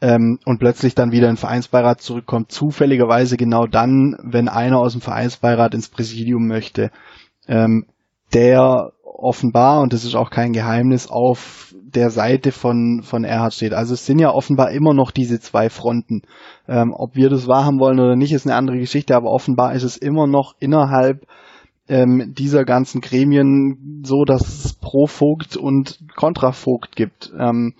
ähm, 0.00 0.38
und 0.44 0.60
plötzlich 0.60 0.94
dann 0.94 1.10
wieder 1.10 1.28
in 1.28 1.32
den 1.32 1.40
Vereinsbeirat 1.40 2.00
zurückkommt, 2.00 2.52
zufälligerweise 2.52 3.36
genau 3.36 3.66
dann, 3.66 4.16
wenn 4.22 4.48
einer 4.48 4.78
aus 4.78 4.92
dem 4.92 5.00
Vereinsbeirat 5.00 5.74
ins 5.74 5.88
Präsidium 5.88 6.46
möchte. 6.46 6.92
Ähm, 7.48 7.86
der 8.32 8.92
offenbar, 9.18 9.80
und 9.80 9.92
das 9.92 10.04
ist 10.04 10.14
auch 10.14 10.30
kein 10.30 10.52
Geheimnis, 10.52 11.08
auf 11.10 11.74
der 11.82 12.10
Seite 12.10 12.52
von, 12.52 13.02
von 13.02 13.24
Erhard 13.24 13.52
steht. 13.52 13.74
Also 13.74 13.94
es 13.94 14.06
sind 14.06 14.20
ja 14.20 14.30
offenbar 14.30 14.70
immer 14.70 14.94
noch 14.94 15.10
diese 15.10 15.40
zwei 15.40 15.70
Fronten. 15.70 16.22
Ähm, 16.68 16.94
ob 16.94 17.16
wir 17.16 17.28
das 17.28 17.48
wahrhaben 17.48 17.80
wollen 17.80 17.98
oder 17.98 18.14
nicht, 18.14 18.32
ist 18.32 18.46
eine 18.46 18.56
andere 18.56 18.78
Geschichte, 18.78 19.16
aber 19.16 19.30
offenbar 19.30 19.74
ist 19.74 19.82
es 19.82 19.96
immer 19.96 20.26
noch 20.26 20.54
innerhalb 20.60 21.26
ähm, 21.88 22.34
dieser 22.36 22.64
ganzen 22.64 23.00
Gremien 23.00 24.02
so, 24.04 24.24
dass 24.24 24.64
es 24.64 24.74
pro 24.74 25.06
Vogt 25.06 25.56
und 25.56 25.98
Kontra 26.14 26.52
Vogt 26.52 26.94
gibt. 26.94 27.32
Ähm, 27.38 27.74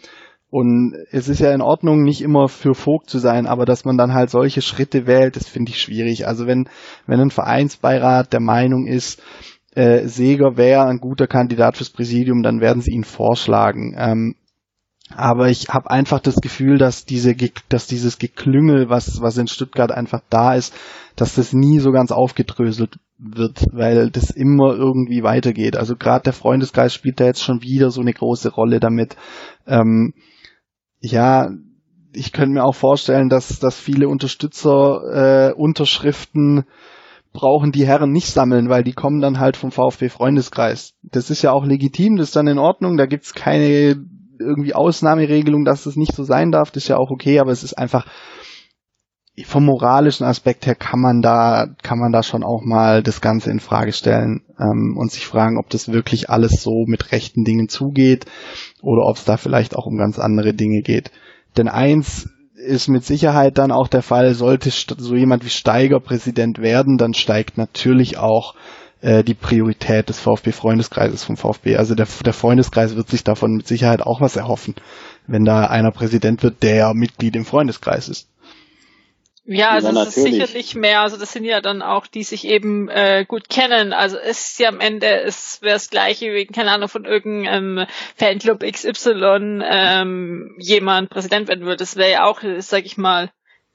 und 0.51 0.95
es 1.11 1.29
ist 1.29 1.41
ja 1.41 1.53
in 1.53 1.61
Ordnung, 1.61 2.03
nicht 2.03 2.23
immer 2.23 2.49
für 2.49 2.75
Vogt 2.75 3.11
zu 3.11 3.19
sein, 3.19 3.47
aber 3.47 3.67
dass 3.67 3.85
man 3.85 3.99
dann 3.99 4.15
halt 4.15 4.31
solche 4.31 4.63
Schritte 4.63 5.07
wählt, 5.07 5.37
das 5.37 5.47
finde 5.47 5.71
ich 5.71 5.81
schwierig. 5.81 6.27
Also 6.27 6.47
wenn, 6.47 6.69
wenn 7.07 7.21
ein 7.21 7.31
Vereinsbeirat 7.31 8.33
der 8.33 8.41
Meinung 8.41 8.87
ist, 8.87 9.23
äh, 9.79 10.09
Seger 10.09 10.57
wäre 10.57 10.87
ein 10.87 10.99
guter 10.99 11.29
Kandidat 11.29 11.77
fürs 11.77 11.91
Präsidium, 11.91 12.43
dann 12.43 12.61
werden 12.61 12.83
sie 12.83 12.91
ihn 12.91 13.05
vorschlagen. 13.05 13.95
Ähm, 13.97 14.35
aber 15.15 15.49
ich 15.49 15.69
habe 15.69 15.91
einfach 15.91 16.19
das 16.19 16.37
Gefühl, 16.37 16.79
dass 16.79 17.05
diese, 17.05 17.35
dass 17.69 17.87
dieses 17.87 18.19
Geklüngel, 18.19 18.91
was 18.91 19.23
was 19.23 19.39
in 19.39 19.47
Stuttgart 19.47 19.93
einfach 19.93 20.21
da 20.31 20.55
ist, 20.55 20.75
dass 21.15 21.37
das 21.37 21.53
nie 21.53 21.79
so 21.79 21.93
ganz 21.93 22.11
aufgedröselt 22.11 22.99
wird, 23.19 23.65
weil 23.73 24.11
das 24.11 24.31
immer 24.31 24.75
irgendwie 24.75 25.23
weitergeht. 25.23 25.77
Also 25.77 25.95
gerade 25.97 26.25
der 26.25 26.33
Freundeskreis 26.33 26.93
spielt 26.93 27.21
da 27.21 27.25
jetzt 27.27 27.43
schon 27.43 27.63
wieder 27.63 27.91
so 27.91 28.01
eine 28.01 28.13
große 28.13 28.51
Rolle 28.51 28.81
damit. 28.81 29.17
Ähm, 29.67 30.13
ja, 31.01 31.51
ich 32.13 32.33
könnte 32.33 32.55
mir 32.55 32.65
auch 32.65 32.75
vorstellen, 32.75 33.29
dass 33.29 33.61
dass 33.61 33.79
viele 33.79 34.09
Unterstützer 34.09 35.51
äh, 35.51 35.53
Unterschriften 35.55 36.65
brauchen 37.33 37.73
die 37.73 37.87
Herren 37.87 38.13
nicht 38.13 38.29
sammeln, 38.29 38.69
weil 38.69 38.85
die 38.85 38.93
kommen 38.93 39.21
dann 39.21 39.39
halt 39.39 39.57
vom 39.57 39.71
VfB 39.71 40.09
Freundeskreis. 40.09 40.95
Das 41.03 41.31
ist 41.31 41.43
ja 41.43 41.53
auch 41.53 41.65
legitim, 41.65 42.17
das 42.17 42.29
ist 42.29 42.37
dann 42.37 42.47
in 42.47 42.59
Ordnung, 42.59 42.97
da 42.97 43.07
gibt's 43.07 43.35
keine 43.35 43.97
irgendwie 44.41 44.75
Ausnahmeregelung, 44.75 45.65
dass 45.65 45.85
das 45.85 45.97
nicht 45.97 46.15
so 46.15 46.25
sein 46.25 46.53
darf, 46.53 46.71
das 46.71 46.85
ist 46.85 46.89
ja 46.89 46.97
auch 46.97 47.11
okay, 47.11 47.41
aber 47.41 47.51
es 47.51 47.65
ist 47.65 47.77
einfach 47.77 48.07
vom 49.45 49.65
moralischen 49.65 50.27
Aspekt 50.27 50.67
her 50.67 50.75
kann 50.75 51.01
man 51.01 51.23
da 51.23 51.69
kann 51.83 51.99
man 51.99 52.13
da 52.13 52.23
schon 52.23 52.43
auch 52.43 52.63
mal 52.65 53.03
das 53.03 53.21
Ganze 53.21 53.51
in 53.51 53.61
Frage 53.61 53.93
stellen 53.93 54.43
ähm, 54.59 54.97
und 54.99 55.13
sich 55.13 55.27
fragen, 55.27 55.59
ob 55.59 55.71
das 55.71 55.93
wirklich 55.93 56.31
alles 56.31 56.63
so 56.63 56.85
mit 56.87 57.13
rechten 57.13 57.45
Dingen 57.45 57.69
zugeht 57.69 58.27
oder 58.83 59.07
ob 59.07 59.17
es 59.17 59.25
da 59.25 59.37
vielleicht 59.37 59.77
auch 59.77 59.87
um 59.87 59.97
ganz 59.97 60.19
andere 60.19 60.55
Dinge 60.55 60.83
geht. 60.83 61.13
Denn 61.57 61.69
eins 61.69 62.29
ist 62.69 62.89
mit 62.89 63.05
Sicherheit 63.05 63.59
dann 63.59 63.73
auch 63.73 63.89
der 63.89 64.03
Fall, 64.03 64.35
sollte 64.35 64.71
so 64.71 65.15
jemand 65.15 65.45
wie 65.45 65.51
Steiger 65.51 66.01
Präsident 66.01 66.59
werden, 66.59 66.99
dann 66.99 67.15
steigt 67.15 67.59
natürlich 67.59 68.19
auch 68.19 68.55
äh, 69.01 69.25
die 69.25 69.35
Priorität 69.35 70.09
des 70.09 70.21
VfB-Freundeskreises 70.21 71.25
vom 71.25 71.37
VfB. 71.37 71.77
Also 71.77 71.95
der, 71.95 72.07
der 72.25 72.33
Freundeskreis 72.33 72.97
wird 72.97 73.09
sich 73.09 73.25
davon 73.25 73.53
mit 73.53 73.67
Sicherheit 73.67 74.03
auch 74.03 74.21
was 74.21 74.37
erhoffen, 74.37 74.75
wenn 75.27 75.45
da 75.45 75.67
einer 75.67 75.91
Präsident 75.93 76.43
wird, 76.43 76.63
der 76.63 76.95
Mitglied 76.95 77.37
im 77.37 77.45
Freundeskreis 77.45 78.09
ist. 78.09 78.29
Ja, 79.51 79.71
also 79.71 79.91
ja, 79.91 80.03
es 80.03 80.15
ist 80.15 80.25
sicherlich 80.25 80.75
mehr. 80.75 81.01
Also 81.01 81.17
das 81.17 81.33
sind 81.33 81.45
ja 81.45 81.63
dann 81.63 81.81
auch, 81.81 82.07
die 82.07 82.23
sich 82.23 82.47
eben 82.47 82.91
äh, 82.91 83.25
gut 83.27 83.49
kennen. 83.49 83.95
Also 83.95 84.19
es 84.19 84.51
ist 84.51 84.59
ja 84.59 84.69
am 84.69 84.79
Ende, 84.79 85.23
es 85.23 85.63
wäre 85.63 85.73
das 85.73 85.89
gleiche 85.89 86.35
wie, 86.35 86.45
keine 86.45 86.71
Ahnung, 86.71 86.91
von 86.91 87.07
irgendeinem 87.07 87.87
Fanclub 88.15 88.61
XY 88.61 89.63
ähm, 89.65 90.55
jemand 90.59 91.09
Präsident 91.09 91.49
werden 91.49 91.65
würde. 91.65 91.79
Das 91.79 91.97
wäre 91.97 92.11
ja 92.11 92.25
auch, 92.25 92.43
sag 92.59 92.85
ich 92.85 92.99
mal, 92.99 93.31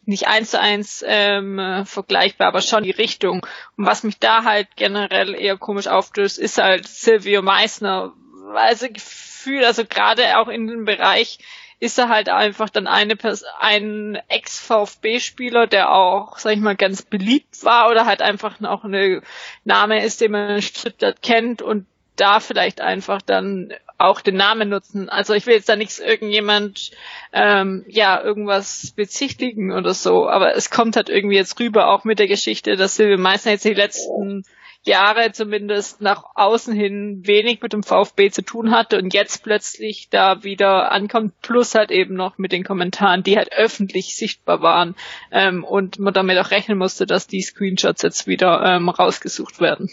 nicht 0.06 0.28
eins 0.28 0.52
zu 0.52 0.60
eins 0.60 1.04
ähm, 1.08 1.84
vergleichbar, 1.86 2.50
aber 2.50 2.62
schon 2.62 2.84
die 2.84 2.92
Richtung. 2.92 3.44
Und 3.76 3.88
was 3.88 4.04
mich 4.04 4.20
da 4.20 4.44
halt 4.44 4.68
generell 4.76 5.34
eher 5.34 5.58
komisch 5.58 5.88
aufstößt, 5.88 6.38
ist 6.38 6.60
halt 6.60 6.88
Silvio 6.88 7.42
Meissner. 7.42 8.14
Also 8.54 8.90
Gefühl, 8.90 9.66
also 9.66 9.86
gerade 9.86 10.38
auch 10.38 10.50
in 10.50 10.68
dem 10.68 10.86
Bereich 10.86 11.40
ist 11.84 12.00
er 12.00 12.08
halt 12.08 12.30
einfach 12.30 12.70
dann 12.70 12.88
eine 12.88 13.18
ein 13.60 14.18
Ex-VfB-Spieler, 14.30 15.68
der 15.68 15.94
auch, 15.94 16.38
sag 16.38 16.54
ich 16.54 16.62
mal, 16.62 16.78
ganz 16.78 17.02
beliebt 17.02 17.66
war 17.66 17.92
oder 17.92 18.06
halt 18.06 18.22
einfach 18.22 18.62
noch 18.62 18.86
eine 18.86 19.22
Name 19.66 20.02
ist, 20.02 20.22
den 20.22 20.32
man 20.32 20.50
in 20.56 20.62
Stuttgart 20.62 21.22
kennt 21.22 21.62
und 21.62 21.86
da 22.16 22.40
vielleicht 22.40 22.80
einfach 22.80 23.22
dann 23.22 23.74
auch 23.98 24.22
den 24.22 24.38
Namen 24.38 24.70
nutzen. 24.70 25.10
Also 25.10 25.34
ich 25.34 25.46
will 25.46 25.56
jetzt 25.56 25.68
da 25.68 25.76
nichts 25.76 26.00
irgendjemand 26.00 26.92
ähm, 27.34 27.84
ja 27.90 28.24
irgendwas 28.24 28.94
bezichtigen 28.96 29.74
oder 29.74 29.94
so, 29.94 30.30
aber 30.30 30.56
es 30.56 30.70
kommt 30.70 30.96
halt 30.96 31.10
irgendwie 31.10 31.36
jetzt 31.36 31.60
rüber, 31.60 31.90
auch 31.90 32.06
mit 32.06 32.18
der 32.18 32.30
Geschichte, 32.30 32.78
dass 32.78 32.96
Silvio 32.96 33.18
Meissner 33.18 33.52
jetzt 33.52 33.66
die 33.66 33.74
letzten 33.74 34.46
Jahre 34.86 35.32
zumindest 35.32 36.02
nach 36.02 36.24
außen 36.36 36.74
hin 36.74 37.22
wenig 37.26 37.62
mit 37.62 37.74
dem 37.74 37.84
VfB 37.84 38.30
zu 38.30 38.42
tun 38.42 38.72
hatte 38.72 38.98
und 38.98 39.14
jetzt 39.14 39.44
plötzlich 39.44 40.10
da 40.10 40.44
wieder 40.44 40.92
ankommt, 40.92 41.34
plus 41.42 41.76
halt 41.76 41.92
eben 41.92 42.16
noch 42.16 42.38
mit 42.38 42.52
den 42.52 42.64
Kommentaren, 42.64 43.24
die 43.24 43.38
halt 43.38 43.54
öffentlich 43.54 44.16
sichtbar 44.16 44.62
waren 44.62 44.96
ähm, 45.32 45.64
und 45.64 46.00
man 46.00 46.14
damit 46.14 46.38
auch 46.38 46.52
rechnen 46.52 46.78
musste, 46.78 47.06
dass 47.06 47.28
die 47.28 47.42
Screenshots 47.42 48.02
jetzt 48.02 48.28
wieder 48.28 48.62
ähm, 48.64 48.90
rausgesucht 48.90 49.62
werden. 49.62 49.90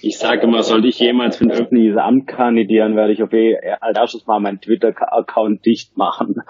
Ich 0.00 0.18
sage 0.18 0.42
immer, 0.42 0.62
sollte 0.62 0.86
ich 0.88 0.98
jemals 0.98 1.36
für 1.36 1.44
ein 1.44 1.50
öffentliches 1.50 1.96
Amt 1.96 2.28
kandidieren, 2.28 2.94
werde 2.94 3.12
ich 3.12 3.22
auf 3.22 3.32
jeden 3.32 3.58
als 3.80 3.98
erstes 3.98 4.26
mal 4.26 4.38
meinen 4.38 4.60
Twitter-Account 4.60 5.66
dicht 5.66 5.96
machen. 5.96 6.42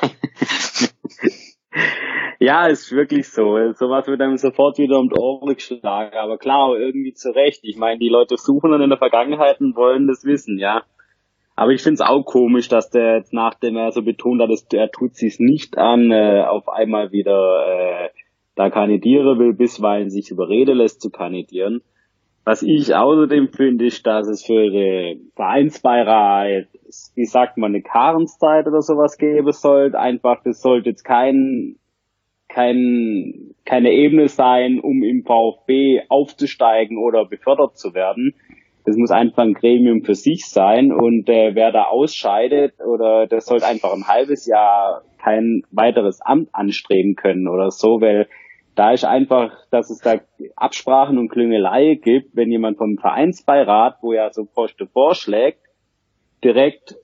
ja, 2.38 2.66
ist 2.66 2.92
wirklich 2.92 3.28
so. 3.28 3.72
Sowas 3.72 4.06
wird 4.06 4.20
einem 4.20 4.36
sofort 4.36 4.78
wieder 4.78 4.98
um 4.98 5.08
die 5.08 5.18
Ohren 5.18 5.54
geschlagen. 5.54 6.16
Aber 6.16 6.38
klar, 6.38 6.76
irgendwie 6.76 7.12
zurecht. 7.12 7.60
Ich 7.62 7.76
meine, 7.76 7.98
die 7.98 8.08
Leute 8.08 8.36
suchen 8.36 8.70
dann 8.70 8.82
in 8.82 8.90
der 8.90 8.98
Vergangenheit 8.98 9.60
und 9.60 9.76
wollen 9.76 10.06
das 10.06 10.24
wissen, 10.24 10.58
ja. 10.58 10.82
Aber 11.56 11.70
ich 11.70 11.82
finde 11.82 11.94
es 11.94 12.00
auch 12.00 12.24
komisch, 12.24 12.68
dass 12.68 12.90
der 12.90 13.18
jetzt, 13.18 13.32
nachdem 13.32 13.76
er 13.76 13.92
so 13.92 14.02
betont 14.02 14.42
hat, 14.42 14.50
dass 14.50 14.66
er 14.72 14.90
tut 14.90 15.14
sich 15.14 15.38
nicht 15.38 15.78
an, 15.78 16.10
äh, 16.10 16.42
auf 16.42 16.68
einmal 16.68 17.12
wieder 17.12 17.66
äh, 17.66 18.08
da 18.56 18.70
kandidieren 18.70 19.38
will, 19.38 19.54
bisweilen 19.54 20.10
sich 20.10 20.30
überreden 20.30 20.78
lässt 20.78 21.00
zu 21.00 21.10
kandidieren. 21.10 21.82
Was 22.44 22.62
ich 22.62 22.94
außerdem 22.94 23.48
finde, 23.48 23.86
ist, 23.86 24.06
dass 24.06 24.28
es 24.28 24.44
für 24.44 24.70
den 24.70 25.30
Vereinsbeirat, 25.34 26.66
wie 27.14 27.24
sagt 27.24 27.56
man, 27.56 27.72
eine 27.72 27.82
Karenszeit 27.82 28.66
oder 28.66 28.82
sowas 28.82 29.16
geben 29.16 29.50
sollte. 29.52 29.98
Einfach, 29.98 30.42
das 30.44 30.60
sollte 30.60 30.90
jetzt 30.90 31.04
kein, 31.04 31.76
kein, 32.48 33.54
keine 33.64 33.92
Ebene 33.92 34.28
sein, 34.28 34.78
um 34.78 35.02
im 35.02 35.24
VfB 35.24 36.02
aufzusteigen 36.10 36.98
oder 36.98 37.24
befördert 37.24 37.78
zu 37.78 37.94
werden. 37.94 38.34
Das 38.84 38.96
muss 38.98 39.10
einfach 39.10 39.42
ein 39.42 39.54
Gremium 39.54 40.02
für 40.02 40.14
sich 40.14 40.44
sein 40.44 40.92
und 40.92 41.26
äh, 41.30 41.54
wer 41.54 41.72
da 41.72 41.84
ausscheidet 41.84 42.74
oder 42.86 43.26
das 43.26 43.46
sollte 43.46 43.66
einfach 43.66 43.94
ein 43.94 44.06
halbes 44.06 44.46
Jahr 44.46 45.02
kein 45.16 45.62
weiteres 45.70 46.20
Amt 46.20 46.50
anstreben 46.52 47.14
können 47.14 47.48
oder 47.48 47.70
so, 47.70 48.02
weil 48.02 48.28
da 48.74 48.92
ist 48.92 49.04
einfach, 49.04 49.52
dass 49.70 49.90
es 49.90 49.98
da 49.98 50.20
Absprachen 50.56 51.18
und 51.18 51.28
Klüngelei 51.28 51.94
gibt, 51.94 52.34
wenn 52.34 52.50
jemand 52.50 52.78
vom 52.78 52.98
Vereinsbeirat, 52.98 53.98
wo 54.02 54.12
er 54.12 54.32
so 54.32 54.44
Poste 54.44 54.86
vorschlägt, 54.86 55.60
direkt 56.42 56.96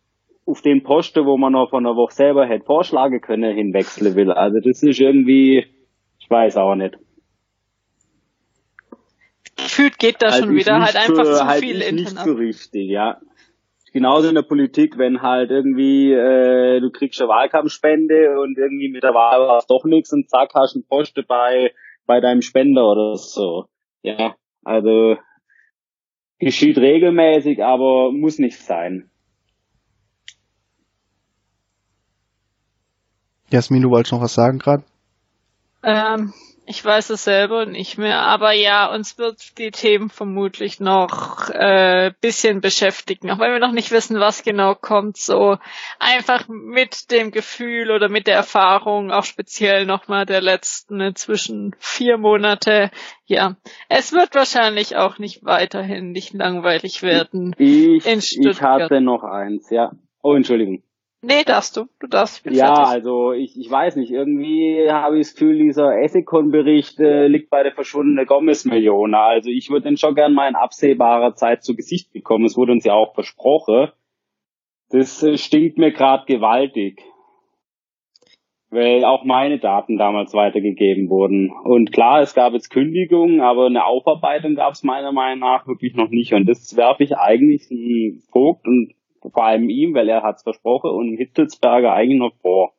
auf 0.47 0.63
den 0.63 0.83
Posten, 0.83 1.25
wo 1.27 1.37
man 1.37 1.53
noch 1.53 1.71
von 1.71 1.85
der 1.85 1.95
Woche 1.95 2.15
selber 2.15 2.47
hätte 2.47 2.65
vorschlagen 2.65 3.21
können, 3.21 3.55
hinwechseln 3.55 4.17
will. 4.17 4.33
Also 4.33 4.59
das 4.59 4.83
ist 4.83 5.01
irgendwie, 5.01 5.67
ich 6.19 6.31
weiß 6.31 6.57
auch 6.57 6.75
nicht. 6.75 6.99
Gefühlt 9.57 9.99
geht 9.99 10.23
da 10.23 10.27
also 10.27 10.45
schon 10.45 10.57
wieder 10.57 10.81
halt 10.81 10.97
einfach 10.97 11.25
zu 11.25 11.47
halt 11.47 11.61
viel 11.61 11.81
Internet. 11.81 11.97
Nicht 11.97 12.19
so 12.19 12.33
richtig, 12.33 12.91
ja 12.91 13.21
genauso 13.93 14.29
in 14.29 14.35
der 14.35 14.43
Politik, 14.43 14.99
wenn 14.99 15.23
halt 15.23 15.51
irgendwie 15.51 16.13
äh, 16.13 16.81
du 16.81 16.91
kriegst 16.91 17.21
eine 17.21 17.29
Wahlkampfspende 17.29 18.41
und 18.41 18.57
irgendwie 18.59 18.91
mit 18.91 19.03
der 19.03 19.15
Wahl 19.15 19.41
war 19.41 19.63
doch 19.69 19.85
nichts 19.85 20.13
und 20.13 20.29
zack 20.29 20.51
hast 20.55 20.75
du 20.75 20.79
einen 20.79 20.87
Posten 20.87 21.25
bei 21.27 21.73
bei 22.07 22.21
deinem 22.21 22.43
Spender 22.43 22.91
oder 22.91 23.17
so. 23.17 23.67
Ja, 24.03 24.35
also 24.65 25.17
geschieht 26.39 26.79
regelmäßig, 26.79 27.63
aber 27.63 28.13
muss 28.13 28.39
nicht 28.39 28.59
sein. 28.59 29.11
Jasmin, 33.51 33.83
du 33.83 33.91
wolltest 33.91 34.13
noch 34.13 34.23
was 34.23 34.35
sagen 34.35 34.59
gerade? 34.59 34.85
Ähm, 35.83 36.33
ich 36.67 36.85
weiß 36.85 37.11
es 37.11 37.25
selber 37.25 37.67
nicht 37.67 37.99
mehr, 37.99 38.21
aber 38.21 38.53
ja, 38.53 38.93
uns 38.93 39.19
wird 39.19 39.59
die 39.59 39.71
Themen 39.71 40.09
vermutlich 40.09 40.79
noch 40.79 41.51
äh, 41.51 42.13
bisschen 42.21 42.61
beschäftigen, 42.61 43.31
auch 43.31 43.39
wenn 43.39 43.53
wir 43.53 43.59
noch 43.59 43.73
nicht 43.73 43.91
wissen, 43.91 44.21
was 44.21 44.45
genau 44.45 44.75
kommt. 44.75 45.17
So 45.17 45.57
einfach 45.99 46.47
mit 46.49 47.11
dem 47.11 47.33
Gefühl 47.33 47.91
oder 47.91 48.09
mit 48.09 48.27
der 48.27 48.37
Erfahrung, 48.37 49.11
auch 49.11 49.25
speziell 49.25 49.85
nochmal 49.85 50.27
der 50.27 50.41
letzten 50.41 51.01
inzwischen 51.01 51.75
vier 51.79 52.19
Monate. 52.19 52.91
Ja, 53.27 53.57
es 53.89 54.13
wird 54.13 54.35
wahrscheinlich 54.35 54.97
auch 54.97 55.19
nicht 55.19 55.45
weiterhin 55.45 56.13
nicht 56.13 56.35
langweilig 56.35 57.03
werden. 57.03 57.55
Ich, 57.59 58.07
ich 58.07 58.63
hatte 58.63 59.01
noch 59.01 59.25
eins, 59.25 59.71
ja. 59.71 59.93
Oh, 60.23 60.35
Entschuldigung. 60.35 60.83
Nee, 61.23 61.45
darfst 61.45 61.77
du. 61.77 61.87
Du 61.99 62.07
darfst. 62.07 62.45
Ja, 62.47 62.75
fertig. 62.75 62.93
also 62.93 63.33
ich, 63.33 63.59
ich 63.59 63.71
weiß 63.71 63.97
nicht. 63.97 64.11
Irgendwie 64.11 64.91
habe 64.91 65.19
ich 65.19 65.27
das 65.27 65.35
Gefühl, 65.35 65.59
dieser 65.59 65.99
Ethicon-Bericht 65.99 66.99
äh, 66.99 67.27
liegt 67.27 67.51
bei 67.51 67.63
der 67.63 67.73
verschwundenen 67.73 68.25
Gomez-Million. 68.25 69.15
Also 69.15 69.51
ich 69.51 69.69
würde 69.69 69.89
den 69.89 69.99
schon 69.99 70.15
gern 70.15 70.33
mal 70.33 70.49
in 70.49 70.55
absehbarer 70.55 71.35
Zeit 71.35 71.63
zu 71.63 71.77
Gesicht 71.77 72.13
bekommen. 72.13 72.47
Es 72.47 72.57
wurde 72.57 72.73
uns 72.73 72.85
ja 72.85 72.95
auch 72.95 73.13
versprochen. 73.15 73.89
Das 74.89 75.23
äh, 75.23 75.37
stinkt 75.37 75.77
mir 75.77 75.93
gerade 75.93 76.25
gewaltig. 76.25 77.03
Weil 78.71 79.05
auch 79.05 79.25
meine 79.25 79.59
Daten 79.59 79.99
damals 79.99 80.33
weitergegeben 80.33 81.11
wurden. 81.11 81.51
Und 81.65 81.93
klar, 81.93 82.23
es 82.23 82.35
gab 82.35 82.55
jetzt 82.55 82.71
Kündigungen, 82.71 83.41
aber 83.41 83.67
eine 83.67 83.85
Aufarbeitung 83.85 84.55
gab 84.55 84.73
es 84.73 84.85
meiner 84.85 85.13
Meinung 85.13 85.41
nach 85.41 85.67
wirklich 85.67 85.95
noch 85.97 86.09
nicht. 86.09 86.33
Und 86.33 86.49
das 86.49 86.77
werfe 86.77 87.03
ich 87.05 87.17
eigentlich 87.19 87.69
Vogt 88.31 88.67
und 88.67 88.95
vor 89.21 89.45
allem 89.45 89.69
ihm, 89.69 89.95
weil 89.95 90.09
er 90.09 90.23
hat's 90.23 90.43
versprochen 90.43 90.91
und 90.91 91.17
Hitzelsberger 91.17 91.93
eigentlich 91.93 92.21
noch 92.21 92.35
vor. 92.41 92.75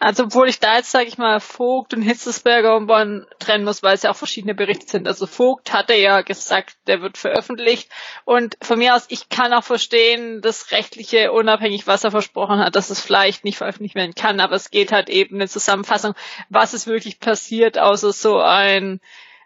Also 0.00 0.24
obwohl 0.24 0.48
ich 0.48 0.60
da 0.60 0.76
jetzt, 0.76 0.92
sage 0.92 1.08
ich 1.08 1.18
mal, 1.18 1.40
Vogt 1.40 1.92
und 1.92 2.02
Hitzelsberger 2.02 2.76
und 2.76 3.26
trennen 3.40 3.64
muss, 3.64 3.82
weil 3.82 3.96
es 3.96 4.04
ja 4.04 4.12
auch 4.12 4.16
verschiedene 4.16 4.54
Berichte 4.54 4.86
sind. 4.86 5.08
Also 5.08 5.26
Vogt 5.26 5.72
hatte 5.72 5.94
ja 5.94 6.20
gesagt, 6.20 6.76
der 6.86 7.02
wird 7.02 7.18
veröffentlicht. 7.18 7.90
Und 8.24 8.56
von 8.62 8.78
mir 8.78 8.94
aus, 8.94 9.06
ich 9.08 9.28
kann 9.28 9.52
auch 9.52 9.64
verstehen, 9.64 10.40
das 10.40 10.70
rechtliche, 10.70 11.32
unabhängig, 11.32 11.88
was 11.88 12.04
er 12.04 12.12
versprochen 12.12 12.60
hat, 12.60 12.76
dass 12.76 12.90
es 12.90 13.00
vielleicht 13.00 13.44
nicht 13.44 13.58
veröffentlicht 13.58 13.96
werden 13.96 14.14
kann. 14.14 14.38
Aber 14.38 14.54
es 14.54 14.70
geht 14.70 14.92
halt 14.92 15.08
eben 15.08 15.34
eine 15.34 15.48
Zusammenfassung, 15.48 16.14
was 16.48 16.74
ist 16.74 16.86
wirklich 16.86 17.18
passiert, 17.18 17.76
außer 17.76 18.12
so 18.12 18.38
ein 18.38 19.00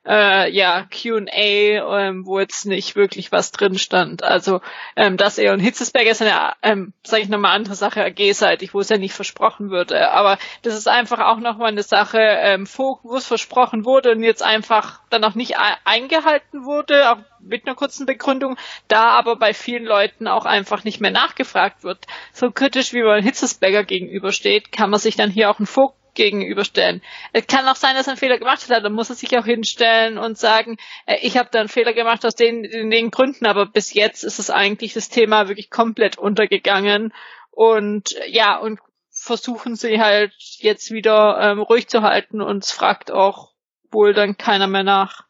äh, 0.06 0.50
ja, 0.50 0.84
Q&A, 0.90 1.28
ähm, 1.32 2.26
wo 2.26 2.40
jetzt 2.40 2.66
nicht 2.66 2.96
wirklich 2.96 3.30
was 3.30 3.52
drin 3.52 3.78
stand. 3.78 4.24
Also 4.24 4.60
ähm, 4.96 5.16
das 5.16 5.38
eher 5.38 5.52
und 5.52 5.60
Hitzesberger 5.60 6.10
ist 6.10 6.22
eine, 6.22 6.54
ähm, 6.62 6.92
sage 7.04 7.22
ich 7.22 7.28
nochmal, 7.28 7.54
andere 7.54 7.74
Sache 7.74 8.04
AG-seitig, 8.04 8.74
wo 8.74 8.80
es 8.80 8.88
ja 8.88 8.98
nicht 8.98 9.14
versprochen 9.14 9.70
würde. 9.70 10.10
Aber 10.10 10.38
das 10.62 10.74
ist 10.74 10.88
einfach 10.88 11.20
auch 11.20 11.38
nochmal 11.38 11.68
eine 11.68 11.82
Sache, 11.82 12.18
ähm, 12.18 12.66
wo 12.74 13.16
es 13.16 13.26
versprochen 13.26 13.84
wurde 13.84 14.12
und 14.12 14.22
jetzt 14.24 14.42
einfach 14.42 15.00
dann 15.10 15.24
auch 15.24 15.34
nicht 15.34 15.56
eingehalten 15.84 16.64
wurde, 16.64 17.10
auch 17.10 17.18
mit 17.40 17.66
einer 17.66 17.76
kurzen 17.76 18.06
Begründung, 18.06 18.56
da 18.88 19.10
aber 19.10 19.36
bei 19.36 19.52
vielen 19.54 19.84
Leuten 19.84 20.26
auch 20.26 20.46
einfach 20.46 20.84
nicht 20.84 21.00
mehr 21.00 21.10
nachgefragt 21.10 21.84
wird. 21.84 22.06
So 22.32 22.50
kritisch 22.50 22.92
wie 22.92 23.02
man 23.02 23.22
Hitzesberger 23.22 23.84
gegenübersteht, 23.84 24.72
kann 24.72 24.90
man 24.90 25.00
sich 25.00 25.16
dann 25.16 25.30
hier 25.30 25.50
auch 25.50 25.58
einen 25.58 25.66
Vogt 25.66 26.01
gegenüberstellen. 26.14 27.02
Es 27.32 27.46
kann 27.46 27.66
auch 27.66 27.76
sein, 27.76 27.94
dass 27.94 28.06
er 28.06 28.12
einen 28.12 28.18
Fehler 28.18 28.38
gemacht 28.38 28.68
hat, 28.68 28.84
dann 28.84 28.92
muss 28.92 29.10
er 29.10 29.16
sich 29.16 29.36
auch 29.38 29.44
hinstellen 29.44 30.18
und 30.18 30.38
sagen, 30.38 30.76
äh, 31.06 31.16
ich 31.22 31.36
habe 31.36 31.48
da 31.52 31.60
einen 31.60 31.68
Fehler 31.68 31.92
gemacht 31.92 32.24
aus 32.24 32.34
den, 32.34 32.62
den, 32.62 32.90
den 32.90 33.10
Gründen, 33.10 33.46
aber 33.46 33.66
bis 33.66 33.94
jetzt 33.94 34.22
ist 34.24 34.38
es 34.38 34.50
eigentlich 34.50 34.94
das 34.94 35.08
Thema 35.08 35.48
wirklich 35.48 35.70
komplett 35.70 36.18
untergegangen 36.18 37.12
und 37.50 38.16
ja, 38.28 38.58
und 38.58 38.80
versuchen 39.10 39.76
sie 39.76 40.00
halt 40.00 40.32
jetzt 40.58 40.90
wieder 40.90 41.38
ähm, 41.40 41.60
ruhig 41.60 41.88
zu 41.88 42.02
halten 42.02 42.40
und 42.40 42.64
es 42.64 42.72
fragt 42.72 43.12
auch 43.12 43.52
wohl 43.90 44.14
dann 44.14 44.36
keiner 44.36 44.66
mehr 44.66 44.84
nach. 44.84 45.26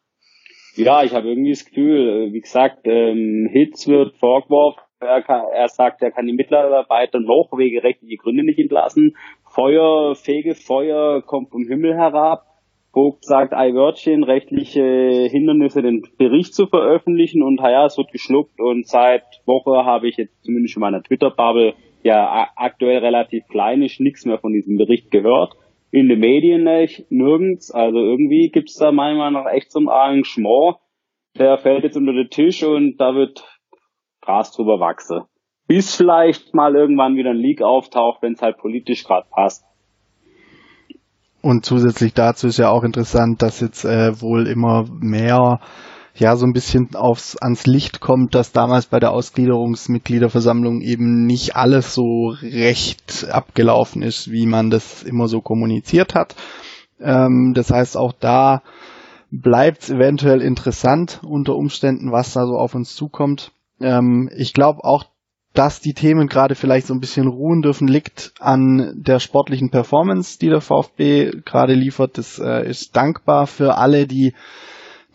Ja, 0.75 1.03
ich 1.03 1.13
habe 1.13 1.27
irgendwie 1.27 1.51
das 1.51 1.65
Gefühl, 1.65 2.29
äh, 2.29 2.33
wie 2.33 2.41
gesagt, 2.41 2.79
ähm, 2.85 3.47
Hitz 3.51 3.87
wird 3.87 4.15
vorgeworfen. 4.17 4.81
Er, 4.99 5.21
kann, 5.21 5.43
er 5.53 5.67
sagt, 5.67 6.01
er 6.01 6.11
kann 6.11 6.25
die 6.25 6.33
Mitarbeiter 6.33 7.19
noch 7.19 7.49
wegen 7.57 7.79
rechtliche 7.79 8.17
Gründe 8.17 8.43
nicht 8.43 8.57
entlassen. 8.57 9.15
Feuer, 9.53 10.15
Fegefeuer 10.15 11.21
kommt 11.21 11.51
vom 11.51 11.67
Himmel 11.67 11.95
herab. 11.95 12.47
Vogt 12.91 13.23
sagt 13.23 13.53
ein 13.53 13.75
Wörtchen, 13.75 14.23
rechtliche 14.23 14.81
Hindernisse, 15.29 15.83
den 15.83 16.01
Bericht 16.17 16.55
zu 16.55 16.65
veröffentlichen 16.65 17.43
und 17.43 17.59
ja, 17.59 17.85
es 17.85 17.97
wird 17.97 18.11
geschluckt 18.11 18.59
und 18.59 18.87
seit 18.87 19.23
Woche 19.45 19.85
habe 19.85 20.07
ich 20.07 20.17
jetzt 20.17 20.43
zumindest 20.43 20.75
in 20.75 20.81
meiner 20.81 21.03
Twitter-Bubble 21.03 21.75
ja 22.01 22.49
aktuell 22.55 22.99
relativ 22.99 23.47
klein 23.47 23.83
ist, 23.83 23.99
nichts 23.99 24.25
mehr 24.25 24.39
von 24.39 24.53
diesem 24.53 24.77
Bericht 24.77 25.11
gehört. 25.11 25.53
In 25.91 26.09
den 26.09 26.19
Medien 26.19 26.63
nicht, 26.63 27.11
nirgends. 27.11 27.69
Also 27.69 27.99
irgendwie 27.99 28.49
gibt's 28.49 28.77
da 28.77 28.91
meiner 28.91 29.19
Meinung 29.19 29.43
nach 29.43 29.51
echt 29.51 29.71
so 29.71 29.79
ein 29.79 29.87
Arrangement. 29.87 30.77
Der 31.37 31.59
fällt 31.59 31.83
jetzt 31.83 31.97
unter 31.97 32.13
den 32.13 32.29
Tisch 32.29 32.63
und 32.63 32.97
da 32.97 33.13
wird 33.13 33.43
Gras 34.21 34.51
drüber 34.51 34.79
wachsen. 34.79 35.21
Bis 35.67 35.95
vielleicht 35.95 36.53
mal 36.53 36.75
irgendwann 36.75 37.15
wieder 37.15 37.31
ein 37.31 37.37
Leak 37.37 37.61
auftaucht, 37.61 38.21
wenn 38.21 38.33
es 38.33 38.41
halt 38.41 38.57
politisch 38.57 39.03
gerade 39.03 39.27
passt. 39.29 39.63
Und 41.41 41.65
zusätzlich 41.65 42.13
dazu 42.13 42.47
ist 42.47 42.57
ja 42.57 42.69
auch 42.69 42.83
interessant, 42.83 43.41
dass 43.41 43.59
jetzt 43.59 43.83
äh, 43.83 44.21
wohl 44.21 44.47
immer 44.47 44.85
mehr 44.89 45.59
ja 46.15 46.35
so 46.35 46.45
ein 46.45 46.53
bisschen 46.53 46.95
aufs 46.95 47.35
ans 47.37 47.65
Licht 47.65 47.99
kommt, 47.99 48.35
dass 48.35 48.51
damals 48.51 48.85
bei 48.85 48.99
der 48.99 49.11
Ausgliederungsmitgliederversammlung 49.11 50.81
eben 50.81 51.25
nicht 51.25 51.55
alles 51.55 51.93
so 51.93 52.33
recht 52.41 53.27
abgelaufen 53.29 54.01
ist, 54.03 54.31
wie 54.31 54.45
man 54.45 54.69
das 54.69 55.03
immer 55.03 55.27
so 55.27 55.41
kommuniziert 55.41 56.15
hat. 56.15 56.35
Ähm, 57.01 57.53
das 57.55 57.71
heißt, 57.71 57.97
auch 57.97 58.13
da 58.13 58.61
bleibt 59.31 59.83
es 59.83 59.89
eventuell 59.89 60.41
interessant 60.41 61.19
unter 61.25 61.55
Umständen, 61.55 62.11
was 62.11 62.33
da 62.33 62.45
so 62.45 62.53
auf 62.53 62.75
uns 62.75 62.95
zukommt. 62.95 63.51
Ähm, 63.81 64.29
ich 64.35 64.53
glaube 64.53 64.83
auch, 64.83 65.05
dass 65.53 65.79
die 65.79 65.93
Themen 65.93 66.27
gerade 66.27 66.55
vielleicht 66.55 66.87
so 66.87 66.93
ein 66.93 66.99
bisschen 66.99 67.27
ruhen 67.27 67.61
dürfen, 67.61 67.87
liegt 67.87 68.33
an 68.39 68.93
der 68.95 69.19
sportlichen 69.19 69.69
Performance, 69.69 70.39
die 70.39 70.49
der 70.49 70.61
VfB 70.61 71.31
gerade 71.45 71.73
liefert. 71.73 72.17
Das 72.17 72.39
äh, 72.39 72.67
ist 72.67 72.95
dankbar 72.95 73.45
für 73.45 73.77
alle, 73.77 74.07
die 74.07 74.33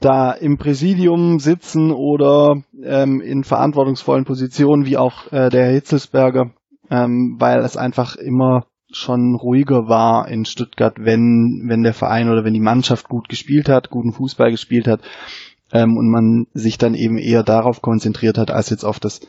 da 0.01 0.31
im 0.31 0.57
Präsidium 0.57 1.41
sitzen 1.41 1.91
oder 1.91 2.63
ähm, 2.85 3.21
in 3.21 3.43
verantwortungsvollen 3.43 4.25
Positionen, 4.25 4.87
wie 4.87 4.97
auch 4.97 5.33
äh, 5.33 5.49
der 5.49 5.65
Herr 5.67 5.73
Hitzelsberger, 5.73 6.51
ähm, 6.89 7.37
weil 7.41 7.59
es 7.59 7.77
einfach 7.77 8.15
immer 8.15 8.67
schon 8.91 9.35
ruhiger 9.35 9.89
war 9.89 10.29
in 10.29 10.45
Stuttgart, 10.45 10.95
wenn, 10.99 11.65
wenn 11.67 11.83
der 11.83 11.95
Verein 11.95 12.31
oder 12.31 12.45
wenn 12.45 12.55
die 12.55 12.61
Mannschaft 12.61 13.09
gut 13.09 13.29
gespielt 13.29 13.69
hat, 13.69 13.91
guten 13.91 14.13
Fußball 14.13 14.53
gespielt 14.53 14.87
hat 14.87 15.01
ähm, 15.73 15.97
und 15.97 16.11
man 16.11 16.47
sich 16.55 16.79
dann 16.79 16.95
eben 16.95 17.19
eher 17.19 17.43
darauf 17.43 17.83
konzentriert 17.83 18.39
hat, 18.39 18.53
als 18.53 18.71
jetzt 18.71 18.85
auf 18.85 19.01
das 19.01 19.21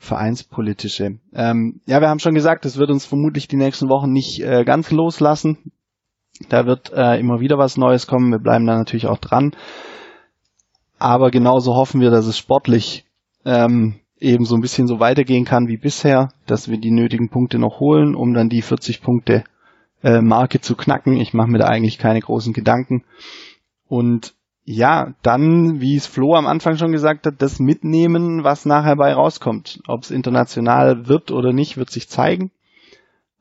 vereinspolitische. 0.00 1.18
Ähm, 1.34 1.82
ja, 1.86 2.00
wir 2.00 2.08
haben 2.08 2.18
schon 2.18 2.34
gesagt, 2.34 2.64
es 2.64 2.78
wird 2.78 2.90
uns 2.90 3.04
vermutlich 3.04 3.48
die 3.48 3.56
nächsten 3.56 3.90
Wochen 3.90 4.10
nicht 4.10 4.40
äh, 4.40 4.64
ganz 4.64 4.90
loslassen. 4.90 5.72
Da 6.48 6.64
wird 6.64 6.90
äh, 6.92 7.20
immer 7.20 7.40
wieder 7.40 7.58
was 7.58 7.76
Neues 7.76 8.06
kommen. 8.06 8.32
Wir 8.32 8.38
bleiben 8.38 8.66
da 8.66 8.76
natürlich 8.76 9.06
auch 9.06 9.18
dran. 9.18 9.52
Aber 10.98 11.30
genauso 11.30 11.76
hoffen 11.76 12.00
wir, 12.00 12.10
dass 12.10 12.26
es 12.26 12.38
sportlich 12.38 13.04
ähm, 13.44 14.00
eben 14.18 14.46
so 14.46 14.54
ein 14.54 14.62
bisschen 14.62 14.86
so 14.86 15.00
weitergehen 15.00 15.44
kann 15.44 15.68
wie 15.68 15.76
bisher, 15.76 16.30
dass 16.46 16.70
wir 16.70 16.78
die 16.78 16.90
nötigen 16.90 17.28
Punkte 17.28 17.58
noch 17.58 17.78
holen, 17.78 18.14
um 18.14 18.32
dann 18.32 18.48
die 18.48 18.62
40 18.62 19.02
Punkte 19.02 19.44
äh, 20.02 20.22
Marke 20.22 20.62
zu 20.62 20.76
knacken. 20.76 21.18
Ich 21.18 21.34
mache 21.34 21.50
mir 21.50 21.58
da 21.58 21.66
eigentlich 21.66 21.98
keine 21.98 22.20
großen 22.20 22.54
Gedanken. 22.54 23.04
Und 23.86 24.34
ja, 24.70 25.14
dann, 25.22 25.80
wie 25.80 25.96
es 25.96 26.06
Flo 26.06 26.34
am 26.36 26.46
Anfang 26.46 26.76
schon 26.76 26.92
gesagt 26.92 27.26
hat, 27.26 27.42
das 27.42 27.58
mitnehmen, 27.58 28.44
was 28.44 28.66
nachher 28.66 28.94
bei 28.94 29.12
rauskommt. 29.12 29.80
Ob 29.88 30.02
es 30.02 30.12
international 30.12 31.08
wird 31.08 31.32
oder 31.32 31.52
nicht, 31.52 31.76
wird 31.76 31.90
sich 31.90 32.08
zeigen. 32.08 32.52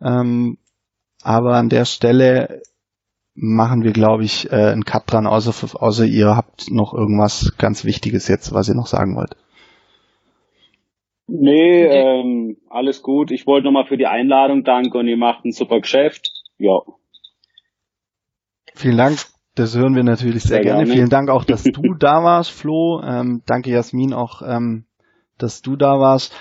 Ähm, 0.01 0.57
aber 1.21 1.55
an 1.55 1.69
der 1.69 1.85
Stelle 1.85 2.63
machen 3.35 3.83
wir, 3.83 3.91
glaube 3.91 4.23
ich, 4.23 4.51
äh, 4.51 4.71
einen 4.71 4.85
Cut 4.85 5.03
dran, 5.05 5.27
außer, 5.27 5.79
außer 5.79 6.05
ihr 6.05 6.35
habt 6.35 6.71
noch 6.71 6.95
irgendwas 6.95 7.53
ganz 7.59 7.85
Wichtiges 7.85 8.27
jetzt, 8.27 8.51
was 8.51 8.67
ihr 8.67 8.75
noch 8.75 8.87
sagen 8.87 9.15
wollt. 9.15 9.35
Nee, 11.27 11.85
ähm, 11.85 12.57
alles 12.71 13.03
gut. 13.03 13.29
Ich 13.29 13.45
wollte 13.45 13.65
nochmal 13.65 13.85
für 13.85 13.97
die 13.97 14.07
Einladung 14.07 14.63
danken 14.63 14.97
und 14.97 15.07
ihr 15.07 15.17
macht 15.17 15.45
ein 15.45 15.51
super 15.51 15.79
Geschäft. 15.79 16.31
Ja. 16.57 16.81
Vielen 18.73 18.97
Dank. 18.97 19.19
Das 19.59 19.75
hören 19.75 19.93
wir 19.93 20.03
natürlich 20.03 20.43
sehr, 20.43 20.55
sehr 20.55 20.61
gerne. 20.61 20.85
gerne. 20.85 20.93
Vielen 20.93 21.09
Dank 21.09 21.29
auch, 21.29 21.43
dass 21.43 21.63
du 21.63 21.93
da 21.99 22.23
warst, 22.23 22.49
Flo. 22.49 23.01
Ähm, 23.03 23.41
danke 23.45 23.71
Jasmin 23.71 24.13
auch, 24.13 24.41
ähm, 24.41 24.85
dass 25.37 25.61
du 25.61 25.75
da 25.75 25.99
warst. 25.99 26.33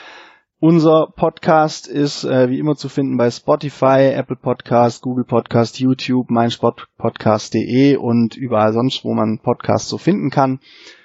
Unser 0.61 1.09
Podcast 1.17 1.89
ist 1.89 2.23
äh, 2.23 2.49
wie 2.49 2.61
immer 2.61 2.77
zu 2.77 2.89
finden 2.89 3.17
bei 3.17 3.29
Spotify, 3.33 4.13
Apple 4.15 4.37
Podcast, 4.37 5.03
Google 5.03 5.25
Podcast, 5.25 5.81
YouTube, 5.81 6.31
meinsportpodcast.de 6.31 7.97
und 7.97 8.37
überall 8.37 8.73
sonst, 8.73 9.05
wo 9.05 9.15
man 9.15 9.41
Podcasts 9.41 9.89
so 9.89 9.99
finden 9.99 10.31
kann. 10.31 10.61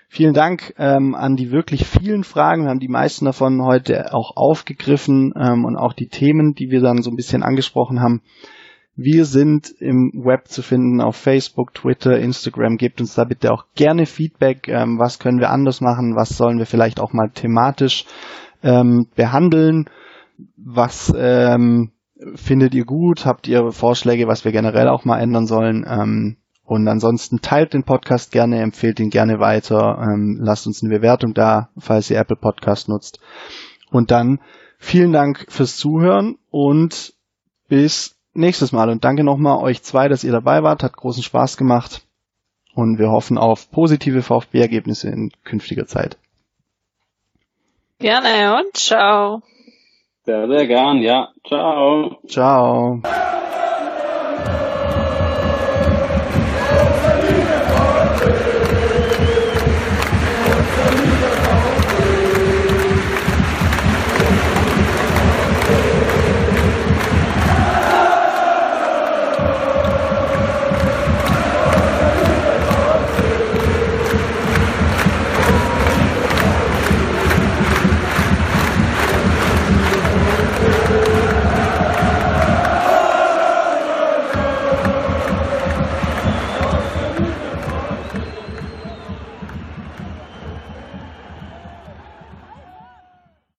Vielen 0.08 0.36
Dank 0.36 0.76
ähm, 0.78 1.16
an 1.16 1.36
die 1.36 1.50
wirklich 1.50 1.88
vielen 1.88 2.24
Fragen. 2.24 2.66
Wir 2.66 2.70
haben 2.70 2.80
die 2.80 2.90
meisten 2.90 3.26
davon 3.26 3.64
heute 3.64 4.14
auch 4.14 4.38
aufgegriffen 4.38 5.34
ähm, 5.36 5.66
und 5.66 5.78
auch 5.78 5.94
die 5.94 6.10
Themen, 6.10 6.54
die 6.54 6.70
wir 6.70 6.82
dann 6.82 7.02
so 7.02 7.10
ein 7.10 7.16
bisschen 7.16 7.42
angesprochen 7.42 8.02
haben, 8.02 8.22
wir 8.96 9.26
sind 9.26 9.74
im 9.80 10.12
Web 10.14 10.50
zu 10.50 10.62
finden 10.62 11.02
auf 11.02 11.16
Facebook, 11.16 11.74
Twitter, 11.74 12.20
Instagram. 12.20 12.78
Gebt 12.78 13.02
uns 13.02 13.16
da 13.16 13.24
bitte 13.24 13.52
auch 13.52 13.66
gerne 13.76 14.06
Feedback. 14.06 14.68
Ähm, 14.68 15.00
was 15.00 15.18
können 15.18 15.40
wir 15.40 15.50
anders 15.50 15.82
machen? 15.82 16.16
Was 16.16 16.30
sollen 16.30 16.60
wir 16.60 16.68
vielleicht 16.68 17.00
auch 17.00 17.12
mal 17.12 17.30
thematisch 17.34 18.06
ähm, 18.62 19.08
behandeln? 19.16 19.90
Was 20.58 21.12
ähm, 21.16 21.92
findet 22.36 22.76
ihr 22.76 22.86
gut? 22.86 23.26
Habt 23.26 23.48
ihr 23.48 23.72
Vorschläge, 23.72 24.28
was 24.28 24.46
wir 24.46 24.52
generell 24.52 24.88
auch 24.88 25.06
mal 25.06 25.20
ändern 25.20 25.48
sollen? 25.48 25.86
Ähm, 25.88 26.38
und 26.64 26.88
ansonsten 26.88 27.42
teilt 27.42 27.74
den 27.74 27.84
Podcast 27.84 28.32
gerne, 28.32 28.62
empfehlt 28.62 29.00
ihn 29.00 29.10
gerne 29.10 29.40
weiter, 29.40 30.00
ähm, 30.02 30.40
lasst 30.40 30.66
uns 30.66 30.82
eine 30.82 30.96
Bewertung 30.96 31.34
da, 31.34 31.70
falls 31.78 32.10
ihr 32.10 32.20
Apple 32.20 32.38
Podcast 32.38 32.88
nutzt. 32.88 33.20
Und 33.92 34.12
dann 34.12 34.40
vielen 34.78 35.12
Dank 35.12 35.46
fürs 35.50 35.78
Zuhören 35.78 36.38
und 36.52 37.14
bis 37.68 38.13
nächstes 38.34 38.72
Mal. 38.72 38.90
Und 38.90 39.04
danke 39.04 39.24
nochmal 39.24 39.64
euch 39.64 39.84
zwei, 39.84 40.08
dass 40.08 40.24
ihr 40.24 40.32
dabei 40.32 40.64
wart. 40.64 40.84
Hat 40.84 40.94
großen 40.96 41.24
Spaß 41.24 41.58
gemacht. 41.58 42.02
Und 42.76 42.98
wir 42.98 43.10
hoffen 43.10 43.38
auf 43.38 43.70
positive 43.70 44.22
VfB-Ergebnisse 44.22 45.10
in 45.10 45.32
künftiger 45.44 45.86
Zeit. 45.86 46.18
Gerne 48.00 48.58
und 48.58 48.76
ciao. 48.76 49.42
Sehr, 50.26 50.48
sehr 50.48 50.68
gern, 50.68 50.98
ja. 51.00 51.30
Ciao. 51.48 52.18
Ciao. 52.28 53.02